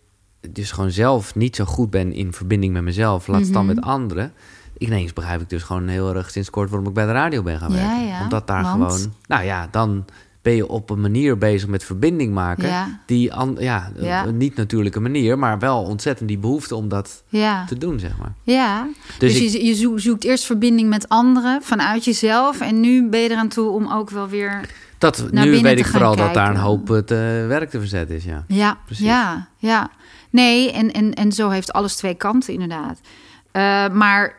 dus 0.50 0.70
gewoon 0.70 0.90
zelf 0.90 1.34
niet 1.34 1.56
zo 1.56 1.64
goed 1.64 1.90
ben 1.90 2.12
in 2.12 2.32
verbinding 2.32 2.72
met 2.72 2.82
mezelf. 2.82 3.26
Laat 3.26 3.44
staan 3.46 3.66
Mhm. 3.66 3.74
met 3.74 3.84
anderen. 3.84 4.32
Ineens 4.78 5.12
begrijp 5.12 5.40
ik 5.40 5.48
dus 5.48 5.62
gewoon 5.62 5.88
heel 5.88 6.14
erg 6.14 6.30
sinds 6.30 6.50
kort 6.50 6.70
waarom 6.70 6.88
ik 6.88 6.94
bij 6.94 7.06
de 7.06 7.12
radio 7.12 7.42
ben 7.42 7.58
gaan 7.58 7.72
werken. 7.72 8.06
ja, 8.06 8.22
Omdat 8.22 8.46
daar 8.46 8.62
want? 8.62 8.92
gewoon, 8.92 9.12
nou 9.26 9.44
ja, 9.44 9.68
dan 9.70 10.04
ben 10.42 10.54
je 10.56 10.68
op 10.68 10.90
een 10.90 11.00
manier 11.00 11.38
bezig 11.38 11.68
met 11.68 11.84
verbinding 11.84 12.34
maken. 12.34 12.68
Ja. 12.68 13.00
Die, 13.06 13.32
an, 13.34 13.56
ja, 13.58 13.90
een 13.96 14.36
niet 14.36 14.56
natuurlijke 14.56 15.00
manier, 15.00 15.38
maar 15.38 15.58
wel 15.58 15.82
ontzettend 15.82 16.28
die 16.28 16.38
behoefte 16.38 16.74
om 16.74 16.88
dat 16.88 17.22
Ja, 17.28 17.64
te 17.64 17.78
doen, 17.78 17.98
zeg 17.98 18.18
maar. 18.18 18.32
ja. 18.42 18.86
Dus 19.18 19.32
Dus, 19.32 19.54
ik- 19.54 19.60
je, 19.62 19.64
je 19.94 19.98
zoekt, 20.00 20.24
eerst 20.24 20.44
verbinding 20.44 20.88
met 20.88 21.08
anderen 21.08 21.62
vanuit 21.62 22.04
jezelf. 22.04 22.60
En 22.60 22.80
nu 22.80 23.08
ben 23.08 23.20
je 23.20 23.30
eraan 23.30 23.48
toe 23.48 23.70
om 23.70 23.92
ook 23.92 24.10
wel 24.10 24.28
weer 24.28 24.68
Dat, 24.98 25.24
nu 25.30 25.60
weet 25.62 25.78
ik 25.78 25.86
vooral 25.86 26.16
dat 26.16 26.34
daar 26.34 26.50
een 26.50 26.56
hoop 26.60 26.90
eh, 26.90 26.98
te 26.98 27.44
werk 27.48 27.70
te 27.70 27.78
verzetten 27.78 28.16
is, 28.16 28.24
ja. 28.24 28.44
Ja, 28.48 28.78
Precies. 28.84 29.04
ja, 29.06 29.48
ja. 29.56 29.90
Nee, 30.30 30.72
en, 30.72 30.92
en, 30.92 31.14
en 31.14 31.32
zo 31.32 31.48
heeft 31.48 31.72
alles 31.72 31.96
twee 31.96 32.14
kanten 32.14 32.52
inderdaad. 32.52 33.00
Eh, 33.52 33.88
maar 33.88 34.34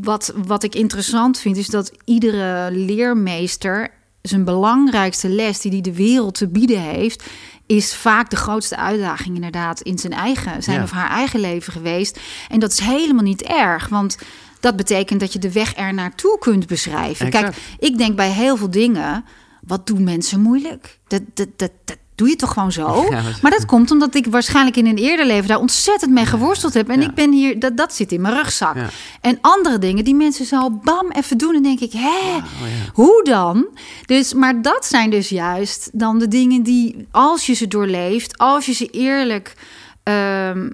wat, 0.00 0.32
wat 0.46 0.62
ik 0.62 0.74
interessant 0.74 1.38
vind, 1.38 1.56
is 1.56 1.66
dat 1.66 1.92
iedere 2.04 2.70
leermeester 2.70 3.90
zijn 4.22 4.44
belangrijkste 4.44 5.28
les 5.28 5.60
die 5.60 5.70
hij 5.70 5.80
de 5.80 5.94
wereld 5.94 6.34
te 6.34 6.48
bieden 6.48 6.80
heeft, 6.80 7.24
is 7.66 7.94
vaak 7.94 8.30
de 8.30 8.36
grootste 8.36 8.76
uitdaging 8.76 9.34
inderdaad 9.34 9.80
in 9.80 9.98
zijn 9.98 10.12
eigen, 10.12 10.62
zijn 10.62 10.76
Ja. 10.76 10.82
of 10.82 10.90
haar 10.90 11.10
eigen 11.10 11.40
leven 11.40 11.72
geweest. 11.72 12.20
En 12.48 12.60
dat 12.60 12.72
is 12.72 12.78
helemaal 12.78 13.22
niet 13.22 13.42
erg, 13.42 13.88
want 13.88 14.18
dat 14.60 14.76
betekent 14.76 15.20
dat 15.20 15.32
je 15.32 15.38
de 15.38 15.52
weg 15.52 15.76
er 15.76 15.94
naartoe 15.94 16.38
kunt 16.38 16.66
beschrijven. 16.66 17.30
Kijk, 17.30 17.56
ik 17.78 17.98
denk 17.98 18.16
bij 18.16 18.30
heel 18.30 18.56
veel 18.56 18.70
dingen, 18.70 19.24
wat 19.66 19.86
doen 19.86 20.04
mensen 20.04 20.40
moeilijk? 20.40 20.98
Dat, 21.06 21.22
dat, 21.34 21.48
dat, 21.56 21.70
dat 21.84 21.96
doe 22.14 22.28
je 22.28 22.36
toch 22.36 22.52
gewoon 22.52 22.72
zo? 22.72 23.04
Ja, 23.10 23.22
maar 23.42 23.50
dat 23.50 23.66
komt 23.66 23.90
omdat 23.90 24.14
ik 24.14 24.26
waarschijnlijk 24.26 24.76
in 24.76 24.86
een 24.86 24.96
eerder 24.96 25.26
leven 25.26 25.48
daar 25.48 25.58
ontzettend 25.58 26.10
mee 26.12 26.26
geworsteld 26.26 26.74
heb. 26.74 26.88
En 26.88 27.00
Ja. 27.00 27.06
ik 27.08 27.14
ben 27.14 27.32
hier, 27.32 27.58
dat, 27.58 27.76
dat 27.76 27.94
zit 27.94 28.12
in 28.12 28.20
mijn 28.20 28.34
rugzak. 28.34 28.76
Ja. 28.76 28.88
En 29.20 29.38
andere 29.40 29.78
dingen 29.78 30.04
die 30.04 30.14
mensen 30.14 30.44
zo 30.46 30.70
bam 30.70 31.10
even 31.10 31.38
doen, 31.38 31.52
dan 31.52 31.62
denk 31.62 31.80
ik, 31.80 31.92
hè, 31.92 32.36
oh 32.36 32.44
hoe 32.92 33.24
dan? 33.24 33.66
Dus, 34.06 34.34
maar 34.34 34.62
dat 34.62 34.86
zijn 34.86 35.10
dus 35.10 35.28
juist 35.28 35.90
dan 35.92 36.18
de 36.18 36.28
dingen 36.28 36.62
die, 36.62 37.06
als 37.10 37.46
je 37.46 37.52
ze 37.52 37.68
doorleeft, 37.68 38.38
als 38.38 38.66
je 38.66 38.72
ze 38.72 38.86
eerlijk, 38.86 39.54
ehm, 40.02 40.70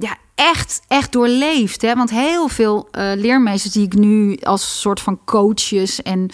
ja, 0.00 0.16
echt, 0.34 0.80
echt 0.88 1.12
doorleeft. 1.12 1.82
Hè? 1.82 1.94
Want 1.94 2.10
heel 2.10 2.48
veel 2.48 2.88
eh, 2.90 3.10
leermeesters 3.16 3.72
die 3.74 3.84
ik 3.84 3.94
nu 3.94 4.36
als 4.42 4.80
soort 4.80 5.00
van 5.00 5.18
coaches 5.24 6.02
en 6.02 6.30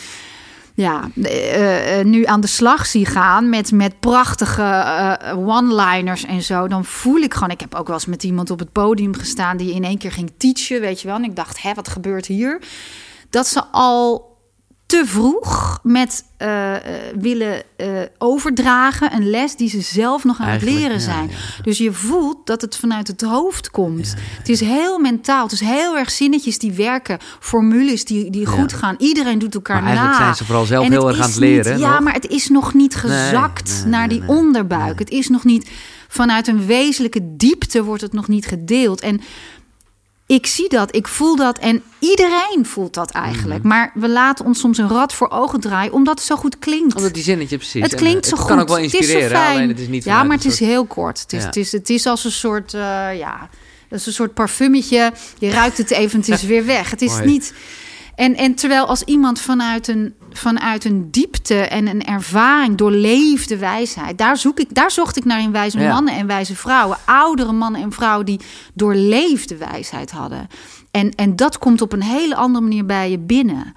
ja, 0.81 1.11
eh, 1.23 1.99
eh, 1.99 2.07
nu 2.07 2.25
aan 2.25 2.41
de 2.41 2.47
slag 2.47 2.87
zie 2.87 3.07
gaan 3.07 3.49
met, 3.49 3.73
met 3.73 4.01
prachtige 4.01 4.63
eh, 4.63 5.49
one-liners 5.49 6.25
en 6.25 6.43
zo, 6.43 6.69
dan 6.69 6.85
voel 6.85 7.17
ik 7.17 7.35
gewoon. 7.35 7.51
Ik 7.51 7.61
heb 7.61 7.75
ook 7.75 7.87
wel 7.87 7.97
eens 7.97 8.07
met 8.07 8.23
iemand 8.23 8.51
op 8.51 8.59
het 8.59 8.73
podium 8.73 9.15
gestaan 9.15 9.57
die 9.57 9.75
in 9.75 9.85
één 9.85 9.99
keer 9.99 10.13
ging 10.13 10.33
teachen, 10.37 10.81
weet 10.81 11.01
je 11.01 11.07
wel. 11.07 11.17
En 11.17 11.25
ik 11.25 11.37
dacht, 11.37 11.63
hè, 11.63 11.75
wat 11.75 11.89
gebeurt 11.89 12.27
hier? 12.27 12.63
Dat 13.31 13.47
ze 13.47 13.65
al 13.65 14.30
te 14.91 15.03
vroeg 15.07 15.79
met 15.83 16.25
eh, 16.37 16.77
eh, 16.77 16.83
willen 17.19 17.63
eh, 17.77 17.89
overdragen 18.19 19.15
een 19.15 19.31
les 19.31 19.57
die 19.57 19.69
ze 19.69 19.81
zelf 19.81 20.25
nog 20.25 20.41
aan 20.41 20.47
Eigenlijk, 20.47 20.77
het 20.77 20.87
leren 20.87 21.01
zijn. 21.01 21.29
ja. 21.29 21.63
Dus 21.63 21.79
je 21.79 21.93
voelt 21.93 22.47
dat 22.47 22.61
het 22.61 22.77
vanuit 22.77 23.09
het 23.09 23.21
hoofd 23.23 23.71
komt. 23.71 24.15
Het 24.39 24.49
is 24.49 24.61
heel 24.61 24.99
mentaal. 24.99 25.43
Het 25.43 25.53
is 25.53 25.61
heel 25.61 25.97
erg 25.97 26.11
zinnetjes 26.11 26.59
die 26.59 26.73
werken, 26.73 27.19
formules 27.41 28.05
die, 28.05 28.31
die 28.31 28.47
goed 28.47 28.73
gaan. 28.73 28.95
Iedereen 28.99 29.39
doet 29.39 29.55
elkaar 29.55 29.77
Maar 29.77 29.87
eigenlijk 29.87 30.19
na. 30.19 30.25
zijn 30.25 30.37
ze 30.37 30.45
vooral 30.45 30.65
zelf 30.65 30.85
En 30.85 30.91
heel 30.91 31.09
erg 31.09 31.21
aan 31.21 31.29
het 31.29 31.37
leren, 31.39 31.73
Niet, 31.73 31.83
ja, 31.83 31.93
nog? 31.93 32.01
maar 32.01 32.15
het 32.15 32.29
is 32.29 32.49
nog 32.49 32.75
niet 32.75 32.95
gezakt 32.95 33.81
nee, 33.83 33.91
naar 33.91 34.09
die 34.09 34.21
nee. 34.21 34.29
onderbuik. 34.29 34.99
Het 34.99 35.11
is 35.11 35.29
nog 35.29 35.45
niet 35.45 35.71
vanuit 36.09 36.47
een 36.47 36.67
wezenlijke 36.67 37.37
diepte 37.37 37.85
wordt 37.85 38.03
het 38.03 38.13
nog 38.13 38.29
niet 38.29 38.47
gedeeld. 38.47 39.01
En 39.01 39.21
ik 40.35 40.47
zie 40.47 40.69
dat, 40.69 40.95
ik 40.97 41.09
voel 41.09 41.37
dat 41.37 41.59
en 41.59 41.83
iedereen 41.99 42.67
voelt 42.67 42.95
dat 42.95 43.11
eigenlijk. 43.11 43.59
Mhm. 43.59 43.69
Maar 43.69 43.91
we 43.95 44.09
laten 44.09 44.45
ons 44.45 44.61
soms 44.61 44.79
een 44.79 44.89
rad 44.89 45.13
voor 45.15 45.31
ogen 45.31 45.61
draaien 45.61 45.93
omdat 45.93 46.19
het 46.19 46.27
zo 46.27 46.37
goed 46.37 46.59
klinkt. 46.59 46.95
Omdat 46.95 47.15
die 47.15 47.23
zinnetje 47.23 47.57
precies. 47.57 47.83
Het 47.83 47.95
klinkt 47.95 48.25
eh, 48.25 48.29
zo 48.31 48.37
het 48.37 48.39
goed. 48.45 48.49
kan 48.51 48.61
ook 48.61 48.69
wel 48.69 48.77
Het 48.77 48.85
is 48.87 48.91
zo 48.93 48.99
inspireren, 48.99 49.37
fijn. 49.37 49.57
alleen 49.57 49.69
het 49.69 49.79
is 49.81 49.89
niet 49.89 50.05
ja, 50.05 50.23
maar 50.23 50.37
het 50.37 50.45
is 50.47 50.59
heel 50.61 50.85
kort. 50.85 51.21
Het 51.21 51.33
is, 51.33 51.41
Ja. 51.41 51.47
het 51.47 51.57
is, 51.57 51.73
het 51.73 51.91
is 51.91 52.07
als 52.07 52.25
een 52.25 52.33
soort, 52.33 52.75
eh, 52.75 52.81
ja, 53.19 53.49
dat 53.89 53.99
is 53.99 54.07
een 54.07 54.13
soort 54.13 54.35
parfummetje. 54.35 55.13
Je 55.39 55.51
ruikt 55.51 55.79
het 55.79 55.91
even, 55.91 56.19
het 56.19 56.29
is 56.29 56.43
weer 56.53 56.67
weg. 56.67 56.91
Het 56.91 57.03
is 57.03 57.11
Mooi. 57.13 57.25
niet. 57.25 57.53
En, 58.21 58.37
en 58.37 58.55
terwijl 58.55 58.87
als 58.87 59.03
iemand 59.03 59.41
vanuit 59.41 59.89
een, 59.89 60.15
vanuit 60.31 60.85
een 60.85 61.11
diepte 61.11 61.55
en 61.55 61.87
een 61.87 62.05
ervaring, 62.05 62.77
doorleefde 62.77 63.57
wijsheid, 63.57 64.19
daar, 64.19 64.37
zoek 64.37 64.61
ik, 64.61 64.75
daar 64.75 64.91
zocht 64.91 65.17
ik 65.17 65.25
naar 65.25 65.41
in 65.41 65.53
wijze 65.53 65.79
Ja. 65.79 65.93
mannen 65.93 66.15
en 66.15 66.27
wijze 66.27 66.57
vrouwen. 66.57 66.97
Oudere 67.05 67.53
mannen 67.53 67.83
en 67.83 67.93
vrouwen 67.93 68.27
die 68.27 68.41
doorleefde 68.75 69.57
wijsheid 69.57 70.11
hadden. 70.11 70.49
En, 70.91 71.15
en 71.15 71.37
dat 71.37 71.59
komt 71.59 71.81
op 71.81 71.93
een 71.93 72.03
hele 72.03 72.35
andere 72.35 72.65
manier 72.65 72.87
bij 72.87 73.11
je 73.11 73.19
binnen. 73.19 73.75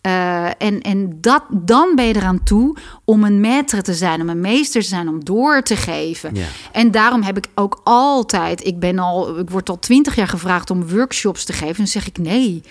Eh, 0.00 0.44
en 0.44 0.80
en 0.80 1.18
dat, 1.20 1.42
dan 1.50 1.92
ben 1.94 2.04
je 2.04 2.16
eraan 2.16 2.42
toe 2.42 2.76
om 3.04 3.24
een 3.24 3.44
maître 3.44 3.80
te 3.80 3.94
zijn, 3.94 4.20
om 4.20 4.28
een 4.28 4.40
meester 4.40 4.82
te 4.82 4.88
zijn, 4.88 5.08
om 5.08 5.24
door 5.24 5.62
te 5.62 5.76
geven. 5.76 6.34
Ja. 6.34 6.46
En 6.72 6.90
daarom 6.90 7.22
heb 7.22 7.36
ik 7.36 7.46
ook 7.54 7.80
altijd, 7.84 8.66
ik 8.66 8.78
ben 8.78 8.98
al, 8.98 9.38
ik 9.38 9.50
word 9.50 9.68
al 9.68 9.78
twintig 9.78 10.16
jaar 10.16 10.28
gevraagd 10.28 10.70
om 10.70 10.88
workshops 10.88 11.44
te 11.44 11.52
geven. 11.52 11.68
En 11.68 11.74
dan 11.76 11.86
zeg 11.86 12.06
ik 12.06 12.18
nee. 12.18 12.62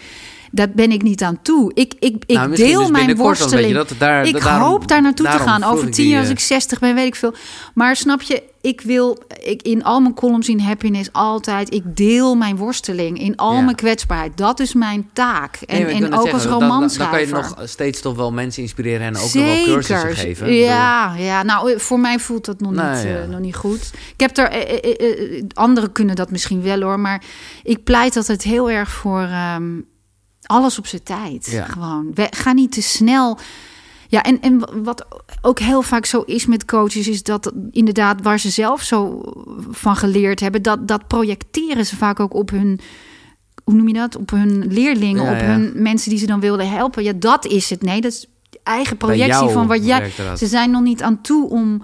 Dat 0.53 0.73
ben 0.73 0.91
ik 0.91 1.01
niet 1.01 1.23
aan 1.23 1.41
toe. 1.41 1.71
Ik, 1.73 1.93
ik, 1.99 2.23
ik 2.25 2.35
Nou, 2.37 2.55
deel 2.55 2.79
dus 2.79 2.89
mijn 2.89 3.15
worsteling. 3.15 3.55
weet 3.59 3.67
je, 3.67 3.73
dat 3.73 3.93
daar- 3.97 4.25
ik 4.27 4.41
daarom- 4.41 4.69
hoop 4.69 4.87
daar 4.87 5.01
naartoe 5.01 5.25
te 5.29 5.39
gaan. 5.39 5.63
Over 5.63 5.91
tien 5.91 6.07
jaar 6.07 6.17
als 6.19 6.27
eh, 6.27 6.33
ik 6.33 6.39
60 6.39 6.79
ben, 6.79 6.95
weet 6.95 7.05
ik 7.07 7.15
veel. 7.15 7.33
Maar 7.73 7.95
snap 7.95 8.21
je, 8.21 8.43
ik 8.61 8.81
wil 8.81 9.17
ik, 9.43 9.61
in 9.61 9.83
al 9.83 9.99
mijn 9.99 10.13
columns 10.13 10.49
in 10.49 10.59
Happiness 10.59 11.09
altijd... 11.11 11.73
ik 11.73 11.83
deel 11.95 12.35
mijn 12.35 12.55
worsteling 12.57 13.19
in 13.19 13.35
al 13.35 13.53
Ja. 13.53 13.61
mijn 13.61 13.75
kwetsbaarheid. 13.75 14.37
Dat 14.37 14.59
is 14.59 14.73
mijn 14.73 15.09
taak. 15.13 15.55
En, 15.65 15.81
Nee, 15.83 15.93
en 15.95 16.05
ook 16.05 16.13
zeggen, 16.13 16.33
als 16.33 16.43
dan- 16.43 16.59
dan- 16.59 16.61
romanschrijver. 16.69 17.33
Dan 17.33 17.41
kan 17.41 17.49
je 17.51 17.55
nog 17.59 17.69
steeds 17.69 18.01
toch 18.01 18.15
wel 18.15 18.31
mensen 18.31 18.61
inspireren 18.61 19.01
en 19.07 19.15
ook 19.17 19.21
nog 19.21 19.33
wel 19.33 19.63
cursussen 19.63 20.15
geven. 20.15 20.53
Ja, 20.53 21.15
ja, 21.17 21.43
nou 21.43 21.79
voor 21.79 21.99
mij 21.99 22.19
voelt 22.19 22.45
dat 22.45 22.59
nog, 22.61 22.71
niet, 22.71 23.05
eh, 23.05 23.29
nog 23.29 23.39
niet 23.39 23.55
goed. 23.55 23.91
Ik 24.13 24.19
heb 24.19 24.37
er, 24.37 24.49
eh, 24.49 24.61
eh, 24.61 24.95
eh, 24.99 25.37
eh, 25.37 25.43
anderen 25.53 25.91
kunnen 25.91 26.15
dat 26.15 26.31
misschien 26.31 26.61
wel 26.61 26.81
hoor, 26.81 26.99
maar 26.99 27.23
ik 27.63 27.83
pleit 27.83 28.15
altijd 28.17 28.43
heel 28.43 28.69
erg 28.69 28.89
voor 28.91 29.21
ehm, 29.21 29.63
alles 30.51 30.77
op 30.79 30.87
zijn 30.87 31.03
tijd. 31.03 31.47
Ja. 31.51 31.65
Gewoon, 31.65 32.11
We- 32.13 32.27
ga 32.31 32.51
niet 32.53 32.71
te 32.71 32.81
snel. 32.81 33.37
Ja, 34.07 34.23
en, 34.23 34.41
en 34.41 34.83
wat 34.83 35.05
ook 35.41 35.59
heel 35.59 35.81
vaak 35.81 36.05
zo 36.05 36.21
is 36.21 36.45
met 36.45 36.65
coaches, 36.65 37.07
is 37.07 37.23
dat 37.23 37.51
inderdaad 37.71 38.21
waar 38.21 38.39
ze 38.39 38.49
zelf 38.49 38.81
zo 38.81 39.21
van 39.69 39.95
geleerd 39.95 40.39
hebben, 40.39 40.61
dat, 40.61 40.87
dat 40.87 41.07
projecteren 41.07 41.85
ze 41.85 41.95
vaak 41.95 42.19
ook 42.19 42.33
op 42.33 42.49
hun, 42.49 42.79
hoe 43.63 43.73
noem 43.75 43.87
je 43.87 43.93
dat? 43.93 44.15
Op 44.15 44.29
hun 44.29 44.65
leerlingen, 44.67 45.23
Ja, 45.23 45.31
op 45.33 45.39
ja. 45.39 45.45
hun 45.45 45.71
mensen 45.75 46.09
die 46.09 46.19
ze 46.19 46.25
dan 46.25 46.39
wilden 46.39 46.69
helpen. 46.69 47.03
Ja, 47.03 47.13
dat 47.15 47.45
is 47.45 47.69
het. 47.69 47.81
Nee, 47.81 48.01
dat 48.01 48.11
is 48.11 48.27
eigen 48.63 48.97
projectie 48.97 49.49
van 49.49 49.67
wat 49.67 49.85
jij. 49.85 50.11
Ze 50.37 50.47
zijn 50.47 50.71
nog 50.71 50.81
niet 50.81 51.01
aan 51.01 51.21
toe 51.21 51.49
om 51.49 51.81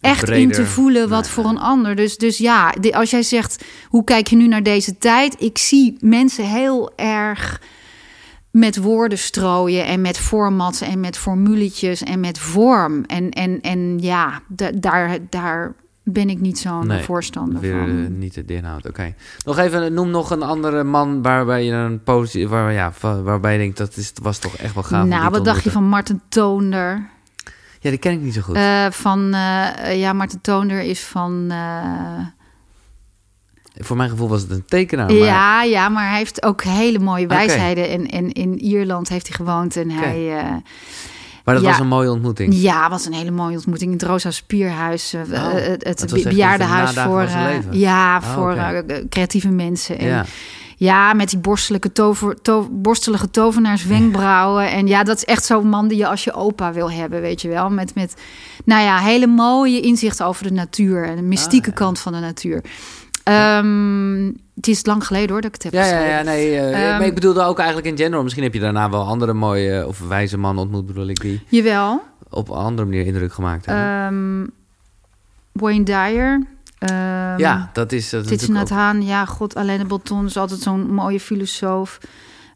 echt 0.00 0.28
in 0.28 0.50
te 0.52 0.66
voelen 0.66 1.08
wat 1.08 1.22
Nee, 1.22 1.30
voor 1.32 1.44
een 1.44 1.58
ander. 1.58 1.96
Dus, 1.96 2.16
dus 2.16 2.38
ja, 2.38 2.74
als 2.90 3.10
jij 3.10 3.22
zegt, 3.22 3.64
hoe 3.88 4.04
kijk 4.04 4.26
je 4.28 4.36
nu 4.36 4.46
naar 4.48 4.62
deze 4.62 4.98
tijd? 4.98 5.36
Ik 5.38 5.58
zie 5.58 5.96
mensen 6.00 6.44
heel 6.44 6.92
erg 6.96 7.60
met 8.54 8.76
woorden 8.76 9.18
strooien 9.18 9.86
en 9.86 10.00
met 10.00 10.18
formats 10.18 10.80
en 10.80 11.00
met 11.00 11.18
formuletjes 11.18 12.02
en 12.02 12.20
met 12.20 12.38
vorm. 12.38 13.04
En, 13.04 13.30
en, 13.30 13.60
en 13.60 13.98
ja, 13.98 14.40
da- 14.48 14.70
daar, 14.74 15.18
daar 15.30 15.72
ben 16.02 16.28
ik 16.30 16.40
niet 16.40 16.58
zo'n 16.58 16.86
Nee, 16.86 17.02
voorstander 17.02 17.60
Weer 17.60 17.78
van. 17.78 17.88
eh, 18.04 18.08
niet 18.10 18.48
de 18.48 18.54
inhoud. 18.54 18.86
Oké. 18.88 19.14
Nog 19.44 19.58
even, 19.58 19.94
noem 19.94 20.10
nog 20.10 20.30
een 20.30 20.42
andere 20.42 20.84
man 20.84 21.22
waarbij 21.22 21.64
je 21.64 21.72
een 21.72 22.02
positie, 22.02 22.48
waar, 22.48 22.72
ja, 22.72 22.92
waarbij 23.00 23.52
je 23.52 23.58
denkt 23.58 23.76
dat 23.78 23.96
is, 23.96 24.12
was 24.22 24.38
toch 24.38 24.56
echt 24.56 24.74
wel 24.74 24.82
gaaf. 24.82 25.06
nou, 25.06 25.30
wat 25.30 25.44
dacht 25.44 25.64
je 25.64 25.70
van 25.70 25.84
Martin 25.88 26.20
Toonder? 26.28 27.08
Ja, 27.80 27.90
die 27.90 27.98
ken 27.98 28.12
ik 28.12 28.20
niet 28.20 28.34
zo 28.34 28.40
goed. 28.40 28.54
Eh, 28.56 28.86
van, 28.90 29.34
eh, 29.34 29.98
ja, 30.00 30.12
Martin 30.12 30.40
Toonder 30.40 30.80
is 30.80 31.00
van... 31.00 31.52
eh, 33.74 33.84
Voor 33.84 33.96
mijn 33.96 34.10
gevoel 34.10 34.28
was 34.28 34.40
het 34.42 34.50
een 34.50 34.64
tekenaar. 34.66 35.06
Maar, 35.06 35.14
Ja, 35.16 35.62
ja, 35.62 35.88
maar 35.88 36.08
hij 36.08 36.18
heeft 36.18 36.42
ook 36.44 36.62
hele 36.64 36.98
mooie 36.98 37.26
wijsheden. 37.26 37.88
En, 37.88 38.06
en 38.06 38.32
in 38.32 38.58
Ierland 38.60 39.08
heeft 39.08 39.26
hij 39.28 39.36
gewoond. 39.36 39.76
En 39.76 39.90
hij, 39.90 40.38
eh, 40.38 40.44
maar 41.44 41.54
dat 41.54 41.62
ja. 41.64 41.70
was 41.70 41.78
een 41.78 41.86
mooie 41.86 42.10
ontmoeting. 42.10 42.54
ja, 42.54 42.90
was 42.90 43.06
een 43.06 43.12
hele 43.12 43.30
mooie 43.30 43.56
ontmoeting 43.56 43.90
in 43.92 43.96
het 43.98 44.06
Rosa 44.06 44.30
Spierhuis. 44.30 45.12
eh, 45.12 45.20
Oh, 45.44 45.52
het 45.52 45.84
het 45.86 46.12
echt 46.12 46.24
bejaardenhuis 46.24 46.92
voor, 46.92 47.20
eh, 47.22 47.48
ja, 47.70 48.16
Oh, 48.18 48.34
voor 48.34 48.52
eh, 48.52 48.78
creatieve 49.08 49.48
mensen. 49.48 49.98
En, 49.98 50.06
Ja. 50.06 50.24
Ja, 50.76 51.12
met 51.12 51.28
die 51.30 51.38
borstelijke, 51.38 51.92
tover, 51.92 52.42
to, 52.42 52.68
borstelige 52.70 53.30
tovenaarswenkbrauwen. 53.30 54.70
En 54.70 54.86
ja, 54.86 55.02
dat 55.02 55.16
is 55.16 55.24
echt 55.24 55.44
zo'n 55.44 55.68
man 55.68 55.88
die 55.88 55.98
je 55.98 56.06
als 56.06 56.24
je 56.24 56.32
opa 56.32 56.72
wil 56.72 56.90
hebben, 56.90 57.20
weet 57.20 57.42
je 57.42 57.48
wel. 57.48 57.70
Met, 57.70 57.94
met 57.94 58.14
nou 58.64 58.82
ja, 58.82 58.98
hele 58.98 59.26
mooie 59.26 59.80
inzichten 59.80 60.26
over 60.26 60.44
de 60.44 60.52
natuur 60.52 61.04
en 61.08 61.16
de 61.16 61.22
mystieke 61.22 61.70
Ah, 61.70 61.76
ja. 61.78 61.84
kant 61.84 61.98
van 61.98 62.12
de 62.12 62.18
natuur. 62.18 62.64
Ehm, 63.24 64.24
het 64.54 64.66
is 64.68 64.86
lang 64.86 65.06
geleden 65.06 65.30
hoor 65.30 65.40
dat 65.40 65.54
ik 65.56 65.62
het 65.62 65.62
heb 65.62 65.72
Ja, 65.72 65.78
ja, 65.80 65.86
geschreven. 65.86 66.16
ja, 66.16 66.22
nee. 66.22 66.56
eh, 66.56 66.88
Ehm, 66.88 66.98
maar 66.98 67.06
ik 67.06 67.14
bedoelde 67.14 67.42
ook 67.42 67.58
eigenlijk 67.58 67.88
in 67.88 67.96
general. 67.96 68.22
Misschien 68.22 68.42
heb 68.44 68.54
je 68.54 68.60
daarna 68.60 68.90
wel 68.90 69.06
andere 69.06 69.32
mooie 69.32 69.78
eh, 69.80 69.86
of 69.86 70.00
wijze 70.08 70.38
mannen 70.38 70.62
ontmoet, 70.62 70.86
bedoel 70.86 71.06
ik, 71.08 71.20
die 71.20 71.42
Jawel. 71.48 72.02
op 72.30 72.48
een 72.48 72.54
andere 72.56 72.88
manier 72.88 73.06
indruk 73.06 73.32
gemaakt 73.32 73.66
hebben. 73.66 73.84
Ehm 73.84 74.46
Wayne 75.52 75.84
Dyer. 75.84 76.42
ja, 77.36 77.70
dat 77.72 77.92
is, 77.92 78.10
dat 78.10 78.24
is 78.24 78.30
natuurlijk 78.30 78.60
ook- 78.60 78.68
Haan, 78.68 79.02
ja, 79.02 79.24
god, 79.24 79.54
Alain 79.56 79.78
de 79.78 79.84
Botton 79.84 80.24
is 80.26 80.36
altijd 80.36 80.60
zo'n 80.60 80.90
mooie 80.94 81.20
filosoof. 81.20 81.98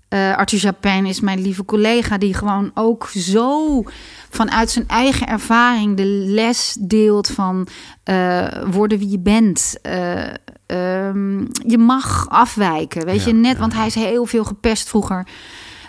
Eh 0.08 0.36
Arthur 0.36 0.58
Japin 0.58 1.06
is 1.06 1.20
mijn 1.20 1.40
lieve 1.40 1.64
collega, 1.64 2.18
die 2.18 2.34
gewoon 2.34 2.70
ook 2.74 3.06
zo 3.08 3.82
vanuit 4.30 4.70
zijn 4.70 4.88
eigen 4.88 5.26
ervaring 5.26 5.96
de 5.96 6.04
les 6.04 6.76
deelt 6.80 7.28
van 7.28 7.66
eh, 8.04 8.46
worden 8.70 8.98
wie 8.98 9.10
je 9.10 9.18
bent. 9.18 9.78
Eh, 9.82 10.24
ehm, 10.66 11.38
je 11.66 11.78
mag 11.78 12.26
afwijken, 12.28 13.04
weet 13.04 13.20
Ja, 13.20 13.26
je, 13.26 13.32
net, 13.34 13.52
ja, 13.52 13.58
want 13.58 13.74
hij 13.74 13.86
is 13.86 13.94
heel 13.94 14.24
veel 14.26 14.44
gepest 14.44 14.88
vroeger. 14.88 15.26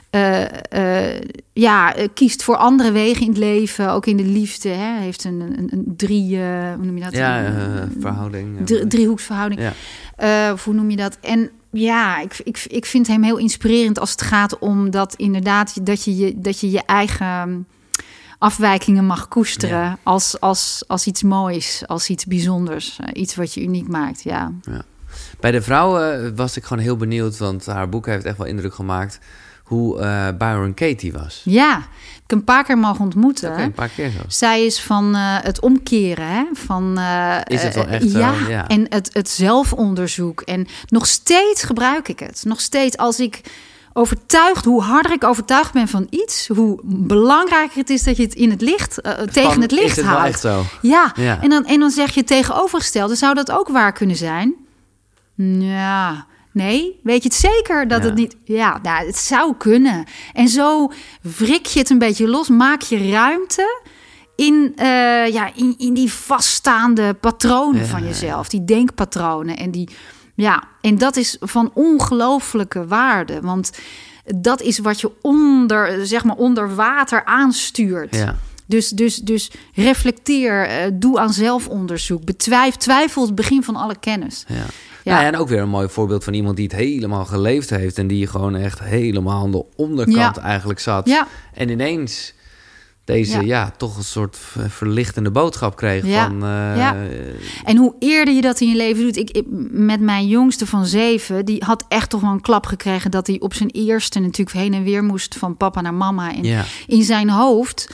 Eh, 0.09 1.19
ja, 1.53 1.93
kiest 2.13 2.43
voor 2.43 2.55
andere 2.55 2.91
wegen 2.91 3.21
in 3.21 3.27
het 3.29 3.37
leven, 3.37 3.91
ook 3.91 4.05
in 4.05 4.17
de 4.17 4.25
liefde. 4.25 4.69
Hè. 4.69 4.99
Heeft 4.99 5.23
een, 5.23 5.39
een, 5.41 5.67
een 5.71 5.93
drie, 5.97 6.37
hoe 6.37 6.85
noem 6.85 6.97
je 6.97 7.03
dat? 7.03 7.13
Ja, 7.15 7.53
verhouding. 7.99 8.57
eh, 8.57 8.63
drie- 8.63 8.87
driehoeksverhouding. 8.87 9.61
Ja. 10.17 10.55
Hoe 10.63 10.73
noem 10.73 10.89
je 10.89 10.95
dat? 10.95 11.17
En 11.21 11.49
ja, 11.71 12.19
ik, 12.21 12.39
ik, 12.43 12.65
ik 12.67 12.85
vind 12.85 13.07
hem 13.07 13.23
heel 13.23 13.37
inspirerend 13.37 13.99
als 13.99 14.11
het 14.11 14.21
gaat 14.21 14.59
om 14.59 14.89
dat 14.91 15.13
inderdaad 15.15 15.85
dat 15.85 16.03
je 16.03 16.15
je, 16.17 16.33
dat 16.35 16.59
je, 16.59 16.69
je 16.71 16.83
eigen 16.85 17.67
afwijkingen 18.39 19.05
mag 19.05 19.27
koesteren 19.27 19.77
Ja. 19.79 19.97
als, 20.03 20.39
als, 20.39 20.83
als 20.87 21.05
iets 21.07 21.23
moois, 21.23 21.83
als 21.87 22.09
iets 22.09 22.25
bijzonders, 22.25 22.97
eh, 23.01 23.21
iets 23.21 23.35
wat 23.35 23.53
je 23.53 23.63
uniek 23.63 23.87
maakt. 23.87 24.23
Ja, 24.23 24.51
Bij 25.39 25.51
de 25.51 25.61
vrouwen 25.61 26.35
was 26.35 26.57
ik 26.57 26.63
gewoon 26.63 26.83
heel 26.83 26.97
benieuwd, 26.97 27.37
want 27.37 27.65
haar 27.65 27.89
boek 27.89 28.05
heeft 28.05 28.25
echt 28.25 28.37
wel 28.37 28.47
indruk 28.47 28.73
gemaakt 28.73 29.19
hoe 29.63 29.99
eh, 29.99 30.27
Byron 30.37 30.73
Katie 30.73 31.13
was. 31.13 31.41
ja 31.45 31.77
ik 32.23 32.35
heb 32.35 32.47
een 32.47 32.53
paar 32.55 32.63
keer 32.63 32.77
mogen 32.77 33.01
ontmoeten. 33.03 33.51
Oké, 33.51 33.61
een 33.61 33.71
paar 33.71 33.89
keer 33.89 34.09
zo. 34.09 34.19
Zij 34.27 34.65
is 34.65 34.81
van 34.81 35.15
eh, 35.15 35.21
het 35.41 35.61
omkeren, 35.61 36.27
hè? 36.27 36.43
Van, 36.53 36.97
eh, 36.97 37.35
Is 37.43 37.63
het 37.63 37.75
wel 37.75 37.85
eh, 37.87 37.93
echt 37.93 38.09
zo? 38.09 38.19
ja, 38.19 38.33
Ja. 38.47 38.67
en 38.67 38.85
het, 38.89 39.09
het 39.13 39.29
zelfonderzoek. 39.29 40.41
En 40.41 40.67
nog 40.87 41.07
steeds 41.07 41.63
gebruik 41.63 42.07
ik 42.07 42.19
het. 42.19 42.41
Nog 42.45 42.61
steeds 42.61 42.97
als 42.97 43.19
ik 43.19 43.41
overtuigd, 43.99 44.65
hoe 44.65 44.81
harder 44.81 45.11
ik 45.11 45.23
overtuigd 45.23 45.73
ben 45.73 45.87
van 45.87 46.07
iets, 46.09 46.47
hoe 46.47 46.79
belangrijker 46.83 47.77
het 47.77 47.89
is 47.89 48.03
dat 48.03 48.17
je 48.17 48.23
het 48.23 48.33
in 48.35 48.49
het 48.49 48.61
licht, 48.61 49.01
eh, 49.01 49.13
tegen 49.13 49.51
Van, 49.51 49.61
het 49.61 49.71
licht 49.71 49.85
is 49.89 49.95
het 49.95 50.05
houdt. 50.05 50.27
echt 50.27 50.39
zo? 50.39 50.63
Ja, 50.81 51.11
Ja. 51.15 51.41
En, 51.41 51.49
dan, 51.49 51.65
en 51.65 51.79
dan 51.79 51.89
zeg 51.91 52.13
je 52.13 52.23
tegenovergestelde, 52.23 53.15
zou 53.15 53.33
dat 53.33 53.51
ook 53.51 53.67
waar 53.69 53.91
kunnen 53.93 54.15
zijn? 54.15 54.55
Ja, 55.59 56.25
nee. 56.51 56.99
Weet 57.03 57.23
je 57.23 57.29
het 57.29 57.37
zeker 57.37 57.87
dat 57.87 57.99
Ja. 58.01 58.05
het 58.05 58.15
niet... 58.15 58.35
Ja, 58.43 58.79
nou, 58.83 59.05
het 59.07 59.17
zou 59.17 59.53
kunnen. 59.57 60.05
En 60.33 60.47
zo 60.47 60.91
wrik 61.37 61.65
je 61.65 61.79
het 61.79 61.89
een 61.89 61.97
beetje 61.99 62.27
los, 62.27 62.49
maak 62.49 62.81
je 62.81 63.11
ruimte 63.11 63.81
in, 64.35 64.73
eh, 64.75 64.85
ja, 65.27 65.51
in, 65.55 65.75
in 65.77 65.93
die 65.93 66.11
vaststaande 66.13 67.13
patronen 67.13 67.81
Ja, 67.81 67.87
van 67.87 68.03
jezelf. 68.03 68.49
Die 68.49 68.65
denkpatronen 68.65 69.57
en 69.57 69.71
die... 69.71 69.89
Ja, 70.41 70.63
en 70.81 70.97
dat 70.97 71.15
is 71.15 71.37
van 71.39 71.71
ongelooflijke 71.73 72.87
waarde. 72.87 73.41
Want 73.41 73.71
dat 74.35 74.61
is 74.61 74.79
wat 74.79 75.01
je 75.01 75.11
onder, 75.21 76.05
zeg 76.07 76.23
maar, 76.23 76.35
onder 76.35 76.75
water 76.75 77.25
aanstuurt. 77.25 78.15
Ja. 78.15 78.35
Dus, 78.65 78.89
dus, 78.89 79.15
dus 79.15 79.51
reflecteer, 79.73 80.65
eh, 80.65 80.87
doe 80.93 81.19
aan 81.19 81.33
zelfonderzoek. 81.33 82.25
Betwijf, 82.25 82.75
twijfel 82.75 83.25
het 83.25 83.35
begin 83.35 83.63
van 83.63 83.75
alle 83.75 83.95
kennis. 83.99 84.45
Ja. 84.47 84.55
Ja. 85.03 85.11
Nou 85.11 85.21
ja, 85.21 85.27
en 85.27 85.37
ook 85.37 85.47
weer 85.47 85.61
een 85.61 85.69
mooi 85.69 85.89
voorbeeld 85.89 86.23
van 86.23 86.33
iemand 86.33 86.55
die 86.55 86.65
het 86.65 86.75
helemaal 86.75 87.25
geleefd 87.25 87.69
heeft 87.69 87.97
en 87.97 88.07
die 88.07 88.27
gewoon 88.27 88.55
echt 88.55 88.79
helemaal 88.79 89.43
aan 89.43 89.51
de 89.51 89.65
onderkant 89.75 90.35
Ja. 90.35 90.41
eigenlijk 90.41 90.79
zat. 90.79 91.07
Ja, 91.07 91.27
En 91.53 91.69
ineens 91.69 92.33
deze, 93.13 93.33
ja. 93.37 93.41
Ja. 93.41 93.71
toch 93.77 93.97
een 93.97 94.03
soort 94.03 94.37
verlichtende 94.67 95.31
boodschap 95.31 95.75
kreeg 95.75 96.05
Ja. 96.05 96.25
van... 96.25 96.43
eh, 96.43 96.77
Ja. 96.77 96.95
en 97.63 97.77
hoe 97.77 97.95
eerder 97.99 98.33
je 98.33 98.41
dat 98.41 98.59
in 98.61 98.67
je 98.69 98.75
leven 98.75 99.03
doet. 99.03 99.17
Ik, 99.17 99.29
ik, 99.29 99.45
met 99.71 99.99
mijn 100.01 100.27
jongste 100.27 100.65
van 100.65 100.85
zeven, 100.85 101.45
die 101.45 101.63
had 101.65 101.85
echt 101.87 102.09
toch 102.09 102.21
wel 102.21 102.31
een 102.31 102.41
klap 102.41 102.65
gekregen... 102.65 103.11
dat 103.11 103.27
hij 103.27 103.39
op 103.39 103.53
zijn 103.53 103.69
eerste 103.69 104.19
natuurlijk 104.19 104.57
heen 104.57 104.73
en 104.73 104.83
weer 104.83 105.03
moest 105.03 105.35
van 105.37 105.57
papa 105.57 105.81
naar 105.81 105.93
mama. 105.93 106.33
En 106.35 106.43
Ja. 106.43 106.63
in 106.87 107.03
zijn 107.03 107.29
hoofd 107.29 107.89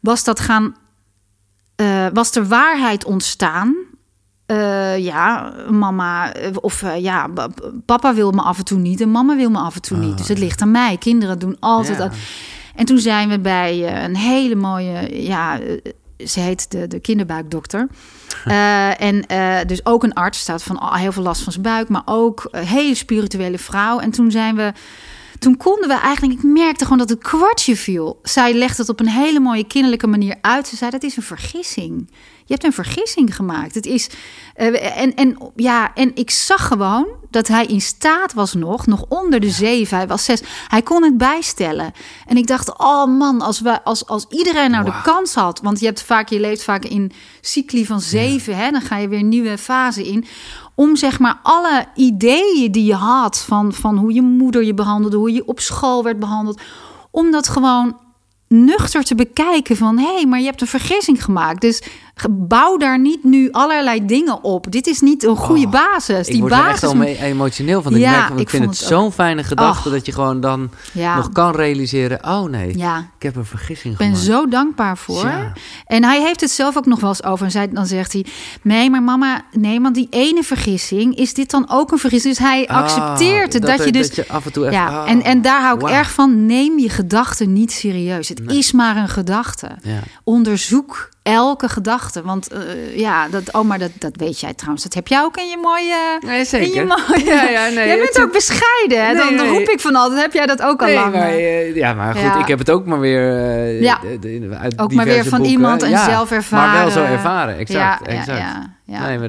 was 0.00 0.24
dat 0.24 0.40
gaan... 0.40 0.74
eh, 1.76 2.06
was 2.12 2.34
er 2.36 2.46
waarheid 2.46 3.04
ontstaan... 3.04 3.74
Eh, 4.46 4.98
ja, 4.98 5.52
mama, 5.70 6.32
of 6.60 6.84
ja, 6.98 7.28
papa 7.86 8.14
wil 8.14 8.30
me 8.30 8.40
af 8.42 8.58
en 8.58 8.64
toe 8.64 8.78
niet 8.78 9.00
en 9.00 9.10
mama 9.10 9.36
wil 9.36 9.50
me 9.50 9.58
af 9.58 9.74
en 9.74 9.82
toe 9.82 9.96
Oh, 9.96 10.02
niet. 10.04 10.18
Dus 10.18 10.28
het 10.28 10.38
ligt 10.38 10.60
aan 10.62 10.70
mij. 10.70 10.96
Kinderen 10.96 11.38
doen 11.38 11.56
altijd. 11.60 11.98
Ja. 11.98 12.10
En 12.78 12.84
toen 12.84 12.98
zijn 12.98 13.28
we 13.28 13.38
bij 13.38 13.86
eh, 13.86 14.02
een 14.02 14.16
hele 14.16 14.54
mooie, 14.54 15.22
ja, 15.22 15.60
eh, 15.60 16.26
ze 16.26 16.40
heet 16.40 16.70
de, 16.70 16.86
de 16.86 17.00
kinderbuikdokter. 17.00 17.88
Eh, 18.44 19.00
en 19.00 19.24
dus 19.66 19.86
ook 19.86 20.02
een 20.04 20.12
arts, 20.12 20.38
staat 20.38 20.62
van 20.62 20.78
al- 20.78 20.94
heel 20.94 21.12
veel 21.12 21.22
last 21.22 21.42
van 21.42 21.52
zijn 21.52 21.64
buik, 21.64 21.88
maar 21.88 22.02
ook 22.04 22.48
een 22.50 22.66
hele 22.66 22.94
spirituele 22.94 23.58
vrouw. 23.58 23.98
En 23.98 24.10
toen 24.10 24.30
zijn 24.30 24.56
we, 24.56 24.72
toen 25.38 25.56
konden 25.56 25.88
we 25.88 25.94
eigenlijk, 25.94 26.38
ik 26.38 26.44
merkte 26.44 26.84
gewoon 26.84 26.98
dat 26.98 27.08
het 27.08 27.22
kwartje 27.22 27.76
viel. 27.76 28.18
Zij 28.22 28.54
legde 28.54 28.82
het 28.82 28.90
op 28.90 29.00
een 29.00 29.08
hele 29.08 29.40
mooie 29.40 29.66
kinderlijke 29.66 30.06
manier 30.06 30.34
uit. 30.40 30.66
Ze 30.68 30.76
zei, 30.76 30.90
dat 30.90 31.02
is 31.02 31.16
een 31.16 31.22
vergissing. 31.22 32.10
Je 32.48 32.54
hebt 32.54 32.64
een 32.64 32.84
vergissing 32.84 33.36
gemaakt. 33.36 33.74
Het 33.74 33.86
is, 33.86 34.10
eh, 34.54 35.00
en, 35.00 35.14
en, 35.14 35.38
ja, 35.56 35.94
en 35.94 36.10
ik 36.14 36.30
zag 36.30 36.66
gewoon 36.66 37.06
dat 37.30 37.48
hij 37.48 37.66
in 37.66 37.80
staat 37.80 38.32
was 38.32 38.54
nog, 38.54 38.86
nog 38.86 39.04
onder 39.08 39.40
de 39.40 39.50
zeven, 39.50 39.96
hij 39.96 40.06
was 40.06 40.24
zes, 40.24 40.42
hij 40.68 40.82
kon 40.82 41.02
het 41.02 41.18
bijstellen. 41.18 41.92
En 42.26 42.36
ik 42.36 42.46
dacht, 42.46 42.78
oh 42.78 43.18
man, 43.18 43.40
als, 43.40 43.60
we, 43.60 43.84
als, 43.84 44.06
als 44.06 44.26
iedereen 44.28 44.70
nou 44.70 44.84
de 44.84 45.00
kans 45.02 45.34
had, 45.34 45.60
want 45.60 45.80
je, 45.80 45.86
hebt 45.86 46.02
vaak, 46.02 46.28
je 46.28 46.40
leeft 46.40 46.62
vaak 46.62 46.84
in 46.84 47.12
cycli 47.40 47.86
van 47.86 48.00
zeven, 48.00 48.56
hè, 48.56 48.70
dan 48.70 48.80
ga 48.80 48.96
je 48.96 49.08
weer 49.08 49.18
een 49.18 49.28
nieuwe 49.28 49.58
fase 49.58 50.08
in. 50.08 50.24
Om 50.74 50.96
zeg 50.96 51.18
maar 51.18 51.38
alle 51.42 51.86
ideeën 51.94 52.72
die 52.72 52.84
je 52.84 52.94
had 52.94 53.38
van, 53.38 53.72
van 53.72 53.96
hoe 53.96 54.12
je 54.12 54.22
moeder 54.22 54.64
je 54.64 54.74
behandelde, 54.74 55.16
hoe 55.16 55.32
je 55.32 55.46
op 55.46 55.60
school 55.60 56.02
werd 56.02 56.18
behandeld, 56.18 56.60
om 57.10 57.30
dat 57.30 57.48
gewoon 57.48 57.96
nuchter 58.48 59.04
te 59.04 59.14
bekijken 59.14 59.76
van 59.76 59.98
hé, 59.98 60.14
hey, 60.14 60.26
maar 60.26 60.38
je 60.38 60.44
hebt 60.44 60.60
een 60.60 60.66
vergissing 60.66 61.24
gemaakt. 61.24 61.60
Dus 61.60 61.82
bouw 62.30 62.76
daar 62.76 62.98
niet 63.00 63.24
nu 63.24 63.48
allerlei 63.52 64.06
dingen 64.06 64.42
op. 64.44 64.70
Dit 64.72 64.86
is 64.86 65.00
niet 65.00 65.24
een 65.24 65.36
goede 65.36 65.64
Oh, 65.66 65.70
basis. 65.72 66.26
Ik 66.26 66.32
Die 66.32 66.40
word 66.40 66.52
er 66.52 66.58
echt 66.58 66.68
basis. 66.68 66.88
al 66.88 66.94
mee 66.94 67.18
emotioneel 67.22 67.82
van. 67.82 67.94
Ik, 67.94 68.00
Ja, 68.00 68.10
merk, 68.10 68.28
want 68.28 68.40
ik, 68.40 68.46
ik 68.46 68.50
vind 68.50 68.64
het 68.64 68.76
zo'n 68.76 69.12
fijne 69.12 69.44
gedachte 69.44 69.88
Oh. 69.88 69.94
dat 69.94 70.06
je 70.06 70.12
gewoon 70.12 70.40
dan 70.40 70.70
Ja. 70.92 71.16
nog 71.16 71.32
kan 71.32 71.54
realiseren... 71.54 72.24
oh 72.24 72.42
nee, 72.50 72.78
Ja, 72.78 72.98
ik 72.98 73.22
heb 73.22 73.36
een 73.36 73.44
vergissing 73.44 73.92
ik 73.92 73.98
ben 73.98 74.06
gemaakt. 74.08 74.24
zo 74.26 74.46
dankbaar 74.48 74.96
voor. 74.98 75.24
Ja. 75.24 75.52
En 75.86 76.04
hij 76.04 76.20
heeft 76.22 76.40
het 76.40 76.50
zelf 76.50 76.76
ook 76.76 76.86
nog 76.86 77.00
wel 77.00 77.08
eens 77.08 77.24
over. 77.24 77.44
En 77.44 77.50
zij, 77.50 77.68
dan 77.68 77.86
zegt 77.86 78.12
hij: 78.12 78.26
Nee, 78.62 78.90
maar 78.90 79.02
mama, 79.02 79.42
nee, 79.52 79.80
want 79.80 79.94
die 79.94 80.06
ene 80.10 80.42
vergissing, 80.42 81.16
is 81.16 81.34
dit 81.34 81.50
dan 81.50 81.66
ook 81.70 81.92
een 81.92 81.98
vergissing? 81.98 82.36
Dus 82.36 82.46
hij 82.46 82.68
Ah, 82.68 82.76
accepteert 82.76 83.52
het. 83.52 83.62
Dat, 83.62 83.84
je 83.84 83.92
dus. 83.92 84.06
dat 84.06 84.16
je 84.26 84.32
af 84.32 84.44
en 84.46 84.52
toe 84.52 84.62
even... 84.64 84.74
ja, 84.76 85.02
oh, 85.02 85.10
en, 85.10 85.22
en 85.22 85.42
daar 85.42 85.60
hou 85.62 85.78
ik 85.80 85.88
erg 85.88 86.10
van. 86.10 86.46
Neem 86.46 86.78
je 86.78 86.88
gedachten 86.88 87.52
niet 87.52 87.72
serieus. 87.72 88.28
Het 88.28 88.40
is 88.46 88.72
maar 88.72 88.96
een 88.96 89.08
gedachte. 89.08 89.68
Onderzoek 90.24 91.08
elke 91.34 91.68
gedachte. 91.68 92.22
Want 92.22 92.48
eh, 92.52 92.98
ja, 92.98 93.28
dat, 93.28 93.52
oh, 93.52 93.64
maar 93.64 93.78
dat, 93.78 93.90
dat 93.98 94.12
weet 94.16 94.40
jij 94.40 94.54
trouwens. 94.54 94.82
Dat 94.82 94.94
heb 94.94 95.08
jij 95.08 95.20
ook 95.22 95.36
in 95.36 95.48
je 95.48 95.58
mooie. 95.62 96.18
Nee, 96.20 96.38
In 96.38 96.46
zeker. 96.46 96.74
je 96.74 96.84
mooie 96.84 97.24
Ja, 97.24 97.42
ja, 97.48 97.64
nee, 97.68 97.86
jij 97.86 97.96
bent 97.98 98.08
het- 98.08 98.20
ook 98.24 98.32
bescheiden. 98.32 99.06
Hè? 99.06 99.12
Nee, 99.12 99.22
dan, 99.22 99.34
nee. 99.34 99.48
roep 99.58 99.68
ik 99.68 99.80
van 99.80 99.94
altijd. 99.96 100.20
Heb 100.20 100.32
jij 100.32 100.46
dat 100.46 100.62
ook 100.62 100.80
al 100.80 100.86
Nee, 100.86 100.94
lang? 100.96 101.12
maar, 101.12 101.28
eh? 101.28 101.74
ja, 101.74 101.94
maar 101.94 102.12
goed, 102.14 102.22
Ja. 102.22 102.38
ik 102.40 102.48
heb 102.48 102.58
het 102.58 102.70
ook 102.70 102.86
maar 102.86 103.00
weer 103.00 103.36
eh, 103.36 103.80
Ja. 103.80 104.00
uit 104.60 104.78
Ook 104.78 104.92
maar 104.92 105.04
weer 105.04 105.24
van 105.24 105.30
boeken. 105.38 105.46
iemand 105.56 105.82
en 105.82 105.90
Ja, 105.90 106.04
zelf 106.10 106.30
ervaren. 106.30 106.70
Maar 106.72 106.82
wel 106.84 106.90
zo 106.90 107.02
ervaren, 107.02 107.56
exact. 107.58 108.06
exact. 108.06 108.26
ja, 108.38 108.74
ja. 108.84 109.06
Nee, 109.06 109.18
maar 109.18 109.28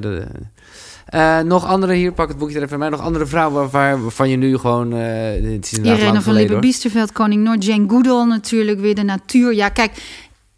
eh, 1.06 1.38
nog 1.38 1.66
andere, 1.66 1.94
hier 1.94 2.12
pak 2.12 2.28
het 2.28 2.38
boekje 2.38 2.56
er 2.56 2.62
even 2.62 2.78
bij. 2.78 2.88
Nog 2.88 3.00
andere 3.00 3.26
vrouwen 3.26 3.70
waar, 3.70 4.02
waarvan 4.02 4.28
je 4.28 4.36
nu 4.36 4.58
gewoon... 4.58 4.92
eh 4.92 5.52
het 5.52 5.72
is 5.72 5.78
Irene 5.78 6.20
van 6.20 6.34
Lippe. 6.34 6.58
Biesterveld, 6.58 7.12
Koning 7.12 7.42
Noord, 7.44 7.64
Jane 7.64 7.88
Goodall 7.88 8.24
natuurlijk, 8.26 8.80
weer 8.80 8.94
de 8.94 9.02
natuur. 9.02 9.54
Ja, 9.54 9.68
kijk, 9.68 9.90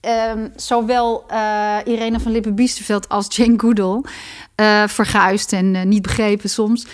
ehm, 0.02 0.48
zowel 0.56 1.24
eh, 1.28 1.76
Irene 1.84 2.20
van 2.20 2.32
Lippe 2.32 2.52
Biesterveld 2.52 3.08
als 3.08 3.36
Jane 3.36 3.54
Goodall, 3.56 4.02
eh 4.54 4.86
verguisd 4.86 5.52
en 5.52 5.74
eh, 5.74 5.84
niet 5.84 6.02
begrepen 6.02 6.50
soms. 6.50 6.86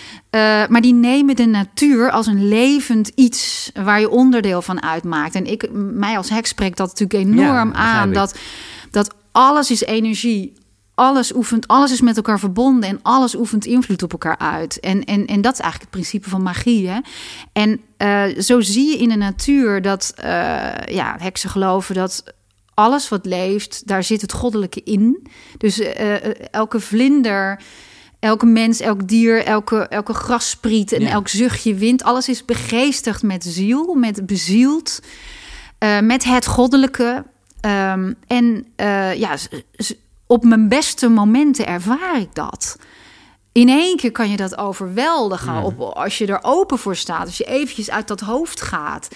maar 0.69 0.81
die 0.81 0.93
nemen 0.93 1.35
de 1.35 1.45
natuur 1.45 2.11
als 2.11 2.27
een 2.27 2.47
levend 2.47 3.07
iets 3.15 3.71
waar 3.83 3.99
je 3.99 4.09
onderdeel 4.09 4.61
van 4.61 4.83
uitmaakt. 4.83 5.35
En 5.35 5.45
ik, 5.45 5.69
mij 5.71 6.17
als 6.17 6.29
heks 6.29 6.49
spreekt 6.49 6.77
dat 6.77 6.87
natuurlijk 6.87 7.29
enorm 7.29 7.73
aan. 7.73 8.13
Dat, 8.13 8.35
dat 8.91 9.13
alles 9.31 9.71
is 9.71 9.81
energie. 9.81 10.53
alles 10.95 11.35
oefent, 11.35 11.67
alles 11.67 11.91
is 11.91 12.01
met 12.01 12.15
elkaar 12.15 12.39
verbonden 12.39 12.89
en 12.89 12.99
alles 13.01 13.35
oefent 13.35 13.65
invloed 13.65 14.03
op 14.03 14.11
elkaar 14.11 14.37
uit. 14.37 14.79
En, 14.79 15.03
en, 15.03 15.25
en 15.25 15.41
dat 15.41 15.53
is 15.53 15.59
eigenlijk 15.59 15.91
het 15.91 16.01
principe 16.01 16.29
van 16.29 16.41
magie. 16.41 16.89
Hè? 16.89 16.99
En 17.53 17.81
uh, 17.97 18.41
zo 18.41 18.61
zie 18.61 18.87
je 18.87 18.97
in 18.97 19.09
de 19.09 19.15
natuur 19.15 19.81
dat 19.81 20.13
uh, 20.17 20.25
ja, 20.85 21.15
heksen 21.19 21.49
geloven 21.49 21.95
dat 21.95 22.23
alles 22.79 23.09
wat 23.09 23.25
leeft, 23.25 23.87
daar 23.87 24.03
zit 24.03 24.21
het 24.21 24.31
goddelijke 24.31 24.81
in. 24.83 25.27
Dus 25.57 25.79
uh, 25.79 26.53
elke 26.53 26.79
vlinder, 26.79 27.61
elke 28.19 28.45
mens, 28.45 28.79
elk 28.79 29.07
dier, 29.07 29.43
elke, 29.45 29.87
elke 29.87 30.13
grasspriet 30.13 30.91
en 30.91 31.01
Ja. 31.01 31.09
elk 31.09 31.27
zuchtje 31.27 31.73
wind, 31.73 32.03
alles 32.03 32.29
is 32.29 32.45
begeestigd 32.45 33.23
met 33.23 33.43
ziel, 33.43 33.93
met 33.93 34.25
bezield, 34.25 34.99
eh, 35.77 35.99
met 35.99 36.23
het 36.23 36.45
goddelijke. 36.45 37.25
Ehm, 37.61 38.13
en 38.27 38.65
eh, 38.75 39.13
ja, 39.13 39.35
op 40.27 40.43
mijn 40.43 40.67
beste 40.69 41.09
momenten 41.09 41.67
ervaar 41.67 42.19
ik 42.19 42.35
dat. 42.35 42.77
In 43.51 43.69
één 43.69 43.97
keer 43.97 44.11
kan 44.11 44.29
je 44.29 44.37
dat 44.37 44.57
overweldigen 44.57 45.63
op, 45.63 45.79
als 45.79 46.17
je 46.17 46.25
er 46.25 46.39
open 46.41 46.77
voor 46.77 46.95
staat. 46.95 47.25
Als 47.25 47.37
je 47.37 47.43
eventjes 47.43 47.89
uit 47.89 48.07
dat 48.07 48.19
hoofd 48.19 48.61
gaat. 48.61 49.07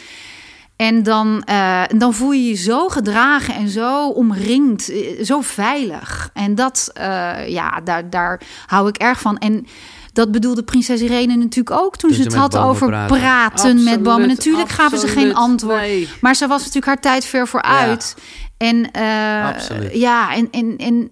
En 0.84 1.04
dan, 1.04 1.44
eh, 1.44 1.84
dan 1.98 2.14
voel 2.14 2.32
je 2.32 2.44
je 2.48 2.54
zo 2.56 2.88
gedragen 2.90 3.54
en 3.56 3.70
zo 3.70 4.08
omringd, 4.10 4.90
eh, 4.92 5.24
zo 5.24 5.42
veilig. 5.42 6.30
En 6.34 6.56
dat, 6.56 6.90
eh, 6.94 7.48
ja, 7.50 7.82
daar, 7.84 8.10
daar 8.10 8.42
hou 8.66 8.88
ik 8.88 8.98
erg 8.98 9.20
van. 9.20 9.38
En 9.38 9.66
dat 10.14 10.32
bedoelde 10.32 10.64
prinses 10.64 11.02
Irene 11.02 11.36
natuurlijk 11.36 11.82
ook 11.82 11.98
toen, 11.98 12.10
Toen 12.10 12.20
ze 12.20 12.24
het 12.26 12.36
had 12.36 12.58
over 12.58 12.88
praten. 12.88 13.18
praten 13.18 13.84
met 13.84 14.04
bomen. 14.04 14.12
Absoluut, 14.12 14.36
Natuurlijk 14.38 14.70
gaven 14.70 15.00
ze 15.00 15.08
geen 15.08 15.36
antwoord. 15.36 15.80
Nee. 15.82 16.10
Maar 16.22 16.36
ze 16.36 16.48
was 16.48 16.60
natuurlijk 16.60 16.86
haar 16.86 17.00
tijd 17.00 17.26
ver 17.26 17.48
vooruit. 17.48 18.16
En 18.58 18.92
eh, 18.92 19.48
Absoluut. 19.48 19.94
ja, 19.96 20.36
en, 20.36 20.48
en, 20.52 20.78
en 20.78 21.10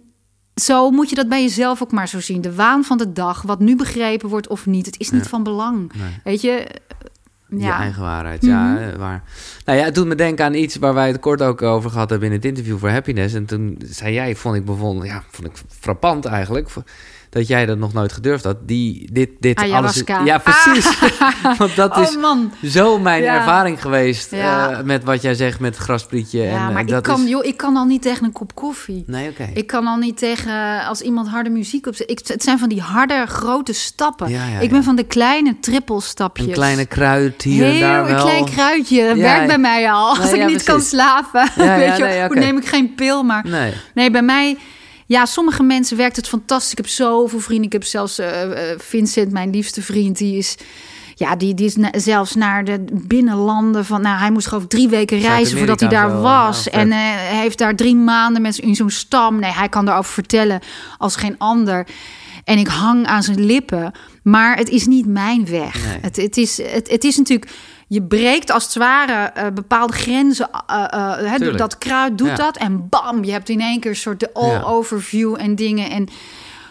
zo 0.55 0.89
moet 0.91 1.09
je 1.09 1.15
dat 1.15 1.29
bij 1.29 1.41
jezelf 1.41 1.81
ook 1.83 1.91
maar 1.91 2.07
zo 2.07 2.19
zien. 2.19 2.41
De 2.41 2.55
waan 2.55 2.83
van 2.83 2.97
de 2.97 3.11
dag, 3.13 3.41
wat 3.41 3.59
nu 3.59 3.75
begrepen 3.75 4.29
wordt 4.29 4.47
of 4.47 4.65
niet, 4.65 4.85
het 4.85 4.99
is 4.99 5.09
niet 5.11 5.23
Ja. 5.23 5.29
van 5.29 5.43
belang. 5.43 5.91
Nee. 5.95 6.19
Weet 6.23 6.41
je? 6.41 6.67
Je 7.57 7.71
eigen 7.71 8.01
waarheid, 8.01 8.45
ja. 8.45 8.73
Mhm. 8.73 8.97
Waar. 8.97 9.23
Nou 9.65 9.77
ja, 9.77 9.85
het 9.85 9.95
doet 9.95 10.07
me 10.07 10.15
denken 10.15 10.45
aan 10.45 10.53
iets 10.53 10.75
waar 10.75 10.93
wij 10.93 11.07
het 11.07 11.19
kort 11.19 11.41
ook 11.41 11.61
over 11.61 11.89
gehad 11.89 12.09
hebben 12.09 12.27
in 12.27 12.33
het 12.33 12.45
interview 12.45 12.77
voor 12.77 12.89
Happiness. 12.89 13.33
En 13.33 13.45
toen 13.45 13.81
zei 13.85 14.13
jij, 14.13 14.35
vond 14.35 14.55
ik 14.55 14.65
bijvoorbeeld, 14.65 15.05
ja, 15.05 15.23
vond 15.29 15.47
ik 15.47 15.53
frappant 15.79 16.25
eigenlijk, 16.25 16.69
dat 17.31 17.47
jij 17.47 17.65
dat 17.65 17.77
nog 17.77 17.93
nooit 17.93 18.11
gedurfd 18.13 18.43
had. 18.43 18.57
Die, 18.61 19.09
dit, 19.11 19.29
dit, 19.39 19.59
alles. 19.59 20.03
Ja, 20.25 20.37
precies. 20.37 20.99
Want 21.57 21.75
dat 21.75 21.97
is 22.03 22.15
oh 22.15 22.21
man. 22.21 22.51
zo 22.63 22.99
mijn 22.99 23.23
Ja. 23.23 23.35
ervaring 23.35 23.81
geweest 23.81 24.31
Ja. 24.31 24.69
eh, 24.71 24.83
met 24.83 25.03
wat 25.03 25.21
jij 25.21 25.33
zegt 25.33 25.59
met 25.59 25.75
het 25.75 25.83
grasprietje. 25.83 26.41
Ja, 26.41 26.49
en, 26.51 26.67
eh, 26.67 26.73
maar 26.73 26.97
ik 26.97 27.03
kan, 27.03 27.23
is... 27.23 27.29
joh, 27.29 27.45
ik 27.45 27.57
kan 27.57 27.75
al 27.75 27.85
niet 27.85 28.01
tegen 28.01 28.25
een 28.25 28.31
kop 28.31 28.55
koffie. 28.55 29.03
Nee, 29.07 29.29
oké. 29.29 29.49
Ik 29.53 29.67
kan 29.67 29.87
al 29.87 29.97
niet 29.97 30.17
tegen 30.17 30.85
als 30.85 31.01
iemand 31.01 31.27
harde 31.27 31.49
muziek 31.49 31.87
op 31.87 31.95
ik, 31.95 32.19
Het 32.27 32.43
zijn 32.43 32.59
van 32.59 32.69
die 32.69 32.81
harde, 32.81 33.25
grote 33.27 33.73
stappen. 33.73 34.29
Ja, 34.29 34.59
ik 34.59 34.69
ben 34.69 34.83
van 34.83 34.95
de 34.95 35.03
kleine 35.03 35.59
trippelstapjes. 35.59 36.47
Een 36.47 36.53
kleine 36.53 36.85
kruid 36.85 37.41
hier 37.41 37.65
en 37.65 37.79
daar 37.79 37.99
een 37.99 38.15
wel. 38.15 38.25
klein 38.25 38.45
kruidje. 38.45 39.07
Dat 39.07 39.17
werkt 39.17 39.47
bij 39.47 39.57
mij 39.57 39.91
al. 39.91 40.09
Als 40.17 40.31
ik 40.33 40.45
niet 40.45 40.63
kan 40.63 40.81
slapen. 40.81 41.49
Weet 41.77 41.97
je, 41.97 42.03
nee, 42.03 42.27
hoe 42.27 42.35
neem 42.35 42.57
ik 42.57 42.65
geen 42.67 42.95
pil. 42.95 43.23
Maar 43.23 43.45
Nee. 43.47 43.73
nee, 43.93 44.11
bij 44.11 44.21
mij... 44.23 44.57
Ja, 45.11 45.25
sommige 45.25 45.63
mensen 45.63 45.97
werkt 45.97 46.15
het 46.15 46.27
fantastisch. 46.27 46.71
Ik 46.71 46.77
heb 46.77 46.87
zoveel 46.87 47.39
vrienden. 47.39 47.65
Ik 47.65 47.71
heb 47.71 47.83
zelfs 47.83 48.19
eh, 48.19 48.71
eh, 48.71 48.79
Vincent, 48.79 49.31
mijn 49.31 49.49
liefste 49.49 49.81
vriend, 49.81 50.17
die 50.17 50.37
is... 50.37 50.55
Ja, 51.15 51.35
die, 51.35 51.53
die 51.53 51.65
is 51.65 51.75
na- 51.75 51.91
zelfs 51.99 52.35
naar 52.35 52.63
de 52.63 52.83
binnenlanden 52.91 53.85
van... 53.85 54.01
Nou, 54.01 54.17
hij 54.17 54.31
moest 54.31 54.47
geloof 54.47 54.63
ik 54.63 54.69
drie 54.69 54.89
weken 54.89 55.19
reizen 55.19 55.57
voordat 55.57 55.79
hij 55.79 55.89
daar 55.89 56.21
was. 56.21 56.69
en 56.69 56.91
eh, 56.91 56.99
heeft 57.15 57.57
daar 57.57 57.75
drie 57.75 57.95
maanden 57.95 58.41
met, 58.41 58.57
in 58.57 58.75
zo'n 58.75 58.89
stam. 58.89 59.39
Nee, 59.39 59.51
hij 59.51 59.69
kan 59.69 59.85
daarover 59.85 60.13
vertellen 60.13 60.59
als 60.97 61.15
geen 61.15 61.35
ander. 61.37 61.87
En 62.43 62.57
ik 62.57 62.67
hang 62.67 63.05
aan 63.05 63.23
zijn 63.23 63.45
lippen. 63.45 63.91
Maar 64.23 64.57
het 64.57 64.69
is 64.69 64.87
niet 64.87 65.05
mijn 65.05 65.45
weg. 65.45 65.85
Nee. 65.85 65.97
Het, 66.01 66.15
het, 66.15 66.37
is, 66.37 66.57
het, 66.57 66.89
het 66.89 67.03
is 67.03 67.17
natuurlijk... 67.17 67.51
Je 67.93 68.01
breekt 68.01 68.51
als 68.51 68.63
het 68.63 68.75
ware 68.75 69.31
eh, 69.33 69.45
bepaalde 69.53 69.93
grenzen. 69.93 70.49
eh, 70.67 70.83
eh, 70.91 71.33
Tuurlijk. 71.35 71.57
dat 71.57 71.77
kruid 71.77 72.17
doet 72.17 72.27
Ja. 72.27 72.35
dat. 72.35 72.57
En 72.57 72.89
bam, 72.89 73.23
je 73.23 73.31
hebt 73.31 73.49
in 73.49 73.61
één 73.61 73.79
keer 73.79 73.89
een 73.91 73.97
soort 73.97 74.19
de 74.19 74.29
Ja. 74.33 74.39
all-overview 74.39 75.35
en 75.39 75.55
dingen. 75.55 75.89
En 75.89 76.07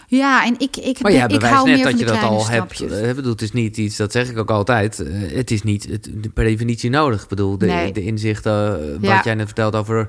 ja, 0.07 0.45
en 0.45 0.55
ik, 0.59 0.77
ik, 0.77 1.03
Maar 1.03 1.12
jij 1.12 1.27
ik 1.27 1.43
hou 1.43 1.66
net 1.66 1.75
meer 1.77 1.85
dat 1.85 1.91
van 1.93 2.01
je 2.01 2.05
dat 2.07 2.23
al 2.23 2.49
hebt. 2.49 2.81
eh, 2.81 3.14
bedoel, 3.14 3.33
het 3.33 3.43
is 3.43 3.53
niet 3.53 3.77
iets, 3.77 3.97
dat 3.97 4.12
zeg 4.12 4.29
ik 4.31 4.39
ook 4.39 4.51
altijd. 4.51 5.01
eh, 5.01 5.37
het 5.37 5.51
is 5.51 5.62
niet 5.62 5.85
het, 5.91 6.09
per 6.35 6.45
definitie 6.45 6.91
nodig. 6.91 7.23
Ik 7.23 7.29
bedoel, 7.29 7.59
de, 7.59 7.66
Nee. 7.66 7.93
de 7.93 8.05
inzichten, 8.05 8.53
eh, 8.83 8.91
wat 8.93 9.11
Ja. 9.11 9.21
jij 9.25 9.35
net 9.35 9.47
vertelt 9.47 9.77
over 9.77 10.09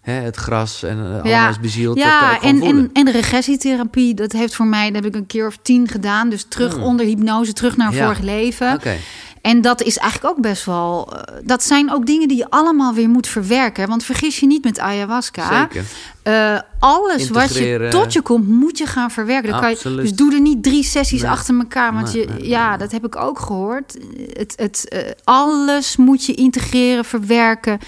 hè, 0.00 0.12
het 0.12 0.36
gras 0.36 0.82
en 0.82 1.20
eh, 1.24 1.30
Ja. 1.30 1.44
alles 1.44 1.60
bezield. 1.60 1.98
Ja, 1.98 2.40
en, 2.40 2.58
voelen. 2.58 2.76
en, 2.78 2.90
en 2.92 3.04
de 3.04 3.10
regressietherapie, 3.10 4.14
dat 4.14 4.32
heeft 4.32 4.54
voor 4.54 4.66
mij, 4.66 4.86
dat 4.90 4.94
heb 5.04 5.14
ik 5.14 5.20
een 5.20 5.26
keer 5.26 5.46
of 5.46 5.58
tien 5.62 5.88
gedaan. 5.88 6.28
Dus 6.28 6.44
terug 6.48 6.74
Hmm. 6.74 6.82
onder 6.82 7.06
hypnose, 7.06 7.52
terug 7.52 7.76
naar 7.76 7.94
Ja. 7.94 8.04
vorig 8.04 8.20
leven. 8.20 8.74
Oké, 8.74 8.96
En 9.42 9.60
dat 9.60 9.82
is 9.82 9.96
eigenlijk 9.98 10.36
ook 10.36 10.42
best 10.42 10.64
wel. 10.64 11.12
eh, 11.12 11.34
dat 11.44 11.62
zijn 11.62 11.92
ook 11.92 12.06
dingen 12.06 12.28
die 12.28 12.36
je 12.36 12.50
allemaal 12.50 12.94
weer 12.94 13.08
moet 13.08 13.26
verwerken. 13.26 13.88
Want 13.88 14.04
vergis 14.04 14.40
je 14.40 14.46
niet 14.46 14.64
met 14.64 14.78
ayahuasca. 14.78 15.60
zeker. 15.60 15.84
Eh, 16.22 16.58
alles 16.78 17.30
wat 17.30 17.54
je 17.54 17.86
tot 17.90 18.12
je 18.12 18.22
komt, 18.22 18.48
moet 18.48 18.78
je 18.78 18.86
gaan 18.86 19.10
verwerken. 19.10 19.50
Dan 19.50 19.60
kan 19.60 19.70
je, 19.70 19.94
dus 19.96 20.14
doe 20.14 20.34
er 20.34 20.40
niet 20.40 20.62
drie 20.62 20.84
sessies 20.84 21.22
Nee. 21.22 21.30
achter 21.30 21.58
elkaar. 21.58 21.92
Want 21.94 22.12
Nee, 22.12 22.22
je, 22.22 22.32
nee, 22.32 22.48
ja, 22.48 22.76
dat 22.76 22.92
heb 22.92 23.04
ik 23.06 23.16
ook 23.16 23.38
gehoord. 23.38 23.96
Het, 24.32 24.52
het, 24.56 24.88
eh, 24.88 25.00
alles 25.24 25.96
moet 25.96 26.26
je 26.26 26.34
integreren, 26.34 27.04
verwerken. 27.04 27.78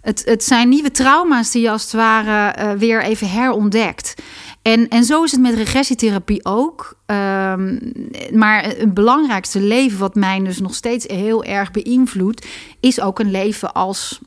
Het, 0.00 0.22
het 0.24 0.44
zijn 0.44 0.68
nieuwe 0.68 0.90
trauma's 0.90 1.50
die 1.50 1.62
je 1.62 1.70
als 1.70 1.82
het 1.82 1.92
ware 1.92 2.76
weer 2.76 3.02
even 3.02 3.30
herontdekt. 3.30 4.14
En, 4.72 4.88
en 4.88 5.04
zo 5.04 5.22
is 5.22 5.30
het 5.32 5.40
met 5.40 5.54
regressietherapie 5.54 6.44
ook. 6.44 6.96
Ehm, 7.06 7.78
maar 8.32 8.62
het 8.64 8.94
belangrijkste 8.94 9.60
leven, 9.60 9.98
wat 9.98 10.14
mij 10.14 10.38
dus 10.38 10.60
nog 10.60 10.74
steeds 10.74 11.06
heel 11.06 11.44
erg 11.44 11.70
beïnvloedt, 11.70 12.46
is 12.80 13.00
ook 13.00 13.18
een 13.18 13.30
leven 13.30 13.72
als 13.74 14.20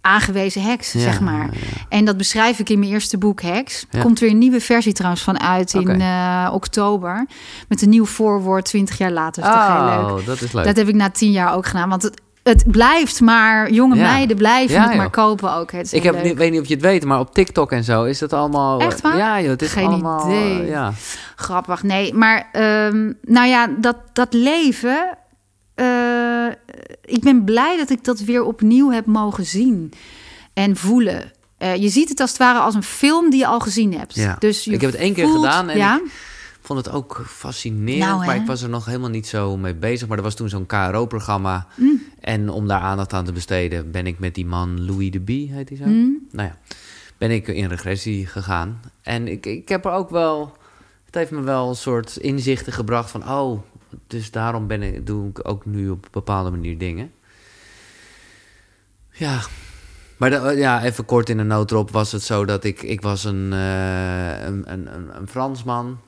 aangewezen 0.00 0.62
heks, 0.62 0.92
Ja, 0.92 1.00
zeg 1.00 1.20
maar. 1.20 1.48
ja. 1.52 1.60
En 1.88 2.04
dat 2.04 2.16
beschrijf 2.16 2.58
ik 2.58 2.68
in 2.68 2.78
mijn 2.78 2.90
eerste 2.92 3.18
boek, 3.18 3.42
Heks. 3.42 3.80
Er 3.90 3.96
Ja. 3.96 4.02
komt 4.02 4.18
weer 4.18 4.30
een 4.30 4.38
nieuwe 4.38 4.60
versie 4.60 4.92
trouwens 4.92 5.22
van 5.22 5.40
uit 5.40 5.74
in 5.74 6.00
eh, 6.00 6.50
oktober. 6.52 7.26
Met 7.68 7.82
een 7.82 7.88
nieuw 7.88 8.04
voorwoord 8.06 8.64
20 8.64 8.98
jaar 8.98 9.10
later. 9.12 9.42
Is 9.42 9.48
toch 9.48 9.66
heel 9.66 9.84
leuk. 9.84 10.18
Oh, 10.20 10.26
dat 10.26 10.40
is 10.40 10.52
leuk. 10.52 10.64
Dat 10.64 10.76
heb 10.76 10.88
ik 10.88 10.94
na 10.94 11.10
tien 11.10 11.30
jaar 11.30 11.54
ook 11.54 11.66
gedaan. 11.66 11.88
Want 11.88 12.02
het, 12.02 12.20
het 12.44 12.64
blijft 12.70 13.20
maar, 13.20 13.70
jonge 13.70 13.96
Ja. 13.96 14.02
meiden 14.12 14.36
blijven 14.36 14.74
Ja, 14.76 14.86
het 14.88 14.96
maar 14.96 15.10
kopen 15.10 15.52
ook. 15.54 15.72
Het 15.72 15.92
ik 15.92 16.02
heb, 16.02 16.22
niet, 16.22 16.34
weet 16.36 16.50
niet 16.50 16.60
of 16.60 16.66
je 16.66 16.74
het 16.74 16.82
weet, 16.82 17.04
maar 17.04 17.18
op 17.20 17.34
TikTok 17.34 17.72
en 17.72 17.84
zo 17.84 18.04
is 18.04 18.18
dat 18.18 18.32
allemaal... 18.32 18.80
Echt 18.80 19.00
waar? 19.00 19.16
Ja, 19.16 19.40
joh, 19.40 19.50
het 19.50 19.62
is 19.62 19.72
Geen 19.72 19.86
allemaal... 19.86 20.26
idee. 20.30 20.60
eh, 20.62 20.68
ja. 20.68 20.92
Grappig, 21.36 21.82
nee. 21.82 22.14
Maar 22.14 22.48
ehm, 22.52 23.12
nou 23.22 23.46
ja, 23.48 23.68
dat, 23.78 23.96
dat 24.12 24.32
leven... 24.32 25.18
eh, 25.74 26.46
ik 27.04 27.20
ben 27.20 27.44
blij 27.44 27.76
dat 27.76 27.90
ik 27.90 28.04
dat 28.04 28.20
weer 28.20 28.42
opnieuw 28.44 28.90
heb 28.90 29.06
mogen 29.06 29.44
zien 29.46 29.92
en 30.54 30.76
voelen. 30.76 31.32
Eh, 31.58 31.76
je 31.76 31.88
ziet 31.88 32.08
het 32.08 32.20
als 32.20 32.30
het 32.30 32.38
ware 32.38 32.58
als 32.58 32.74
een 32.74 32.82
film 32.82 33.30
die 33.30 33.38
je 33.38 33.46
al 33.46 33.60
gezien 33.60 33.98
hebt. 33.98 34.14
Ja. 34.14 34.36
Dus 34.38 34.64
je 34.64 34.70
Ik 34.72 34.80
heb 34.80 34.90
het 34.90 35.00
één 35.00 35.14
keer 35.14 35.24
voelt- 35.28 35.44
gedaan 35.44 35.68
en 35.70 35.78
ja? 35.78 35.94
ik 36.04 36.10
vond 36.66 36.84
het 36.84 36.94
ook 36.94 37.22
fascinerend. 37.26 38.04
Nou, 38.10 38.26
maar 38.26 38.36
ik 38.36 38.46
was 38.46 38.62
er 38.62 38.68
nog 38.68 38.84
helemaal 38.86 39.10
niet 39.10 39.26
zo 39.26 39.56
mee 39.56 39.74
bezig. 39.74 40.08
Maar 40.08 40.16
er 40.16 40.22
was 40.22 40.34
toen 40.34 40.48
zo'n 40.48 40.66
KRO-programma. 40.66 41.66
Mm. 41.76 42.02
En 42.20 42.48
om 42.48 42.68
daar 42.68 42.80
aandacht 42.80 43.12
aan 43.12 43.24
te 43.24 43.32
besteden, 43.32 43.90
ben 43.90 44.06
ik 44.06 44.18
met 44.18 44.34
die 44.34 44.46
man 44.46 44.84
Louis 44.86 45.10
de 45.10 45.20
Bie, 45.20 45.52
heet 45.52 45.68
hij 45.68 45.78
zo? 45.78 45.84
Mm. 45.84 46.26
Nou 46.30 46.48
ja, 46.48 46.58
ben 47.18 47.30
ik 47.30 47.48
in 47.48 47.68
regressie 47.68 48.26
gegaan. 48.26 48.80
En 49.02 49.28
ik, 49.28 49.46
ik 49.46 49.68
heb 49.68 49.84
er 49.84 49.90
ook 49.92 50.10
wel... 50.10 50.56
Het 51.04 51.14
heeft 51.14 51.30
me 51.30 51.40
wel 51.40 51.68
een 51.68 51.76
soort 51.76 52.16
inzichten 52.16 52.72
gebracht 52.72 53.10
van... 53.10 53.28
Oh, 53.30 53.62
dus 54.06 54.30
daarom 54.30 54.66
ben 54.66 54.82
ik, 54.82 55.06
doe 55.06 55.28
ik 55.28 55.48
ook 55.48 55.64
nu 55.64 55.90
op 55.90 56.04
een 56.04 56.10
bepaalde 56.10 56.50
manier 56.50 56.78
dingen. 56.78 57.12
Ja, 59.10 59.40
maar 60.16 60.30
de- 60.30 60.54
ja, 60.56 60.82
even 60.84 61.04
kort 61.04 61.28
in 61.28 61.38
een 61.38 61.46
noodrop 61.46 61.90
was 61.90 62.12
het 62.12 62.22
zo 62.22 62.44
dat 62.44 62.64
ik... 62.64 62.82
Ik 62.82 63.00
was 63.00 63.24
een, 63.24 63.52
eh, 63.52 64.44
een, 64.44 64.72
een, 64.72 65.16
een 65.16 65.28
Fransman 65.28 65.98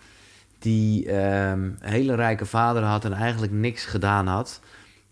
die 0.66 1.10
ehm, 1.10 1.62
een 1.62 1.90
hele 1.90 2.14
rijke 2.14 2.46
vader 2.46 2.82
had 2.82 3.04
en 3.04 3.12
eigenlijk 3.12 3.52
niks 3.52 3.84
gedaan 3.84 4.26
had. 4.26 4.60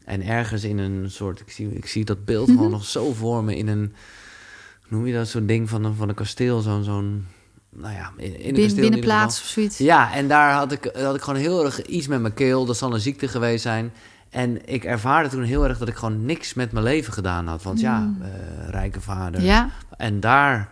En 0.04 0.22
ergens 0.22 0.64
in 0.64 0.78
een 0.78 1.10
soort... 1.10 1.40
Ik 1.40 1.50
zie, 1.50 1.74
ik 1.74 1.86
zie 1.86 2.04
dat 2.04 2.24
beeld 2.24 2.48
gewoon 2.48 2.70
nog 2.70 2.84
zo 2.84 3.12
voor 3.12 3.44
me 3.44 3.56
in 3.56 3.68
een... 3.68 3.94
Hoe 4.80 4.96
noem 4.96 5.06
je 5.06 5.14
dat? 5.14 5.28
Zo'n 5.28 5.46
ding 5.46 5.68
van 5.68 5.84
een, 5.84 5.94
van 5.94 6.08
een 6.08 6.14
kasteel. 6.14 6.60
Zo'n... 6.60 6.84
zo'n 6.84 7.26
nou 7.70 7.94
ja, 7.94 8.12
in, 8.16 8.40
in 8.40 8.48
een 8.48 8.54
Bin- 8.54 8.74
binnenplaats 8.74 9.40
of 9.40 9.46
zoiets. 9.46 9.78
Ja, 9.78 10.14
en 10.14 10.28
daar 10.28 10.52
had 10.52 10.72
ik, 10.72 10.90
had 10.94 11.14
ik 11.14 11.22
gewoon 11.22 11.40
heel 11.40 11.64
erg 11.64 11.82
iets 11.82 12.06
met 12.06 12.20
mijn 12.20 12.34
keel. 12.34 12.64
Dat 12.64 12.76
zal 12.76 12.94
een 12.94 13.00
ziekte 13.00 13.28
geweest 13.28 13.62
zijn. 13.62 13.92
En 14.30 14.68
ik 14.68 14.84
ervaarde 14.84 15.28
toen 15.28 15.42
heel 15.42 15.68
erg 15.68 15.78
dat 15.78 15.88
ik 15.88 15.96
gewoon 15.96 16.24
niks 16.24 16.54
met 16.54 16.72
mijn 16.72 16.84
leven 16.84 17.12
gedaan 17.12 17.46
had. 17.46 17.62
Want 17.62 17.80
ja, 17.80 18.12
eh, 18.22 18.68
rijke 18.70 19.00
vader. 19.00 19.42
Ja, 19.42 19.70
En 19.96 20.20
daar 20.20 20.68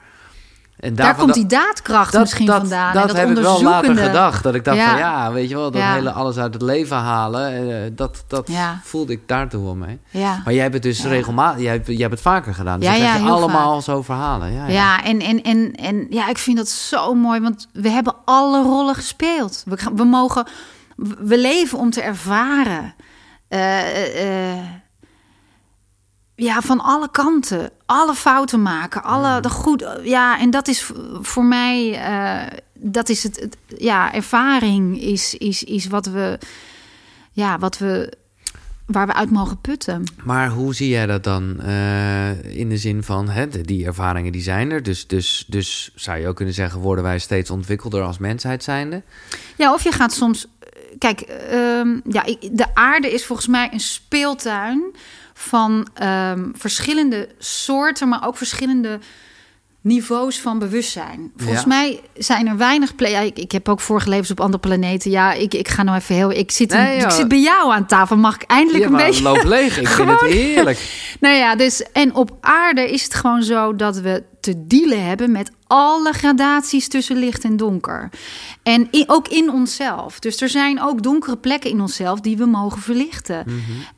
En 0.82 0.94
Daar 0.94 1.14
komt 1.14 1.34
die 1.34 1.46
daadkracht 1.46 2.18
misschien 2.18 2.46
vandaan. 2.46 2.92
Dat 2.92 3.02
en 3.02 3.08
dat 3.08 3.16
heb 3.16 3.28
ik 3.30 3.36
wel 3.36 3.62
later 3.62 3.96
gedacht. 3.96 4.42
Dat 4.42 4.54
ik 4.54 4.64
dacht 4.64 4.76
Ja. 4.76 4.88
van 4.90 4.98
ja, 4.98 5.32
weet 5.32 5.48
je 5.48 5.54
wel, 5.54 5.70
dat 5.70 5.80
Ja. 5.80 5.92
hele 5.92 6.10
alles 6.12 6.36
uit 6.38 6.52
het 6.54 6.62
leven 6.62 6.96
halen. 6.96 7.52
eh, 7.84 7.90
dat 7.92 8.24
dat 8.28 8.48
Ja. 8.48 8.80
voelde 8.84 9.12
ik 9.12 9.28
daartoe 9.28 9.64
wel 9.64 9.74
mee. 9.74 9.98
Ja. 10.10 10.40
Maar 10.44 10.52
jij 10.52 10.62
hebt 10.62 10.74
het 10.74 10.82
dus 10.82 11.04
regelmatig, 11.04 11.62
jij, 11.62 11.72
hebt- 11.72 11.86
jij 11.86 11.96
hebt 11.96 12.10
het 12.12 12.20
vaker 12.20 12.54
gedaan. 12.54 12.80
Dus 12.80 12.88
Ja, 12.98 13.14
je 13.18 13.28
allemaal 13.30 13.80
zo 13.82 14.02
verhalen. 14.02 14.52
Ja, 14.52 14.66
ja. 14.66 14.72
Ja, 14.72 15.04
en, 15.04 15.20
en, 15.20 15.42
en, 15.42 15.72
en 15.72 16.06
ja, 16.10 16.28
ik 16.28 16.38
vind 16.38 16.56
dat 16.56 16.68
zo 16.68 17.14
mooi, 17.14 17.40
want 17.40 17.68
we 17.72 17.88
hebben 17.90 18.14
alle 18.24 18.62
rollen 18.62 18.94
gespeeld. 18.94 19.62
We, 19.66 19.76
we 19.94 20.04
mogen, 20.04 20.46
we 21.18 21.38
leven 21.38 21.78
om 21.78 21.90
te 21.90 22.02
ervaren. 22.02 22.94
Eh, 23.48 24.52
eh, 24.52 24.58
ja, 26.34 26.60
van 26.60 26.80
alle 26.80 27.10
kanten. 27.10 27.70
Alle 27.86 28.14
fouten 28.14 28.62
maken, 28.62 29.02
alle 29.02 29.40
de 29.40 29.50
goed. 29.50 29.84
Ja, 30.02 30.38
en 30.38 30.50
dat 30.50 30.68
is 30.68 30.90
voor 31.22 31.44
mij, 31.44 31.92
eh, 32.02 32.58
dat 32.74 33.08
is 33.08 33.22
het, 33.22 33.40
het- 33.40 33.56
ja, 33.78 34.14
ervaring 34.14 35.00
is, 35.00 35.34
is, 35.34 35.64
is 35.64 35.86
wat 35.86 36.06
we, 36.06 36.38
ja, 37.32 37.58
wat 37.58 37.78
we, 37.78 38.12
waar 38.86 39.06
we 39.06 39.14
uit 39.14 39.30
mogen 39.30 39.60
putten. 39.60 40.04
Maar 40.24 40.48
hoe 40.48 40.74
zie 40.74 40.88
jij 40.88 41.06
dat 41.06 41.24
dan? 41.24 41.60
eh, 41.60 42.56
in 42.58 42.68
de 42.68 42.76
zin 42.76 43.02
van, 43.02 43.28
hè, 43.28 43.48
die 43.48 43.86
ervaringen 43.86 44.32
die 44.32 44.42
zijn 44.42 44.70
er. 44.70 44.82
Dus, 44.82 45.06
dus, 45.06 45.44
dus 45.48 45.92
zou 45.94 46.18
je 46.20 46.28
ook 46.28 46.36
kunnen 46.36 46.54
zeggen, 46.54 46.80
worden 46.80 47.04
wij 47.04 47.18
steeds 47.18 47.50
ontwikkelder 47.50 48.02
als 48.02 48.18
mensheid 48.18 48.62
zijnde? 48.62 49.02
Ja, 49.56 49.72
of 49.72 49.82
je 49.82 49.92
gaat 49.92 50.12
soms. 50.12 50.46
Kijk, 50.98 51.20
ehm, 51.20 51.88
ja, 52.08 52.24
ik- 52.24 52.48
de 52.52 52.74
aarde 52.74 53.12
is 53.12 53.24
volgens 53.26 53.48
mij 53.48 53.68
een 53.72 53.80
speeltuin 53.80 54.82
van 55.42 55.86
ehm, 55.94 56.48
verschillende 56.52 57.28
soorten, 57.38 58.08
maar 58.08 58.26
ook 58.26 58.36
verschillende 58.36 58.98
niveaus 59.80 60.40
van 60.40 60.58
bewustzijn. 60.58 61.32
Volgens 61.36 61.60
Ja. 61.60 61.66
mij 61.68 62.00
zijn 62.14 62.46
er 62.48 62.56
weinig. 62.56 62.92
Ja, 62.96 63.18
ik, 63.20 63.38
ik 63.38 63.52
heb 63.52 63.68
ook 63.68 63.80
vorige 63.80 64.08
levens 64.08 64.30
op 64.30 64.40
andere 64.40 64.58
planeten. 64.62 65.10
Ja, 65.10 65.32
ik, 65.32 65.54
ik 65.54 65.68
ga 65.68 65.82
nou 65.82 65.98
even 65.98 66.14
heel. 66.14 66.30
Ik 66.32 66.50
zit, 66.50 66.72
ik 66.72 67.10
zit 67.10 67.28
bij 67.28 67.40
jou 67.40 67.72
aan 67.72 67.86
tafel. 67.86 68.16
Mag 68.16 68.34
ik 68.34 68.42
eindelijk 68.42 68.84
Ja, 68.84 68.90
een 68.90 68.96
beetje. 68.96 69.22
loop 69.22 69.42
leeg. 69.44 69.78
Ik 69.78 69.88
vind 69.88 70.08
het 70.08 70.18
Gewoon- 70.18 70.32
heerlijk. 70.32 71.14
Nou 71.20 71.34
ja, 71.36 71.56
dus 71.56 71.82
en 71.92 72.14
op 72.14 72.36
aarde 72.40 72.90
is 72.90 73.02
het 73.04 73.14
gewoon 73.14 73.42
zo 73.42 73.76
dat 73.76 73.96
we 73.96 74.22
te 74.42 74.66
dealen 74.66 75.04
hebben 75.04 75.32
met 75.32 75.50
alle 75.66 76.12
gradaties 76.12 76.88
tussen 76.88 77.16
licht 77.16 77.44
en 77.44 77.56
donker. 77.56 78.08
En 78.62 78.88
ook 79.06 79.28
in 79.28 79.50
onszelf. 79.50 80.18
Dus 80.18 80.40
er 80.40 80.48
zijn 80.48 80.82
ook 80.82 81.02
donkere 81.02 81.36
plekken 81.36 81.70
in 81.70 81.80
onszelf 81.80 82.20
die 82.20 82.36
we 82.36 82.46
mogen 82.46 82.80
verlichten. 82.80 83.44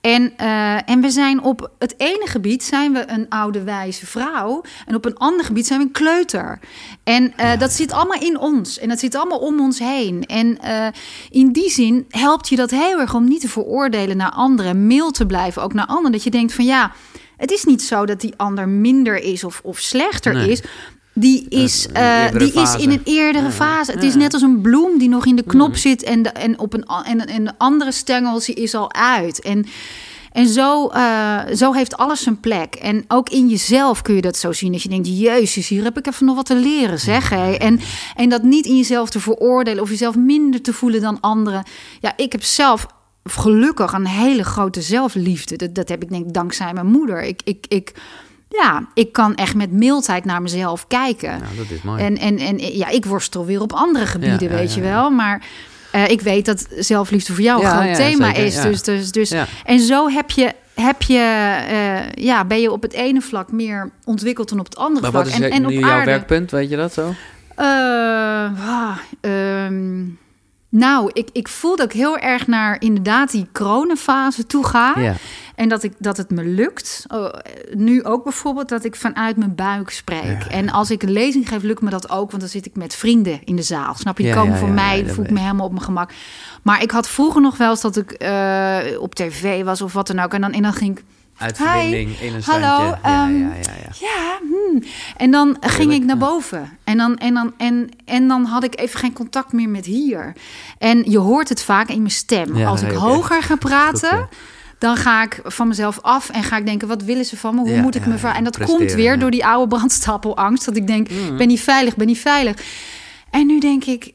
En, 0.00 0.32
eh, 0.36 0.90
en 0.90 1.00
we 1.00 1.10
zijn 1.10 1.42
op 1.42 1.70
het 1.78 1.94
ene 1.96 2.26
gebied 2.26 2.64
zijn 2.64 2.92
we 2.92 3.10
een 3.10 3.28
oude 3.28 3.62
wijze 3.62 4.06
vrouw. 4.06 4.62
En 4.86 4.94
op 4.94 5.04
een 5.04 5.16
ander 5.16 5.44
gebied 5.44 5.66
zijn 5.66 5.78
we 5.78 5.84
een 5.84 5.92
kleuter. 5.92 6.58
En 7.04 7.36
eh, 7.36 7.58
dat 7.58 7.72
zit 7.72 7.92
allemaal 7.92 8.20
in 8.20 8.38
ons. 8.38 8.78
En 8.78 8.88
dat 8.88 8.98
zit 8.98 9.14
allemaal 9.14 9.38
om 9.38 9.60
ons 9.60 9.78
heen. 9.78 10.24
En 10.26 10.58
eh, 10.58 10.86
in 11.30 11.52
die 11.52 11.70
zin 11.70 12.06
helpt 12.08 12.48
je 12.48 12.56
dat 12.56 12.70
heel 12.70 13.00
erg 13.00 13.14
om 13.14 13.28
niet 13.28 13.40
te 13.40 13.48
veroordelen 13.48 14.16
naar 14.16 14.32
anderen. 14.32 14.86
Mild 14.86 15.14
te 15.14 15.26
blijven 15.26 15.62
ook 15.62 15.74
naar 15.74 15.86
anderen. 15.86 16.12
Dat 16.12 16.24
je 16.24 16.30
denkt 16.30 16.52
van 16.52 16.64
ja, 16.64 16.92
het 17.36 17.50
is 17.50 17.64
niet 17.64 17.82
zo 17.82 18.06
dat 18.06 18.20
die 18.20 18.34
ander 18.36 18.68
minder 18.68 19.16
is 19.22 19.44
of, 19.44 19.60
of 19.64 19.78
slechter 19.78 20.34
Nee. 20.34 20.50
is. 20.50 20.62
Die 21.16 21.46
is, 21.48 21.88
eh, 21.92 22.30
die 22.38 22.52
is 22.52 22.74
in 22.76 22.90
een 22.90 23.00
eerdere 23.04 23.44
Ja, 23.44 23.50
fase. 23.50 23.92
Het 23.92 24.02
ja. 24.02 24.08
is 24.08 24.14
net 24.14 24.32
als 24.32 24.42
een 24.42 24.60
bloem 24.60 24.98
die 24.98 25.08
nog 25.08 25.26
in 25.26 25.36
de 25.36 25.42
knop 25.42 25.76
zit 25.76 26.02
en 26.02 26.22
de, 26.22 26.28
en 26.28 26.58
op 26.58 26.72
een, 26.72 26.84
en, 27.04 27.26
en 27.26 27.44
de 27.44 27.52
andere 27.58 27.92
stengels 27.92 28.44
die 28.44 28.54
is 28.54 28.74
al 28.74 28.92
uit. 28.92 29.40
En, 29.40 29.66
en 30.32 30.48
zo, 30.48 30.88
eh, 30.88 31.38
zo 31.54 31.72
heeft 31.72 31.96
alles 31.96 32.22
zijn 32.22 32.40
plek. 32.40 32.74
En 32.74 33.04
ook 33.08 33.28
in 33.28 33.48
jezelf 33.48 34.02
kun 34.02 34.14
je 34.14 34.20
dat 34.20 34.36
zo 34.36 34.52
zien. 34.52 34.72
Dat 34.72 34.82
je 34.82 34.88
denkt, 34.88 35.18
jezus, 35.18 35.68
hier 35.68 35.84
heb 35.84 35.98
ik 35.98 36.06
even 36.06 36.26
nog 36.26 36.36
wat 36.36 36.46
te 36.46 36.56
leren, 36.56 37.00
zeg. 37.00 37.28
Hé. 37.28 37.52
En, 37.52 37.80
en 38.14 38.28
dat 38.28 38.42
niet 38.42 38.66
in 38.66 38.76
jezelf 38.76 39.10
te 39.10 39.20
veroordelen 39.20 39.82
of 39.82 39.90
jezelf 39.90 40.16
minder 40.16 40.62
te 40.62 40.72
voelen 40.72 41.00
dan 41.00 41.20
anderen. 41.20 41.64
Ja, 42.00 42.12
ik 42.16 42.32
heb 42.32 42.42
zelf 42.42 42.86
gelukkig 43.24 43.92
een 43.92 44.06
hele 44.06 44.44
grote 44.44 44.82
zelfliefde. 44.82 45.56
Dat, 45.56 45.74
dat 45.74 45.88
heb 45.88 46.02
ik 46.02 46.08
denk 46.08 46.26
ik 46.26 46.32
dankzij 46.34 46.72
mijn 46.72 46.86
moeder. 46.86 47.22
Ik, 47.22 47.40
ik, 47.44 47.64
ik, 47.68 47.92
ja, 48.48 48.86
ik 48.94 49.12
kan 49.12 49.34
echt 49.34 49.54
met 49.54 49.72
mildheid 49.72 50.24
naar 50.24 50.42
mezelf 50.42 50.86
kijken. 50.86 51.30
Nou, 51.30 51.56
dat 51.56 51.70
is 51.70 51.82
mooi. 51.82 52.02
En, 52.02 52.18
en, 52.18 52.38
en 52.38 52.58
ja, 52.76 52.88
ik 52.88 53.04
worstel 53.04 53.46
weer 53.46 53.60
op 53.60 53.72
andere 53.72 54.06
gebieden, 54.06 54.48
Ja, 54.48 54.54
ja, 54.54 54.60
weet 54.60 54.74
je 54.74 54.80
ja, 54.80 54.86
ja. 54.86 54.92
wel. 54.94 55.10
Maar 55.10 55.44
eh, 55.92 56.08
ik 56.08 56.20
weet 56.20 56.44
dat 56.46 56.66
zelfliefde 56.78 57.32
voor 57.34 57.42
jou 57.44 57.58
een 57.64 57.68
Ja, 57.70 57.74
groot 57.74 57.96
ja, 57.96 58.10
thema 58.10 58.26
zeker, 58.26 58.44
is. 58.44 58.54
ja. 58.54 58.62
Dus, 58.62 58.82
dus, 58.82 59.12
dus, 59.12 59.28
Ja. 59.28 59.46
En 59.64 59.80
zo 59.80 60.08
heb 60.08 60.30
je, 60.30 60.52
heb 60.74 61.02
je, 61.02 61.18
eh, 61.68 62.24
ja, 62.24 62.44
ben 62.44 62.60
je 62.60 62.72
op 62.72 62.82
het 62.82 62.92
ene 62.92 63.20
vlak 63.20 63.52
meer 63.52 63.90
ontwikkeld 64.04 64.48
dan 64.48 64.58
op 64.58 64.64
het 64.64 64.76
andere 64.76 65.00
maar 65.00 65.10
vlak. 65.10 65.24
wat 65.24 65.32
is 65.34 65.40
en, 65.40 65.50
en 65.50 65.66
op 65.66 65.72
jouw 65.72 65.90
aarde. 65.90 66.10
werkpunt? 66.10 66.50
Weet 66.50 66.70
je 66.70 66.76
dat 66.76 66.92
zo? 66.92 67.14
Eh, 67.56 67.66
ah, 68.68 68.96
ehm, 69.20 70.02
nou, 70.76 71.10
ik, 71.12 71.28
ik 71.32 71.48
voel 71.48 71.76
dat 71.76 71.86
ik 71.86 71.92
heel 71.92 72.18
erg 72.18 72.46
naar 72.46 72.76
inderdaad 72.80 73.30
die 73.30 73.46
coronafase 73.52 74.46
toe 74.46 74.66
ga. 74.66 74.94
Ja. 74.98 75.14
En 75.54 75.68
dat, 75.68 75.82
ik, 75.82 75.92
dat 75.98 76.16
het 76.16 76.30
me 76.30 76.44
lukt. 76.44 77.04
Oh, 77.08 77.28
nu 77.74 78.04
ook 78.04 78.24
bijvoorbeeld 78.24 78.68
dat 78.68 78.84
ik 78.84 78.96
vanuit 78.96 79.36
mijn 79.36 79.54
buik 79.54 79.90
spreek. 79.90 80.42
Ja. 80.42 80.48
En 80.48 80.70
als 80.70 80.90
ik 80.90 81.02
een 81.02 81.12
lezing 81.12 81.48
geef, 81.48 81.62
lukt 81.62 81.80
me 81.82 81.90
dat 81.90 82.10
ook. 82.10 82.30
Want 82.30 82.42
dan 82.42 82.50
zit 82.50 82.66
ik 82.66 82.76
met 82.76 82.94
vrienden 82.94 83.40
in 83.44 83.56
de 83.56 83.62
zaal. 83.62 83.94
Snap 83.94 84.16
je? 84.18 84.22
Die 84.24 84.32
Ja, 84.32 84.38
komen 84.40 84.58
voor 84.58 84.70
mij. 84.70 85.06
voel 85.06 85.24
ik 85.24 85.30
me 85.30 85.40
helemaal 85.40 85.66
op 85.66 85.72
mijn 85.72 85.84
gemak. 85.84 86.10
Maar 86.62 86.82
ik 86.82 86.90
had 86.90 87.08
vroeger 87.08 87.40
nog 87.40 87.56
wel 87.56 87.70
eens 87.70 87.80
dat 87.80 87.96
ik 87.96 88.10
eh, 88.12 88.78
op 88.98 89.14
tv 89.14 89.64
was 89.64 89.82
of 89.82 89.92
wat 89.92 90.06
dan 90.06 90.18
ook. 90.20 90.34
En 90.34 90.40
dan, 90.40 90.52
en 90.52 90.62
dan 90.62 90.72
ging 90.72 90.98
ik... 90.98 91.04
Uitverbinding 91.36 92.20
in 92.20 92.34
een 92.34 92.42
Hallo. 92.44 92.84
Ja, 92.84 92.98
ehm, 93.02 93.38
ja, 93.38 93.54
ja, 93.54 93.72
ja. 93.82 93.90
Ja, 94.00 94.38
hmm. 94.40 94.82
En 95.16 95.30
dan 95.30 95.56
ging 95.60 95.92
ik 95.92 96.04
naar 96.04 96.18
boven. 96.18 96.78
En 96.84 96.96
dan, 96.96 97.18
en, 97.18 97.34
dan, 97.34 97.52
en, 97.56 97.88
en 98.04 98.28
dan 98.28 98.44
had 98.44 98.64
ik 98.64 98.78
even 98.78 98.98
geen 98.98 99.12
contact 99.12 99.52
meer 99.52 99.68
met 99.68 99.84
hier. 99.84 100.32
En 100.78 101.10
je 101.10 101.18
hoort 101.18 101.48
het 101.48 101.62
vaak 101.62 101.88
in 101.88 101.98
mijn 101.98 102.10
stem. 102.10 102.56
Ja, 102.56 102.68
Als 102.68 102.82
ik 102.82 102.90
hoger 102.90 103.42
ga 103.42 103.56
praten, 103.56 104.18
Goed, 104.18 104.36
dan 104.78 104.96
ga 104.96 105.22
ik 105.22 105.40
van 105.44 105.68
mezelf 105.68 106.00
af 106.00 106.28
en 106.28 106.42
ga 106.42 106.56
ik 106.56 106.66
denken: 106.66 106.88
wat 106.88 107.02
willen 107.02 107.24
ze 107.24 107.36
van 107.36 107.54
me? 107.54 107.60
Hoe 107.60 107.70
Ja, 107.70 107.82
moet 107.82 107.94
ik 107.94 108.06
me 108.06 108.18
ja, 108.22 108.36
En 108.36 108.44
dat 108.44 108.64
komt 108.64 108.92
weer 108.92 109.18
door 109.18 109.30
die 109.30 109.46
oude 109.46 109.76
brandstapelangst. 109.76 110.64
Dat 110.64 110.76
ik 110.76 110.86
denk: 110.86 111.08
ik 111.08 111.36
ben 111.36 111.48
niet 111.48 111.60
veilig, 111.60 111.96
ben 111.96 112.06
niet 112.06 112.18
veilig. 112.18 112.56
En 113.30 113.46
nu 113.46 113.58
denk 113.58 113.84
ik. 113.84 114.12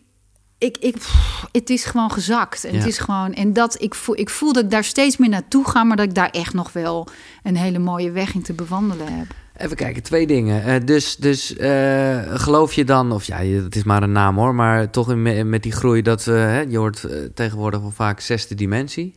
Ik, 0.60 0.78
ik, 0.80 0.94
pff, 0.98 1.46
het 1.52 1.70
is 1.70 1.86
gewoon 1.86 2.12
gezakt. 2.12 2.64
En, 2.64 2.72
Ja. 2.74 2.78
het 2.78 2.88
is 2.88 2.98
gewoon, 2.98 3.34
en 3.34 3.54
dat, 3.54 3.82
ik, 3.82 3.96
voel, 3.96 4.18
ik 4.20 4.30
voel 4.30 4.54
dat 4.54 4.64
ik 4.64 4.70
daar 4.72 4.84
steeds 4.84 5.18
meer 5.18 5.30
naartoe 5.30 5.70
ga, 5.70 5.84
maar 5.84 5.98
dat 5.98 6.06
ik 6.06 6.16
daar 6.16 6.30
echt 6.30 6.54
nog 6.54 6.72
wel 6.74 7.08
een 7.44 7.56
hele 7.58 7.80
mooie 7.80 8.12
weg 8.12 8.34
in 8.34 8.42
te 8.42 8.54
bewandelen 8.54 9.18
heb. 9.18 9.26
Even 9.58 9.76
kijken, 9.76 10.04
twee 10.04 10.28
dingen. 10.28 10.64
Eh, 10.64 10.76
dus 10.86 11.16
dus 11.16 11.56
eh, 11.56 12.20
geloof 12.34 12.74
je 12.74 12.84
dan, 12.86 13.12
of 13.12 13.24
ja, 13.24 13.38
het 13.38 13.76
is 13.76 13.84
maar 13.84 14.04
een 14.04 14.12
naam 14.12 14.38
hoor, 14.38 14.56
maar 14.56 14.90
toch 14.90 15.10
in, 15.12 15.22
me- 15.22 15.44
met 15.44 15.64
die 15.64 15.72
groei 15.72 16.02
dat 16.02 16.26
hè, 16.26 16.60
je 16.60 16.78
hoort 16.78 17.08
tegenwoordig 17.34 17.80
wel 17.80 17.92
vaak 17.92 18.20
zesde 18.20 18.56
dimensie. 18.56 19.16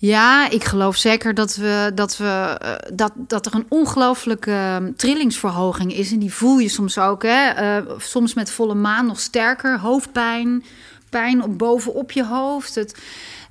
Ja, 0.00 0.50
ik 0.50 0.64
geloof 0.64 0.96
zeker 0.96 1.34
dat, 1.34 1.56
we, 1.56 1.90
dat, 1.94 2.16
we, 2.16 2.56
eh, 2.60 2.72
dat, 2.94 3.12
dat 3.16 3.46
er 3.46 3.54
een 3.54 3.66
ongelooflijke 3.68 4.50
ehm, 4.50 4.92
trillingsverhoging 4.96 5.94
is. 5.94 6.12
En 6.12 6.18
die 6.18 6.34
voel 6.34 6.58
je 6.58 6.68
soms 6.68 6.98
ook. 6.98 7.22
Hè? 7.22 7.48
Eh, 7.48 7.82
soms 7.98 8.34
met 8.34 8.50
volle 8.50 8.74
maan 8.74 9.06
nog 9.06 9.20
sterker. 9.20 9.78
Hoofdpijn, 9.78 10.64
pijn 11.10 11.42
op, 11.42 11.58
bovenop 11.58 12.12
je 12.12 12.24
hoofd. 12.24 12.74
Het, 12.74 12.98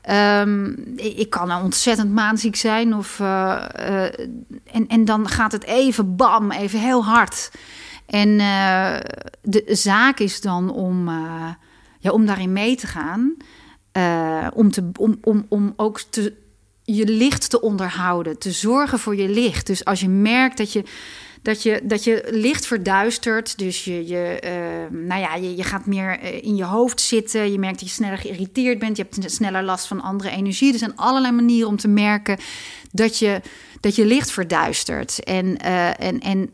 ehm, 0.01 0.71
ik 0.95 1.29
kan 1.29 1.47
nou 1.47 1.63
ontzettend 1.63 2.11
maanziek 2.11 2.55
zijn. 2.55 2.95
Of, 2.95 3.19
eh, 3.19 4.03
en, 4.71 4.87
en 4.87 5.05
dan 5.05 5.29
gaat 5.29 5.51
het 5.51 5.63
even 5.63 6.15
bam, 6.15 6.51
even 6.51 6.79
heel 6.79 7.05
hard. 7.05 7.51
En 8.05 8.37
de 9.41 9.63
zaak 9.65 10.19
is 10.19 10.41
dan 10.41 10.71
om, 10.71 11.09
ja, 11.99 12.11
om 12.11 12.25
daarin 12.25 12.53
mee 12.53 12.75
te 12.75 12.87
gaan. 12.87 13.35
Eh, 13.97 14.47
om, 14.53 14.71
te, 14.71 14.89
om, 14.99 15.17
om, 15.23 15.45
om 15.49 15.73
ook 15.75 16.01
te, 16.01 16.33
je 16.83 17.05
licht 17.05 17.49
te 17.49 17.61
onderhouden, 17.61 18.37
te 18.37 18.51
zorgen 18.51 18.99
voor 18.99 19.15
je 19.15 19.29
licht. 19.29 19.67
Dus 19.67 19.85
als 19.85 19.99
je 19.99 20.09
merkt 20.09 20.57
dat 20.57 20.73
je, 20.73 20.83
dat 21.41 21.63
je, 21.63 21.81
dat 21.83 22.03
je 22.03 22.27
licht 22.31 22.65
verduistert, 22.65 23.57
dus 23.57 23.83
je, 23.83 24.07
je, 24.07 24.39
eh, 24.39 24.51
nou 24.91 25.21
ja, 25.21 25.35
je, 25.35 25.55
je 25.55 25.63
gaat 25.63 25.85
meer 25.85 26.19
eh, 26.19 26.43
in 26.43 26.55
je 26.55 26.63
hoofd 26.63 27.01
zitten, 27.01 27.51
je 27.51 27.59
merkt 27.59 27.79
dat 27.79 27.87
je 27.87 27.93
sneller 27.93 28.17
geïrriteerd 28.17 28.79
bent, 28.79 28.97
je 28.97 29.05
hebt 29.09 29.31
sneller 29.31 29.63
last 29.63 29.87
van 29.87 30.01
andere 30.01 30.29
energie. 30.29 30.73
Er 30.73 30.79
zijn 30.79 30.95
allerlei 30.95 31.33
manieren 31.33 31.69
om 31.69 31.77
te 31.77 31.87
merken 31.87 32.37
dat 32.91 33.19
je, 33.19 33.41
dat 33.79 33.95
je 33.95 34.05
licht 34.05 34.31
verduistert. 34.31 35.23
En, 35.23 35.57
eh, 35.57 35.99
en, 35.99 36.19
en 36.19 36.49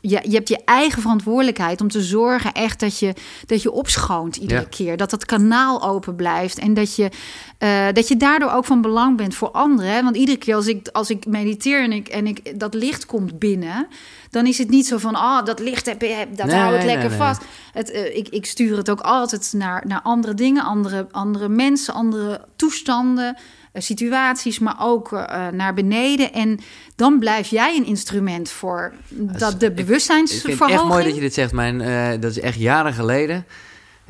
je, 0.00 0.20
je 0.22 0.34
hebt 0.34 0.48
je 0.48 0.64
eigen 0.64 1.02
verantwoordelijkheid 1.02 1.80
om 1.80 1.88
te 1.88 2.02
zorgen 2.02 2.52
echt 2.52 2.80
dat 2.80 2.98
je, 2.98 3.14
dat 3.46 3.62
je 3.62 3.70
opschoont 3.72 4.36
iedere 4.36 4.60
Ja. 4.60 4.66
keer. 4.70 4.96
Dat 4.96 5.10
dat 5.10 5.24
kanaal 5.24 5.82
open 5.82 6.16
blijft. 6.16 6.58
En 6.58 6.74
dat 6.74 6.96
je, 6.96 7.10
eh, 7.58 7.86
dat 7.92 8.08
je 8.08 8.16
daardoor 8.16 8.50
ook 8.50 8.64
van 8.64 8.80
belang 8.80 9.16
bent 9.16 9.34
voor 9.34 9.50
anderen. 9.50 9.92
hè. 9.92 10.02
Want 10.02 10.16
iedere 10.16 10.38
keer 10.38 10.54
als 10.54 10.66
ik, 10.66 10.88
als 10.88 11.10
ik 11.10 11.26
mediteer 11.26 11.82
en, 11.82 11.92
ik, 11.92 12.08
en 12.08 12.26
ik, 12.26 12.60
dat 12.60 12.74
licht 12.74 13.06
komt 13.06 13.38
binnen... 13.38 13.86
dan 14.30 14.46
is 14.46 14.58
het 14.58 14.68
niet 14.70 14.86
zo 14.86 14.98
van, 14.98 15.14
ah, 15.14 15.44
dat 15.44 15.58
licht 15.60 15.86
heb, 15.86 16.00
heb, 16.00 16.36
dat 16.36 16.46
Nee, 16.46 16.56
hou 16.56 16.72
ik 16.74 16.78
nee, 16.78 16.86
lekker 16.86 17.08
nee, 17.08 17.18
vast. 17.18 17.42
Het, 17.72 17.90
eh, 17.90 18.16
ik, 18.16 18.28
ik 18.28 18.46
stuur 18.46 18.76
het 18.76 18.90
ook 18.90 19.00
altijd 19.00 19.52
naar, 19.56 19.84
naar 19.86 20.02
andere 20.02 20.34
dingen, 20.34 20.64
andere, 20.64 21.06
andere 21.10 21.48
mensen, 21.48 21.94
andere 21.94 22.44
toestanden. 22.56 23.36
Eh, 23.72 23.82
situaties, 23.82 24.58
maar 24.58 24.76
ook 24.80 25.12
eh, 25.12 25.48
naar 25.48 25.74
beneden. 25.74 26.32
En 26.32 26.58
dan 26.96 27.18
blijf 27.18 27.48
jij 27.48 27.76
een 27.76 27.86
instrument 27.86 28.50
voor 28.50 28.92
dat 29.08 29.60
de 29.60 29.66
Ik 29.66 29.74
bewustzijnsverhoging. 29.74 30.56
vind 30.58 30.70
het 30.70 30.78
echt 30.80 30.88
mooi 30.88 31.04
dat 31.04 31.14
je 31.14 31.20
dit 31.20 31.34
zegt. 31.34 31.52
Mijn, 31.52 31.80
eh, 31.80 32.20
dat 32.20 32.30
is 32.30 32.40
echt 32.40 32.58
jaren 32.58 32.92
geleden. 32.92 33.44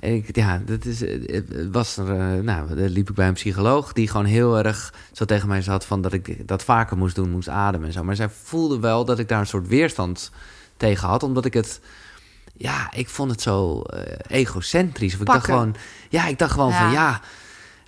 Ik, 0.01 0.37
ja, 0.37 0.63
dat 0.67 0.85
is, 0.85 1.03
eh, 1.03 1.33
het 1.35 1.69
was 1.73 1.97
er, 1.97 2.11
eh, 2.11 2.43
nou, 2.43 2.75
dan 2.75 2.89
liep 2.89 3.09
ik 3.09 3.15
bij 3.15 3.29
een 3.29 3.35
psycholoog 3.35 3.93
die 3.93 4.09
gewoon 4.09 4.27
heel 4.27 4.59
erg 4.59 4.95
zo 5.13 5.25
tegen 5.25 5.49
mij 5.49 5.63
zat 5.63 5.85
van 5.85 6.01
dat 6.03 6.13
ik 6.13 6.49
dat 6.49 6.63
vaker 6.65 6.97
moest 6.97 7.15
doen, 7.15 7.31
moest 7.31 7.49
ademen 7.49 7.87
en 7.87 7.93
zo. 7.93 8.05
Maar 8.05 8.17
zij 8.17 8.29
voelde 8.43 8.79
wel 8.81 9.05
dat 9.05 9.19
ik 9.19 9.29
daar 9.29 9.41
een 9.41 9.47
soort 9.47 9.69
weerstand 9.69 10.31
tegen 10.77 11.09
had, 11.09 11.23
omdat 11.23 11.45
ik 11.45 11.55
het, 11.55 11.81
ja, 12.57 12.93
ik 12.95 13.09
vond 13.09 13.31
het 13.31 13.43
zo 13.43 13.81
eh, 13.83 14.01
egocentrisch. 14.41 15.15
Of 15.15 15.21
ik 15.21 15.27
dacht 15.27 15.45
gewoon, 15.45 15.75
ja, 16.09 16.27
ik 16.27 16.39
dacht 16.39 16.53
gewoon 16.53 16.69
Ja. 16.71 16.79
van 16.79 16.93
ja. 16.93 17.21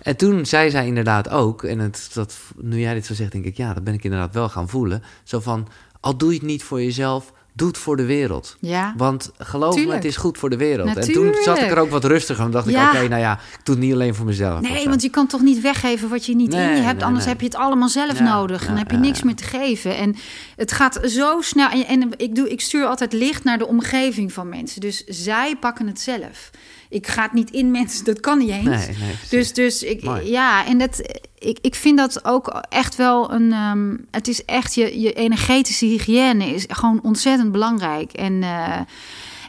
En 0.03 0.17
toen 0.17 0.47
zei 0.47 0.71
zij 0.71 0.87
inderdaad 0.87 1.29
ook, 1.29 1.63
en 1.63 1.79
het, 1.79 2.11
dat, 2.13 2.37
nu 2.57 2.81
jij 2.81 2.95
dit 2.95 3.07
zo 3.07 3.15
zegt, 3.15 3.33
denk 3.33 3.45
ik, 3.45 3.57
ja, 3.57 3.75
dat 3.75 3.85
ben 3.85 3.95
ik 3.95 4.05
inderdaad 4.05 4.35
wel 4.35 4.49
gaan 4.49 4.69
voelen. 4.69 5.03
Zo 5.25 5.41
van, 5.41 5.69
al 6.01 6.17
doe 6.17 6.29
je 6.29 6.39
het 6.39 6.47
niet 6.47 6.63
voor 6.63 6.83
jezelf, 6.83 7.33
doe 7.53 7.69
het 7.69 7.79
voor 7.79 7.97
de 7.97 8.05
wereld. 8.05 8.57
Ja, 8.61 8.95
Want 8.97 9.31
geloof 9.39 9.77
me, 9.77 9.93
het 9.93 10.05
is 10.05 10.17
goed 10.17 10.39
voor 10.39 10.51
de 10.51 10.57
wereld. 10.57 10.89
En 10.89 10.95
Natuurlijk. 10.95 11.35
toen 11.35 11.45
zat 11.45 11.59
ik 11.59 11.71
er 11.71 11.79
ook 11.79 11.91
wat 11.91 12.05
rustiger. 12.05 12.45
En 12.45 12.51
dacht 12.51 12.69
ik, 12.69 12.77
oké, 12.77 13.09
nou 13.09 13.21
ja, 13.21 13.33
ik 13.33 13.65
doe 13.65 13.75
het 13.75 13.85
niet 13.85 13.93
alleen 13.93 14.15
voor 14.15 14.27
mezelf. 14.27 14.61
Nee, 14.61 14.89
want 14.89 15.03
je 15.03 15.11
kan 15.11 15.27
toch 15.27 15.41
niet 15.41 15.61
weggeven 15.61 16.09
wat 16.09 16.27
je 16.27 16.35
niet 16.35 16.53
in 16.53 16.61
je 16.61 16.67
hebt. 16.67 16.97
nee, 16.99 17.05
anders 17.05 17.25
nee. 17.25 17.33
heb 17.33 17.41
je 17.41 17.47
het 17.47 17.57
allemaal 17.57 17.89
zelf 17.89 18.19
Ja, 18.19 18.25
nodig. 18.25 18.67
Dan 18.67 18.77
heb 18.77 18.91
je 18.91 18.97
niks 18.97 19.23
meer 19.23 19.35
te 19.35 19.45
geven. 19.45 19.97
En 19.97 20.17
het 20.57 20.73
gaat 20.73 21.01
zo 21.05 21.41
snel. 21.41 21.69
En, 21.69 21.87
en 21.87 22.11
ik, 22.17 22.35
doe, 22.35 22.51
ik 22.51 22.61
stuur 22.61 22.87
altijd 22.87 23.13
licht 23.13 23.45
naar 23.45 23.59
de 23.59 23.67
omgeving 23.67 24.33
van 24.33 24.49
mensen. 24.49 24.81
Dus 24.81 25.05
zij 25.05 25.57
pakken 25.57 25.87
het 25.87 26.01
zelf. 26.01 26.51
Ik 26.91 27.07
ga 27.07 27.23
het 27.23 27.33
niet 27.33 27.51
in 27.51 27.71
mensen, 27.71 28.05
dat 28.05 28.21
kan 28.21 28.39
niet 28.39 28.51
eens. 28.51 28.65
Nee, 28.65 28.87
nee, 28.87 28.95
precies. 28.97 29.29
Dus, 29.29 29.53
dus 29.53 29.83
ik, 29.83 30.03
Mooi. 30.03 30.31
ja, 30.31 30.67
en 30.67 30.79
dat, 30.79 31.21
ik, 31.39 31.59
ik 31.61 31.75
vind 31.75 31.99
dat 31.99 32.25
ook 32.25 32.63
echt 32.69 32.97
wel 32.97 33.33
een. 33.33 33.53
ehm, 33.53 33.97
het 34.11 34.29
is 34.29 34.45
echt 34.45 34.75
je, 34.75 35.01
je 35.01 35.13
energetische 35.13 35.85
hygiëne 35.87 36.47
is 36.47 36.65
gewoon 36.69 37.01
ontzettend 37.03 37.53
belangrijk. 37.53 38.13
En, 38.13 38.43
eh, 38.43 38.79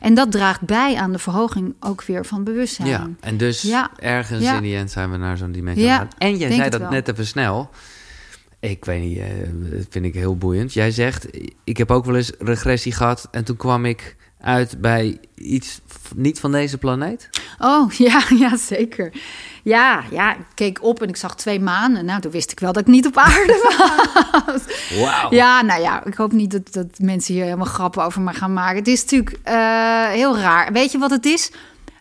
en 0.01 0.13
dat 0.13 0.31
draagt 0.31 0.61
bij 0.61 0.95
aan 0.95 1.11
de 1.11 1.19
verhoging 1.19 1.73
ook 1.79 2.03
weer 2.03 2.25
van 2.25 2.43
bewustzijn. 2.43 2.87
Ja, 2.87 3.09
en 3.19 3.37
dus 3.37 3.61
Ja. 3.61 3.89
ergens 3.99 4.43
Ja. 4.43 4.55
in 4.55 4.61
die 4.61 4.75
end 4.75 4.91
zijn 4.91 5.11
we 5.11 5.17
naar 5.17 5.37
zo'n 5.37 5.51
dimensie 5.51 5.83
Ja. 5.85 6.07
En 6.17 6.37
jij 6.37 6.51
zei 6.51 6.69
dat 6.69 6.79
wel. 6.81 6.89
net 6.89 7.07
even 7.07 7.25
snel. 7.27 7.69
Ik 8.59 8.85
weet 8.85 9.01
niet, 9.01 9.17
eh, 9.17 9.25
dat 9.71 9.85
vind 9.89 10.05
ik 10.05 10.13
heel 10.13 10.37
boeiend. 10.37 10.73
Jij 10.73 10.91
zegt, 10.91 11.27
ik 11.63 11.77
heb 11.77 11.91
ook 11.91 12.05
wel 12.05 12.15
eens 12.15 12.31
regressie 12.39 12.91
gehad... 12.91 13.27
en 13.31 13.43
toen 13.43 13.57
kwam 13.57 13.85
ik 13.85 14.15
uit 14.39 14.81
bij 14.81 15.17
iets 15.35 15.81
niet 16.15 16.39
van 16.39 16.51
deze 16.51 16.77
planeet. 16.77 17.29
Oh, 17.59 17.91
ja, 18.07 18.21
ja, 18.29 18.57
zeker. 18.57 19.11
Ja, 19.63 20.03
ja, 20.11 20.33
ik 20.35 20.45
keek 20.53 20.83
op 20.83 21.01
en 21.01 21.09
ik 21.09 21.15
zag 21.15 21.35
twee 21.35 21.59
maanden. 21.59 22.05
Nou, 22.05 22.21
toen 22.21 22.31
wist 22.31 22.51
ik 22.51 22.59
wel 22.59 22.73
dat 22.73 22.81
ik 22.81 22.87
niet 22.87 23.05
op 23.05 23.17
aarde 23.17 23.59
was. 24.45 24.61
Wauw. 24.99 25.31
Ja, 25.31 25.61
nou 25.61 25.81
ja, 25.81 26.05
ik 26.05 26.13
hoop 26.13 26.31
niet 26.31 26.51
dat, 26.51 26.73
dat 26.73 26.99
mensen 26.99 27.33
hier 27.33 27.43
helemaal 27.43 27.65
grappen 27.65 28.03
over 28.03 28.21
me 28.21 28.33
gaan 28.33 28.53
maken. 28.53 28.77
Het 28.77 28.87
is 28.87 29.01
natuurlijk 29.01 29.37
eh, 29.43 30.07
heel 30.07 30.37
raar. 30.37 30.71
Weet 30.71 30.91
je 30.91 30.97
wat 30.97 31.11
het 31.11 31.25
is? 31.25 31.51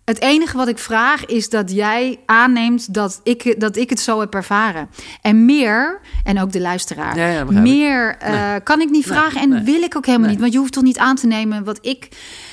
Het 0.04 0.20
enige 0.20 0.56
wat 0.56 0.68
ik 0.68 0.78
vraag 0.78 1.26
is 1.26 1.48
dat 1.48 1.72
jij 1.72 2.18
aanneemt 2.26 2.94
dat 2.94 3.20
ik, 3.22 3.60
dat 3.60 3.76
ik 3.76 3.90
het 3.90 4.00
zo 4.00 4.20
heb 4.20 4.34
ervaren. 4.34 4.88
En 5.22 5.44
meer, 5.44 6.00
en 6.24 6.40
ook 6.40 6.52
de 6.52 6.60
luisteraar, 6.60 7.16
Ja, 7.16 7.26
ja, 7.26 7.44
meer 7.44 8.16
eh, 8.18 8.54
kan 8.62 8.80
ik 8.80 8.90
niet 8.90 9.06
Nee, 9.06 9.16
vragen 9.16 9.40
en 9.40 9.48
nee. 9.48 9.62
wil 9.62 9.82
ik 9.82 9.96
ook 9.96 10.06
helemaal 10.06 10.28
niet. 10.28 10.40
Want 10.40 10.52
je 10.52 10.58
hoeft 10.58 10.72
toch 10.72 10.82
niet 10.82 10.98
aan 10.98 11.16
te 11.16 11.26
nemen 11.26 11.64
wat 11.64 11.78
ik 11.82 12.08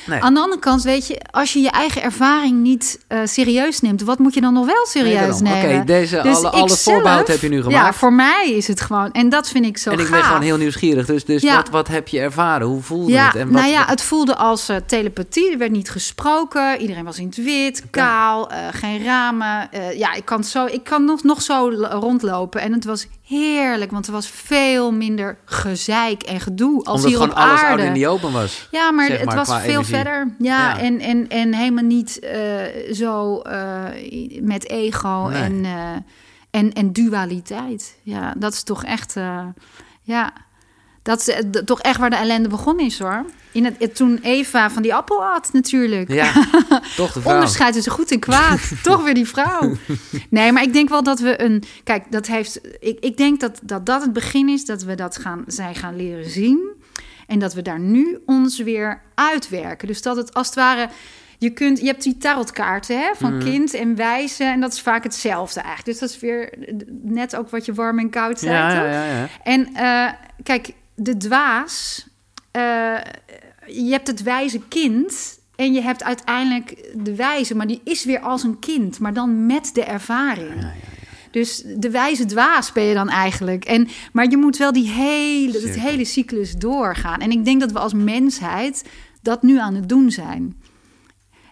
Nee. 0.08 0.22
aan 0.22 0.34
de 0.34 0.40
andere 0.40 0.62
kant, 0.62 0.84
weet 0.84 1.08
je, 1.08 1.22
als 1.32 1.54
je 1.54 1.60
je 1.60 1.70
eigen 1.72 2.02
ervaring 2.02 2.62
niet 2.62 3.00
eh, 3.08 3.20
serieus 3.24 3.82
neemt, 3.82 4.02
wat 4.02 4.20
moet 4.20 4.34
je 4.34 4.42
dan 4.42 4.54
nog 4.54 4.66
wel 4.66 4.86
serieus 4.88 5.40
Nee, 5.40 5.54
nemen? 5.54 5.76
Oké, 5.76 5.86
deze- 5.86 6.20
Dus 6.24 6.36
alle- 6.36 6.50
alle 6.50 6.68
zelf- 6.68 6.82
voorbehoud 6.82 7.28
heb 7.28 7.42
je 7.42 7.50
nu 7.50 7.58
Ja, 7.58 7.64
gemaakt. 7.64 7.96
voor 7.96 8.14
mij 8.14 8.52
is 8.52 8.68
het 8.68 8.82
gewoon, 8.82 9.12
en 9.12 9.30
dat 9.30 9.50
vind 9.50 9.66
ik 9.66 9.78
zo 9.78 9.90
en 9.90 10.00
ik 10.00 10.10
ben 10.10 10.24
gewoon 10.24 10.42
heel 10.42 10.58
nieuwsgierig. 10.58 11.06
Dus, 11.06 11.26
dus 11.26 11.42
Ja. 11.42 11.56
wat, 11.56 11.70
wat 11.70 11.88
heb 11.88 12.08
je 12.08 12.20
ervaren? 12.20 12.68
Hoe 12.68 12.82
voelde 12.82 13.12
Ja, 13.12 13.26
het? 13.26 13.36
En 13.36 13.52
wat, 13.52 13.62
nou 13.62 13.72
ja, 13.74 13.86
het 13.86 14.02
voelde 14.02 14.36
als 14.36 14.70
eh, 14.70 14.76
telepathie. 14.86 15.52
Er 15.52 15.58
werd 15.58 15.72
niet 15.72 15.90
gesproken. 15.90 16.82
Iedereen 16.82 17.06
was 17.06 17.20
in 17.20 17.26
het 17.26 17.36
wit, 17.44 17.84
kaal, 17.92 18.50
eh, 18.52 18.58
geen 18.72 19.04
ramen. 19.04 19.70
Ja, 19.98 20.14
ik 20.14 20.26
kan, 20.26 20.44
zo, 20.44 20.66
ik 20.66 20.84
kan 20.84 21.06
nog, 21.06 21.24
nog 21.24 21.42
zo 21.42 21.70
rondlopen. 21.92 22.62
En 22.62 22.74
het 22.74 22.86
was 22.86 23.08
heerlijk, 23.28 23.92
want 23.92 24.08
er 24.08 24.12
was 24.14 24.28
veel 24.28 24.92
minder 24.92 25.38
gezeik 25.46 26.24
en 26.24 26.40
gedoe 26.40 26.84
als 26.84 27.04
omdat 27.04 27.20
hier 27.20 27.30
op 27.30 27.36
alles 27.36 27.62
aarde. 27.62 27.82
out 27.82 27.88
in 27.88 27.94
die 27.94 28.08
open 28.08 28.32
was. 28.32 28.68
Ja, 28.72 28.92
maar 28.92 29.10
het 29.10 29.26
maar, 29.26 29.36
was 29.36 29.50
veel 29.50 29.70
energie. 29.70 29.96
verder. 29.96 30.36
Ja, 30.40 30.70
Ja. 30.70 30.80
En, 30.80 31.00
en, 31.00 31.28
en 31.28 31.54
helemaal 31.54 31.84
niet 31.84 32.20
eh, 32.20 32.94
zo 32.94 33.40
eh, 33.40 33.84
met 34.42 34.70
ego 34.70 35.28
Nee. 35.28 35.42
en, 35.42 35.66
eh, 35.66 35.92
en, 36.50 36.74
en 36.74 36.94
dualiteit. 36.94 38.00
Ja, 38.04 38.34
dat 38.38 38.54
is 38.54 38.64
toch 38.64 38.84
echt... 38.84 39.16
ja, 40.02 40.34
dat 41.08 41.20
is 41.20 41.28
eh, 41.30 41.40
toch 41.40 41.82
echt 41.82 42.00
waar 42.00 42.10
de 42.10 42.16
ellende 42.16 42.50
begonnen 42.50 42.86
is, 42.86 43.00
hoor. 43.00 43.26
In 43.52 43.66
het, 43.66 43.76
het- 43.80 43.96
toen 43.96 44.20
Eva 44.22 44.70
van 44.70 44.82
die 44.82 44.94
appel 44.96 45.24
had, 45.24 45.50
natuurlijk. 45.54 46.12
Ja, 46.12 46.32
toch 46.96 47.12
de 47.14 47.22
vrouw. 47.22 47.34
Onderscheid 47.34 47.74
tussen 47.74 47.92
goed 47.92 48.12
en 48.12 48.20
kwaad. 48.20 48.60
Toch 48.84 49.04
weer 49.04 49.14
die 49.14 49.28
vrouw. 49.28 49.76
Nee, 50.30 50.52
maar 50.52 50.64
ik 50.64 50.74
denk 50.74 50.90
wel 50.90 51.04
dat 51.04 51.20
we 51.20 51.42
een. 51.42 51.64
Kijk, 51.84 52.12
dat 52.12 52.28
heeft. 52.28 52.60
Ik, 52.80 53.00
ik 53.00 53.18
denk 53.18 53.40
dat, 53.40 53.60
dat 53.64 53.86
dat 53.86 54.02
het 54.02 54.14
begin 54.14 54.50
is 54.50 54.66
dat 54.66 54.84
we 54.84 54.96
dat 54.96 55.18
gaan, 55.18 55.44
zijn 55.48 55.76
gaan 55.76 55.96
leren 55.96 56.30
zien. 56.30 56.60
En 57.28 57.40
dat 57.40 57.54
we 57.54 57.62
daar 57.62 57.80
nu 57.80 58.20
ons 58.26 58.58
weer 58.60 59.02
uitwerken. 59.16 59.88
Dus 59.88 60.02
dat 60.02 60.16
het 60.18 60.34
als 60.34 60.46
het 60.48 60.56
ware. 60.56 60.90
Je, 61.40 61.50
kunt, 61.50 61.80
je 61.80 61.86
hebt 61.86 62.04
die 62.04 62.18
tarotkaarten 62.18 63.00
hè, 63.00 63.10
van 63.16 63.40
kind 63.40 63.74
en 63.74 63.96
wijze. 63.96 64.44
En 64.44 64.60
dat 64.60 64.74
is 64.74 64.82
vaak 64.82 65.04
hetzelfde 65.04 65.60
eigenlijk. 65.60 65.90
Dus 65.90 66.00
dat 66.00 66.10
is 66.10 66.20
weer 66.20 66.54
net 67.04 67.36
ook 67.36 67.50
wat 67.50 67.66
je 67.66 67.74
warm 67.74 68.00
en 68.00 68.10
koud 68.10 68.40
zei. 68.40 68.54
ja, 68.54 68.84
ja, 68.92 69.04
ja. 69.06 69.28
En 69.44 69.68
eh, 69.76 70.14
kijk, 70.44 70.70
de 71.00 71.18
dwaas. 71.18 72.08
eh, 72.52 72.98
je 73.68 73.90
hebt 73.90 74.08
het 74.08 74.24
wijze 74.24 74.62
kind. 74.68 75.40
En 75.56 75.74
je 75.74 75.82
hebt 75.82 76.04
uiteindelijk 76.04 76.92
de 76.96 77.16
wijze, 77.16 77.56
maar 77.56 77.68
die 77.68 77.82
is 77.84 78.06
weer 78.06 78.20
als 78.20 78.44
een 78.44 78.60
kind, 78.60 79.00
maar 79.00 79.14
dan 79.14 79.46
met 79.46 79.70
de 79.74 79.84
ervaring. 79.84 80.72
Dus 81.32 81.64
de 81.78 81.90
wijze 81.90 82.26
dwaas 82.26 82.72
ben 82.72 82.84
je 82.84 82.94
dan 82.94 83.10
eigenlijk. 83.10 83.66
En, 83.66 83.88
maar 84.14 84.30
je 84.30 84.38
moet 84.38 84.58
wel 84.58 84.72
die 84.72 84.90
hele, 84.90 85.62
het 85.62 85.80
hele 85.80 86.06
cyclus 86.06 86.56
doorgaan. 86.56 87.20
En 87.20 87.32
ik 87.32 87.46
denk 87.46 87.60
dat 87.60 87.72
we 87.72 87.80
als 87.80 87.94
mensheid 87.94 88.84
dat 89.22 89.44
nu 89.44 89.60
aan 89.60 89.76
het 89.76 89.90
doen 89.90 90.12
zijn. 90.12 90.62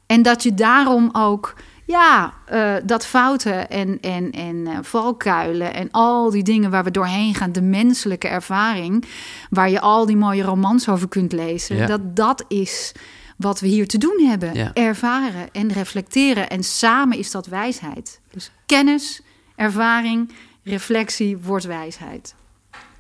En 0.06 0.22
dat 0.22 0.44
je 0.44 0.54
daarom 0.54 1.10
ook, 1.12 1.54
ja, 1.86 2.34
eh, 2.46 2.74
dat 2.84 3.06
fouten 3.06 3.70
en, 3.70 4.00
en, 4.02 4.32
en 4.32 4.68
eh, 4.68 4.78
valkuilen 4.82 5.74
en 5.74 5.92
al 5.92 6.30
die 6.30 6.44
dingen 6.44 6.72
waar 6.72 6.84
we 6.84 6.92
doorheen 6.92 7.36
gaan, 7.36 7.52
de 7.52 7.62
menselijke 7.62 8.28
ervaring, 8.28 9.06
waar 9.50 9.70
je 9.70 9.80
al 9.80 10.06
die 10.06 10.18
mooie 10.18 10.44
romans 10.44 10.90
over 10.90 11.08
kunt 11.08 11.32
lezen, 11.32 11.76
Ja. 11.76 11.86
dat 11.86 12.16
dat 12.16 12.46
is 12.48 12.92
wat 13.38 13.60
we 13.60 13.68
hier 13.68 13.88
te 13.88 13.98
doen 13.98 14.26
hebben. 14.28 14.54
Ja. 14.54 14.74
Ervaren 14.74 15.52
en 15.52 15.72
reflecteren. 15.72 16.50
En 16.50 16.64
samen 16.64 17.18
is 17.18 17.32
dat 17.32 17.46
wijsheid. 17.48 18.20
Dus 18.32 18.52
kennis, 18.66 19.22
ervaring, 19.56 20.32
reflectie 20.64 21.38
wordt 21.38 21.66
wijsheid. 21.66 22.36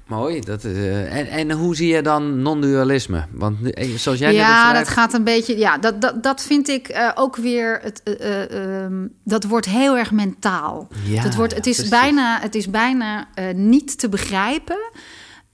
Mooi. 0.07 0.39
Dat 0.39 0.63
eh, 0.63 1.17
en, 1.17 1.27
en 1.27 1.51
hoe 1.51 1.75
zie 1.75 1.87
je 1.87 2.01
dan 2.01 2.41
non-dualisme? 2.41 3.25
Want 3.31 3.73
eh, 3.73 3.95
zoals 3.95 4.19
jij 4.19 4.27
net 4.27 4.37
ja, 4.37 4.73
dat 4.73 4.87
gaat 4.87 5.13
een 5.13 5.23
beetje. 5.23 5.57
Ja, 5.57 5.77
dat, 5.77 6.01
dat, 6.01 6.23
dat 6.23 6.41
vind 6.41 6.67
ik 6.67 6.87
eh, 6.87 7.11
ook 7.15 7.35
weer. 7.35 7.79
Het, 7.81 8.03
ehm, 8.03 9.07
dat 9.23 9.43
wordt 9.43 9.65
heel 9.65 9.97
erg 9.97 10.11
mentaal. 10.11 10.87
Ja, 11.05 11.23
dat 11.23 11.35
wordt, 11.35 11.51
ja, 11.51 11.57
het, 11.57 11.67
is 11.67 11.75
precies. 11.75 11.91
bijna, 11.91 12.39
het 12.41 12.55
is 12.55 12.69
bijna 12.69 13.27
niet 13.55 13.99
te 13.99 14.09
begrijpen. 14.09 14.77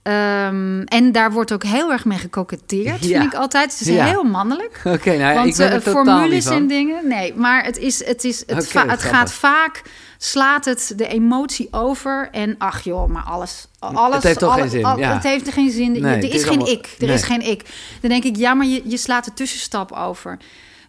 Ehm, 0.02 0.80
en 0.82 1.12
daar 1.12 1.32
wordt 1.32 1.52
ook 1.52 1.62
heel 1.64 1.92
erg 1.92 2.04
mee 2.04 2.18
gekoketteerd, 2.18 3.04
Ja. 3.04 3.20
vind 3.20 3.32
ik 3.32 3.38
altijd. 3.38 3.70
Het 3.70 3.80
is 3.80 3.86
Ja. 3.94 4.04
heel 4.04 4.22
mannelijk. 4.24 4.80
Oké, 4.94 5.16
nou 5.16 5.34
Want 5.34 5.48
ik 5.48 5.56
ben 5.56 5.82
totaal 5.82 5.94
niet 5.94 6.06
formules 6.06 6.46
en 6.46 6.66
dingen, 6.66 7.08
nee. 7.08 7.34
Maar 7.34 7.64
het, 7.64 7.78
is, 7.78 8.04
het, 8.06 8.24
is, 8.24 8.42
het, 8.46 8.68
va- 8.68 8.96
gaat 8.96 9.32
vaak, 9.32 9.82
slaat 10.18 10.64
het 10.64 10.92
de 10.96 11.06
emotie 11.08 11.68
over. 11.70 12.28
En 12.32 12.54
ach 12.58 12.80
joh, 12.84 13.08
maar 13.08 13.22
alles... 13.22 13.66
alles 13.78 14.14
Het 14.14 14.22
heeft 14.22 14.38
toch 14.38 14.52
alle- 14.52 14.60
geen 14.60 14.70
zin, 14.70 14.84
al- 14.84 14.98
ja. 14.98 15.12
Het 15.14 15.22
heeft 15.22 15.46
er 15.46 15.52
geen 15.52 15.70
zin. 15.70 15.92
Nee, 15.92 16.02
er 16.02 16.24
is, 16.24 16.30
is 16.34 16.42
geen 16.42 16.48
allemaal- 16.58 16.68
ik. 16.74 16.94
Er 16.98 17.06
nee. 17.06 17.14
is 17.14 17.22
geen 17.22 17.46
ik. 17.48 17.62
Dan 18.00 18.10
denk 18.10 18.24
ik, 18.24 18.36
ja, 18.36 18.54
maar 18.54 18.66
je, 18.66 18.82
je 18.84 18.96
slaat 18.96 19.24
de 19.24 19.32
tussenstap 19.34 19.92
over. 19.92 20.36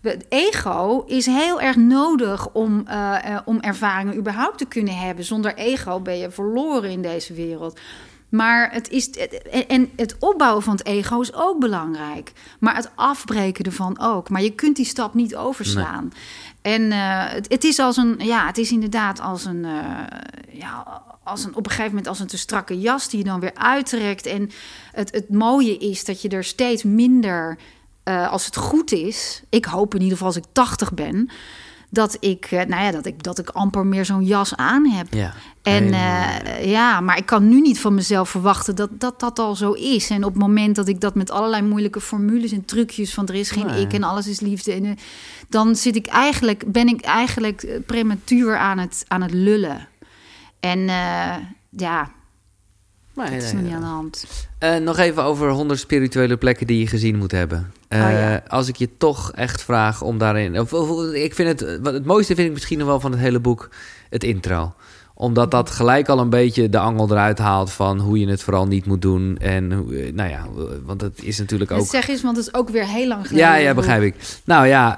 Het 0.01 0.25
ego 0.29 1.03
is 1.07 1.25
heel 1.25 1.61
erg 1.61 1.75
nodig 1.75 2.49
om, 2.49 2.83
eh, 2.87 3.15
eh, 3.33 3.39
om 3.45 3.59
ervaringen 3.59 4.15
überhaupt 4.17 4.57
te 4.57 4.65
kunnen 4.65 4.97
hebben. 4.97 5.25
Zonder 5.25 5.55
ego 5.55 5.99
ben 5.99 6.17
je 6.17 6.31
verloren 6.31 6.89
in 6.89 7.01
deze 7.01 7.33
wereld. 7.33 7.79
Maar 8.33 8.71
het 8.71 8.89
is. 8.89 9.09
En, 9.67 9.91
het 9.95 10.15
opbouwen 10.19 10.63
van 10.63 10.75
het 10.75 10.85
ego 10.85 11.21
is 11.21 11.33
ook 11.33 11.59
belangrijk. 11.59 12.31
Maar 12.59 12.75
het 12.75 12.91
afbreken 12.95 13.65
ervan 13.65 13.99
ook. 13.99 14.29
Maar 14.29 14.41
je 14.41 14.49
kunt 14.55 14.75
die 14.75 14.85
stap 14.85 15.13
niet 15.13 15.35
overslaan. 15.35 16.11
En 16.61 16.91
eh, 16.91 17.23
het, 17.31 17.51
het 17.51 17.63
is 17.63 17.79
als 17.79 17.97
een. 17.97 18.15
Ja, 18.17 18.45
het 18.45 18.57
is 18.57 18.71
inderdaad 18.71 19.19
als 19.21 19.45
een. 19.45 19.65
eh, 19.65 20.59
ja, 20.59 21.01
als 21.23 21.43
een, 21.43 21.55
op 21.55 21.65
een 21.65 21.71
gegeven 21.71 21.89
moment 21.89 22.07
als 22.07 22.19
een 22.19 22.27
te 22.27 22.37
strakke 22.37 22.79
jas 22.79 23.09
die 23.09 23.19
je 23.19 23.25
dan 23.25 23.39
weer 23.39 23.55
uittrekt. 23.55 24.25
En 24.25 24.49
het, 24.91 25.11
het 25.11 25.29
mooie 25.29 25.77
is 25.77 26.05
dat 26.05 26.21
je 26.21 26.29
er 26.29 26.43
steeds 26.43 26.83
minder. 26.83 27.57
eh, 28.03 28.31
als 28.31 28.45
het 28.45 28.55
goed 28.55 28.91
is, 28.91 29.43
ik 29.49 29.65
hoop 29.65 29.93
in 29.93 30.01
ieder 30.01 30.17
geval 30.17 30.27
als 30.33 30.37
ik 30.43 30.51
80 30.51 30.93
ben, 30.93 31.29
dat 31.93 32.17
ik, 32.19 32.45
eh, 32.45 32.65
nou 32.65 32.83
ja, 32.83 32.91
dat 32.91 33.05
ik, 33.05 33.23
dat 33.23 33.39
ik 33.39 33.49
amper 33.49 33.85
meer 33.85 34.05
zo'n 34.05 34.25
jas 34.25 34.55
aan 34.55 34.89
heb. 34.89 35.13
Ja. 35.13 35.33
En 35.61 35.93
eh, 35.93 36.65
ja, 36.65 36.99
maar 36.99 37.17
ik 37.17 37.25
kan 37.25 37.49
nu 37.49 37.61
niet 37.61 37.79
van 37.79 37.93
mezelf 37.93 38.29
verwachten 38.29 38.75
dat, 38.75 38.89
dat 38.93 39.19
dat 39.19 39.39
al 39.39 39.55
zo 39.55 39.71
is. 39.71 40.09
En 40.09 40.23
op 40.23 40.33
het 40.33 40.41
moment 40.41 40.75
dat 40.75 40.87
ik 40.87 41.01
dat 41.01 41.15
met 41.15 41.31
allerlei 41.31 41.61
moeilijke 41.61 42.01
formules 42.01 42.51
en 42.51 42.65
trucjes 42.65 43.13
van 43.13 43.27
er 43.27 43.35
is 43.35 43.51
geen 43.51 43.65
Nee. 43.65 43.81
ik 43.81 43.93
en 43.93 44.03
alles 44.03 44.27
is 44.27 44.39
liefde. 44.39 44.73
En, 44.73 44.85
eh, 44.85 44.91
dan 45.49 45.75
zit 45.75 45.95
ik 45.95 46.07
eigenlijk, 46.07 46.71
ben 46.71 46.87
ik 46.87 47.01
eigenlijk 47.01 47.79
prematuur 47.85 48.57
aan 48.57 48.77
het, 48.77 49.05
aan 49.07 49.21
het 49.21 49.33
lullen. 49.33 49.87
En 50.59 50.79
ja, 51.69 52.11
Maar, 53.15 53.31
dat 53.31 53.41
is 53.41 53.51
nog 53.53 53.61
niet 53.61 53.73
aan 53.73 53.79
de 53.81 53.85
hand. 53.87 54.25
Eh, 54.57 54.75
nog 54.75 54.97
even 54.97 55.23
over 55.23 55.49
100 55.49 55.79
spirituele 55.79 56.37
plekken 56.37 56.67
die 56.67 56.79
je 56.79 56.87
gezien 56.87 57.15
moet 57.17 57.31
hebben. 57.31 57.71
Eh, 57.87 57.99
Oh, 58.03 58.09
ja. 58.11 58.43
Als 58.47 58.67
ik 58.67 58.75
je 58.75 58.89
toch 58.97 59.31
echt 59.31 59.61
vraag 59.63 60.01
om 60.01 60.17
daarin. 60.17 60.59
Of, 60.59 60.73
of- 60.73 61.11
ik 61.13 61.33
vind 61.35 61.59
het, 61.59 61.79
wat 61.81 61.93
het 61.93 62.05
mooiste 62.05 62.35
vind 62.35 62.47
ik 62.47 62.53
misschien 62.53 62.77
nog 62.77 62.87
wel 62.87 62.99
van 62.99 63.11
het 63.11 63.19
hele 63.19 63.39
boek 63.39 63.69
het 64.09 64.23
intro 64.23 64.73
omdat 65.15 65.51
dat 65.51 65.69
gelijk 65.69 66.07
al 66.09 66.19
een 66.19 66.29
beetje 66.29 66.69
de 66.69 66.77
angel 66.77 67.11
eruit 67.11 67.37
haalt 67.37 67.71
van 67.71 67.99
hoe 67.99 68.19
je 68.19 68.27
het 68.27 68.43
vooral 68.43 68.67
niet 68.67 68.85
moet 68.85 69.01
doen. 69.01 69.37
En 69.37 69.71
hoe- 69.71 69.95
eh, 69.95 70.13
nou 70.13 70.29
ja, 70.29 70.45
want 70.85 71.01
het 71.01 71.23
is 71.23 71.39
natuurlijk 71.39 71.71
ook. 71.71 71.79
Het 71.79 71.87
zeg 71.89 72.07
eens, 72.07 72.21
want 72.21 72.37
het 72.37 72.47
is 72.47 72.53
ook 72.53 72.69
weer 72.69 72.87
heel 72.87 73.07
lang 73.07 73.27
geleden. 73.27 73.47
Ja, 73.47 73.55
ja, 73.55 73.67
het 73.67 73.75
begrijp 73.75 74.01
ik. 74.03 74.15
Nou 74.43 74.67
ja, 74.67 74.95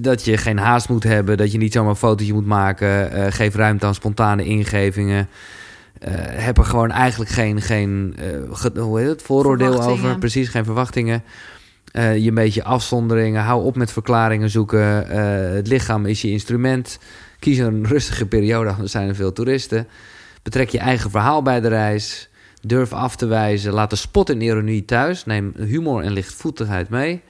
dat 0.00 0.24
je 0.24 0.36
geen 0.36 0.58
haast 0.58 0.88
moet 0.88 1.02
hebben, 1.02 1.36
dat 1.36 1.52
je 1.52 1.58
niet 1.58 1.72
zomaar 1.72 1.90
een 1.90 1.96
fotootje 1.96 2.32
moet 2.32 2.46
maken. 2.46 3.32
geef 3.32 3.54
ruimte 3.54 3.86
aan 3.86 3.94
spontane 3.94 4.44
ingevingen. 4.44 5.28
Eh 5.98 6.10
heb 6.44 6.58
er 6.58 6.64
gewoon 6.64 6.90
eigenlijk 6.90 7.30
geen, 7.30 7.60
geen 7.60 8.16
eh, 8.18 8.78
hoe 8.82 8.98
heet 8.98 9.08
het, 9.08 9.22
vooroordeel 9.22 9.82
over. 9.82 10.18
Precies, 10.18 10.48
geen 10.48 10.64
verwachtingen. 10.64 11.22
Eh, 11.92 12.16
je 12.16 12.28
een 12.28 12.34
beetje 12.34 12.64
afzonderingen. 12.64 13.42
Hou 13.42 13.64
op 13.64 13.76
met 13.76 13.92
verklaringen 13.92 14.50
zoeken. 14.50 15.06
Het 15.54 15.66
lichaam 15.66 16.06
is 16.06 16.22
je 16.22 16.30
instrument. 16.30 16.98
Kies 17.38 17.58
een 17.58 17.86
rustige 17.86 18.26
periode, 18.26 18.70
anders 18.70 18.92
zijn 18.92 19.08
er 19.08 19.14
veel 19.14 19.32
toeristen. 19.32 19.88
Betrek 20.42 20.68
je 20.68 20.78
eigen 20.78 21.10
verhaal 21.10 21.42
bij 21.42 21.60
de 21.60 21.68
reis. 21.68 22.28
Durf 22.60 22.92
af 22.92 23.16
te 23.16 23.26
wijzen. 23.26 23.72
Laat 23.72 23.90
de 23.90 23.96
spot 23.96 24.30
en 24.30 24.40
ironie 24.40 24.84
thuis. 24.84 25.24
Neem 25.24 25.52
humor 25.56 26.02
en 26.02 26.12
lichtvoetigheid 26.12 26.88
mee. 26.88 27.22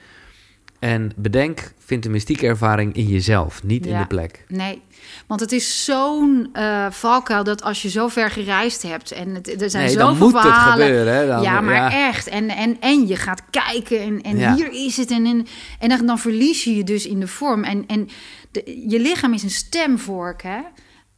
En 0.81 1.13
bedenk, 1.17 1.73
vind 1.79 2.03
de 2.03 2.09
mystieke 2.09 2.47
ervaring 2.47 2.95
in 2.95 3.07
jezelf, 3.07 3.63
niet 3.63 3.87
in 3.87 3.99
de 3.99 4.07
plek. 4.07 4.45
Nee, 4.49 4.83
want 5.27 5.41
het 5.41 5.53
is 5.53 5.85
zo'n 5.85 6.49
eh 6.53 6.87
valkuil 6.91 7.45
dat 7.45 7.63
als 7.63 7.83
je 7.83 7.89
zo 7.91 8.09
ver 8.09 8.31
gereisd 8.31 8.83
hebt 8.83 9.11
en 9.11 9.35
het, 9.35 9.63
er 9.63 9.71
zijn 9.71 9.85
Nee, 9.85 9.93
zoveel 9.93 10.07
dan 10.09 10.19
moet 10.19 10.43
het 10.43 10.53
gebeuren. 10.53 11.15
Hè? 11.15 11.27
Dan, 11.27 11.43
ja, 11.43 11.61
maar 11.61 11.75
ja. 11.75 12.09
echt. 12.09 12.29
En, 12.29 12.49
en, 12.49 12.77
en 12.81 13.07
je 13.07 13.17
gaat 13.17 13.43
kijken 13.51 14.01
en, 14.01 14.21
en 14.23 14.39
Ja. 14.39 14.55
hier 14.55 14.73
is 14.73 14.97
het. 14.97 15.11
En, 15.11 15.27
en, 15.27 15.47
en 15.79 15.89
dan, 15.89 16.07
dan 16.07 16.19
verlies 16.19 16.65
je 16.65 16.77
je 16.77 16.85
dus 16.85 17.07
in 17.07 17.21
de 17.21 17.29
vorm. 17.29 17.65
En, 17.65 17.85
en 17.87 18.09
de, 18.51 18.85
je 18.89 19.01
lichaam 19.01 19.33
is 19.33 19.43
een 19.43 19.51
stemvork, 19.51 20.43
hè. 20.43 20.61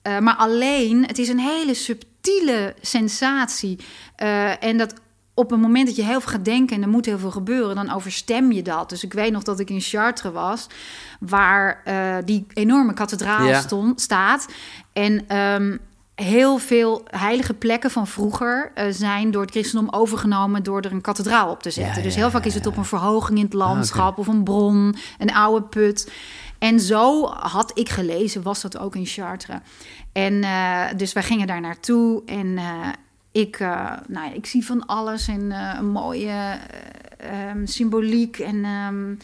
Eh, 0.02 0.18
maar 0.18 0.34
alleen, 0.36 1.06
het 1.06 1.18
is 1.18 1.28
een 1.28 1.38
hele 1.38 1.74
subtiele 1.74 2.74
sensatie. 2.80 3.78
Eh, 4.16 4.64
en 4.64 4.78
dat 4.78 4.94
op 5.34 5.50
het 5.50 5.60
moment 5.60 5.86
dat 5.86 5.96
je 5.96 6.02
heel 6.04 6.20
veel 6.20 6.32
gaat 6.32 6.44
denken 6.44 6.76
en 6.76 6.82
er 6.82 6.88
moet 6.88 7.06
heel 7.06 7.18
veel 7.18 7.30
gebeuren, 7.30 7.74
dan 7.76 7.92
overstem 7.92 8.52
je 8.52 8.62
dat. 8.62 8.88
Dus 8.88 9.04
ik 9.04 9.12
weet 9.12 9.32
nog 9.32 9.42
dat 9.42 9.60
ik 9.60 9.70
in 9.70 9.80
Chartres 9.80 10.32
was, 10.32 10.66
waar 11.20 11.80
eh, 11.84 12.16
die 12.24 12.46
enorme 12.54 12.92
kathedraal 12.92 13.46
Ja. 13.46 13.60
stond, 13.60 14.00
staat. 14.00 14.48
En 14.92 15.28
ehm, 15.28 15.76
heel 16.14 16.58
veel 16.58 17.02
heilige 17.10 17.54
plekken 17.54 17.90
van 17.90 18.06
vroeger 18.06 18.70
eh, 18.74 18.86
zijn 18.90 19.30
door 19.30 19.42
het 19.42 19.50
christendom 19.50 19.90
overgenomen 19.90 20.62
door 20.62 20.80
er 20.80 20.92
een 20.92 21.00
kathedraal 21.00 21.50
op 21.50 21.62
te 21.62 21.70
zetten. 21.70 21.96
Ja, 21.96 22.02
dus 22.02 22.14
heel 22.14 22.30
vaak 22.30 22.44
is 22.44 22.54
het 22.54 22.66
op 22.66 22.76
een 22.76 22.84
verhoging 22.84 23.38
in 23.38 23.44
het 23.44 23.54
landschap 23.54 24.18
of 24.18 24.26
een 24.26 24.42
bron, 24.44 24.96
een 25.18 25.34
oude 25.34 25.66
put. 25.66 26.12
En 26.58 26.80
zo 26.80 27.26
had 27.26 27.70
ik 27.78 27.88
gelezen, 27.88 28.42
was 28.42 28.60
dat 28.60 28.78
ook 28.78 28.96
in 28.96 29.06
Chartres. 29.06 29.56
En 30.12 30.42
eh, 30.44 30.84
dus 30.96 31.12
wij 31.12 31.22
gingen 31.22 31.46
daar 31.46 31.60
naartoe 31.60 32.22
en 32.26 32.58
ik, 33.32 33.56
eh, 33.60 33.90
nou 34.08 34.26
ja, 34.28 34.32
ik 34.32 34.46
zie 34.46 34.66
van 34.66 34.86
alles 34.86 35.28
en 35.28 35.52
eh, 35.52 35.74
een 35.78 35.88
mooie 35.90 36.28
eh, 36.28 37.48
ehm, 37.50 37.66
symboliek 37.66 38.38
en... 38.38 38.64
ehm, 38.64 39.14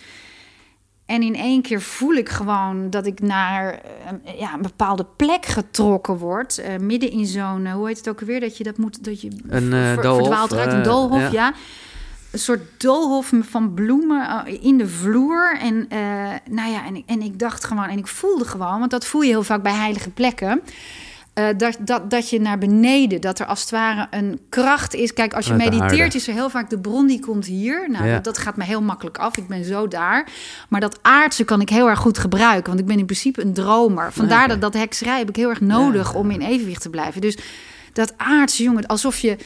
en 1.07 1.23
in 1.23 1.35
één 1.35 1.63
keer 1.63 1.81
voel 1.81 2.15
ik 2.15 2.29
gewoon 2.29 2.91
dat 2.91 3.07
ik 3.07 3.21
naar 3.21 3.81
eh, 4.25 4.39
ja, 4.39 4.55
een 4.55 4.63
bepaalde 4.63 5.07
plek 5.17 5.47
getrokken 5.47 6.17
word. 6.17 6.63
midden 6.81 7.11
in 7.11 7.27
zo'n, 7.27 7.71
hoe 7.71 7.87
heet 7.87 7.97
het 7.97 8.09
ook 8.09 8.21
alweer? 8.21 8.41
Dat 8.41 8.57
je 8.57 8.65
dat 8.65 8.77
moet, 8.79 9.05
dat 9.05 9.21
je 9.21 9.31
Een, 9.49 9.71
ver- 9.71 10.03
doolhof. 10.03 10.29
Een 10.73 10.83
doolhof, 10.83 11.21
ja. 11.21 11.31
ja. 11.33 11.53
Een 12.33 12.39
soort 12.39 12.81
doolhof 12.81 13.33
van 13.41 13.75
bloemen 13.75 14.47
in 14.61 14.79
de 14.79 14.89
vloer. 14.89 15.57
En, 15.61 15.87
nou 16.51 16.71
ja, 16.71 16.87
en, 16.87 16.97
ik- 16.97 17.07
en 17.07 17.23
ik 17.23 17.39
dacht 17.39 17.65
gewoon, 17.65 17.85
en 17.89 17.99
ik 17.99 18.07
voelde 18.07 18.45
gewoon, 18.45 18.79
want 18.79 18.91
dat 18.91 19.07
voel 19.07 19.21
je 19.23 19.29
heel 19.29 19.43
vaak 19.43 19.63
bij 19.63 19.73
heilige 19.75 20.11
plekken. 20.11 20.61
Eh, 21.39 21.47
dat, 21.57 21.77
dat, 21.81 22.11
dat 22.11 22.31
je 22.31 22.41
naar 22.41 22.59
beneden, 22.59 23.21
dat 23.21 23.39
er 23.39 23.47
als 23.47 23.61
het 23.61 23.71
ware 23.71 24.07
een 24.11 24.41
kracht 24.49 24.95
is. 24.95 25.13
Kijk, 25.13 25.35
als 25.35 25.47
je 25.47 25.53
Uit 25.53 25.71
mediteert, 25.71 26.15
is 26.15 26.29
er 26.29 26.35
heel 26.35 26.51
vaak 26.51 26.71
de 26.71 26.79
bron 26.79 27.07
die 27.07 27.21
komt 27.21 27.47
hier. 27.47 27.91
Nou, 27.91 28.07
Ja. 28.07 28.15
dat, 28.15 28.25
dat 28.25 28.39
gaat 28.39 28.57
me 28.57 28.65
heel 28.65 28.83
makkelijk 28.83 29.19
af. 29.19 29.37
Ik 29.37 29.47
ben 29.49 29.65
zo 29.65 29.89
daar. 29.89 30.29
Maar 30.69 30.81
dat 30.81 30.99
aardse 31.03 31.45
kan 31.45 31.61
ik 31.61 31.69
heel 31.69 31.89
erg 31.89 31.99
goed 31.99 32.19
gebruiken. 32.19 32.67
Want 32.67 32.81
ik 32.81 32.87
ben 32.87 32.99
in 32.99 33.05
principe 33.07 33.43
een 33.43 33.53
dromer. 33.53 34.13
Vandaar 34.13 34.49
dat 34.49 34.61
dat 34.61 34.75
hekserij 34.75 35.19
heb 35.19 35.29
ik 35.29 35.37
heel 35.37 35.49
erg 35.49 35.61
nodig 35.61 36.13
Ja. 36.13 36.19
om 36.19 36.31
in 36.31 36.41
evenwicht 36.41 36.83
te 36.83 36.91
blijven. 36.91 37.21
Dus 37.21 37.37
dat 37.93 38.15
aardse 38.17 38.63
jongen, 38.63 38.87
alsof 38.87 39.19
je 39.19 39.37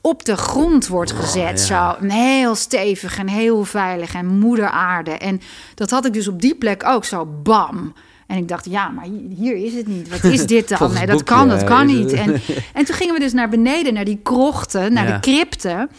op 0.00 0.24
de 0.24 0.36
grond 0.36 0.86
wordt 0.86 1.12
gezet. 1.12 1.66
ja. 1.68 1.96
Zo 2.00 2.06
heel 2.06 2.54
stevig 2.54 3.18
en 3.18 3.28
heel 3.28 3.64
veilig 3.64 4.14
en 4.14 4.26
moeder 4.38 4.68
aarde. 4.68 5.10
En 5.10 5.40
dat 5.74 5.90
had 5.90 6.04
ik 6.06 6.12
dus 6.12 6.28
op 6.28 6.40
die 6.40 6.54
plek 6.54 6.84
ook 6.86 7.04
zo 7.04 7.26
bam. 7.42 7.94
En 8.26 8.36
ik 8.36 8.48
dacht, 8.48 8.64
ja, 8.64 8.88
maar 8.88 9.06
hier, 9.36 9.56
is 9.56 9.74
het 9.74 9.86
niet. 9.86 10.08
Wat 10.08 10.24
is 10.24 10.46
dit 10.46 10.68
dan? 10.78 10.92
Nee, 10.92 11.06
dat 11.06 11.22
kan, 11.22 11.48
dat 11.48 11.64
kan 11.64 11.86
niet. 11.86 12.12
En, 12.12 12.40
en 12.72 12.84
toen 12.84 12.96
gingen 12.96 13.14
we 13.14 13.20
dus 13.20 13.32
naar 13.32 13.48
beneden, 13.48 13.94
naar 13.94 14.04
die 14.04 14.20
krochten, 14.22 14.92
naar 14.92 15.06
de 15.06 15.20
crypten. 15.20 15.90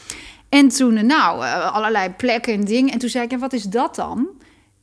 En 0.49 0.68
toen, 0.68 0.98
eh, 0.98 1.04
nou, 1.04 1.44
eh, 1.44 1.74
allerlei 1.74 2.10
plekken 2.10 2.54
en 2.54 2.66
dingen. 2.66 2.94
En 2.94 2.99
toen 2.99 3.10
zei 3.10 3.24
ik, 3.24 3.32
en 3.32 3.40
wat 3.40 3.54
is 3.54 3.64
dat 3.64 3.95
dan? 3.95 4.28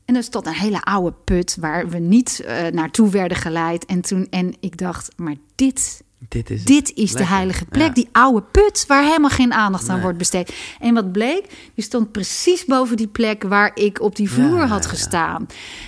En 0.04 0.16
er 0.16 0.22
stond 0.22 0.46
een 0.46 0.52
hele 0.52 0.82
oude 0.82 1.14
put 1.24 1.56
waar 1.60 1.88
we 1.88 1.98
niet 1.98 2.40
eh, 2.46 2.66
naartoe 2.66 3.10
werden 3.10 3.36
geleid. 3.36 3.86
En 3.86 4.00
toen, 4.00 4.26
en 4.30 4.54
ik 4.60 4.78
dacht, 4.78 5.12
maar 5.16 5.34
dit, 5.54 6.02
Dit 6.28 6.50
is, 6.50 6.64
dit 6.64 6.92
is 6.94 7.12
de 7.12 7.24
heilige 7.26 7.64
plek, 7.64 7.86
Ja. 7.86 7.92
die 7.92 8.08
oude 8.12 8.42
put 8.52 8.84
waar 8.88 9.04
helemaal 9.04 9.30
geen 9.30 9.52
aandacht 9.52 9.88
aan 9.88 9.94
Nee. 9.94 10.02
wordt 10.02 10.18
besteed. 10.18 10.54
En 10.80 10.94
wat 10.94 11.12
bleek, 11.12 11.70
die 11.74 11.84
stond 11.84 12.12
precies 12.12 12.64
boven 12.64 12.96
die 12.96 13.06
plek 13.06 13.42
waar 13.42 13.70
ik 13.74 14.00
op 14.00 14.16
die 14.16 14.30
vloer 14.30 14.58
Ja, 14.58 14.66
had 14.66 14.86
gestaan. 14.86 15.46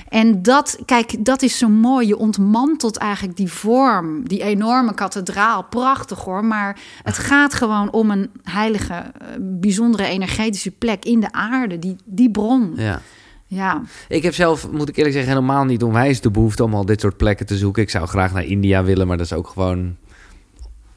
En 0.09 0.43
dat, 0.43 0.79
kijk, 0.85 1.25
dat 1.25 1.43
is 1.43 1.59
zo 1.59 1.69
mooi. 1.69 2.07
Je 2.07 2.17
ontmantelt 2.17 2.97
eigenlijk 2.97 3.37
die 3.37 3.53
vorm, 3.53 4.29
die 4.29 4.43
enorme 4.43 4.95
kathedraal. 4.95 5.63
Prachtig 5.63 6.19
hoor, 6.25 6.45
maar 6.45 6.79
het 7.03 7.19
gaat 7.19 7.55
gewoon 7.55 7.93
om 7.93 8.11
een 8.11 8.31
heilige, 8.43 8.93
eh, 8.95 9.27
bijzondere 9.41 10.05
energetische 10.05 10.71
plek 10.71 11.05
in 11.05 11.21
de 11.21 11.33
aarde, 11.33 11.79
die, 11.79 11.97
die 12.05 12.31
bron. 12.31 12.73
ja. 12.77 13.01
Ja, 13.49 13.83
Ik 14.09 14.23
heb 14.23 14.35
zelf, 14.35 14.71
moet 14.71 14.89
ik 14.89 14.97
eerlijk 14.97 15.15
zeggen, 15.15 15.33
helemaal 15.33 15.65
niet 15.65 15.83
onwijs 15.83 16.21
de 16.21 16.31
behoefte 16.31 16.65
om 16.65 16.75
al 16.75 16.85
dit 16.85 17.01
soort 17.01 17.17
plekken 17.17 17.47
te 17.47 17.57
zoeken. 17.57 17.83
Ik 17.83 17.91
zou 17.91 18.07
graag 18.07 18.33
naar 18.33 18.45
India 18.45 18.85
willen, 18.85 19.07
maar 19.07 19.17
dat 19.17 19.27
is 19.27 19.33
ook 19.33 19.49
gewoon 19.49 19.97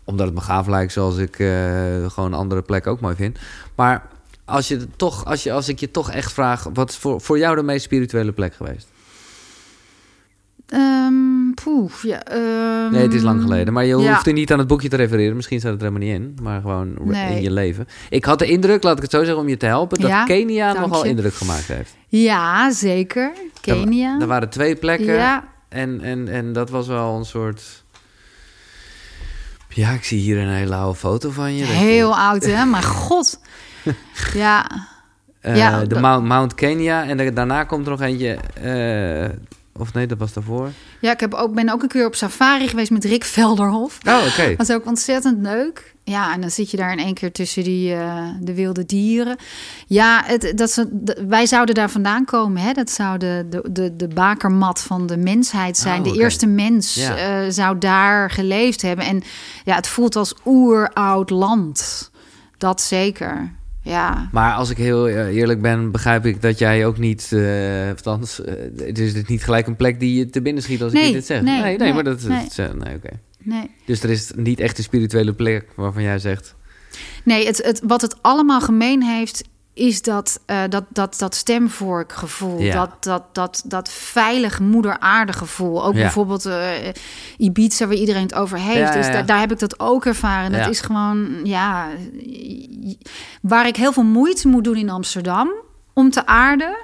omdat 0.10 0.26
het 0.26 0.36
me 0.36 0.42
gaaf 0.42 0.68
lijkt, 0.68 0.92
zoals 0.92 1.18
ik 1.18 1.40
eh, 1.40 2.06
gewoon 2.08 2.34
andere 2.34 2.62
plekken 2.62 2.92
ook 2.92 3.00
mooi 3.00 3.16
vind. 3.16 3.38
Maar 3.76 4.06
als, 4.46 4.68
je 4.68 4.88
toch, 4.96 5.26
als, 5.26 5.44
je, 5.44 5.52
als 5.52 5.70
ik 5.70 5.80
je 5.80 5.92
toch 5.92 6.12
echt 6.12 6.34
vraag, 6.34 6.66
wat 6.74 6.90
is 6.90 6.96
voor, 6.98 7.22
voor 7.22 7.38
jou 7.38 7.56
de 7.56 7.64
meest 7.64 7.84
spirituele 7.84 8.32
plek 8.32 8.54
geweest? 8.54 8.88
Poeh, 11.64 11.92
ja, 12.02 12.24
ehm, 12.24 12.92
Nee, 12.92 13.02
het 13.02 13.14
is 13.14 13.22
lang 13.22 13.42
geleden. 13.42 13.74
Maar 13.74 13.86
je 13.86 13.98
ja. 13.98 14.10
hoeft 14.14 14.28
er 14.28 14.34
niet 14.34 14.52
aan 14.52 14.60
het 14.60 14.68
boekje 14.68 14.90
te 14.90 14.96
refereren. 14.96 15.36
Misschien 15.36 15.60
staat 15.60 15.72
het 15.72 15.82
er 15.82 15.88
helemaal 15.88 16.08
niet 16.10 16.20
in. 16.20 16.44
Maar 16.44 16.62
gewoon 16.62 16.94
Nee. 17.04 17.36
in 17.36 17.42
je 17.42 17.52
leven. 17.52 17.88
Ik 18.10 18.26
had 18.26 18.40
de 18.40 18.46
indruk, 18.46 18.84
laat 18.84 18.96
ik 18.96 19.02
het 19.02 19.12
zo 19.12 19.20
zeggen, 19.24 19.38
om 19.38 19.50
je 19.50 19.58
te 19.58 19.66
helpen... 19.66 20.00
dat 20.00 20.10
Ja, 20.10 20.24
Kenia 20.24 20.74
nogal 20.74 21.04
je. 21.04 21.10
indruk 21.10 21.34
gemaakt 21.34 21.68
heeft. 21.68 21.96
Ja, 22.08 22.72
zeker. 22.72 23.32
Kenia. 23.62 24.20
Er 24.20 24.28
waren 24.28 24.50
twee 24.50 24.76
plekken. 24.76 25.14
Ja, 25.14 25.48
En, 25.70 26.02
en, 26.02 26.28
en 26.28 26.54
dat 26.54 26.70
was 26.70 26.88
wel 26.88 27.18
een 27.18 27.26
soort... 27.26 27.84
Ja, 29.70 29.92
ik 29.92 30.04
zie 30.04 30.20
hier 30.20 30.38
een 30.38 30.50
hele 30.50 30.76
oude 30.76 30.98
foto 31.00 31.30
van 31.30 31.56
je. 31.56 31.66
Heel 31.66 32.18
oud 32.18 32.44
hè, 32.46 32.66
maar 32.66 32.84
god. 33.08 33.40
Ja, 34.34 34.88
Eh, 35.42 35.58
ja, 35.58 35.86
de 35.86 36.00
Mount, 36.00 36.26
Mount 36.26 36.54
Kenya. 36.56 37.08
En 37.08 37.18
da- 37.18 37.30
daarna 37.32 37.64
komt 37.64 37.86
er 37.86 37.92
nog 37.92 38.02
eentje... 38.02 38.38
eh, 38.54 39.30
of 39.80 39.94
nee, 39.94 40.08
dat 40.08 40.18
was 40.18 40.34
daarvoor. 40.34 40.70
ja 41.02 41.12
ik 41.12 41.20
heb 41.20 41.34
ook, 41.34 41.54
ben 41.54 41.70
ook 41.70 41.82
een 41.82 41.88
keer 41.88 42.06
op 42.06 42.16
safari 42.16 42.68
geweest 42.68 42.92
met 42.92 43.06
Rick 43.06 43.24
Velderhof. 43.24 43.98
Oh, 44.08 44.26
oké. 44.28 44.50
Dat 44.58 44.70
is 44.70 44.76
ook 44.76 44.86
ontzettend 44.86 45.42
leuk. 45.42 45.94
Ja, 46.04 46.34
en 46.34 46.42
dan 46.42 46.50
zit 46.50 46.72
je 46.72 46.78
daar 46.78 46.92
in 46.92 47.00
één 47.00 47.14
keer 47.14 47.32
tussen 47.32 47.64
die, 47.64 47.94
eh, 47.94 48.24
de 48.42 48.54
wilde 48.54 48.86
dieren. 48.86 49.38
Ja, 49.88 50.24
het, 50.26 50.52
dat 50.56 50.72
ze, 50.72 51.04
wij 51.28 51.46
zouden 51.46 51.76
daar 51.76 51.90
vandaan 51.90 52.26
komen. 52.26 52.62
Hè? 52.62 52.72
Dat 52.74 52.90
zou 52.90 53.18
de, 53.18 53.46
de, 53.50 53.70
de, 53.72 53.96
de 53.96 54.08
bakermat 54.08 54.82
van 54.82 55.08
de 55.08 55.18
mensheid 55.18 55.78
zijn. 55.78 56.06
Oh, 56.06 56.14
de 56.14 56.20
eerste 56.20 56.48
mens 56.48 56.94
Ja. 56.94 57.16
eh, 57.16 57.50
zou 57.52 57.78
daar 57.78 58.32
geleefd 58.32 58.82
hebben. 58.82 59.06
En 59.06 59.22
ja, 59.64 59.76
het 59.76 59.88
voelt 59.88 60.16
als 60.16 60.34
oeroud 60.46 61.30
land. 61.30 62.12
Dat 62.58 62.82
zeker. 62.82 63.52
Ja. 63.84 64.30
Maar 64.32 64.54
als 64.54 64.70
ik 64.70 64.78
heel 64.78 65.08
eh, 65.08 65.28
eerlijk 65.28 65.62
ben, 65.62 65.92
begrijp 65.92 66.26
ik 66.26 66.42
dat 66.42 66.60
jij 66.60 66.86
ook 66.86 66.98
niet... 66.98 67.32
eh 67.34 67.90
althans, 67.90 68.44
eh, 68.44 68.54
het 68.86 69.00
is 69.00 69.14
dit 69.14 69.28
niet 69.28 69.44
gelijk 69.44 69.68
een 69.68 69.76
plek 69.76 70.00
die 70.00 70.18
je 70.18 70.30
te 70.30 70.42
binnen 70.42 70.64
schiet 70.64 70.82
als 70.82 70.94
ik 70.94 71.00
Nee, 71.00 71.12
dit 71.14 71.26
zeg. 71.26 71.42
nee, 71.42 71.62
nee, 71.62 71.78
nee, 71.78 71.94
maar 71.94 72.04
dat... 72.04 72.22
nee. 72.24 72.38
dat 72.44 72.50
is, 72.50 72.56
nee, 72.58 72.96
oké. 72.96 73.10
Nee. 73.44 73.72
Dus 73.86 74.04
er 74.04 74.10
is 74.10 74.32
niet 74.36 74.60
echt 74.60 74.78
een 74.78 74.84
spirituele 74.84 75.34
plek 75.34 75.66
waarvan 75.76 76.04
jij 76.04 76.20
zegt... 76.20 76.56
Nee, 77.24 77.46
het, 77.46 77.64
het, 77.64 77.82
wat 77.84 78.02
het 78.02 78.16
allemaal 78.22 78.62
gemeen 78.62 79.04
heeft, 79.04 79.44
is 79.80 80.02
dat, 80.02 80.40
eh, 80.46 80.62
dat, 80.70 80.84
dat, 80.90 81.16
dat 81.18 81.36
stemvorkgevoel. 81.36 82.60
Ja. 82.60 82.74
Dat, 82.74 83.04
dat, 83.04 83.24
dat, 83.32 83.62
dat 83.66 83.90
veilig 83.92 84.60
moeder 84.60 85.00
aarde 85.00 85.34
gevoel. 85.34 85.86
Ook 85.86 85.94
Ja. 85.94 86.00
bijvoorbeeld 86.02 86.46
eh, 86.46 86.68
Ibiza, 87.38 87.88
waar 87.88 87.96
iedereen 87.96 88.22
het 88.22 88.34
over 88.34 88.58
heeft. 88.58 88.94
Ja, 88.94 89.00
dus 89.00 89.08
daar, 89.08 89.26
daar 89.26 89.40
heb 89.40 89.52
ik 89.52 89.60
dat 89.60 89.80
ook 89.80 90.06
ervaren. 90.06 90.52
Dat 90.52 90.70
is 90.70 90.82
gewoon, 90.82 91.40
ja... 91.44 91.88
Waar 93.42 93.68
ik 93.68 93.76
heel 93.76 93.94
veel 93.94 94.04
moeite 94.04 94.48
moet 94.48 94.64
doen 94.64 94.76
in 94.76 94.90
Amsterdam 94.90 95.52
om 95.94 96.10
te 96.10 96.26
aarden... 96.26 96.78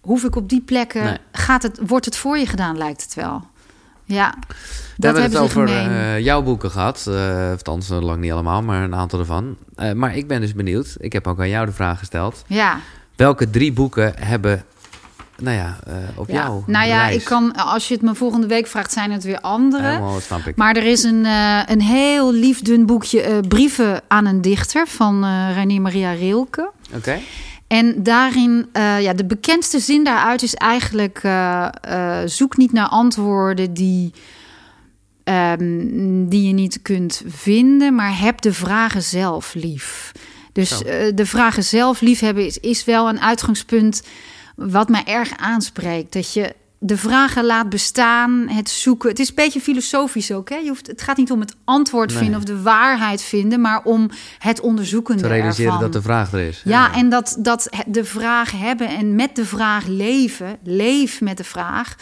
hoef 0.00 0.24
ik 0.24 0.36
op 0.36 0.48
die 0.48 0.60
plekken... 0.60 1.04
Nee. 1.04 1.16
Gaat 1.32 1.62
het, 1.62 1.78
wordt 1.86 2.04
het 2.04 2.16
voor 2.16 2.38
je 2.38 2.46
gedaan, 2.46 2.78
lijkt 2.78 3.02
het 3.02 3.14
wel. 3.14 3.48
Ja, 4.10 4.34
We 4.38 4.46
dat 4.96 5.14
hebben 5.14 5.22
hebben 5.22 5.40
het 5.40 5.50
over 5.50 5.68
eh, 5.76 6.18
jouw 6.18 6.42
boeken 6.42 6.70
gehad. 6.70 7.06
eh 7.08 7.50
althans, 7.50 7.90
eh, 7.90 8.00
lang 8.00 8.20
niet 8.20 8.32
allemaal, 8.32 8.62
maar 8.62 8.82
een 8.82 8.94
aantal 8.94 9.18
ervan. 9.18 9.56
Maar 9.94 10.16
ik 10.16 10.26
ben 10.26 10.40
dus 10.40 10.54
benieuwd. 10.54 10.94
Ik 10.98 11.12
heb 11.12 11.26
ook 11.26 11.38
aan 11.40 11.48
jou 11.48 11.66
de 11.66 11.72
vraag 11.72 11.98
gesteld. 11.98 12.44
ja. 12.46 12.78
Welke 13.16 13.50
drie 13.50 13.72
boeken 13.72 14.12
hebben, 14.18 14.64
nou 15.38 15.56
ja, 15.56 15.78
eh, 15.86 15.94
op 16.14 16.28
Ja. 16.28 16.34
jou 16.34 16.62
Nou 16.66 16.86
ja, 16.86 17.00
reis? 17.06 17.16
ik 17.16 17.24
kan, 17.24 17.54
als 17.56 17.88
je 17.88 17.94
het 17.94 18.02
me 18.02 18.14
volgende 18.14 18.46
week 18.46 18.66
vraagt, 18.66 18.92
zijn 18.92 19.10
het 19.12 19.24
weer 19.24 19.40
andere. 19.40 19.86
Helemaal, 19.86 20.12
dat 20.12 20.22
snap 20.22 20.46
ik. 20.46 20.56
Maar 20.56 20.76
er 20.76 20.86
is 20.86 21.02
een, 21.02 21.24
een 21.66 21.80
heel 21.80 22.32
lief 22.32 22.62
dun 22.62 22.86
boekje 22.86 23.40
Brieven 23.48 24.00
aan 24.08 24.26
een 24.26 24.40
dichter 24.42 24.86
van 24.86 25.24
Reinier 25.54 25.80
Maria 25.80 26.12
Rilke. 26.12 26.70
Oké. 26.94 27.18
En 27.70 28.02
daarin, 28.02 28.68
eh, 28.72 29.00
ja, 29.00 29.12
de 29.12 29.24
bekendste 29.24 29.78
zin 29.78 30.04
daaruit 30.04 30.42
is 30.42 30.54
eigenlijk: 30.54 31.20
eh, 31.22 31.68
eh, 31.80 32.28
zoek 32.28 32.56
niet 32.56 32.72
naar 32.72 32.88
antwoorden 32.88 33.74
die, 33.74 34.12
ehm, 35.24 36.26
die 36.28 36.46
je 36.46 36.52
niet 36.52 36.82
kunt 36.82 37.22
vinden, 37.26 37.94
maar 37.94 38.18
heb 38.18 38.40
de 38.40 38.52
vragen 38.52 39.02
zelf 39.02 39.54
lief. 39.54 40.12
Dus 40.52 40.78
de 41.14 41.26
vragen 41.26 41.64
zelf 41.64 42.00
liefhebben 42.00 42.46
is, 42.46 42.58
is 42.58 42.84
wel 42.84 43.08
een 43.08 43.20
uitgangspunt 43.20 44.02
wat 44.56 44.88
mij 44.88 45.04
erg 45.04 45.36
aanspreekt. 45.36 46.12
Dat 46.12 46.32
je 46.32 46.54
de 46.82 46.96
vragen 46.96 47.44
laat 47.44 47.68
bestaan, 47.68 48.48
het 48.48 48.70
zoeken. 48.70 49.08
Het 49.08 49.18
is 49.18 49.28
een 49.28 49.34
beetje 49.34 49.60
filosofisch 49.60 50.32
ook. 50.32 50.48
Hè? 50.48 50.56
Je 50.56 50.68
hoeft, 50.68 50.86
het 50.86 51.02
gaat 51.02 51.16
niet 51.16 51.30
om 51.30 51.40
het 51.40 51.56
antwoord 51.64 52.10
Nee. 52.10 52.18
vinden 52.18 52.36
of 52.38 52.44
de 52.44 52.62
waarheid 52.62 53.22
vinden, 53.22 53.60
maar 53.60 53.82
om 53.84 54.10
het 54.38 54.60
onderzoekende 54.60 55.22
Te 55.22 55.28
realiseren 55.28 55.72
ervan. 55.72 55.82
dat 55.82 55.92
de 55.92 56.02
vraag 56.02 56.32
er 56.32 56.40
is. 56.40 56.62
Ja, 56.64 56.94
en 56.94 57.08
dat, 57.08 57.36
dat 57.38 57.68
de 57.86 58.04
vraag 58.04 58.50
hebben 58.52 58.88
en 58.88 59.14
met 59.14 59.36
de 59.36 59.44
vraag 59.44 59.86
leven, 59.86 60.58
leef 60.62 61.20
met 61.20 61.36
de 61.36 61.44
vraag. 61.44 61.96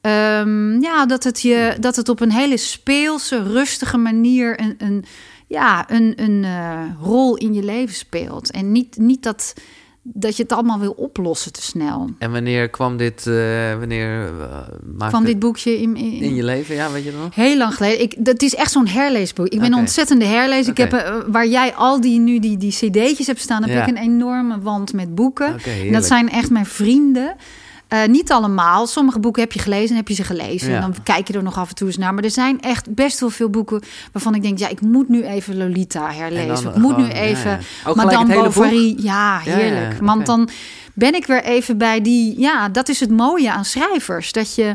Ehm, 0.00 0.80
ja, 0.80 1.06
dat 1.06 1.24
het, 1.24 1.40
je, 1.40 1.76
dat 1.80 1.96
het 1.96 2.08
op 2.08 2.20
een 2.20 2.32
hele 2.32 2.56
speelse, 2.56 3.42
rustige 3.42 3.96
manier 3.96 4.60
een, 4.60 4.74
een, 4.78 5.04
ja, 5.46 5.90
een, 5.90 6.12
een 6.16 6.44
eh, 6.44 6.80
rol 7.00 7.36
in 7.36 7.54
je 7.54 7.62
leven 7.62 7.94
speelt. 7.94 8.50
En 8.50 8.72
niet, 8.72 8.96
niet 8.96 9.22
dat, 9.22 9.54
dat 10.06 10.36
je 10.36 10.42
het 10.42 10.52
allemaal 10.52 10.78
wil 10.78 10.92
oplossen 10.92 11.52
te 11.52 11.62
snel. 11.62 12.10
En 12.18 12.32
wanneer 12.32 12.68
kwam 12.68 12.96
dit, 12.96 13.26
eh, 13.26 13.34
wanneer 13.78 14.30
uh, 14.98 15.08
Van 15.10 15.24
dit 15.24 15.38
boekje 15.38 15.80
in, 15.80 15.96
in, 15.96 16.12
in 16.22 16.34
je 16.34 16.44
leven? 16.44 16.74
Ja, 16.74 16.90
weet 16.90 17.04
je 17.04 17.12
nog? 17.22 17.34
Heel 17.34 17.56
lang 17.56 17.74
geleden. 17.74 18.00
Ik, 18.00 18.14
dat 18.18 18.42
is 18.42 18.54
echt 18.54 18.70
zo'n 18.70 18.86
herleesboek. 18.86 19.46
Ik 19.48 19.60
ben 19.60 19.72
een 19.72 19.78
ontzettende 19.78 20.24
herlezer. 20.24 20.70
Ik 20.70 20.76
heb, 20.78 20.92
eh, 20.92 21.14
waar 21.26 21.46
jij 21.46 21.74
al 21.74 22.00
die 22.00 22.20
nu 22.20 22.38
die, 22.38 22.56
die 22.56 22.72
cd'tjes 22.72 23.26
hebt 23.26 23.40
staan, 23.40 23.62
heb 23.62 23.70
Ja. 23.70 23.82
ik 23.82 23.88
een 23.88 24.02
enorme 24.02 24.60
wand 24.60 24.92
met 24.92 25.14
boeken. 25.14 25.56
En 25.86 25.92
dat 25.92 26.04
zijn 26.04 26.30
echt 26.30 26.50
mijn 26.50 26.66
vrienden. 26.66 27.36
Eh, 28.02 28.08
niet 28.08 28.32
allemaal. 28.32 28.86
Sommige 28.86 29.18
boeken 29.18 29.42
heb 29.42 29.52
je 29.52 29.58
gelezen 29.58 29.88
en 29.90 29.96
heb 29.96 30.08
je 30.08 30.14
ze 30.14 30.24
gelezen. 30.24 30.70
Ja. 30.70 30.74
En 30.74 30.80
dan 30.80 30.94
kijk 31.02 31.28
je 31.28 31.32
er 31.34 31.42
nog 31.42 31.58
af 31.58 31.68
en 31.68 31.74
toe 31.74 31.86
eens 31.86 31.96
naar. 31.96 32.14
Maar 32.14 32.24
er 32.24 32.30
zijn 32.30 32.60
echt 32.60 32.94
best 32.94 33.20
wel 33.20 33.30
veel 33.30 33.50
boeken 33.50 33.82
waarvan 34.12 34.34
ik 34.34 34.42
denk... 34.42 34.58
ja, 34.58 34.68
ik 34.68 34.80
moet 34.80 35.08
nu 35.08 35.22
even 35.24 35.56
Lolita 35.56 36.08
En 36.08 36.14
herlezen. 36.16 36.64
dan 36.64 36.72
ik 36.74 36.78
moet 36.78 36.96
nu 36.96 37.04
ja, 37.04 37.12
even 37.12 37.50
ja. 37.50 37.58
Gelijk 37.82 37.96
Madame? 37.96 38.34
Bovary. 38.34 38.94
Ja, 38.98 39.40
Ja, 39.44 39.50
ja, 39.52 39.56
heerlijk. 39.56 39.92
ja, 39.98 40.04
Want 40.04 40.26
dan 40.26 40.48
ben 40.94 41.14
ik 41.14 41.26
weer 41.26 41.44
even 41.44 41.78
bij 41.78 42.00
die... 42.00 42.40
Ja, 42.40 42.68
dat 42.68 42.88
is 42.88 43.00
het 43.00 43.10
mooie 43.10 43.52
aan 43.52 43.64
schrijvers. 43.64 44.32
Dat 44.32 44.54
je... 44.54 44.72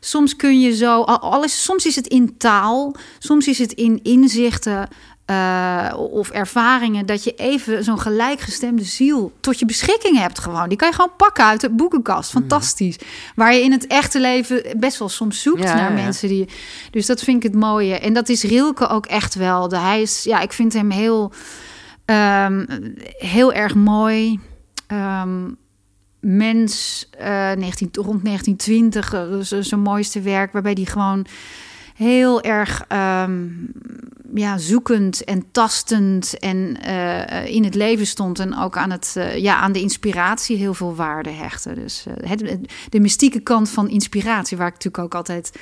Soms 0.00 0.36
kun 0.36 0.60
je 0.60 0.76
zo... 0.76 1.02
al- 1.02 1.18
al 1.20 1.44
is, 1.44 1.62
soms 1.64 1.86
is 1.86 1.96
het 1.96 2.06
in 2.06 2.34
taal. 2.38 2.94
Soms 3.18 3.48
is 3.48 3.58
het 3.58 3.72
in 3.72 4.00
inzichten... 4.02 4.88
eh, 5.30 5.92
of 5.96 6.30
ervaringen 6.30 7.06
dat 7.06 7.24
je 7.24 7.34
even 7.34 7.84
zo'n 7.84 8.00
gelijkgestemde 8.00 8.84
ziel 8.84 9.32
tot 9.40 9.58
je 9.58 9.64
beschikking 9.64 10.18
hebt 10.18 10.38
gewoon. 10.38 10.68
Die 10.68 10.78
kan 10.78 10.88
je 10.88 10.94
gewoon 10.94 11.16
pakken 11.16 11.44
uit 11.44 11.60
de 11.60 11.70
boekenkast. 11.70 12.30
Fantastisch. 12.30 12.96
Waar 13.34 13.54
je 13.54 13.62
in 13.62 13.72
het 13.72 13.86
echte 13.86 14.20
leven 14.20 14.62
best 14.76 14.98
wel 14.98 15.08
soms 15.08 15.42
zoekt 15.42 15.62
Ja, 15.62 15.74
naar 15.74 15.96
ja, 15.96 16.02
mensen 16.02 16.28
die... 16.28 16.48
Dus 16.90 17.06
dat 17.06 17.22
vind 17.22 17.36
ik 17.36 17.52
het 17.52 17.60
mooie. 17.60 17.98
En 17.98 18.12
dat 18.12 18.28
is 18.28 18.42
Rilke 18.42 18.88
ook 18.88 19.06
echt 19.06 19.34
wel. 19.34 19.68
De, 19.68 19.78
hij 19.78 20.00
is, 20.00 20.22
ja, 20.24 20.40
ik 20.40 20.52
vind 20.52 20.72
hem 20.72 20.90
heel, 20.90 21.32
ehm, 22.04 22.66
heel 23.18 23.52
erg 23.52 23.74
mooi. 23.74 24.40
Ehm, 24.86 25.50
mens, 26.20 27.06
eh 27.18 27.52
19, 27.52 27.88
rond 27.92 28.22
1920, 28.22 29.12
eh, 29.12 29.60
zijn 29.60 29.80
mooiste 29.80 30.20
werk, 30.20 30.52
waarbij 30.52 30.74
hij 30.74 30.84
gewoon 30.84 31.26
heel 32.00 32.42
erg 32.42 32.84
ehm, 32.88 33.46
ja, 34.34 34.58
zoekend 34.58 35.24
en 35.24 35.50
tastend 35.50 36.38
en 36.38 36.82
eh, 36.82 37.54
in 37.54 37.64
het 37.64 37.74
leven 37.74 38.06
stond 38.06 38.38
en 38.38 38.58
ook 38.58 38.76
aan, 38.76 38.90
het, 38.90 39.14
eh, 39.16 39.36
ja, 39.36 39.56
aan 39.56 39.72
de 39.72 39.80
inspiratie 39.80 40.56
heel 40.56 40.74
veel 40.74 40.94
waarde 40.94 41.30
hechten. 41.30 41.74
Dus 41.74 42.04
eh, 42.06 42.30
het, 42.30 42.60
de 42.88 43.00
mystieke 43.00 43.40
kant 43.40 43.70
van 43.70 43.88
inspiratie, 43.88 44.56
waar 44.56 44.66
ik 44.66 44.72
natuurlijk 44.72 45.04
ook 45.04 45.14
altijd 45.14 45.52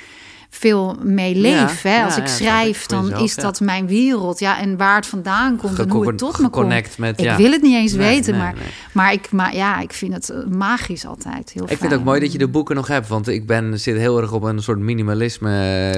veel 0.49 0.95
mee 1.03 1.35
leef. 1.35 1.83
Ja, 1.83 1.89
hè? 1.89 2.03
Als 2.03 2.17
ik 2.17 2.27
ja, 2.27 2.29
snap 2.29 2.47
ik. 2.47 2.47
schrijf, 2.47 2.85
dan 2.85 3.03
jezelf, 3.03 3.23
is 3.23 3.35
dat 3.35 3.59
mijn 3.59 3.87
wereld. 3.87 4.39
Ja, 4.39 4.59
en 4.59 4.77
waar 4.77 4.95
het 4.95 5.05
vandaan 5.05 5.57
komt 5.57 5.79
en 5.79 5.89
hoe 5.89 6.07
het 6.07 6.17
tot 6.17 6.39
me 6.39 6.49
komt. 6.49 6.97
Met, 6.97 7.21
Ik 7.21 7.31
wil 7.37 7.51
het 7.51 7.61
niet 7.61 7.75
eens 7.75 7.93
Nee, 7.93 8.07
weten, 8.07 8.31
nee, 8.33 8.41
maar, 8.41 8.53
nee. 8.53 8.63
maar, 8.91 9.13
ik, 9.13 9.31
maar 9.31 9.55
ja, 9.55 9.79
ik 9.79 9.93
vind 9.93 10.13
het 10.13 10.29
eh, 10.29 10.37
magisch 10.45 11.05
altijd. 11.05 11.51
Heel 11.53 11.63
Ik 11.63 11.77
vind 11.77 11.91
het 11.91 11.99
ook 11.99 12.05
mooi 12.05 12.19
dat 12.19 12.31
je 12.31 12.37
de 12.37 12.47
boeken 12.47 12.75
nog 12.75 12.87
hebt, 12.87 13.07
want 13.07 13.27
ik 13.27 13.45
ben, 13.45 13.79
zit 13.79 13.97
heel 13.97 14.21
erg 14.21 14.31
op 14.31 14.43
een 14.43 14.61
soort 14.61 14.79
minimalisme 14.79 15.51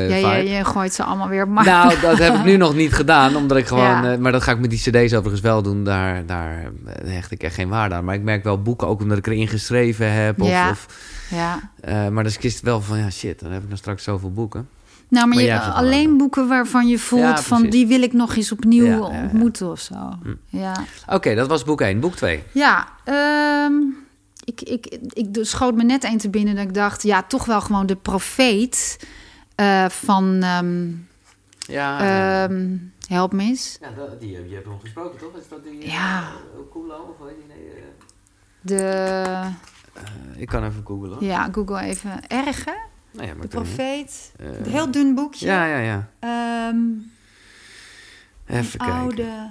Ja, 0.09 0.35
je, 0.35 0.49
je 0.49 0.65
gooit 0.65 0.93
ze 0.93 1.03
allemaal 1.03 1.27
weer 1.27 1.47
maar 1.47 1.65
Nou, 1.65 1.99
dat 2.01 2.17
heb 2.17 2.33
ik 2.35 2.43
nu 2.43 2.57
nog 2.65 2.75
niet 2.75 2.93
gedaan, 2.93 3.35
omdat 3.35 3.57
ik 3.57 3.67
gewoon... 3.67 4.05
Eh, 4.05 4.17
maar 4.17 4.31
dat 4.31 4.43
ga 4.43 4.51
ik 4.51 4.59
met 4.59 4.69
die 4.69 4.79
cd's 4.79 5.13
overigens 5.13 5.41
wel 5.41 5.61
doen. 5.61 5.83
Daar, 5.83 6.25
daar 6.25 6.71
eh, 6.85 7.11
hecht 7.11 7.31
ik 7.31 7.43
echt 7.43 7.55
geen 7.55 7.69
waarde 7.69 7.95
aan. 7.95 8.03
Maar 8.05 8.15
ik 8.15 8.23
merk 8.23 8.43
wel 8.43 8.61
boeken, 8.61 8.87
ook 8.87 9.01
omdat 9.01 9.17
ik 9.17 9.27
erin 9.27 9.47
geschreven 9.47 10.13
heb. 10.13 10.41
Of, 10.41 10.49
Ja. 10.49 10.69
of, 10.69 10.87
ja. 11.31 11.71
eh, 11.81 12.07
maar 12.07 12.23
dus 12.23 12.35
ik 12.35 12.43
is 12.43 12.53
het 12.53 12.63
wel 12.63 12.81
van, 12.81 12.97
ja 12.97 13.09
shit, 13.09 13.39
dan 13.39 13.51
heb 13.51 13.63
ik 13.63 13.69
nog 13.69 13.77
straks 13.77 14.03
zoveel 14.03 14.31
boeken. 14.31 14.69
Nou, 15.07 15.27
maar, 15.27 15.41
je, 15.41 15.47
wel 15.47 15.59
alleen 15.59 16.17
boeken 16.17 16.47
waarvan 16.47 16.87
je 16.87 16.99
voelt 16.99 17.21
Ja, 17.21 17.41
van 17.41 17.69
die 17.69 17.87
wil 17.87 18.01
ik 18.01 18.13
nog 18.13 18.35
eens 18.35 18.51
opnieuw 18.51 19.03
ontmoeten 19.03 19.71
of 19.71 19.79
zo. 19.79 19.95
Hm. 20.23 20.33
Ja, 20.45 20.83
Oké, 21.07 21.35
dat 21.35 21.47
was 21.47 21.63
boek 21.63 21.81
1. 21.81 21.99
Boek 21.99 22.15
2. 22.15 22.43
ja 22.51 22.87
ehm, 23.03 23.73
ik, 24.43 24.61
ik, 24.61 24.85
ik 25.13 25.37
schoot 25.41 25.75
me 25.75 25.83
net 25.83 26.03
een 26.03 26.17
te 26.17 26.29
binnen 26.29 26.55
dat 26.55 26.63
ik 26.63 26.73
dacht, 26.73 27.03
ja, 27.03 27.23
toch 27.23 27.45
wel 27.45 27.61
gewoon 27.61 27.85
de 27.85 27.95
profeet 27.95 29.07
eh, 29.55 29.89
van 29.89 30.43
ehm, 30.43 30.89
Ja, 31.73 31.99
ehm, 32.43 32.77
help 33.07 33.33
me 33.33 33.43
eens. 33.43 33.77
ja 33.81 33.89
die, 34.19 34.31
je 34.49 34.55
hebt 34.55 34.67
nog 34.67 34.81
gesproken, 34.81 35.19
toch? 35.19 35.35
Is 35.37 35.47
dat 35.49 35.63
die... 35.63 35.89
Ja. 35.89 36.19
eh, 36.53 36.99
of 37.09 37.27
die? 37.27 37.45
Nee, 37.47 37.83
De, 38.61 39.51
eh, 39.93 40.01
ik 40.41 40.47
kan 40.47 40.63
even 40.63 40.81
googlen. 40.85 41.25
ja, 41.25 41.49
Google 41.51 41.79
even. 41.81 42.27
Erg, 42.27 42.65
hè? 42.65 42.71
Nou 43.11 43.27
ja, 43.27 43.33
maar 43.33 43.41
De 43.41 43.47
profeet. 43.47 44.31
Eh, 44.39 44.47
Een 44.47 44.71
heel 44.71 44.91
dun 44.91 45.15
boekje. 45.15 45.45
Ja, 45.45 45.65
ja, 45.65 45.77
ja. 45.77 46.07
Ehm, 46.19 46.77
Even 48.45 48.79
kijken. 48.79 48.95
oude. 48.95 49.49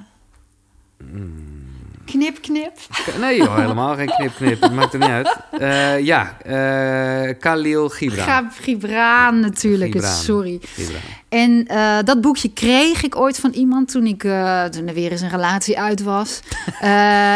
Mm. 0.99 1.69
Knip, 2.11 2.41
knip. 2.41 2.73
Nee 3.21 3.37
joh, 3.37 3.57
helemaal 3.57 3.95
geen 3.95 4.11
knip 4.17 4.35
knip. 4.37 4.61
Het 4.61 4.73
maakt 4.73 4.93
er 4.93 4.99
niet 4.99 5.09
uit. 5.09 5.37
Eh, 5.51 5.99
ja, 5.99 6.37
eh 6.43 7.35
Khalil 7.41 7.89
Gibran. 7.89 8.51
Gibran 8.61 9.41
natuurlijk, 9.41 9.93
Gibran. 9.93 10.13
sorry. 10.13 10.61
Gibran. 10.63 11.01
En 11.29 11.67
eh, 11.67 11.99
dat 12.05 12.21
boekje 12.21 12.53
kreeg 12.53 13.03
ik 13.03 13.17
ooit 13.17 13.39
van 13.39 13.51
iemand 13.51 13.91
toen 13.91 14.07
ik 14.07 14.21
toen 14.71 14.89
er 14.89 14.95
weer 14.95 15.11
eens 15.11 15.21
een 15.21 15.29
relatie 15.29 15.79
uit 15.81 16.03
was. 16.03 16.41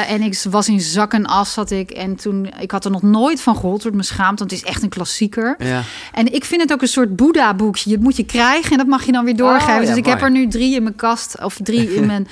En 0.09 0.22
ik 0.22 0.42
was 0.51 0.68
in 0.68 0.80
zak 0.80 1.12
en 1.12 1.26
as 1.26 1.52
zat 1.52 1.70
ik. 1.70 1.90
En 1.90 2.16
toen, 2.16 2.48
ik 2.60 2.70
had 2.70 2.84
er 2.84 2.90
nog 2.90 3.02
nooit 3.02 3.40
van 3.40 3.56
gehoord, 3.56 3.82
wordt 3.82 3.96
me 3.96 4.02
schaamt, 4.02 4.38
want 4.38 4.51
het 4.51 4.60
is 4.60 4.66
echt 4.68 4.82
een 4.82 4.88
klassieker. 4.88 5.55
Ja. 5.59 5.82
En 6.12 6.32
ik 6.32 6.44
vind 6.44 6.60
het 6.60 6.72
ook 6.72 6.82
een 6.82 6.88
soort 6.88 7.16
Boeddha-boekje. 7.16 7.90
Je 7.90 7.98
moet 7.98 8.16
je 8.16 8.24
krijgen 8.24 8.70
en 8.70 8.76
dat 8.76 8.86
mag 8.86 9.06
je 9.06 9.12
dan 9.12 9.24
weer 9.24 9.36
doorgeven. 9.36 9.74
Oh, 9.74 9.82
ja, 9.82 9.88
dus 9.88 9.96
ik 9.96 10.06
heb 10.06 10.22
er 10.22 10.30
nu 10.30 10.48
drie 10.48 10.74
in 10.74 10.82
mijn 10.82 10.96
kast 10.96 11.42
of 11.42 11.56
drie 11.62 11.94
in 11.94 12.06
mijn 12.12 12.28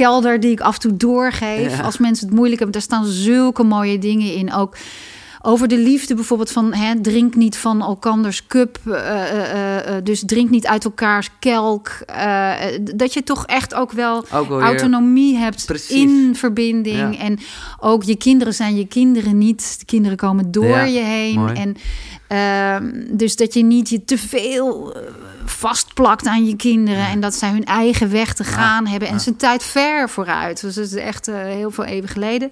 kelder 0.00 0.40
die 0.40 0.50
ik 0.50 0.60
af 0.60 0.74
en 0.74 0.80
toe 0.80 0.96
doorgeef. 0.96 1.76
Ja. 1.76 1.82
Als 1.82 1.98
mensen 1.98 2.26
het 2.26 2.34
moeilijk 2.34 2.60
hebben, 2.60 2.80
daar 2.80 2.88
staan 2.88 3.06
zulke 3.06 3.62
mooie 3.62 3.98
dingen 3.98 4.34
in. 4.34 4.52
Ook 4.52 4.76
over 5.42 5.68
de 5.68 5.78
liefde 5.78 6.14
bijvoorbeeld 6.14 6.50
van 6.50 6.74
hè, 6.74 7.00
drink 7.00 7.34
niet 7.34 7.56
van 7.56 7.82
elkanders 7.82 8.46
cup, 8.46 8.78
uh, 8.84 8.94
uh, 8.94 9.94
dus 10.04 10.22
drink 10.26 10.50
niet 10.50 10.66
uit 10.66 10.84
elkaars 10.84 11.28
kelk. 11.38 11.90
dat 12.94 13.12
je 13.12 13.22
toch 13.24 13.46
echt 13.46 13.74
ook 13.74 13.92
wel 13.92 14.24
autonomie 14.48 15.36
hebt 15.36 15.66
Precies. 15.66 15.90
in 15.90 16.32
verbinding. 16.36 17.18
En 17.18 17.38
ook 17.80 18.02
je 18.02 18.16
kinderen 18.16 18.54
zijn 18.54 18.76
je 18.76 18.86
kinderen 18.86 19.38
niet. 19.38 19.76
De 19.78 19.84
kinderen 19.84 20.16
komen 20.16 20.50
door 20.50 20.78
je 20.78 21.00
heen. 21.00 21.48
En 21.48 21.76
ehm, 22.30 23.16
dus 23.16 23.36
dat 23.36 23.54
je 23.54 23.62
niet 23.62 23.88
je 23.88 24.04
te 24.04 24.18
veel 24.18 24.96
vastplakt 25.44 26.26
aan 26.26 26.44
je 26.44 26.56
kinderen. 26.56 27.06
En 27.06 27.20
dat 27.20 27.34
zij 27.34 27.50
hun 27.50 27.64
eigen 27.64 28.10
weg 28.10 28.34
te 28.34 28.44
gaan 28.44 28.86
hebben. 28.86 29.08
En 29.08 29.20
zijn 29.20 29.36
tijd 29.36 29.62
ver 29.62 30.08
vooruit. 30.08 30.60
Dus 30.60 30.74
dat 30.74 30.84
is 30.84 30.94
echt 30.94 31.26
heel 31.26 31.70
veel 31.70 31.84
even 31.84 32.08
geleden. 32.08 32.50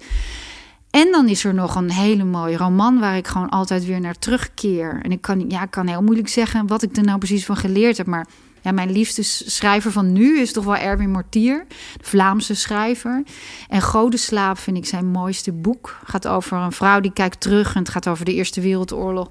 En 0.89 1.11
dan 1.11 1.27
is 1.27 1.43
er 1.43 1.53
nog 1.53 1.75
een 1.75 1.91
hele 1.91 2.23
mooie 2.23 2.57
roman 2.57 2.99
waar 2.99 3.17
ik 3.17 3.27
gewoon 3.27 3.49
altijd 3.49 3.85
weer 3.85 3.99
naar 3.99 4.19
terugkeer. 4.19 4.99
En 5.01 5.11
ik 5.11 5.21
kan, 5.21 5.49
ja, 5.49 5.63
ik 5.63 5.71
kan 5.71 5.87
heel 5.87 6.01
moeilijk 6.01 6.27
zeggen 6.27 6.67
wat 6.67 6.81
ik 6.81 6.97
er 6.97 7.03
nou 7.03 7.17
precies 7.17 7.45
van 7.45 7.57
geleerd 7.57 7.97
heb. 7.97 8.05
Maar 8.05 8.27
ja, 8.61 8.71
mijn 8.71 8.91
liefste 8.91 9.23
schrijver 9.23 9.91
van 9.91 10.13
nu 10.13 10.39
is 10.39 10.53
toch 10.53 10.65
wel 10.65 10.75
Erwin 10.75 11.11
Mortier, 11.11 11.65
de 11.97 12.07
Vlaamse 12.07 12.55
schrijver. 12.55 13.23
En 13.67 13.81
Godeslaap 13.81 14.57
vind 14.57 14.77
ik 14.77 14.85
zijn 14.85 15.05
mooiste 15.05 15.51
boek. 15.51 15.97
Het 15.99 16.09
gaat 16.09 16.27
over 16.27 16.57
een 16.57 16.71
vrouw 16.71 16.99
die 16.99 17.13
kijkt 17.13 17.39
terug 17.39 17.73
en 17.73 17.79
het 17.79 17.89
gaat 17.89 18.07
over 18.07 18.25
de 18.25 18.33
Eerste 18.33 18.61
Wereldoorlog. 18.61 19.27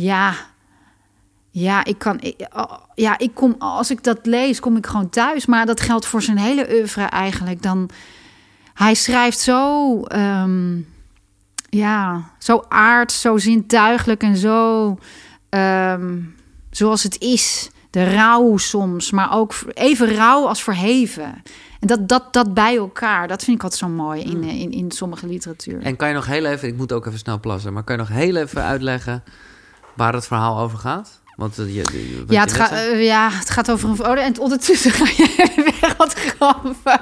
Ja, 0.00 0.34
ja, 1.50 1.84
ik 1.84 1.98
kan. 1.98 2.20
Ja, 2.94 3.18
ik 3.18 3.34
kom. 3.34 3.54
Als 3.58 3.90
ik 3.90 4.04
dat 4.04 4.18
lees, 4.26 4.60
kom 4.60 4.76
ik 4.76 4.86
gewoon 4.86 5.10
thuis. 5.10 5.46
Maar 5.46 5.66
dat 5.66 5.80
geldt 5.80 6.06
voor 6.06 6.22
zijn 6.22 6.38
hele 6.38 6.66
oeuvre 6.72 7.02
eigenlijk. 7.02 7.62
Dan 7.62 7.90
hij 8.74 8.94
schrijft 8.94 9.38
zo, 9.38 10.00
um, 10.14 10.88
ja, 11.68 12.30
zo 12.38 12.64
aard, 12.68 13.12
zo 13.12 13.38
zintuigelijk 13.38 14.22
en 14.22 14.36
zo 14.36 14.98
um, 15.50 16.34
zoals 16.70 17.02
het 17.02 17.20
is. 17.20 17.70
De 17.90 18.14
rouw 18.14 18.56
soms, 18.56 19.10
maar 19.10 19.34
ook 19.36 19.54
even 19.74 20.14
rauw 20.14 20.46
als 20.46 20.62
verheven. 20.62 21.42
En 21.80 21.86
dat, 21.86 22.08
dat, 22.08 22.32
dat 22.32 22.54
bij 22.54 22.76
elkaar, 22.76 23.28
dat 23.28 23.44
vind 23.44 23.56
ik 23.56 23.62
altijd 23.62 23.80
zo 23.80 23.88
mooi 23.88 24.22
in, 24.22 24.30
hmm. 24.30 24.48
in, 24.48 24.70
in 24.70 24.90
sommige 24.90 25.26
literatuur. 25.26 25.82
En 25.82 25.96
kan 25.96 26.08
je 26.08 26.14
nog 26.14 26.26
heel 26.26 26.44
even, 26.44 26.68
ik 26.68 26.76
moet 26.76 26.92
ook 26.92 27.06
even 27.06 27.18
snel 27.18 27.40
plassen, 27.40 27.72
maar 27.72 27.82
kan 27.82 27.96
je 27.96 28.00
nog 28.00 28.10
heel 28.10 28.36
even 28.36 28.62
uitleggen 28.62 29.22
waar 30.00 30.14
het 30.14 30.26
verhaal 30.26 30.58
over 30.58 30.78
gaat? 30.78 31.20
Want 31.36 31.58
uh, 31.58 31.74
je, 31.74 32.24
ja, 32.28 32.40
het 32.40 32.52
gaat, 32.52 32.72
uh, 32.72 33.04
ja, 33.04 33.30
het 33.30 33.50
gaat 33.50 33.70
over 33.70 33.88
een. 33.88 34.06
Oh, 34.06 34.24
en 34.24 34.40
ondertussen 34.40 34.90
ga 34.98 35.04
je 35.04 35.52
weer 35.56 35.94
wat 35.96 36.12
grappig. 36.12 37.00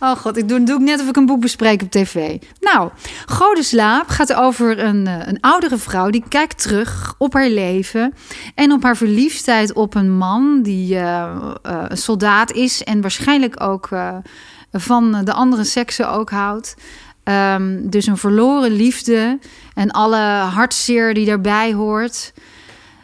Oh 0.00 0.16
god, 0.16 0.36
ik 0.36 0.48
doe, 0.48 0.62
doe 0.62 0.76
ik 0.76 0.84
net 0.84 1.00
of 1.00 1.08
ik 1.08 1.16
een 1.16 1.26
boek 1.26 1.40
bespreek 1.40 1.82
op 1.82 1.90
tv. 1.90 2.38
Nou, 2.60 2.90
Godeslaap 3.26 4.08
gaat 4.08 4.34
over 4.34 4.78
een, 4.78 5.06
eh, 5.06 5.26
een 5.26 5.40
oudere 5.40 5.78
vrouw 5.78 6.10
die 6.10 6.24
kijkt 6.28 6.62
terug 6.62 7.14
op 7.18 7.32
haar 7.32 7.48
leven 7.48 8.14
en 8.54 8.72
op 8.72 8.82
haar 8.82 8.96
verliefdheid 8.96 9.72
op 9.72 9.94
een 9.94 10.16
man 10.16 10.62
die 10.62 10.94
uh, 10.94 11.50
een 11.62 11.96
soldaat 11.96 12.52
is 12.52 12.84
en 12.84 13.00
waarschijnlijk 13.00 13.62
ook 13.62 13.88
van 14.72 15.24
de 15.24 15.32
andere 15.32 15.64
seksen 15.64 16.10
ook 16.10 16.30
houdt. 16.30 16.74
Um, 17.28 17.90
dus 17.90 18.06
een 18.06 18.16
verloren 18.16 18.70
liefde 18.70 19.38
en 19.74 19.90
alle 19.90 20.20
hartzeer 20.52 21.14
die 21.14 21.26
daarbij 21.26 21.72
hoort. 21.72 22.32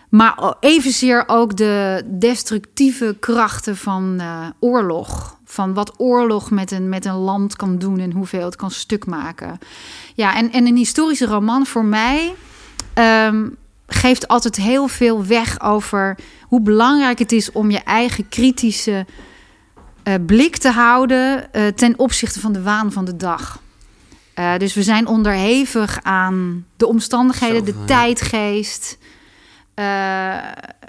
Maar 0.08 0.54
evenzeer 0.60 1.24
ook 1.26 1.56
de 1.56 2.04
destructieve 2.06 3.16
krachten 3.20 3.76
van 3.76 4.16
uh, 4.20 4.46
oorlog 4.60 5.38
van 5.44 5.74
wat 5.74 5.94
oorlog 5.96 6.50
met 6.50 6.70
een, 6.70 6.88
met 6.88 7.04
een 7.04 7.14
land 7.14 7.56
kan 7.56 7.78
doen 7.78 7.98
en 7.98 8.12
hoeveel 8.12 8.44
het 8.44 8.56
kan 8.56 8.70
stuk 8.70 9.06
maken. 9.06 9.58
Ja, 10.14 10.36
en, 10.36 10.52
en 10.52 10.66
een 10.66 10.76
historische 10.76 11.26
roman 11.26 11.66
voor 11.66 11.84
mij 11.84 12.34
ehm, 12.94 13.48
geeft 13.86 14.28
altijd 14.28 14.56
heel 14.56 14.88
veel 14.88 15.24
weg 15.24 15.60
over 15.60 16.18
hoe 16.42 16.60
belangrijk 16.60 17.18
het 17.18 17.32
is 17.32 17.52
om 17.52 17.70
je 17.70 17.82
eigen 17.82 18.28
kritische 18.28 19.06
uh, 20.04 20.14
blik 20.26 20.56
te 20.56 20.70
houden 20.70 21.48
uh, 21.52 21.66
ten 21.66 21.98
opzichte 21.98 22.40
van 22.40 22.52
de 22.52 22.62
waan 22.62 22.92
van 22.92 23.04
de 23.04 23.16
dag. 23.16 23.60
Uh, 24.38 24.56
dus 24.56 24.74
we 24.74 24.82
zijn 24.82 25.06
onderhevig 25.06 25.98
aan 26.02 26.66
de 26.76 26.86
omstandigheden, 26.86 27.64
de 27.64 27.84
tijdgeest. 27.84 28.98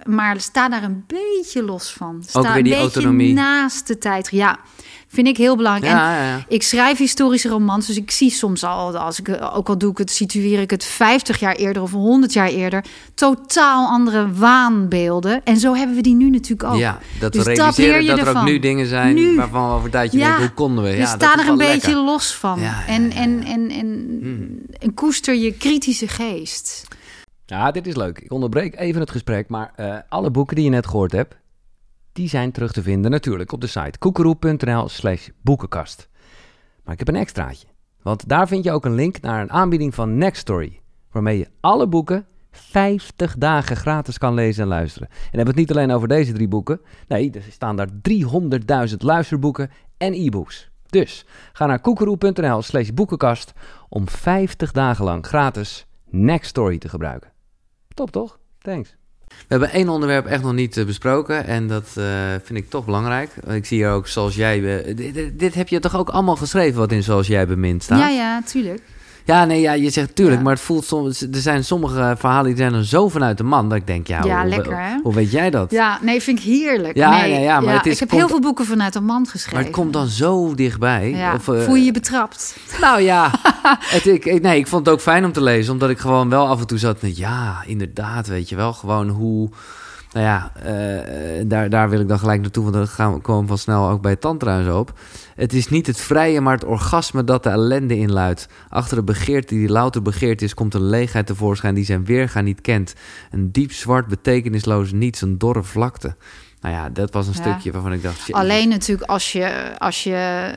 maar 0.06 0.40
sta 0.40 0.70
daar 0.70 0.84
een 0.84 1.04
beetje 1.08 1.64
los 1.64 1.94
van. 1.94 2.24
Sta 2.28 2.40
Ook 2.40 2.46
weer 2.46 2.64
die 2.64 2.74
een 2.76 2.82
beetje 2.82 3.00
autonomie. 3.00 3.34
naast 3.34 3.88
de 3.88 3.98
tijd. 3.98 4.30
Ja, 4.32 4.60
vind 5.14 5.28
ik 5.28 5.38
heel 5.38 5.56
belangrijk. 5.56 5.94
Ja, 5.94 6.18
en 6.18 6.26
ja, 6.26 6.46
ik 6.48 6.64
schrijf 6.64 6.98
historische 6.98 7.50
romans, 7.50 7.88
dus 7.88 7.98
ik 7.98 8.12
zie 8.12 8.30
soms 8.30 8.64
al, 8.64 8.98
als 8.98 9.20
ik, 9.20 9.40
ook 9.54 9.70
al 9.70 9.78
doe 9.78 9.92
ik 9.92 9.98
het, 9.98 10.12
situeer 10.12 10.60
ik 10.60 10.70
het 10.70 10.84
50 10.84 11.40
jaar 11.40 11.56
eerder 11.56 11.82
of 11.82 11.92
100 11.92 12.34
jaar 12.34 12.48
eerder, 12.48 12.86
totaal 13.14 13.88
andere 13.88 14.32
waanbeelden. 14.32 15.42
En 15.44 15.58
zo 15.58 15.76
hebben 15.76 15.96
we 15.96 16.02
die 16.02 16.16
nu 16.16 16.30
natuurlijk 16.30 16.64
ook. 16.72 16.80
Ja, 16.80 17.00
dat 17.20 17.34
dus 17.34 17.44
we 17.44 17.54
realiseren 17.54 18.06
dat, 18.06 18.18
dat 18.18 18.28
er 18.28 18.38
ook 18.38 18.46
nu 18.46 18.60
dingen 18.60 18.88
zijn 18.88 19.16
nu, 19.16 19.36
waarvan 19.36 19.68
we 19.68 19.74
over 19.74 19.86
een 19.86 19.92
tijdje 19.92 20.18
ja, 20.18 20.26
denken, 20.26 20.46
hoe 20.46 20.54
konden 20.54 20.84
we? 20.84 20.90
Ja, 20.90 20.96
dus 20.98 21.10
sta 21.10 21.38
er 21.40 21.48
een 21.48 21.58
beetje 21.58 21.96
los 21.96 22.36
van. 22.36 22.60
en, 22.88 23.12
en, 23.12 23.44
en, 23.44 23.70
en, 23.70 24.20
hmm. 24.22 24.60
en 24.80 24.94
koester 24.94 25.36
je 25.36 25.52
kritische 25.52 26.08
geest. 26.08 26.88
Ja, 27.46 27.72
dit 27.72 27.88
is 27.88 27.96
leuk. 27.96 28.20
Ik 28.20 28.32
onderbreek 28.32 28.80
even 28.80 29.02
het 29.02 29.12
gesprek, 29.12 29.50
maar 29.50 29.74
uh, 29.78 29.96
alle 30.10 30.32
boeken 30.32 30.56
die 30.56 30.66
je 30.66 30.72
net 30.72 30.88
gehoord 30.88 31.12
hebt, 31.12 31.36
die 32.14 32.30
zijn 32.30 32.52
terug 32.52 32.72
te 32.72 32.82
vinden 32.82 33.12
natuurlijk 33.12 33.52
op 33.52 33.62
de 33.62 33.68
site 33.68 34.00
koekeroe.nl 34.00 34.90
slash 34.90 35.30
boekenkast. 35.42 36.10
Maar 36.84 36.94
ik 36.94 37.00
heb 37.00 37.08
een 37.08 37.16
extraatje, 37.16 37.68
want 38.02 38.28
daar 38.28 38.48
vind 38.48 38.64
je 38.64 38.72
ook 38.72 38.86
een 38.86 38.96
link 38.96 39.22
naar 39.22 39.42
een 39.42 39.52
aanbieding 39.52 39.96
van 39.96 40.18
Nextory, 40.18 40.82
waarmee 41.12 41.38
je 41.38 41.48
alle 41.60 41.88
boeken 41.88 42.26
50 42.52 43.38
dagen 43.38 43.76
gratis 43.76 44.18
kan 44.18 44.34
lezen 44.34 44.64
en 44.64 44.70
luisteren. 44.70 45.08
En 45.10 45.18
hebben 45.38 45.48
het 45.48 45.56
niet 45.56 45.72
alleen 45.72 45.92
over 45.92 46.08
deze 46.08 46.34
drie 46.34 46.48
boeken, 46.48 46.82
nee, 47.08 47.32
er 47.32 47.44
staan 47.50 47.76
daar 47.76 47.90
300.000 48.90 48.96
luisterboeken 48.98 49.72
en 49.98 50.14
e-books. 50.14 50.72
Dus 50.90 51.26
ga 51.54 51.66
naar 51.66 51.80
koekeroe.nl 51.80 52.62
slash 52.62 52.90
boekenkast 52.90 53.54
om 53.90 54.10
50 54.10 54.72
dagen 54.72 55.06
lang 55.06 55.26
gratis 55.26 55.86
Nextory 56.10 56.78
te 56.78 56.90
gebruiken. 56.90 57.32
Top 57.94 58.12
toch? 58.12 58.40
Thanks. 58.58 58.96
We 59.48 59.60
hebben 59.60 59.72
één 59.72 59.90
onderwerp 59.90 60.26
echt 60.26 60.44
nog 60.44 60.54
niet 60.54 60.78
eh, 60.78 60.86
besproken 60.86 61.46
en 61.46 61.68
dat 61.68 61.96
uh, 61.98 62.06
vind 62.44 62.60
ik 62.60 62.70
toch 62.70 62.86
belangrijk. 62.86 63.30
Ik 63.48 63.66
zie 63.66 63.78
hier 63.78 63.90
ook 63.90 64.08
zoals 64.08 64.36
jij... 64.36 64.60
dit, 64.96 65.40
dit, 65.40 65.54
heb 65.54 65.68
je 65.68 65.80
toch 65.80 65.96
ook 65.96 66.10
allemaal 66.10 66.36
geschreven 66.36 66.80
wat 66.80 66.92
in 66.92 67.04
zoals 67.04 67.28
jij 67.28 67.48
bemint 67.48 67.84
staat? 67.84 68.00
Ja, 68.00 68.10
ja, 68.10 68.42
tuurlijk. 68.42 68.82
Ja, 69.26 69.46
nee, 69.46 69.62
ja, 69.62 69.74
je 69.74 69.90
zegt 69.90 70.16
tuurlijk, 70.16 70.42
maar 70.42 70.54
het 70.54 70.62
voelt 70.62 70.86
soms. 70.86 71.22
Er 71.22 71.28
zijn 71.32 71.64
sommige 71.64 72.16
verhalen 72.18 72.46
die 72.46 72.58
zijn 72.58 72.74
er 72.74 72.86
zo 72.86 73.10
vanuit 73.10 73.38
de 73.38 73.44
man 73.44 73.70
dat 73.70 73.78
ik 73.78 73.88
denk, 73.88 74.08
ja, 74.08 74.24
ja 74.24 74.42
hoe, 74.42 74.50
lekker, 74.50 74.80
hè? 74.80 75.00
hoe 75.04 75.14
weet 75.14 75.32
jij 75.32 75.50
dat? 75.50 75.72
Ja, 75.72 76.00
nee, 76.02 76.22
vind 76.22 76.40
ik 76.40 76.46
heerlijk. 76.46 76.96
Ja, 76.96 77.22
nee, 77.22 77.32
ja, 77.32 77.40
ja, 77.40 77.60
maar 77.60 77.74
het 77.74 77.86
is, 77.86 77.94
ik 77.94 78.00
heb 78.00 78.10
heel 78.10 78.28
veel 78.28 78.40
boeken 78.40 78.66
vanuit 78.66 78.94
de 78.94 79.02
man 79.02 79.28
geschreven. 79.28 79.54
Maar 79.54 79.64
het 79.64 79.74
komt 79.74 79.94
dan 79.94 80.08
zo 80.08 80.56
dichtbij. 80.56 81.32
Of, 81.36 81.48
uh, 81.48 81.62
voel 81.62 81.76
je 81.76 81.84
je 81.84 81.92
betrapt? 81.92 82.58
Nou 82.82 83.02
ja, 83.02 83.32
het, 83.96 84.06
ik, 84.06 84.42
nee, 84.42 84.58
ik 84.58 84.68
vond 84.68 84.86
het 84.86 84.96
ook 84.96 85.02
fijn 85.02 85.26
om 85.26 85.32
te 85.32 85.42
lezen, 85.42 85.74
omdat 85.74 85.90
ik 85.90 86.00
gewoon 86.00 86.30
wel 86.30 86.48
af 86.48 86.60
en 86.60 86.68
toe 86.68 86.78
zat 86.78 87.02
met, 87.02 87.18
ja, 87.18 87.64
inderdaad, 87.66 88.28
weet 88.28 88.50
je 88.50 88.56
wel, 88.56 88.74
gewoon 88.74 89.10
hoe 89.10 89.50
nou 90.14 90.26
ja, 90.26 90.52
uh, 90.66 91.44
daar, 91.46 91.70
daar 91.70 91.90
wil 91.90 92.00
ik 92.00 92.08
dan 92.08 92.20
gelijk 92.20 92.42
naartoe, 92.42 92.64
want 92.64 92.76
dan 92.76 92.88
gaan 92.88 93.14
we 93.14 93.20
komen 93.20 93.48
van 93.48 93.58
snel 93.58 93.90
ook 93.90 94.02
bij 94.02 94.16
Tantra 94.16 94.58
en 94.58 94.66
zo 94.66 94.80
op. 94.80 94.94
Het 95.36 95.54
is 95.54 95.70
niet 95.70 95.88
het 95.88 96.00
vrije, 96.00 96.42
maar 96.42 96.54
het 96.54 96.66
orgasme 96.66 97.24
dat 97.24 97.44
de 97.44 97.50
ellende 97.50 97.98
inluidt. 97.98 98.48
Achter 98.70 98.98
de 98.98 99.04
begeerte 99.04 99.56
die 99.56 99.70
louter 99.70 100.02
begeerd 100.02 100.42
is, 100.42 100.54
komt 100.54 100.74
een 100.74 100.90
leegheid 100.90 101.26
tevoorschijn 101.26 101.76
die 101.76 101.86
zijn 101.86 102.06
weerga 102.06 102.42
niet 102.42 102.62
kent. 102.62 102.94
Een 103.32 103.52
diep 103.52 103.72
zwart 103.72 104.08
betekenisloos 104.08 104.92
niets, 104.92 105.22
een 105.22 105.38
dorre 105.38 105.64
vlakte. 105.64 106.16
Nou 106.64 106.76
ja, 106.76 106.90
dat 106.90 107.12
was 107.12 107.28
een 107.28 107.34
stukje 107.34 107.72
waarvan 107.72 107.94
ik 107.94 108.04
dacht... 108.04 108.32
Alleen 108.32 108.70
natuurlijk 108.70 109.10
als 109.10 109.32
je, 109.32 109.74
als 109.78 110.04
je, 110.04 110.54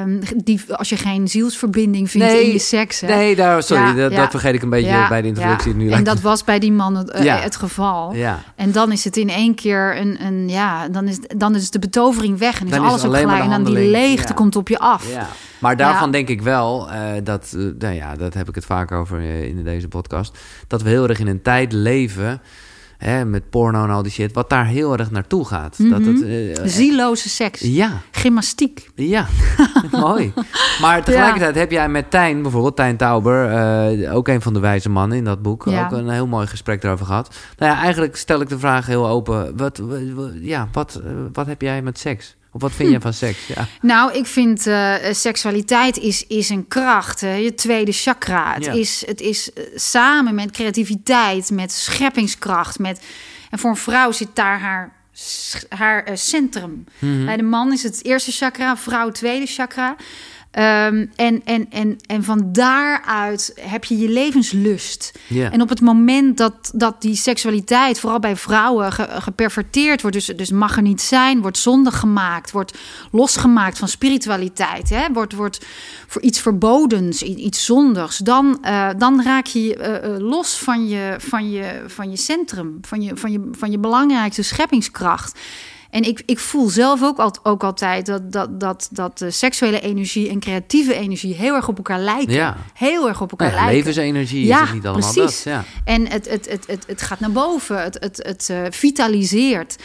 um, 0.00 0.20
die, 0.44 0.60
als 0.68 0.88
je 0.88 0.96
geen 0.96 1.28
zielsverbinding 1.28 2.10
vindt 2.10 2.32
in 2.32 2.52
je 2.52 2.58
seks. 2.58 3.00
Hè? 3.00 3.06
Nee, 3.06 3.36
daar, 3.36 3.62
sorry, 3.62 3.94
dat, 3.94 4.12
dat, 4.12 4.30
vergeet 4.30 4.54
ik 4.54 4.62
een 4.62 4.70
beetje 4.70 5.06
bij 5.08 5.22
de 5.22 5.28
introductie. 5.28 5.74
Nu 5.74 5.90
en 5.90 6.04
dat 6.04 6.20
was 6.20 6.44
bij 6.44 6.58
die 6.58 6.72
man 6.72 6.96
het, 6.96 7.20
uh, 7.20 7.42
het 7.42 7.56
geval. 7.56 8.14
En 8.54 8.72
dan 8.72 8.92
is 8.92 9.04
het 9.04 9.16
in 9.16 9.28
één 9.28 9.54
keer 9.54 10.00
een, 10.00 10.24
een 10.24 10.48
ja, 10.48 10.88
dan 10.88 11.08
is, 11.08 11.18
dan 11.36 11.54
is 11.54 11.70
de 11.70 11.78
betovering 11.78 12.38
weg 12.38 12.60
en 12.60 12.66
is 12.66 12.72
dan 12.72 12.80
alles 12.80 13.02
is 13.02 13.08
ook 13.08 13.16
gelijk. 13.16 13.42
En 13.42 13.50
dan 13.50 13.64
die 13.64 13.90
leegte 13.90 14.34
komt 14.34 14.56
op 14.56 14.68
je 14.68 14.78
af. 14.78 15.12
Ja. 15.12 15.28
Maar 15.58 15.76
daarvan 15.76 16.10
denk 16.10 16.28
ik 16.28 16.42
wel, 16.42 16.88
uh, 16.92 17.12
dat, 17.24 17.52
uh, 17.56 17.72
nou 17.78 17.94
ja, 17.94 18.16
dat 18.16 18.34
heb 18.34 18.48
ik 18.48 18.54
het 18.54 18.64
vaak 18.64 18.92
over 18.92 19.20
in 19.20 19.64
deze 19.64 19.88
podcast, 19.88 20.38
dat 20.66 20.82
we 20.82 20.88
heel 20.88 21.08
erg 21.08 21.18
in 21.18 21.26
een 21.26 21.42
tijd 21.42 21.72
leven 21.72 22.40
hè, 23.06 23.24
met 23.24 23.50
porno 23.50 23.84
en 23.84 23.90
al 23.90 24.02
die 24.02 24.12
shit, 24.12 24.32
wat 24.32 24.50
daar 24.50 24.66
heel 24.66 24.98
erg 24.98 25.10
naartoe 25.10 25.44
gaat. 25.44 25.78
Mm 25.78 25.90
dat 25.90 26.04
het, 26.04 26.22
uh, 26.22 26.56
Zieloze 26.64 27.28
seks. 27.28 27.60
Ja. 27.60 28.00
Gymnastiek. 28.10 28.90
Ja, 28.94 29.26
mooi. 29.90 30.32
Maar 30.80 31.04
tegelijkertijd 31.04 31.54
heb 31.54 31.70
jij 31.70 31.88
met 31.88 32.10
Tijn, 32.10 32.42
bijvoorbeeld 32.42 32.76
Tijn 32.76 32.96
Tauber, 32.96 33.50
uh, 34.00 34.14
ook 34.14 34.28
een 34.28 34.42
van 34.42 34.52
de 34.52 34.60
wijze 34.60 34.90
mannen 34.90 35.18
in 35.18 35.24
dat 35.24 35.42
boek, 35.42 35.64
ja. 35.64 35.84
ook 35.84 35.92
een 35.92 36.08
heel 36.08 36.26
mooi 36.26 36.46
gesprek 36.46 36.80
daarover 36.80 37.06
gehad. 37.06 37.34
Nou 37.58 37.72
ja, 37.72 37.78
eigenlijk 37.78 38.16
stel 38.16 38.40
ik 38.40 38.48
de 38.48 38.58
vraag 38.58 38.86
heel 38.86 39.08
open. 39.08 39.56
Wat, 39.56 39.82
ja, 40.40 40.68
wat, 40.72 41.00
wat 41.32 41.46
heb 41.46 41.62
jij 41.62 41.82
met 41.82 41.98
seks? 41.98 42.36
Of 42.54 42.60
wat 42.60 42.72
vind 42.72 42.90
je 42.90 43.00
van 43.00 43.12
seks? 43.12 43.46
Ja. 43.46 43.66
Nou, 43.80 44.12
ik 44.12 44.26
vind 44.26 44.66
uh, 44.66 44.94
seksualiteit 45.10 45.98
is, 45.98 46.26
is 46.26 46.48
een 46.48 46.68
kracht. 46.68 47.20
Hè? 47.20 47.34
Je 47.34 47.54
tweede 47.54 47.92
chakra. 47.92 48.54
Het 48.54 48.64
Ja. 48.64 48.72
is, 48.72 49.02
het 49.06 49.20
is 49.20 49.52
eh, 49.52 49.62
samen 49.74 50.34
met 50.34 50.50
creativiteit, 50.50 51.50
met 51.50 51.72
scheppingskracht. 51.72 52.78
Met, 52.78 53.00
en 53.50 53.58
voor 53.58 53.70
een 53.70 53.76
vrouw 53.76 54.12
zit 54.12 54.28
daar 54.34 54.60
haar, 54.60 54.92
haar 55.68 56.04
eh, 56.04 56.16
centrum. 56.16 56.84
Mhm. 56.98 57.24
Bij 57.24 57.36
de 57.36 57.42
man 57.42 57.72
is 57.72 57.82
het 57.82 58.04
eerste 58.04 58.30
chakra, 58.32 58.76
vrouw 58.76 59.10
tweede 59.10 59.46
chakra. 59.46 59.96
Ehm, 60.54 61.06
en, 61.16 61.40
en, 61.44 61.66
en, 61.70 61.96
en 62.06 62.24
van 62.24 62.52
daaruit 62.52 63.52
heb 63.60 63.84
je 63.84 63.98
je 63.98 64.08
levenslust. 64.08 65.12
En 65.50 65.62
op 65.62 65.68
het 65.68 65.80
moment 65.80 66.36
dat, 66.36 66.70
dat 66.74 67.02
die 67.02 67.16
seksualiteit, 67.16 68.00
vooral 68.00 68.18
bij 68.18 68.36
vrouwen, 68.36 68.92
ge- 68.92 69.08
geperverteerd 69.10 70.00
wordt, 70.02 70.16
dus, 70.16 70.26
dus 70.26 70.50
mag 70.50 70.76
er 70.76 70.82
niet 70.82 71.00
zijn, 71.00 71.40
wordt 71.40 71.58
zondig 71.58 71.98
gemaakt, 71.98 72.50
wordt 72.50 72.78
losgemaakt 73.10 73.78
van 73.78 73.88
spiritualiteit, 73.88 74.88
hè, 74.88 75.12
wordt, 75.12 75.32
wordt 75.32 75.66
voor 76.06 76.22
iets 76.22 76.40
verbodens, 76.40 77.22
iets 77.22 77.64
zondigs, 77.64 78.18
dan, 78.18 78.58
eh, 78.62 78.88
dan 78.98 79.22
raak 79.22 79.46
je 79.46 79.76
eh, 79.76 80.14
eh, 80.14 80.20
los 80.20 80.58
van 80.58 80.88
je, 80.88 81.14
van, 81.18 81.50
je, 81.50 81.82
van 81.86 82.10
je 82.10 82.16
centrum, 82.16 82.78
van 82.80 83.02
je, 83.02 83.10
van 83.14 83.32
je, 83.32 83.48
van 83.52 83.70
je 83.70 83.78
belangrijkste 83.78 84.42
scheppingskracht. 84.42 85.38
En 85.94 86.02
ik, 86.02 86.22
ik 86.26 86.38
voel 86.38 86.68
zelf 86.68 87.02
ook, 87.02 87.18
al, 87.18 87.34
ook 87.42 87.64
altijd 87.64 88.06
dat, 88.06 88.32
dat, 88.32 88.60
dat, 88.60 88.88
dat 88.90 89.18
de 89.18 89.30
seksuele 89.30 89.80
energie 89.80 90.28
en 90.28 90.40
creatieve 90.40 90.94
energie 90.94 91.34
heel 91.34 91.54
erg 91.54 91.68
op 91.68 91.76
elkaar 91.76 92.00
lijken. 92.00 92.34
Ja. 92.34 92.56
Heel 92.72 93.08
erg 93.08 93.20
op 93.20 93.30
elkaar 93.30 93.46
Nou 93.48 93.60
ja, 93.60 93.66
lijken. 93.66 93.84
levensenergie 93.84 94.46
Ja, 94.46 94.56
is 94.56 94.64
het 94.64 94.74
niet 94.74 94.86
allemaal 94.86 95.12
precies. 95.12 95.42
dat. 95.42 95.52
Ja. 95.52 95.64
En 95.84 96.08
het, 96.08 96.28
het, 96.28 96.48
het, 96.50 96.66
het, 96.66 96.84
het 96.86 97.02
gaat 97.02 97.20
naar 97.20 97.32
boven, 97.32 97.82
het, 97.82 97.96
het, 98.00 98.16
het 98.22 98.48
eh, 98.50 98.58
vitaliseert. 98.70 99.76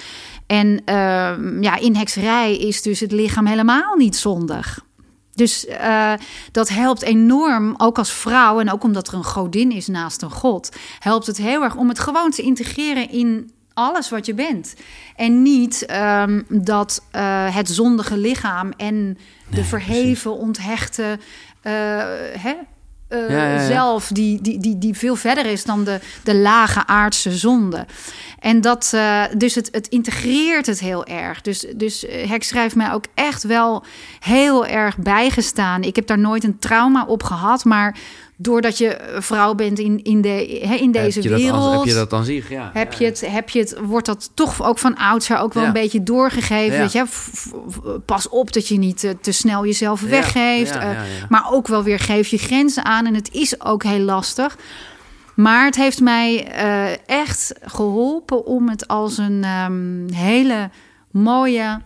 En 0.48 0.82
ehm, 0.86 1.64
ja, 1.64 1.78
in 1.78 1.96
hekserij 1.96 2.58
is 2.58 2.82
dus 2.82 3.00
het 3.00 3.12
lichaam 3.12 3.46
helemaal 3.46 3.96
niet 3.96 4.16
zondig. 4.16 4.86
Dus 5.34 5.66
eh, 5.66 6.14
dat 6.52 6.70
helpt 6.70 7.02
enorm, 7.02 7.74
ook 7.78 7.98
als 7.98 8.12
vrouw 8.12 8.60
en 8.60 8.72
ook 8.72 8.84
omdat 8.84 9.08
er 9.08 9.14
een 9.14 9.24
godin 9.24 9.72
is 9.72 9.88
naast 9.88 10.22
een 10.22 10.32
god, 10.32 10.70
helpt 11.00 11.26
het 11.26 11.38
heel 11.38 11.64
erg 11.64 11.76
om 11.76 11.88
het 11.90 12.00
gewoon 12.00 12.32
te 12.32 12.42
integreren 12.42 13.10
in 13.10 13.52
alles 13.80 14.10
wat 14.10 14.26
je 14.26 14.34
bent. 14.34 14.76
En 15.16 15.42
niet 15.42 15.86
ehm, 15.86 16.42
dat 16.50 17.04
eh, 17.12 17.56
het 17.56 17.70
zondige 17.70 18.18
lichaam 18.18 18.72
en 18.78 19.18
de 19.50 19.64
verheven, 19.64 20.38
onthechte 20.38 21.20
eh, 21.62 21.74
hè, 22.38 22.54
eh, 23.08 23.30
Ja, 23.30 23.46
ja, 23.46 23.54
ja. 23.54 23.66
zelf, 23.66 24.08
die, 24.08 24.42
die, 24.42 24.60
die, 24.60 24.78
die 24.78 24.94
veel 24.94 25.16
verder 25.16 25.46
is 25.46 25.66
dan 25.66 25.84
de, 25.84 26.00
de 26.24 26.36
lage 26.36 26.88
aardse 26.88 27.32
zonde. 27.38 27.86
En 28.40 28.62
dat, 28.62 28.92
eh, 28.96 29.24
dus 29.38 29.56
het, 29.56 29.70
het 29.72 29.88
integreert 29.88 30.66
het 30.66 30.80
heel 30.80 31.06
erg. 31.06 31.42
Dus, 31.42 31.66
dus 31.76 32.06
eh, 32.06 32.30
Hek 32.30 32.44
schrijft 32.44 32.76
mij 32.76 32.92
ook 32.94 33.06
echt 33.14 33.44
wel 33.44 33.84
heel 34.20 34.66
erg 34.66 34.98
bijgestaan. 34.98 35.82
Ik 35.84 35.96
heb 35.96 36.08
daar 36.08 36.20
nooit 36.20 36.44
een 36.44 36.60
trauma 36.60 37.06
op 37.06 37.24
gehad, 37.24 37.66
maar 37.66 37.98
doordat 38.36 38.78
je 38.78 38.98
vrouw 39.20 39.54
bent 39.56 39.80
in, 39.80 40.04
in, 40.04 40.22
de, 40.22 40.48
in 40.80 40.92
deze 40.92 41.20
heb 41.22 41.32
wereld. 41.32 41.64
Als- 41.64 41.76
heb 41.76 41.86
je 41.86 41.94
dat 41.94 42.10
dan 42.10 42.24
zich? 42.26 42.50
Ja. 42.50 42.70
Heb 42.74 42.92
ja, 42.94 43.00
je, 43.00 43.06
het, 43.06 43.24
heb 43.28 43.50
je 43.50 43.60
het, 43.60 43.76
wordt 43.84 44.06
dat 44.06 44.32
toch 44.34 44.64
ook 44.64 44.80
van 44.80 44.96
oudsher 44.98 45.38
ook 45.38 45.54
wel 45.54 45.62
Ja. 45.64 45.68
een 45.68 45.74
beetje 45.74 46.04
doorgegeven? 46.04 46.76
Ja. 46.78 46.82
Dat 46.82 46.92
je, 46.92 47.04
pas 48.06 48.30
op 48.30 48.54
dat 48.54 48.68
je 48.68 48.78
niet 48.78 49.14
te 49.22 49.32
snel 49.32 49.66
jezelf 49.66 50.02
weggeeft. 50.02 50.76
eh. 50.76 50.90
Maar 51.30 51.48
ook 51.52 51.68
wel 51.68 51.84
weer 51.84 52.00
geef 52.00 52.28
je 52.28 52.38
grenzen 52.38 52.86
aan. 52.86 53.06
En 53.06 53.14
het 53.16 53.30
is 53.34 53.62
ook 53.62 53.84
heel 53.84 54.00
lastig. 54.00 54.58
Maar 55.40 55.66
het 55.66 55.76
heeft 55.76 56.02
mij 56.02 56.48
eh, 56.48 57.08
echt 57.08 57.54
geholpen 57.62 58.46
om 58.46 58.70
het 58.70 58.88
als 58.88 59.18
een 59.18 59.44
ehm, 59.44 60.14
hele 60.14 60.70
mooie 61.12 61.82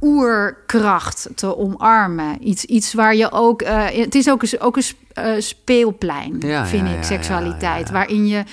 oerkracht 0.00 1.28
te 1.34 1.56
omarmen. 1.56 2.48
Iets, 2.48 2.64
iets 2.64 2.92
waar 2.94 3.14
je 3.14 3.32
ook... 3.32 3.62
eh, 3.62 3.84
het 3.86 4.14
is 4.14 4.30
ook 4.30 4.42
een, 4.42 4.60
ook 4.60 4.76
een 4.76 4.82
eh, 5.12 5.32
speelplein, 5.38 6.36
Ja, 6.40 6.66
vind 6.66 6.86
ja, 6.86 6.92
ik, 6.92 7.00
ja, 7.00 7.06
seksualiteit. 7.06 7.90
Waarin 7.90 8.26
je 8.26 8.44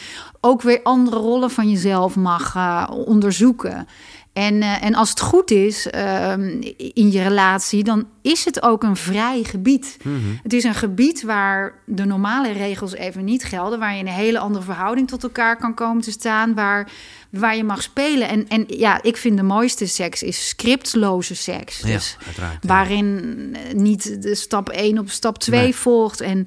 ook 0.41 0.61
weer 0.61 0.79
andere 0.83 1.17
rollen 1.17 1.51
van 1.51 1.69
jezelf 1.69 2.15
mag 2.15 2.55
onderzoeken. 2.89 3.87
En, 4.35 4.61
eh, 4.61 4.83
en 4.83 4.95
als 4.95 5.09
het 5.09 5.19
goed 5.19 5.51
is 5.51 5.87
ehm, 5.89 6.61
in 6.77 7.11
je 7.11 7.23
relatie, 7.23 7.83
dan 7.83 8.07
is 8.21 8.45
het 8.45 8.61
ook 8.61 8.83
een 8.83 8.95
vrij 8.95 9.43
gebied. 9.43 9.97
Mhm. 10.03 10.15
Het 10.43 10.53
is 10.53 10.63
een 10.63 10.75
gebied 10.75 11.23
waar 11.23 11.73
de 11.85 12.05
normale 12.05 12.51
regels 12.51 12.93
even 12.93 13.23
niet 13.23 13.43
gelden, 13.43 13.79
waar 13.79 13.93
je 13.93 13.99
in 13.99 14.07
een 14.07 14.13
hele 14.13 14.39
andere 14.39 14.63
verhouding 14.65 15.07
tot 15.07 15.23
elkaar 15.23 15.57
kan 15.57 15.73
komen 15.73 16.01
te 16.03 16.11
staan, 16.11 16.53
waar, 16.53 16.91
waar 17.29 17.55
je 17.55 17.63
mag 17.63 17.81
spelen. 17.81 18.27
En, 18.27 18.47
en 18.47 18.65
ja, 18.67 19.01
ik 19.03 19.17
vind 19.17 19.37
de 19.37 19.43
mooiste 19.43 19.85
seks 19.87 20.23
is 20.23 20.47
scriptloze 20.47 21.35
seks. 21.35 21.79
Ja, 21.79 21.87
Dus 21.87 22.17
ja. 22.37 22.59
waarin 22.61 23.55
niet 23.73 24.21
de 24.21 24.35
stap 24.35 24.69
1 24.69 24.97
op 24.99 25.09
stap 25.09 25.37
2 25.37 25.61
Nee. 25.61 25.75
volgt. 25.75 26.21
En, 26.21 26.43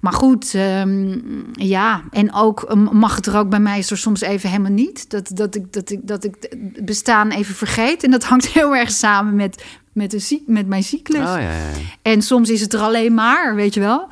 maar 0.00 0.12
goed, 0.12 0.54
ehm, 0.54 1.18
ja. 1.52 2.02
En 2.10 2.32
ook 2.34 2.74
mag 2.92 3.16
het 3.16 3.26
er 3.26 3.36
ook 3.36 3.48
bij 3.48 3.60
mij 3.60 3.78
is 3.78 3.90
er 3.90 3.98
soms 3.98 4.20
even 4.20 4.48
helemaal 4.50 4.70
niet. 4.72 5.10
Dat, 5.10 5.30
dat, 5.34 5.54
ik, 5.54 5.72
dat, 5.72 5.90
ik, 5.90 6.00
dat 6.02 6.24
ik 6.24 6.34
het 6.40 6.84
bestaan 6.84 7.30
even 7.30 7.54
vergeet. 7.54 8.02
En 8.02 8.10
dat 8.10 8.24
hangt 8.24 8.46
heel 8.58 8.76
erg 8.76 8.90
samen 8.90 9.34
met, 9.34 9.64
met, 9.92 10.10
de, 10.10 10.18
ziek- 10.18 10.46
met 10.46 10.66
mijn 10.66 10.82
cyclus. 10.82 11.18
Oh, 11.20 11.24
ja, 11.24 11.38
ja. 11.40 11.70
En 12.02 12.22
soms 12.22 12.50
is 12.50 12.60
het 12.60 12.72
er 12.72 12.80
alleen 12.80 13.14
maar, 13.14 13.54
weet 13.54 13.74
je 13.74 13.80
wel. 13.80 14.06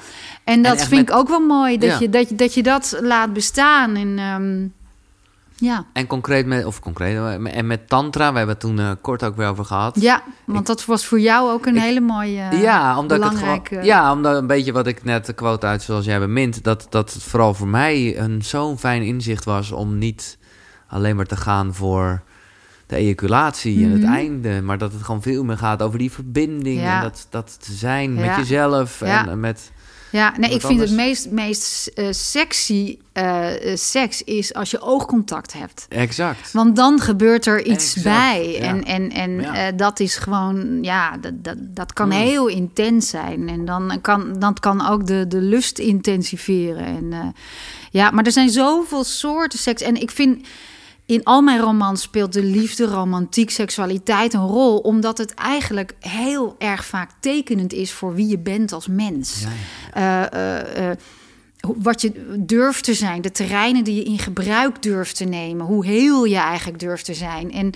En 0.44 0.62
dat 0.62 0.78
vind 0.78 0.90
met- 0.90 1.00
ik 1.08 1.14
ook 1.16 1.28
wel 1.28 1.40
mooi. 1.40 1.78
Dat, 1.78 1.90
Ja. 1.90 1.98
je, 2.00 2.08
dat, 2.08 2.28
je, 2.28 2.34
dat 2.34 2.54
je 2.54 2.62
dat 2.62 2.98
laat 3.00 3.32
bestaan. 3.32 3.96
En 3.96 4.18
ehm, 4.18 4.66
ja. 5.64 5.84
En 5.92 6.06
concreet 6.06 6.46
met, 6.46 6.64
of 6.64 6.80
concreet, 6.80 7.16
eh, 7.16 7.56
en 7.56 7.66
met 7.66 7.88
tantra, 7.88 8.30
we 8.30 8.36
hebben 8.36 8.54
het 8.54 8.64
toen 8.64 8.78
eh, 8.78 8.90
kort 9.00 9.22
ook 9.24 9.36
weer 9.36 9.48
over 9.48 9.64
gehad. 9.64 10.00
ja, 10.00 10.22
want 10.46 10.66
dat 10.66 10.84
was 10.84 11.06
voor 11.06 11.20
jou 11.20 11.50
ook 11.50 11.66
een 11.66 11.76
Ik- 11.76 11.82
hele 11.82 12.00
mooie, 12.00 12.48
ja, 12.56 12.98
omdat 12.98 13.18
ik 13.18 13.24
het 13.24 13.38
gewoon, 13.38 13.84
ja, 13.84 14.12
omdat 14.12 14.36
een 14.36 14.46
beetje 14.46 14.72
wat 14.72 14.86
ik 14.86 15.04
net 15.04 15.26
de 15.26 15.32
quote 15.32 15.66
uit 15.66 15.82
zoals 15.82 16.04
jij 16.04 16.18
bemint, 16.18 16.64
dat, 16.64 16.86
dat 16.90 17.12
het 17.12 17.22
vooral 17.22 17.54
voor 17.54 17.68
mij 17.68 18.18
een 18.18 18.42
zo'n 18.42 18.78
fijn 18.78 19.02
inzicht 19.02 19.44
was 19.44 19.72
om 19.72 19.98
niet 19.98 20.38
alleen 20.88 21.16
maar 21.16 21.26
te 21.26 21.36
gaan 21.36 21.74
voor 21.74 22.22
de 22.86 22.96
ejaculatie 22.96 23.84
en 23.84 23.90
het 23.90 24.02
Mhm. 24.02 24.12
einde, 24.12 24.62
maar 24.62 24.78
dat 24.78 24.92
het 24.92 25.02
gewoon 25.02 25.22
veel 25.22 25.44
meer 25.44 25.58
gaat 25.58 25.82
over 25.82 25.98
die 25.98 26.10
verbinding 26.12 26.80
Ja. 26.80 26.96
en 26.96 27.02
dat, 27.02 27.26
dat 27.30 27.64
te 27.64 27.72
zijn 27.72 28.14
Ja. 28.14 28.20
met 28.26 28.36
jezelf 28.36 29.00
Ja. 29.00 29.28
en 29.28 29.40
met 29.40 29.72
Ja, 30.14 30.34
nee, 30.38 30.50
ik 30.50 30.60
vind 30.60 30.80
het 30.80 30.90
meest, 30.90 31.30
meest 31.30 31.86
eh, 31.86 32.06
sexy 32.10 32.98
eh, 33.12 33.70
eh, 33.72 33.76
seks 33.78 34.22
is 34.22 34.54
als 34.54 34.70
je 34.70 34.80
oogcontact 34.80 35.52
hebt. 35.52 35.86
exact. 35.88 36.52
Want 36.52 36.76
dan 36.76 37.00
gebeurt 37.00 37.46
er 37.46 37.64
iets 37.64 37.94
Exact, 37.96 38.04
bij. 38.16 38.52
ja. 38.52 38.58
En, 38.60 38.84
en, 38.84 39.10
en 39.10 39.40
Ja. 39.40 39.72
dat 39.72 40.00
is 40.00 40.16
gewoon, 40.16 40.78
ja, 40.82 41.16
dat, 41.16 41.44
dat, 41.44 41.56
dat 41.58 41.92
kan 41.92 42.06
Mm. 42.06 42.12
heel 42.12 42.46
intens 42.46 43.08
zijn. 43.08 43.48
En 43.48 43.64
dan 43.64 43.98
kan, 44.00 44.38
dat 44.38 44.60
kan 44.60 44.88
ook 44.88 45.06
de, 45.06 45.24
de 45.28 45.40
lust 45.40 45.78
intensiveren. 45.78 46.84
En, 46.84 47.34
ja, 47.90 48.10
maar 48.10 48.24
er 48.24 48.32
zijn 48.32 48.50
zoveel 48.50 49.04
soorten 49.04 49.58
seks. 49.58 49.82
En 49.82 50.00
ik 50.00 50.10
vind, 50.10 50.46
in 51.06 51.24
al 51.24 51.42
mijn 51.42 51.60
romans 51.60 52.02
speelt 52.02 52.32
de 52.32 52.42
liefde, 52.42 52.84
romantiek, 52.86 53.50
seksualiteit 53.50 54.34
een 54.34 54.46
rol. 54.46 54.78
Omdat 54.78 55.18
het 55.18 55.34
eigenlijk 55.34 55.94
heel 56.00 56.54
erg 56.58 56.84
vaak 56.84 57.10
tekenend 57.20 57.72
is 57.72 57.92
voor 57.92 58.14
wie 58.14 58.26
je 58.26 58.38
bent 58.38 58.72
als 58.72 58.86
mens. 58.88 59.40
Ja, 59.40 59.48
ja. 59.94 60.30
Eh, 60.30 60.58
eh, 60.78 60.90
eh, 60.90 60.96
wat 61.60 62.00
je 62.00 62.34
durft 62.38 62.84
te 62.84 62.94
zijn, 62.94 63.22
de 63.22 63.30
terreinen 63.32 63.84
die 63.84 63.94
je 63.94 64.02
in 64.04 64.18
gebruik 64.18 64.82
durft 64.82 65.16
te 65.16 65.24
nemen, 65.24 65.66
hoe 65.66 65.86
heel 65.86 66.24
je 66.24 66.36
eigenlijk 66.36 66.78
durft 66.78 67.04
te 67.04 67.14
zijn. 67.14 67.52
En, 67.52 67.70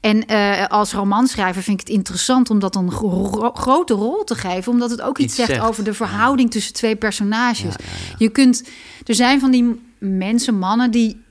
en 0.00 0.26
als 0.68 0.92
romanschrijver 0.92 1.62
vind 1.62 1.80
ik 1.80 1.86
het 1.86 1.96
interessant 1.96 2.50
om 2.50 2.58
dat 2.58 2.76
een 2.76 2.90
gro- 2.90 3.50
grote 3.54 3.94
rol 3.94 4.24
te 4.24 4.34
geven, 4.34 4.72
omdat 4.72 4.90
het 4.90 5.00
ook 5.00 5.18
iets, 5.18 5.26
Iets 5.26 5.34
zegt, 5.34 5.48
zegt. 5.48 5.62
over 5.66 5.84
de 5.84 5.94
verhouding 5.94 6.50
tussen 6.50 6.72
twee 6.72 6.96
personages. 6.96 7.60
Ja, 7.60 7.68
ja, 7.78 8.08
ja. 8.08 8.14
Je 8.18 8.28
kunt, 8.28 8.64
er 9.04 9.14
zijn 9.14 9.40
van 9.40 9.50
die 9.50 9.80
mensen, 9.98 10.58
mannen, 10.58 10.90
die 10.90 11.22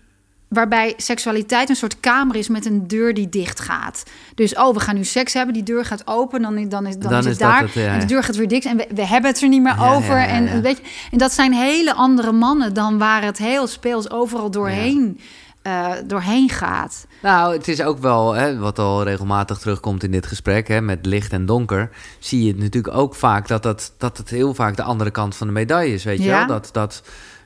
waarbij 0.53 0.93
seksualiteit 0.97 1.69
een 1.69 1.75
soort 1.75 1.99
kamer 1.99 2.35
is 2.35 2.47
met 2.47 2.65
een 2.65 2.87
deur 2.87 3.13
die 3.13 3.29
dicht 3.29 3.59
gaat. 3.59 4.03
Dus 4.35 4.55
oh, 4.55 4.73
we 4.73 4.79
gaan 4.79 4.95
nu 4.95 5.03
seks 5.03 5.33
hebben, 5.33 5.53
die 5.53 5.63
deur 5.63 5.85
gaat 5.85 6.07
open, 6.07 6.41
dan, 6.41 6.57
is- 6.57 6.67
dan 6.69 6.85
is, 6.87 6.97
dan 6.97 7.09
Dan 7.11 7.19
is 7.19 7.25
het 7.25 7.39
daar. 7.39 7.61
het, 7.61 7.73
ja, 7.73 7.85
En 7.93 7.99
de 7.99 8.05
deur 8.05 8.23
gaat 8.23 8.35
weer 8.35 8.47
dicht 8.47 8.65
en 8.65 8.77
we, 8.77 8.87
we 8.95 9.05
hebben 9.07 9.31
het 9.31 9.41
er 9.41 9.47
niet 9.47 9.61
meer 9.61 9.75
Ja, 9.79 9.93
over. 9.93 10.17
ja, 10.17 10.25
En. 10.27 10.61
Weet 10.61 10.77
je, 10.77 10.83
en 11.11 11.17
dat 11.17 11.31
zijn 11.31 11.53
hele 11.53 11.93
andere 11.93 12.31
mannen 12.31 12.73
dan 12.73 12.97
waar 12.97 13.23
het 13.23 13.37
heel 13.37 13.67
speels 13.67 14.09
overal 14.11 14.51
doorheen, 14.51 15.19
eh, 15.61 15.91
doorheen 16.05 16.49
gaat. 16.49 17.05
Nou, 17.21 17.53
het 17.53 17.67
is 17.67 17.81
ook 17.81 17.99
wel, 17.99 18.33
hè, 18.33 18.57
wat 18.57 18.79
al 18.79 19.03
regelmatig 19.03 19.57
terugkomt 19.57 20.03
in 20.03 20.11
dit 20.11 20.25
gesprek, 20.27 20.67
hè, 20.67 20.81
met 20.81 21.05
licht 21.05 21.31
en 21.31 21.45
donker, 21.45 21.89
zie 22.19 22.43
je 22.45 22.55
natuurlijk 22.55 22.95
ook 22.95 23.15
vaak 23.15 23.47
dat, 23.47 23.63
dat, 23.63 23.93
dat 23.97 24.17
het 24.17 24.29
heel 24.29 24.53
vaak 24.53 24.75
de 24.75 24.83
andere 24.83 25.11
kant 25.11 25.35
van 25.35 25.47
de 25.47 25.53
medaille 25.53 25.93
is, 25.93 26.03
weet 26.03 26.23
je 26.23 26.29
wel? 26.29 26.47
Dat, 26.47 26.69
dat 26.71 27.03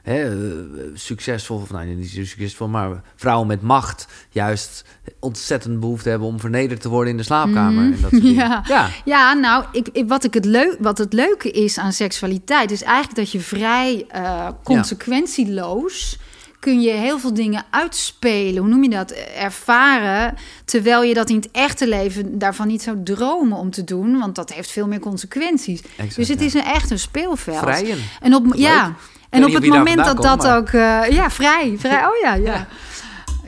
hè, 0.07 0.23
eh, 0.23 0.85
succesvol, 0.93 1.57
of 1.57 1.71
nou 1.71 1.85
niet 1.85 2.09
zo 2.09 2.25
succesvol, 2.25 2.67
maar 2.67 3.01
vrouwen 3.15 3.47
met 3.47 3.61
macht 3.61 4.07
juist 4.29 4.85
ontzettend 5.19 5.79
behoefte 5.79 6.09
hebben 6.09 6.27
om 6.27 6.39
vernederd 6.39 6.81
te 6.81 6.89
worden 6.89 7.11
in 7.11 7.17
de 7.17 7.23
slaapkamer. 7.23 7.83
En 7.83 7.97
dat. 8.01 8.11
Ja. 8.37 8.63
ja. 8.67 8.89
Ja, 9.05 9.33
nou, 9.33 9.65
ik, 9.71 9.87
ik- 9.91 10.07
wat, 10.07 10.23
ik 10.23 10.33
het 10.33 10.45
leuk, 10.45 10.77
wat 10.79 10.97
het 10.97 11.13
leuke 11.13 11.51
is 11.51 11.77
aan 11.77 11.93
seksualiteit, 11.93 12.71
is 12.71 12.83
eigenlijk 12.83 13.15
dat 13.15 13.31
je 13.31 13.39
vrij 13.39 14.05
eh, 14.09 14.47
consequentieloos 14.63 16.17
kun 16.59 16.81
je 16.81 16.91
heel 16.91 17.19
veel 17.19 17.33
dingen 17.33 17.65
uitspelen. 17.69 18.57
Hoe 18.57 18.67
noem 18.67 18.83
je 18.83 18.89
dat? 18.89 19.11
Ervaren. 19.37 20.35
Terwijl 20.65 21.03
je 21.03 21.13
dat 21.13 21.29
in 21.29 21.35
het 21.35 21.51
echte 21.51 21.87
leven 21.87 22.39
daarvan 22.39 22.67
niet 22.67 22.81
zou 22.81 23.03
dromen 23.03 23.57
om 23.57 23.71
te 23.71 23.83
doen. 23.83 24.19
Want 24.19 24.35
dat 24.35 24.53
heeft 24.53 24.71
veel 24.71 24.87
meer 24.87 24.99
consequenties. 24.99 25.81
Exact, 25.81 26.15
dus 26.15 26.27
het 26.27 26.39
ja. 26.39 26.45
is 26.45 26.53
een 26.53 26.63
echt 26.63 26.91
een 26.91 26.99
speelveld. 26.99 27.57
Vrijen. 27.57 27.97
En 28.21 28.35
op, 28.35 28.45
Leuk. 28.45 28.55
ja. 28.55 28.95
En 29.29 29.45
op 29.45 29.53
het 29.53 29.67
moment 29.67 30.05
dat 30.05 30.21
dat 30.21 30.47
ook... 30.47 30.67
eh, 30.67 31.01
ja, 31.09 31.31
vrij. 31.31 31.75
vrij. 31.77 32.05
Oh 32.05 32.17
ja, 32.21 32.33
ja. 32.33 32.67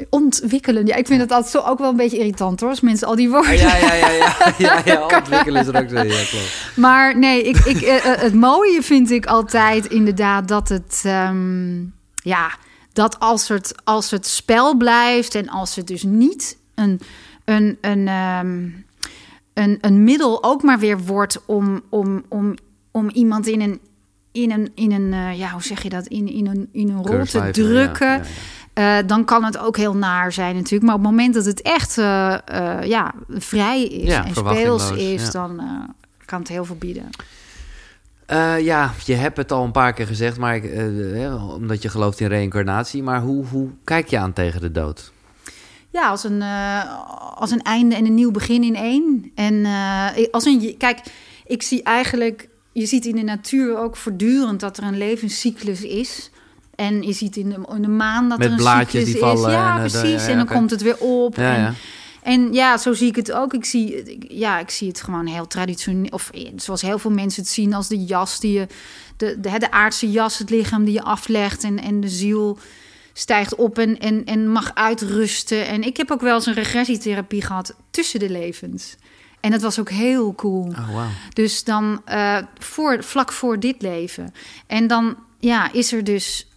Ontwikkelen. 0.09 0.85
Ja, 0.85 0.95
ik 0.95 1.07
vind 1.07 1.21
het 1.21 1.31
altijd 1.31 1.51
zo 1.51 1.69
ook 1.69 1.79
wel 1.79 1.89
een 1.89 1.95
beetje 1.95 2.17
irritant 2.17 2.59
hoor. 2.59 2.69
Als 2.69 2.81
mensen 2.81 3.07
al 3.07 3.15
die 3.15 3.29
woorden... 3.29 3.51
Ah, 3.51 3.59
ja, 3.59 3.75
ja, 3.75 3.95
ja, 3.95 4.09
ja, 4.57 4.57
ja, 4.57 4.81
ja, 4.85 5.17
ontwikkelen 5.17 5.61
is 5.61 5.67
er 5.67 5.81
ook 5.81 5.89
zo. 5.89 5.95
Ja, 5.95 6.23
klopt. 6.29 6.71
Maar 6.75 7.17
nee, 7.17 7.43
ik, 7.43 7.57
ik, 7.57 7.81
eh, 7.81 7.95
eh, 7.95 8.19
het 8.19 8.33
mooie 8.33 8.81
vind 8.81 9.11
ik 9.11 9.25
altijd 9.25 9.85
inderdaad 9.85 10.47
dat 10.47 10.69
het... 10.69 11.01
ehm, 11.05 11.79
ja, 12.13 12.51
dat 12.93 13.19
als 13.19 13.47
het, 13.47 13.75
als 13.83 14.11
het 14.11 14.27
spel 14.27 14.75
blijft 14.77 15.35
en 15.35 15.49
als 15.49 15.75
het 15.75 15.87
dus 15.87 16.03
niet 16.03 16.57
een, 16.75 17.01
een, 17.45 17.77
een, 17.81 18.07
ehm, 18.07 18.67
een, 19.53 19.77
een 19.81 20.03
middel 20.03 20.43
ook 20.43 20.63
maar 20.63 20.79
weer 20.79 20.99
wordt 20.99 21.41
om, 21.45 21.81
om, 21.89 22.23
om, 22.29 22.55
om 22.91 23.09
iemand 23.09 23.47
in 23.47 23.61
een, 23.61 23.79
in 24.41 24.51
een, 24.51 24.71
in 24.75 24.91
een 24.91 25.13
eh, 25.13 25.37
ja, 25.37 25.51
hoe 25.51 25.63
zeg 25.63 25.83
je 25.83 25.89
dat, 25.89 26.07
in, 26.07 26.27
in 26.27 26.47
een, 26.47 26.69
in 26.71 26.89
een 26.89 27.05
rol 27.05 27.25
te 27.25 27.49
drukken. 27.51 28.07
ja, 28.07 28.21
ja. 28.73 28.99
Eh, 28.99 29.07
dan 29.07 29.25
kan 29.25 29.43
het 29.43 29.57
ook 29.57 29.77
heel 29.77 29.95
naar 29.95 30.31
zijn 30.31 30.55
natuurlijk. 30.55 30.83
Maar 30.83 30.95
op 30.95 31.01
het 31.01 31.09
moment 31.09 31.33
dat 31.33 31.45
het 31.45 31.61
echt 31.61 31.97
eh, 31.97 32.37
ja, 32.83 33.13
vrij 33.29 33.83
is 33.83 34.07
Ja, 34.07 34.25
en 34.25 34.35
speels 34.35 34.91
is, 34.91 35.31
dan 35.31 35.61
kan 36.25 36.39
het 36.39 36.47
heel 36.47 36.65
veel 36.65 36.75
bieden. 36.75 37.09
Ja, 38.61 38.93
je 39.05 39.13
hebt 39.13 39.37
het 39.37 39.51
al 39.51 39.63
een 39.63 39.71
paar 39.71 39.93
keer 39.93 40.07
gezegd, 40.07 40.37
maar 40.37 40.55
ik, 40.55 40.63
omdat 41.55 41.81
je 41.81 41.89
gelooft 41.89 42.19
in 42.19 42.27
reïncarnatie. 42.27 43.03
Maar 43.03 43.21
hoe, 43.21 43.45
hoe 43.45 43.69
kijk 43.83 44.07
je 44.07 44.17
aan 44.17 44.33
tegen 44.33 44.61
de 44.61 44.71
dood? 44.71 45.11
Ja, 45.89 46.09
als 46.09 46.23
een, 46.23 46.43
als 47.35 47.51
een 47.51 47.61
einde 47.61 47.95
en 47.95 48.05
een 48.05 48.13
nieuw 48.13 48.31
begin 48.31 48.63
in 48.63 48.75
één. 48.75 49.31
En 49.35 49.65
als 50.31 50.45
een, 50.45 50.75
kijk, 50.77 50.99
ik 51.45 51.61
zie 51.61 51.83
eigenlijk, 51.83 52.48
je 52.71 52.85
ziet 52.85 53.05
in 53.05 53.15
de 53.15 53.23
natuur 53.23 53.77
ook 53.77 53.95
voortdurend 53.97 54.59
dat 54.59 54.77
er 54.77 54.83
een 54.83 54.97
levenscyclus 54.97 55.81
is. 55.81 56.29
En 56.75 57.01
je 57.01 57.13
ziet 57.13 57.35
in 57.37 57.49
de, 57.49 57.73
in 57.75 57.81
de 57.81 57.87
maan 57.87 58.29
dat 58.29 58.37
Met 58.37 58.47
er 58.47 58.53
een 58.53 58.59
blaadjes 58.59 59.05
cyclus 59.05 59.11
die 59.11 59.21
vallen 59.21 59.49
is. 59.49 59.55
Ja, 59.55 59.75
en, 59.77 59.83
eh, 59.83 59.91
de- 59.91 59.99
precies. 59.99 60.25
ja, 60.25 60.31
en 60.31 60.37
dan 60.37 60.47
komt 60.47 60.69
het 60.69 60.81
weer 60.81 60.97
op. 60.97 61.35
Ja, 61.35 61.55
en, 61.55 61.61
ja. 61.61 61.73
En 62.21 62.53
ja, 62.53 62.77
zo 62.77 62.93
zie 62.93 63.07
ik 63.07 63.15
het 63.15 63.31
ook. 63.31 63.53
Ik 63.53 63.65
zie, 63.65 64.17
ja, 64.37 64.59
ik 64.59 64.69
zie 64.69 64.87
het 64.87 65.01
gewoon 65.01 65.25
heel 65.25 65.47
traditioneel. 65.47 66.09
Of 66.11 66.29
eh, 66.33 66.47
zoals 66.55 66.81
heel 66.81 66.99
veel 66.99 67.11
mensen 67.11 67.41
het 67.43 67.51
zien 67.51 67.73
als 67.73 67.87
de 67.87 68.05
jas 68.05 68.39
die 68.39 68.51
je. 68.51 68.67
De, 69.17 69.39
de, 69.39 69.59
de 69.59 69.71
aardse 69.71 70.11
jas, 70.11 70.37
het 70.37 70.49
lichaam 70.49 70.83
die 70.83 70.93
je 70.93 71.01
aflegt. 71.03 71.63
En, 71.63 71.79
en 71.81 72.01
de 72.01 72.09
ziel 72.09 72.57
stijgt 73.13 73.55
op 73.55 73.77
en, 73.77 73.99
en, 73.99 74.25
en 74.25 74.51
mag 74.51 74.71
uitrusten. 74.73 75.67
En 75.67 75.83
ik 75.83 75.97
heb 75.97 76.11
ook 76.11 76.21
wel 76.21 76.35
eens 76.35 76.45
een 76.45 76.53
regressietherapie 76.53 77.41
gehad 77.41 77.75
tussen 77.91 78.19
de 78.19 78.29
levens. 78.29 78.95
En 79.39 79.51
dat 79.51 79.61
was 79.61 79.79
ook 79.79 79.89
heel 79.89 80.35
cool. 80.35 80.67
Oh, 80.67 80.93
wauw. 80.93 81.07
Dus 81.33 81.63
dan 81.63 82.01
eh, 82.05 82.37
voor, 82.57 83.03
vlak 83.03 83.31
voor 83.31 83.59
dit 83.59 83.81
leven. 83.81 84.33
En 84.67 84.87
dan 84.87 85.15
ja, 85.39 85.71
is 85.71 85.91
er 85.93 86.03
dus 86.03 86.47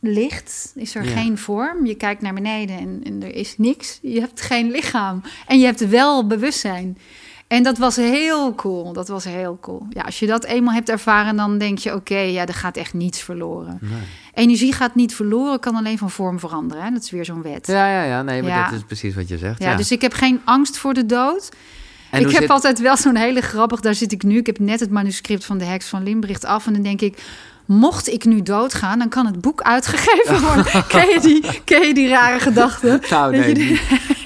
licht, 0.00 0.72
is 0.74 0.94
er 0.94 1.04
Ja. 1.04 1.10
geen 1.16 1.38
vorm. 1.38 1.86
Je 1.86 1.94
kijkt 1.94 2.22
naar 2.22 2.34
beneden 2.34 2.78
en, 2.78 3.00
en 3.04 3.22
er 3.22 3.34
is 3.34 3.54
niks. 3.58 3.98
Je 4.02 4.20
hebt 4.20 4.40
geen 4.40 4.70
lichaam. 4.70 5.22
En 5.46 5.58
je 5.58 5.64
hebt 5.64 5.88
wel 5.88 6.26
bewustzijn. 6.26 6.98
En 7.46 7.62
dat 7.62 7.78
was 7.78 7.96
heel 7.96 8.54
cool. 8.54 8.92
Dat 8.92 9.08
was 9.08 9.24
heel 9.24 9.58
cool. 9.60 9.86
Ja, 9.90 10.02
als 10.02 10.18
je 10.18 10.26
dat 10.26 10.44
eenmaal 10.44 10.74
hebt 10.74 10.88
ervaren, 10.88 11.36
dan 11.36 11.58
denk 11.58 11.78
je: 11.78 11.94
oké, 11.94 12.18
ja, 12.18 12.46
er 12.46 12.54
gaat 12.54 12.76
echt 12.76 12.94
niets 12.94 13.20
verloren. 13.20 13.78
Nee. 13.80 14.00
Energie 14.34 14.72
gaat 14.72 14.94
niet 14.94 15.14
verloren, 15.14 15.60
kan 15.60 15.74
alleen 15.74 15.98
van 15.98 16.10
vorm 16.10 16.38
veranderen. 16.38 16.84
Hè? 16.84 16.90
Dat 16.90 17.02
is 17.02 17.10
weer 17.10 17.24
zo'n 17.24 17.42
wet. 17.42 17.66
Ja, 17.66 17.86
Ja, 17.90 18.02
ja. 18.02 18.22
Nee, 18.22 18.42
maar 18.42 18.50
Ja. 18.50 18.68
dit 18.68 18.78
is 18.78 18.84
precies 18.86 19.14
wat 19.14 19.28
je 19.28 19.38
zegt. 19.38 19.62
Ja, 19.62 19.74
dus 19.76 19.90
ik 19.90 20.00
heb 20.00 20.12
geen 20.12 20.40
angst 20.44 20.76
voor 20.78 20.94
de 20.94 21.06
dood. 21.06 21.48
En 22.10 22.20
ik 22.20 22.30
heb 22.30 22.40
zit- 22.40 22.50
altijd 22.50 22.80
wel 22.80 22.96
zo'n 22.96 23.16
hele 23.16 23.40
grappig, 23.40 23.80
daar 23.80 23.94
zit 23.94 24.12
ik 24.12 24.22
nu. 24.22 24.36
Ik 24.38 24.46
heb 24.46 24.58
net 24.58 24.80
het 24.80 24.90
manuscript 24.90 25.44
van 25.44 25.58
de 25.58 25.64
heks 25.64 25.86
van 25.88 26.02
Limbricht 26.02 26.44
af. 26.44 26.66
En 26.66 26.72
dan 26.72 26.82
denk 26.82 27.00
ik, 27.00 27.22
mocht 27.64 28.08
ik 28.08 28.24
nu 28.24 28.42
doodgaan, 28.42 28.98
dan 28.98 29.08
kan 29.08 29.26
het 29.26 29.40
boek 29.40 29.62
uitgegeven 29.62 30.40
worden. 30.40 30.64
ken, 30.88 31.08
je 31.08 31.18
die, 31.22 31.60
ken 31.64 31.86
je 31.86 31.94
die 31.94 32.08
rare 32.08 32.40
gedachte? 32.40 33.00
Nou, 33.10 33.36
Dat 33.36 33.46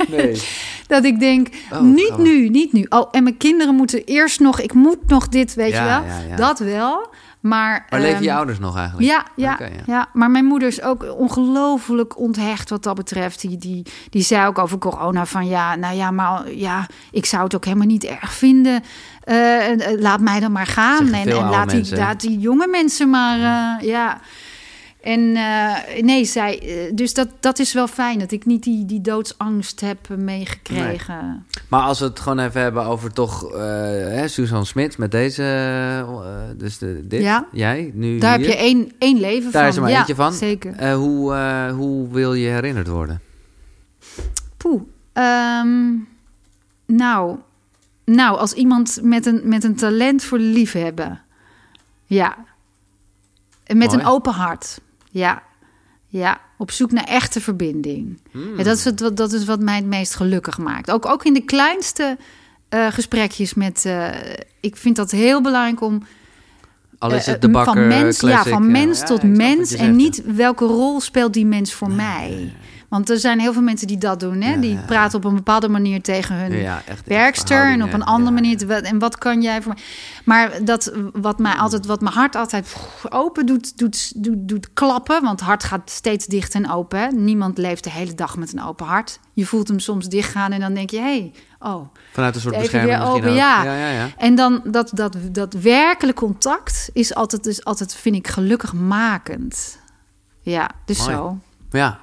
nee. 0.08 0.42
Dat 0.86 1.04
ik 1.04 1.20
denk, 1.20 1.48
Oh, 1.72 1.80
niet 1.80 2.18
nu, 2.18 2.48
niet 2.48 2.72
nu. 2.72 2.86
Oh, 2.88 3.08
en 3.10 3.22
mijn 3.22 3.36
kinderen 3.36 3.74
moeten 3.74 4.04
eerst 4.04 4.40
nog, 4.40 4.60
ik 4.60 4.72
moet 4.72 4.98
nog 5.06 5.28
dit, 5.28 5.54
weet 5.54 5.72
Ja, 5.72 5.82
je 5.82 5.88
wel. 6.06 6.10
ja, 6.10 6.28
ja. 6.28 6.36
Dat 6.36 6.58
wel. 6.58 7.08
Maar, 7.40 7.86
Maar 7.90 8.00
leven 8.00 8.22
je 8.22 8.28
ehm, 8.28 8.36
ouders 8.36 8.58
nog 8.58 8.76
eigenlijk? 8.76 9.08
ja, 9.08 9.24
ja, 9.36 9.56
ja. 9.60 9.68
ja. 9.86 10.08
maar 10.12 10.30
mijn 10.30 10.44
moeder 10.44 10.68
is 10.68 10.82
ook 10.82 11.18
ongelooflijk 11.18 12.18
onthecht 12.18 12.70
wat 12.70 12.82
dat 12.82 12.94
betreft. 12.94 13.40
Die, 13.40 13.56
die, 13.56 13.86
die 14.10 14.22
zei 14.22 14.46
ook 14.46 14.58
over 14.58 14.78
corona 14.78 15.26
van 15.26 15.46
ja, 15.46 15.74
nou 15.74 15.96
ja, 15.96 16.10
maar 16.10 16.52
ja, 16.52 16.86
ik 17.10 17.26
zou 17.26 17.44
het 17.44 17.54
ook 17.54 17.64
helemaal 17.64 17.86
niet 17.86 18.04
erg 18.04 18.32
vinden. 18.32 18.82
Eh, 19.20 19.70
eh, 19.70 20.00
laat 20.00 20.20
mij 20.20 20.40
dan 20.40 20.52
maar 20.52 20.66
gaan. 20.66 21.12
En, 21.12 21.28
en 21.28 21.48
laat, 21.48 21.70
die, 21.70 21.96
laat 21.96 22.20
die 22.20 22.38
jonge 22.38 22.66
mensen 22.66 23.10
maar, 23.10 23.38
eh, 23.38 23.88
ja. 23.88 24.20
En 25.00 25.36
eh, 25.36 26.02
nee, 26.02 26.24
zij, 26.24 26.60
eh, 26.60 26.92
dus 26.94 27.14
dat, 27.14 27.28
dat 27.40 27.58
is 27.58 27.72
wel 27.72 27.86
fijn 27.86 28.18
dat 28.18 28.30
ik 28.32 28.46
niet 28.46 28.62
die, 28.62 28.84
die 28.86 29.00
doodsangst 29.00 29.80
heb 29.80 30.08
meegekregen. 30.16 31.46
Maar 31.68 31.80
als 31.82 31.98
we 31.98 32.04
het 32.04 32.20
gewoon 32.20 32.38
even 32.38 32.60
hebben 32.60 32.84
over 32.84 33.12
toch 33.12 33.52
eh 33.52 33.60
hè, 33.60 34.28
Susan 34.28 34.66
Smit 34.66 34.98
met 34.98 35.10
deze, 35.10 36.04
dus 36.56 36.78
de, 36.78 37.06
dit, 37.06 37.22
Ja. 37.22 37.46
jij 37.52 37.90
nu 37.94 38.18
Daar 38.18 38.38
hier. 38.38 38.46
heb 38.46 38.56
je 38.56 38.62
één, 38.62 38.92
één 38.98 39.20
leven 39.20 39.52
Daar 39.52 39.60
van. 39.60 39.70
is 39.70 39.76
er 39.76 39.82
maar 39.82 39.90
ja, 39.90 39.98
eentje 39.98 40.14
van. 40.14 40.32
Zeker. 40.32 40.92
Hoe, 40.92 41.34
hoe 41.76 42.08
wil 42.12 42.34
je 42.34 42.48
herinnerd 42.48 42.88
worden? 42.88 43.20
Poeh. 44.56 44.82
Ehm, 45.12 45.90
nou, 46.86 47.36
nou, 48.04 48.38
als 48.38 48.52
iemand 48.52 48.98
met 49.02 49.26
een, 49.26 49.40
met 49.44 49.64
een 49.64 49.74
talent 49.76 50.24
voor 50.24 50.38
liefhebben. 50.38 51.20
Ja. 52.04 52.36
Met 53.66 53.76
Mooi. 53.76 53.92
een 54.00 54.06
open 54.06 54.32
hart. 54.32 54.80
Ja. 55.18 55.42
Ja. 56.06 56.40
Op 56.58 56.70
zoek 56.70 56.92
naar 56.92 57.04
echte 57.04 57.40
verbinding. 57.40 58.20
Hmm. 58.30 58.56
Ja, 58.58 58.62
dat, 58.64 58.76
is 58.76 58.84
het, 58.84 59.00
wat- 59.00 59.16
dat 59.16 59.32
is 59.32 59.44
wat 59.44 59.60
mij 59.60 59.76
het 59.76 59.84
meest 59.86 60.14
gelukkig 60.14 60.58
maakt. 60.58 60.90
Ook, 60.90 61.06
ook 61.06 61.24
in 61.24 61.34
de 61.34 61.44
kleinste 61.44 62.16
eh, 62.68 62.86
gesprekjes 62.90 63.54
met... 63.54 63.84
eh, 63.84 64.08
ik 64.60 64.76
vind 64.76 64.96
dat 64.96 65.10
heel 65.10 65.42
belangrijk 65.42 65.80
om 65.80 66.02
Al 66.98 67.12
is 67.12 67.26
eh, 67.26 67.32
het 67.32 67.40
de 67.42 67.48
bakker 67.50 67.72
van 67.74 67.86
mens, 67.86 68.20
ja, 68.20 68.44
van 68.44 68.70
mens 68.70 68.98
Ja, 69.00 69.04
tot 69.06 69.22
ja, 69.22 69.28
mens. 69.28 69.72
En 69.72 69.78
zegt, 69.78 69.92
niet 69.92 70.22
ja. 70.26 70.32
welke 70.32 70.64
rol 70.64 71.00
speelt 71.00 71.32
die 71.32 71.46
mens 71.46 71.72
voor 71.74 71.90
mij. 71.90 72.52
Want 72.88 73.10
er 73.10 73.18
zijn 73.18 73.40
heel 73.40 73.52
veel 73.52 73.62
mensen 73.62 73.86
die 73.86 73.98
dat 73.98 74.20
doen. 74.20 74.40
Hè? 74.40 74.50
Ja, 74.50 74.60
die 74.60 74.78
praten 74.78 75.18
op 75.18 75.24
een 75.24 75.34
bepaalde 75.34 75.68
manier 75.68 76.02
tegen 76.02 76.36
hun 76.36 76.52
Ja, 76.52 76.82
echt 76.86 77.06
werkster. 77.06 77.70
En 77.70 77.82
op 77.82 77.92
een 77.92 78.04
andere 78.04 78.30
manier. 78.34 78.56
te- 78.56 78.74
En 78.74 78.98
wat 78.98 79.18
kan 79.18 79.42
jij 79.42 79.62
voor 79.62 79.74
mij? 79.74 79.82
Maar 80.24 80.64
dat 80.64 80.92
wat 81.12 81.38
mij 81.38 81.52
altijd, 81.54 81.86
wat 81.86 82.00
mijn 82.00 82.14
hart 82.14 82.36
altijd 82.36 82.76
open 83.08 83.46
doet, 83.46 83.78
doet, 83.78 84.24
doet, 84.24 84.48
doet 84.48 84.72
klappen. 84.72 85.22
Want 85.22 85.40
het 85.40 85.48
hart 85.48 85.64
gaat 85.64 85.90
steeds 85.90 86.26
dicht 86.26 86.54
en 86.54 86.70
open. 86.70 86.98
Hè? 87.00 87.06
Niemand 87.06 87.58
leeft 87.58 87.84
de 87.84 87.90
hele 87.90 88.14
dag 88.14 88.36
met 88.36 88.52
een 88.52 88.62
open 88.62 88.86
hart. 88.86 89.20
Je 89.32 89.46
voelt 89.46 89.68
hem 89.68 89.78
soms 89.78 90.08
dichtgaan 90.08 90.52
en 90.52 90.60
dan 90.60 90.74
denk 90.74 90.90
je, 90.90 90.96
hé, 90.96 91.02
hey, 91.02 91.32
oh, 91.58 91.88
Vanuit 92.12 92.34
een 92.34 92.40
soort 92.40 92.54
Even 92.54 92.70
bescherming 92.70 92.98
weer 92.98 93.08
open, 93.08 93.32
ja. 93.34 93.64
ja, 93.64 93.74
ja, 93.76 93.88
ja. 93.90 94.08
en 94.16 94.34
dan 94.34 94.60
dat, 94.64 94.90
dat, 94.94 95.16
dat 95.32 95.54
werkelijk 95.54 96.16
contact 96.16 96.90
is 96.92 97.14
altijd, 97.14 97.46
is 97.46 97.64
altijd, 97.64 97.94
vind 97.94 98.16
ik, 98.16 98.28
gelukkig 98.28 98.72
makend. 98.72 99.78
Ja, 100.40 100.70
dus 100.84 100.98
Mooi. 100.98 101.10
zo. 101.12 101.38
Ja. 101.70 101.98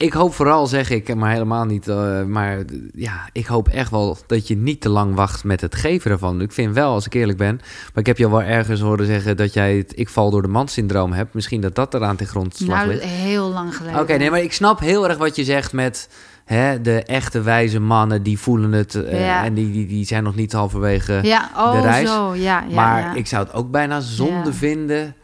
Ik 0.00 0.12
hoop 0.12 0.34
vooral, 0.34 0.66
zeg 0.66 0.90
ik, 0.90 1.14
maar 1.14 1.32
helemaal 1.32 1.64
niet. 1.64 1.88
eh, 1.88 2.22
maar 2.22 2.58
ja, 2.94 3.28
ik 3.32 3.46
hoop 3.46 3.68
echt 3.68 3.90
wel 3.90 4.16
dat 4.26 4.48
je 4.48 4.56
niet 4.56 4.80
te 4.80 4.88
lang 4.88 5.14
wacht 5.14 5.44
met 5.44 5.60
het 5.60 5.74
geven 5.74 6.10
ervan. 6.10 6.40
Ik 6.40 6.52
vind 6.52 6.74
wel, 6.74 6.92
als 6.92 7.06
ik 7.06 7.14
eerlijk 7.14 7.38
ben. 7.38 7.54
Maar 7.56 7.90
ik 7.94 8.06
heb 8.06 8.18
je 8.18 8.30
wel 8.30 8.42
ergens 8.42 8.80
horen 8.80 9.06
zeggen 9.06 9.36
dat 9.36 9.52
jij 9.52 9.76
het 9.76 9.92
ik 9.98 10.08
val 10.08 10.30
door 10.30 10.42
de 10.42 10.48
mand 10.48 10.70
syndroom 10.70 11.12
hebt. 11.12 11.34
Misschien 11.34 11.60
dat 11.60 11.74
dat 11.74 11.94
eraan 11.94 12.16
ten 12.16 12.26
grondslag 12.26 12.76
Nou, 12.76 12.88
ligt. 12.88 13.02
heel 13.04 13.48
lang 13.52 13.76
geleden. 13.76 14.00
Oké, 14.00 14.16
nee, 14.16 14.30
maar 14.30 14.42
ik 14.42 14.52
snap 14.52 14.80
heel 14.80 15.08
erg 15.08 15.18
wat 15.18 15.36
je 15.36 15.44
zegt 15.44 15.72
met 15.72 16.08
hè, 16.44 16.80
de 16.80 17.02
echte 17.02 17.40
wijze 17.40 17.80
mannen 17.80 18.22
die 18.22 18.38
voelen 18.38 18.72
het. 18.72 18.94
eh, 18.94 19.20
Ja. 19.26 19.44
En 19.44 19.54
die, 19.54 19.72
die, 19.72 19.86
die 19.86 20.04
zijn 20.06 20.22
nog 20.24 20.34
niet 20.34 20.52
halverwege. 20.52 21.18
Ja, 21.22 21.50
oh, 21.56 21.72
de 21.72 21.80
reis. 21.80 22.08
zo. 22.08 22.34
Ja, 22.34 22.64
ja, 22.68 22.74
maar 22.74 23.00
ja. 23.00 23.14
ik 23.14 23.26
zou 23.26 23.44
het 23.44 23.52
ook 23.54 23.70
bijna 23.70 24.00
zonde 24.00 24.52
vinden. 24.52 25.14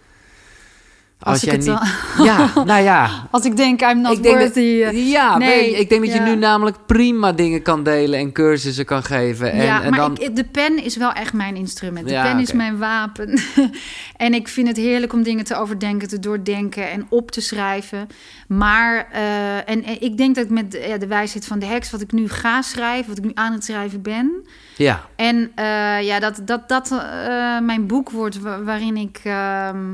Als 1.19 1.33
Als, 1.35 1.43
ik 1.55 1.63
jij 1.63 1.73
het 1.75 1.83
niet. 2.19 2.27
Ja, 2.27 2.51
nou 2.65 2.83
ja. 2.83 3.11
Als 3.31 3.45
ik 3.45 3.57
denk, 3.57 3.81
I'm 3.83 4.01
not 4.01 4.17
Ik 4.17 4.23
denk 4.23 4.35
dat- 4.35 4.45
worthy. 4.45 4.83
eh, 4.83 5.11
Ja, 5.11 5.39
Nee, 5.39 5.71
je, 5.71 5.77
ik 5.79 5.89
denk 5.89 6.05
dat 6.05 6.15
je 6.15 6.21
nu 6.21 6.35
namelijk 6.35 6.77
prima 6.87 7.33
dingen 7.33 7.63
kan 7.63 7.83
delen 7.83 8.19
en 8.19 8.33
cursussen 8.33 8.85
kan 8.85 9.03
geven. 9.03 9.53
En, 9.53 9.63
ja, 9.65 9.83
en 9.83 9.91
maar 9.91 9.99
dan, 9.99 10.19
ik, 10.19 10.37
de 10.37 10.45
pen 10.45 10.85
is 10.85 10.97
wel 10.97 11.13
echt 11.13 11.33
mijn 11.33 11.57
instrument. 11.57 12.07
De 12.07 12.13
Ja, 12.13 12.23
pen 12.23 12.39
is 12.41 12.53
mijn 12.53 12.79
wapen. 12.79 13.41
en 14.17 14.35
ik 14.35 14.49
vind 14.49 14.69
het 14.69 14.77
heerlijk 14.77 15.13
om 15.13 15.23
dingen 15.23 15.45
te 15.45 15.57
overdenken, 15.57 16.09
te 16.09 16.19
doordenken 16.19 16.91
en 16.91 17.07
op 17.09 17.31
te 17.31 17.41
schrijven. 17.41 18.07
Maar, 18.49 19.09
eh, 19.13 19.57
en, 19.57 19.85
en 19.85 20.01
ik 20.03 20.17
denk 20.17 20.35
dat 20.35 20.49
met 20.49 20.79
ja, 20.89 20.97
de 20.99 21.07
wijsheid 21.07 21.47
van 21.47 21.59
de 21.59 21.67
heks, 21.67 21.91
wat 21.91 22.01
ik 22.01 22.13
nu 22.13 22.29
ga 22.29 22.63
schrijven, 22.63 23.09
wat 23.09 23.19
ik 23.19 23.25
nu 23.25 23.31
aan 23.35 23.53
het 23.53 23.65
schrijven 23.65 24.03
ben. 24.03 24.33
ja, 24.77 25.03
En 25.17 25.51
eh, 25.55 26.03
ja, 26.03 26.19
dat 26.21 26.41
dat, 26.45 26.69
dat 26.69 26.91
eh, 26.91 27.59
mijn 27.61 27.87
boek 27.87 28.11
wordt 28.11 28.41
wa- 28.41 28.63
waarin 28.63 28.97
ik. 28.97 29.21
ehm, 29.25 29.85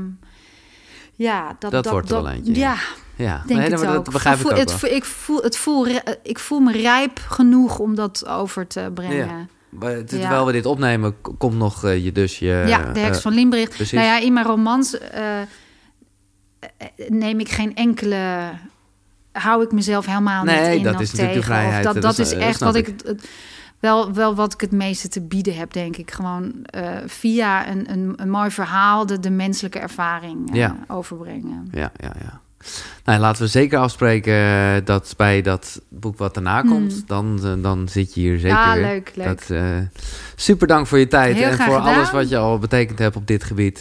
ja, 1.23 1.47
dat, 1.59 1.71
Dat 1.71 1.83
dat, 1.83 1.93
wordt 1.93 2.09
wel 2.09 2.29
eentje, 2.29 2.55
ja. 2.55 2.59
Ja, 2.59 2.77
Ja, 3.15 3.43
Denk 3.47 3.59
nee, 3.59 3.69
dat 3.69 4.09
begrijp 4.11 4.35
ik 4.35 4.41
Voel- 4.41 4.51
ook 4.51 4.57
het, 4.57 4.79
wel. 4.81 4.91
ik, 4.91 5.05
voel, 5.05 5.41
het 5.41 5.57
voel, 5.57 5.87
ik 6.23 6.39
voel 6.39 6.59
me 6.59 6.71
rijp 6.71 7.19
genoeg 7.27 7.79
om 7.79 7.95
dat 7.95 8.27
over 8.27 8.67
te 8.67 8.91
brengen. 8.93 9.49
Maar 9.69 10.03
terwijl 10.05 10.31
Ja. 10.39 10.45
we 10.45 10.51
dit 10.51 10.65
opnemen, 10.65 11.15
komt 11.37 11.57
nog 11.57 11.83
eh, 11.85 12.03
je 12.03 12.11
dus 12.11 12.39
je... 12.39 12.63
Ja, 12.67 12.91
de 12.91 12.99
heks 12.99 13.17
eh, 13.17 13.21
van 13.23 13.33
Limburg. 13.33 13.69
precies. 13.69 13.91
Nou 13.91 14.05
ja, 14.05 14.19
in 14.19 14.33
mijn 14.33 14.45
romans 14.45 14.97
eh, 14.97 15.41
eh, 15.41 15.47
neem 17.07 17.39
ik 17.39 17.49
geen 17.49 17.75
enkele... 17.75 18.49
hou 19.31 19.63
ik 19.63 19.71
mezelf 19.71 20.05
helemaal 20.05 20.43
Nee, 20.43 20.67
niet 20.67 20.77
in 20.77 20.83
dat 20.91 21.01
is 21.01 21.11
natuurlijk 21.11 21.45
tegen. 21.45 21.67
Of 21.67 21.81
dat, 21.83 21.93
dat 21.93 22.01
dat 22.03 22.19
is- 22.19 22.31
eh, 22.33 22.47
echt 22.47 22.59
wat 22.59 22.75
ik. 22.75 22.87
ik... 22.87 23.01
wel, 23.83 24.13
wel 24.13 24.35
wat 24.35 24.53
ik 24.53 24.61
het 24.61 24.71
meeste 24.71 25.07
te 25.07 25.21
bieden 25.21 25.55
heb, 25.55 25.73
denk 25.73 25.97
ik. 25.97 26.11
Gewoon 26.11 26.53
eh, 26.63 26.83
via 27.05 27.67
een, 27.69 27.91
een, 27.91 28.13
een 28.15 28.29
mooi 28.29 28.51
verhaal 28.51 29.05
de, 29.05 29.19
de 29.19 29.29
menselijke 29.29 29.79
ervaring 29.79 30.49
eh, 30.49 30.55
Ja. 30.55 30.75
overbrengen. 30.87 31.67
Ja, 31.71 31.91
ja, 31.97 32.11
ja. 32.23 32.41
Nou, 33.05 33.19
laten 33.19 33.41
we 33.43 33.47
zeker 33.47 33.79
afspreken 33.79 34.33
eh, 34.33 34.85
dat 34.85 35.13
bij 35.17 35.41
dat 35.41 35.81
boek 35.89 36.17
wat 36.17 36.33
daarna 36.33 36.61
komt, 36.61 37.07
dan, 37.07 37.39
dan 37.61 37.87
zit 37.89 38.13
je 38.13 38.19
hier 38.19 38.39
zeker 38.39 38.57
Hmm. 38.63 38.79
ja, 38.79 38.87
leuk, 38.87 39.11
leuk. 39.15 39.47
Dat, 39.47 39.57
super 40.35 40.67
dank 40.67 40.87
voor 40.87 40.99
je 40.99 41.07
tijd 41.07 41.35
Heel 41.35 41.49
en 41.49 41.57
voor 41.57 41.75
gedaan. 41.75 41.95
alles 41.95 42.11
wat 42.11 42.29
je 42.29 42.37
al 42.37 42.59
betekend 42.59 42.99
hebt 42.99 43.15
op 43.15 43.27
dit 43.27 43.43
gebied. 43.43 43.79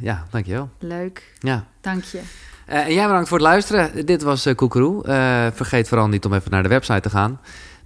Ja, 0.00 0.26
dankjewel. 0.30 0.68
Leuk, 0.78 1.34
Ja. 1.38 1.64
dank 1.80 2.04
je. 2.04 2.20
En 2.66 2.94
jij 2.94 3.06
bedankt 3.06 3.28
voor 3.28 3.38
het 3.38 3.46
luisteren. 3.46 4.06
Dit 4.06 4.22
was 4.22 4.46
uh, 4.46 4.54
Koekeroe. 4.54 5.02
Vergeet 5.54 5.88
vooral 5.88 6.08
niet 6.08 6.24
om 6.24 6.32
even 6.34 6.50
naar 6.50 6.62
de 6.62 6.68
website 6.68 7.00
te 7.00 7.10
gaan. 7.10 7.40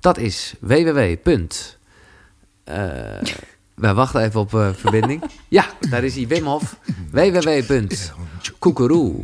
Dat 0.07 0.19
is 0.19 0.55
www. 0.61 0.99
eh, 0.99 1.17
we 3.75 3.95
wachten 3.95 4.23
even 4.23 4.41
op 4.41 4.55
eh, 4.55 4.69
verbinding. 4.75 5.23
Ja, 5.49 5.65
daar 5.91 6.05
is 6.05 6.15
hij, 6.15 6.27
Wim 6.27 6.45
Hof. 6.45 6.77
www.koekeroe. 7.11 9.15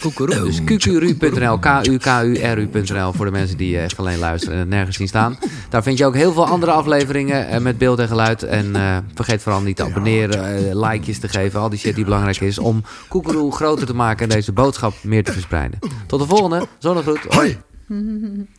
Koekeroe, 0.00 0.44
dus 0.44 0.64
qqru.nl, 0.64 1.58
k-u-k-u-r-u.nl 1.58 3.12
voor 3.12 3.24
de 3.24 3.30
mensen 3.30 3.56
die 3.56 3.78
echt 3.78 3.98
alleen 3.98 4.18
luisteren 4.18 4.54
en 4.54 4.60
het 4.60 4.70
nergens 4.70 4.96
zien 4.96 5.08
staan. 5.08 5.38
Daar 5.68 5.82
vind 5.82 5.98
je 5.98 6.06
ook 6.06 6.14
heel 6.14 6.32
veel 6.32 6.46
andere 6.46 6.72
afleveringen 6.72 7.48
eh, 7.48 7.60
met 7.60 7.78
beeld 7.78 7.98
en 7.98 8.08
geluid. 8.08 8.42
En 8.42 8.76
eh, 8.76 8.96
vergeet 9.14 9.42
vooral 9.42 9.60
niet 9.60 9.76
te 9.76 9.84
abonneren, 9.84 10.78
likejes 10.78 11.18
te 11.18 11.28
geven, 11.28 11.60
al 11.60 11.68
die 11.68 11.78
shit 11.78 11.94
die 11.94 12.04
belangrijk 12.04 12.40
is 12.40 12.58
om 12.58 12.82
Koekeroe 13.08 13.52
groter 13.52 13.86
te 13.86 13.94
maken 13.94 14.28
en 14.28 14.34
deze 14.36 14.52
boodschap 14.52 14.94
meer 15.02 15.24
te 15.24 15.32
verspreiden. 15.32 15.78
Tot 16.06 16.20
de 16.20 16.26
volgende, 16.26 16.66
zonnegroet. 16.78 17.20
Hoi. 17.28 17.58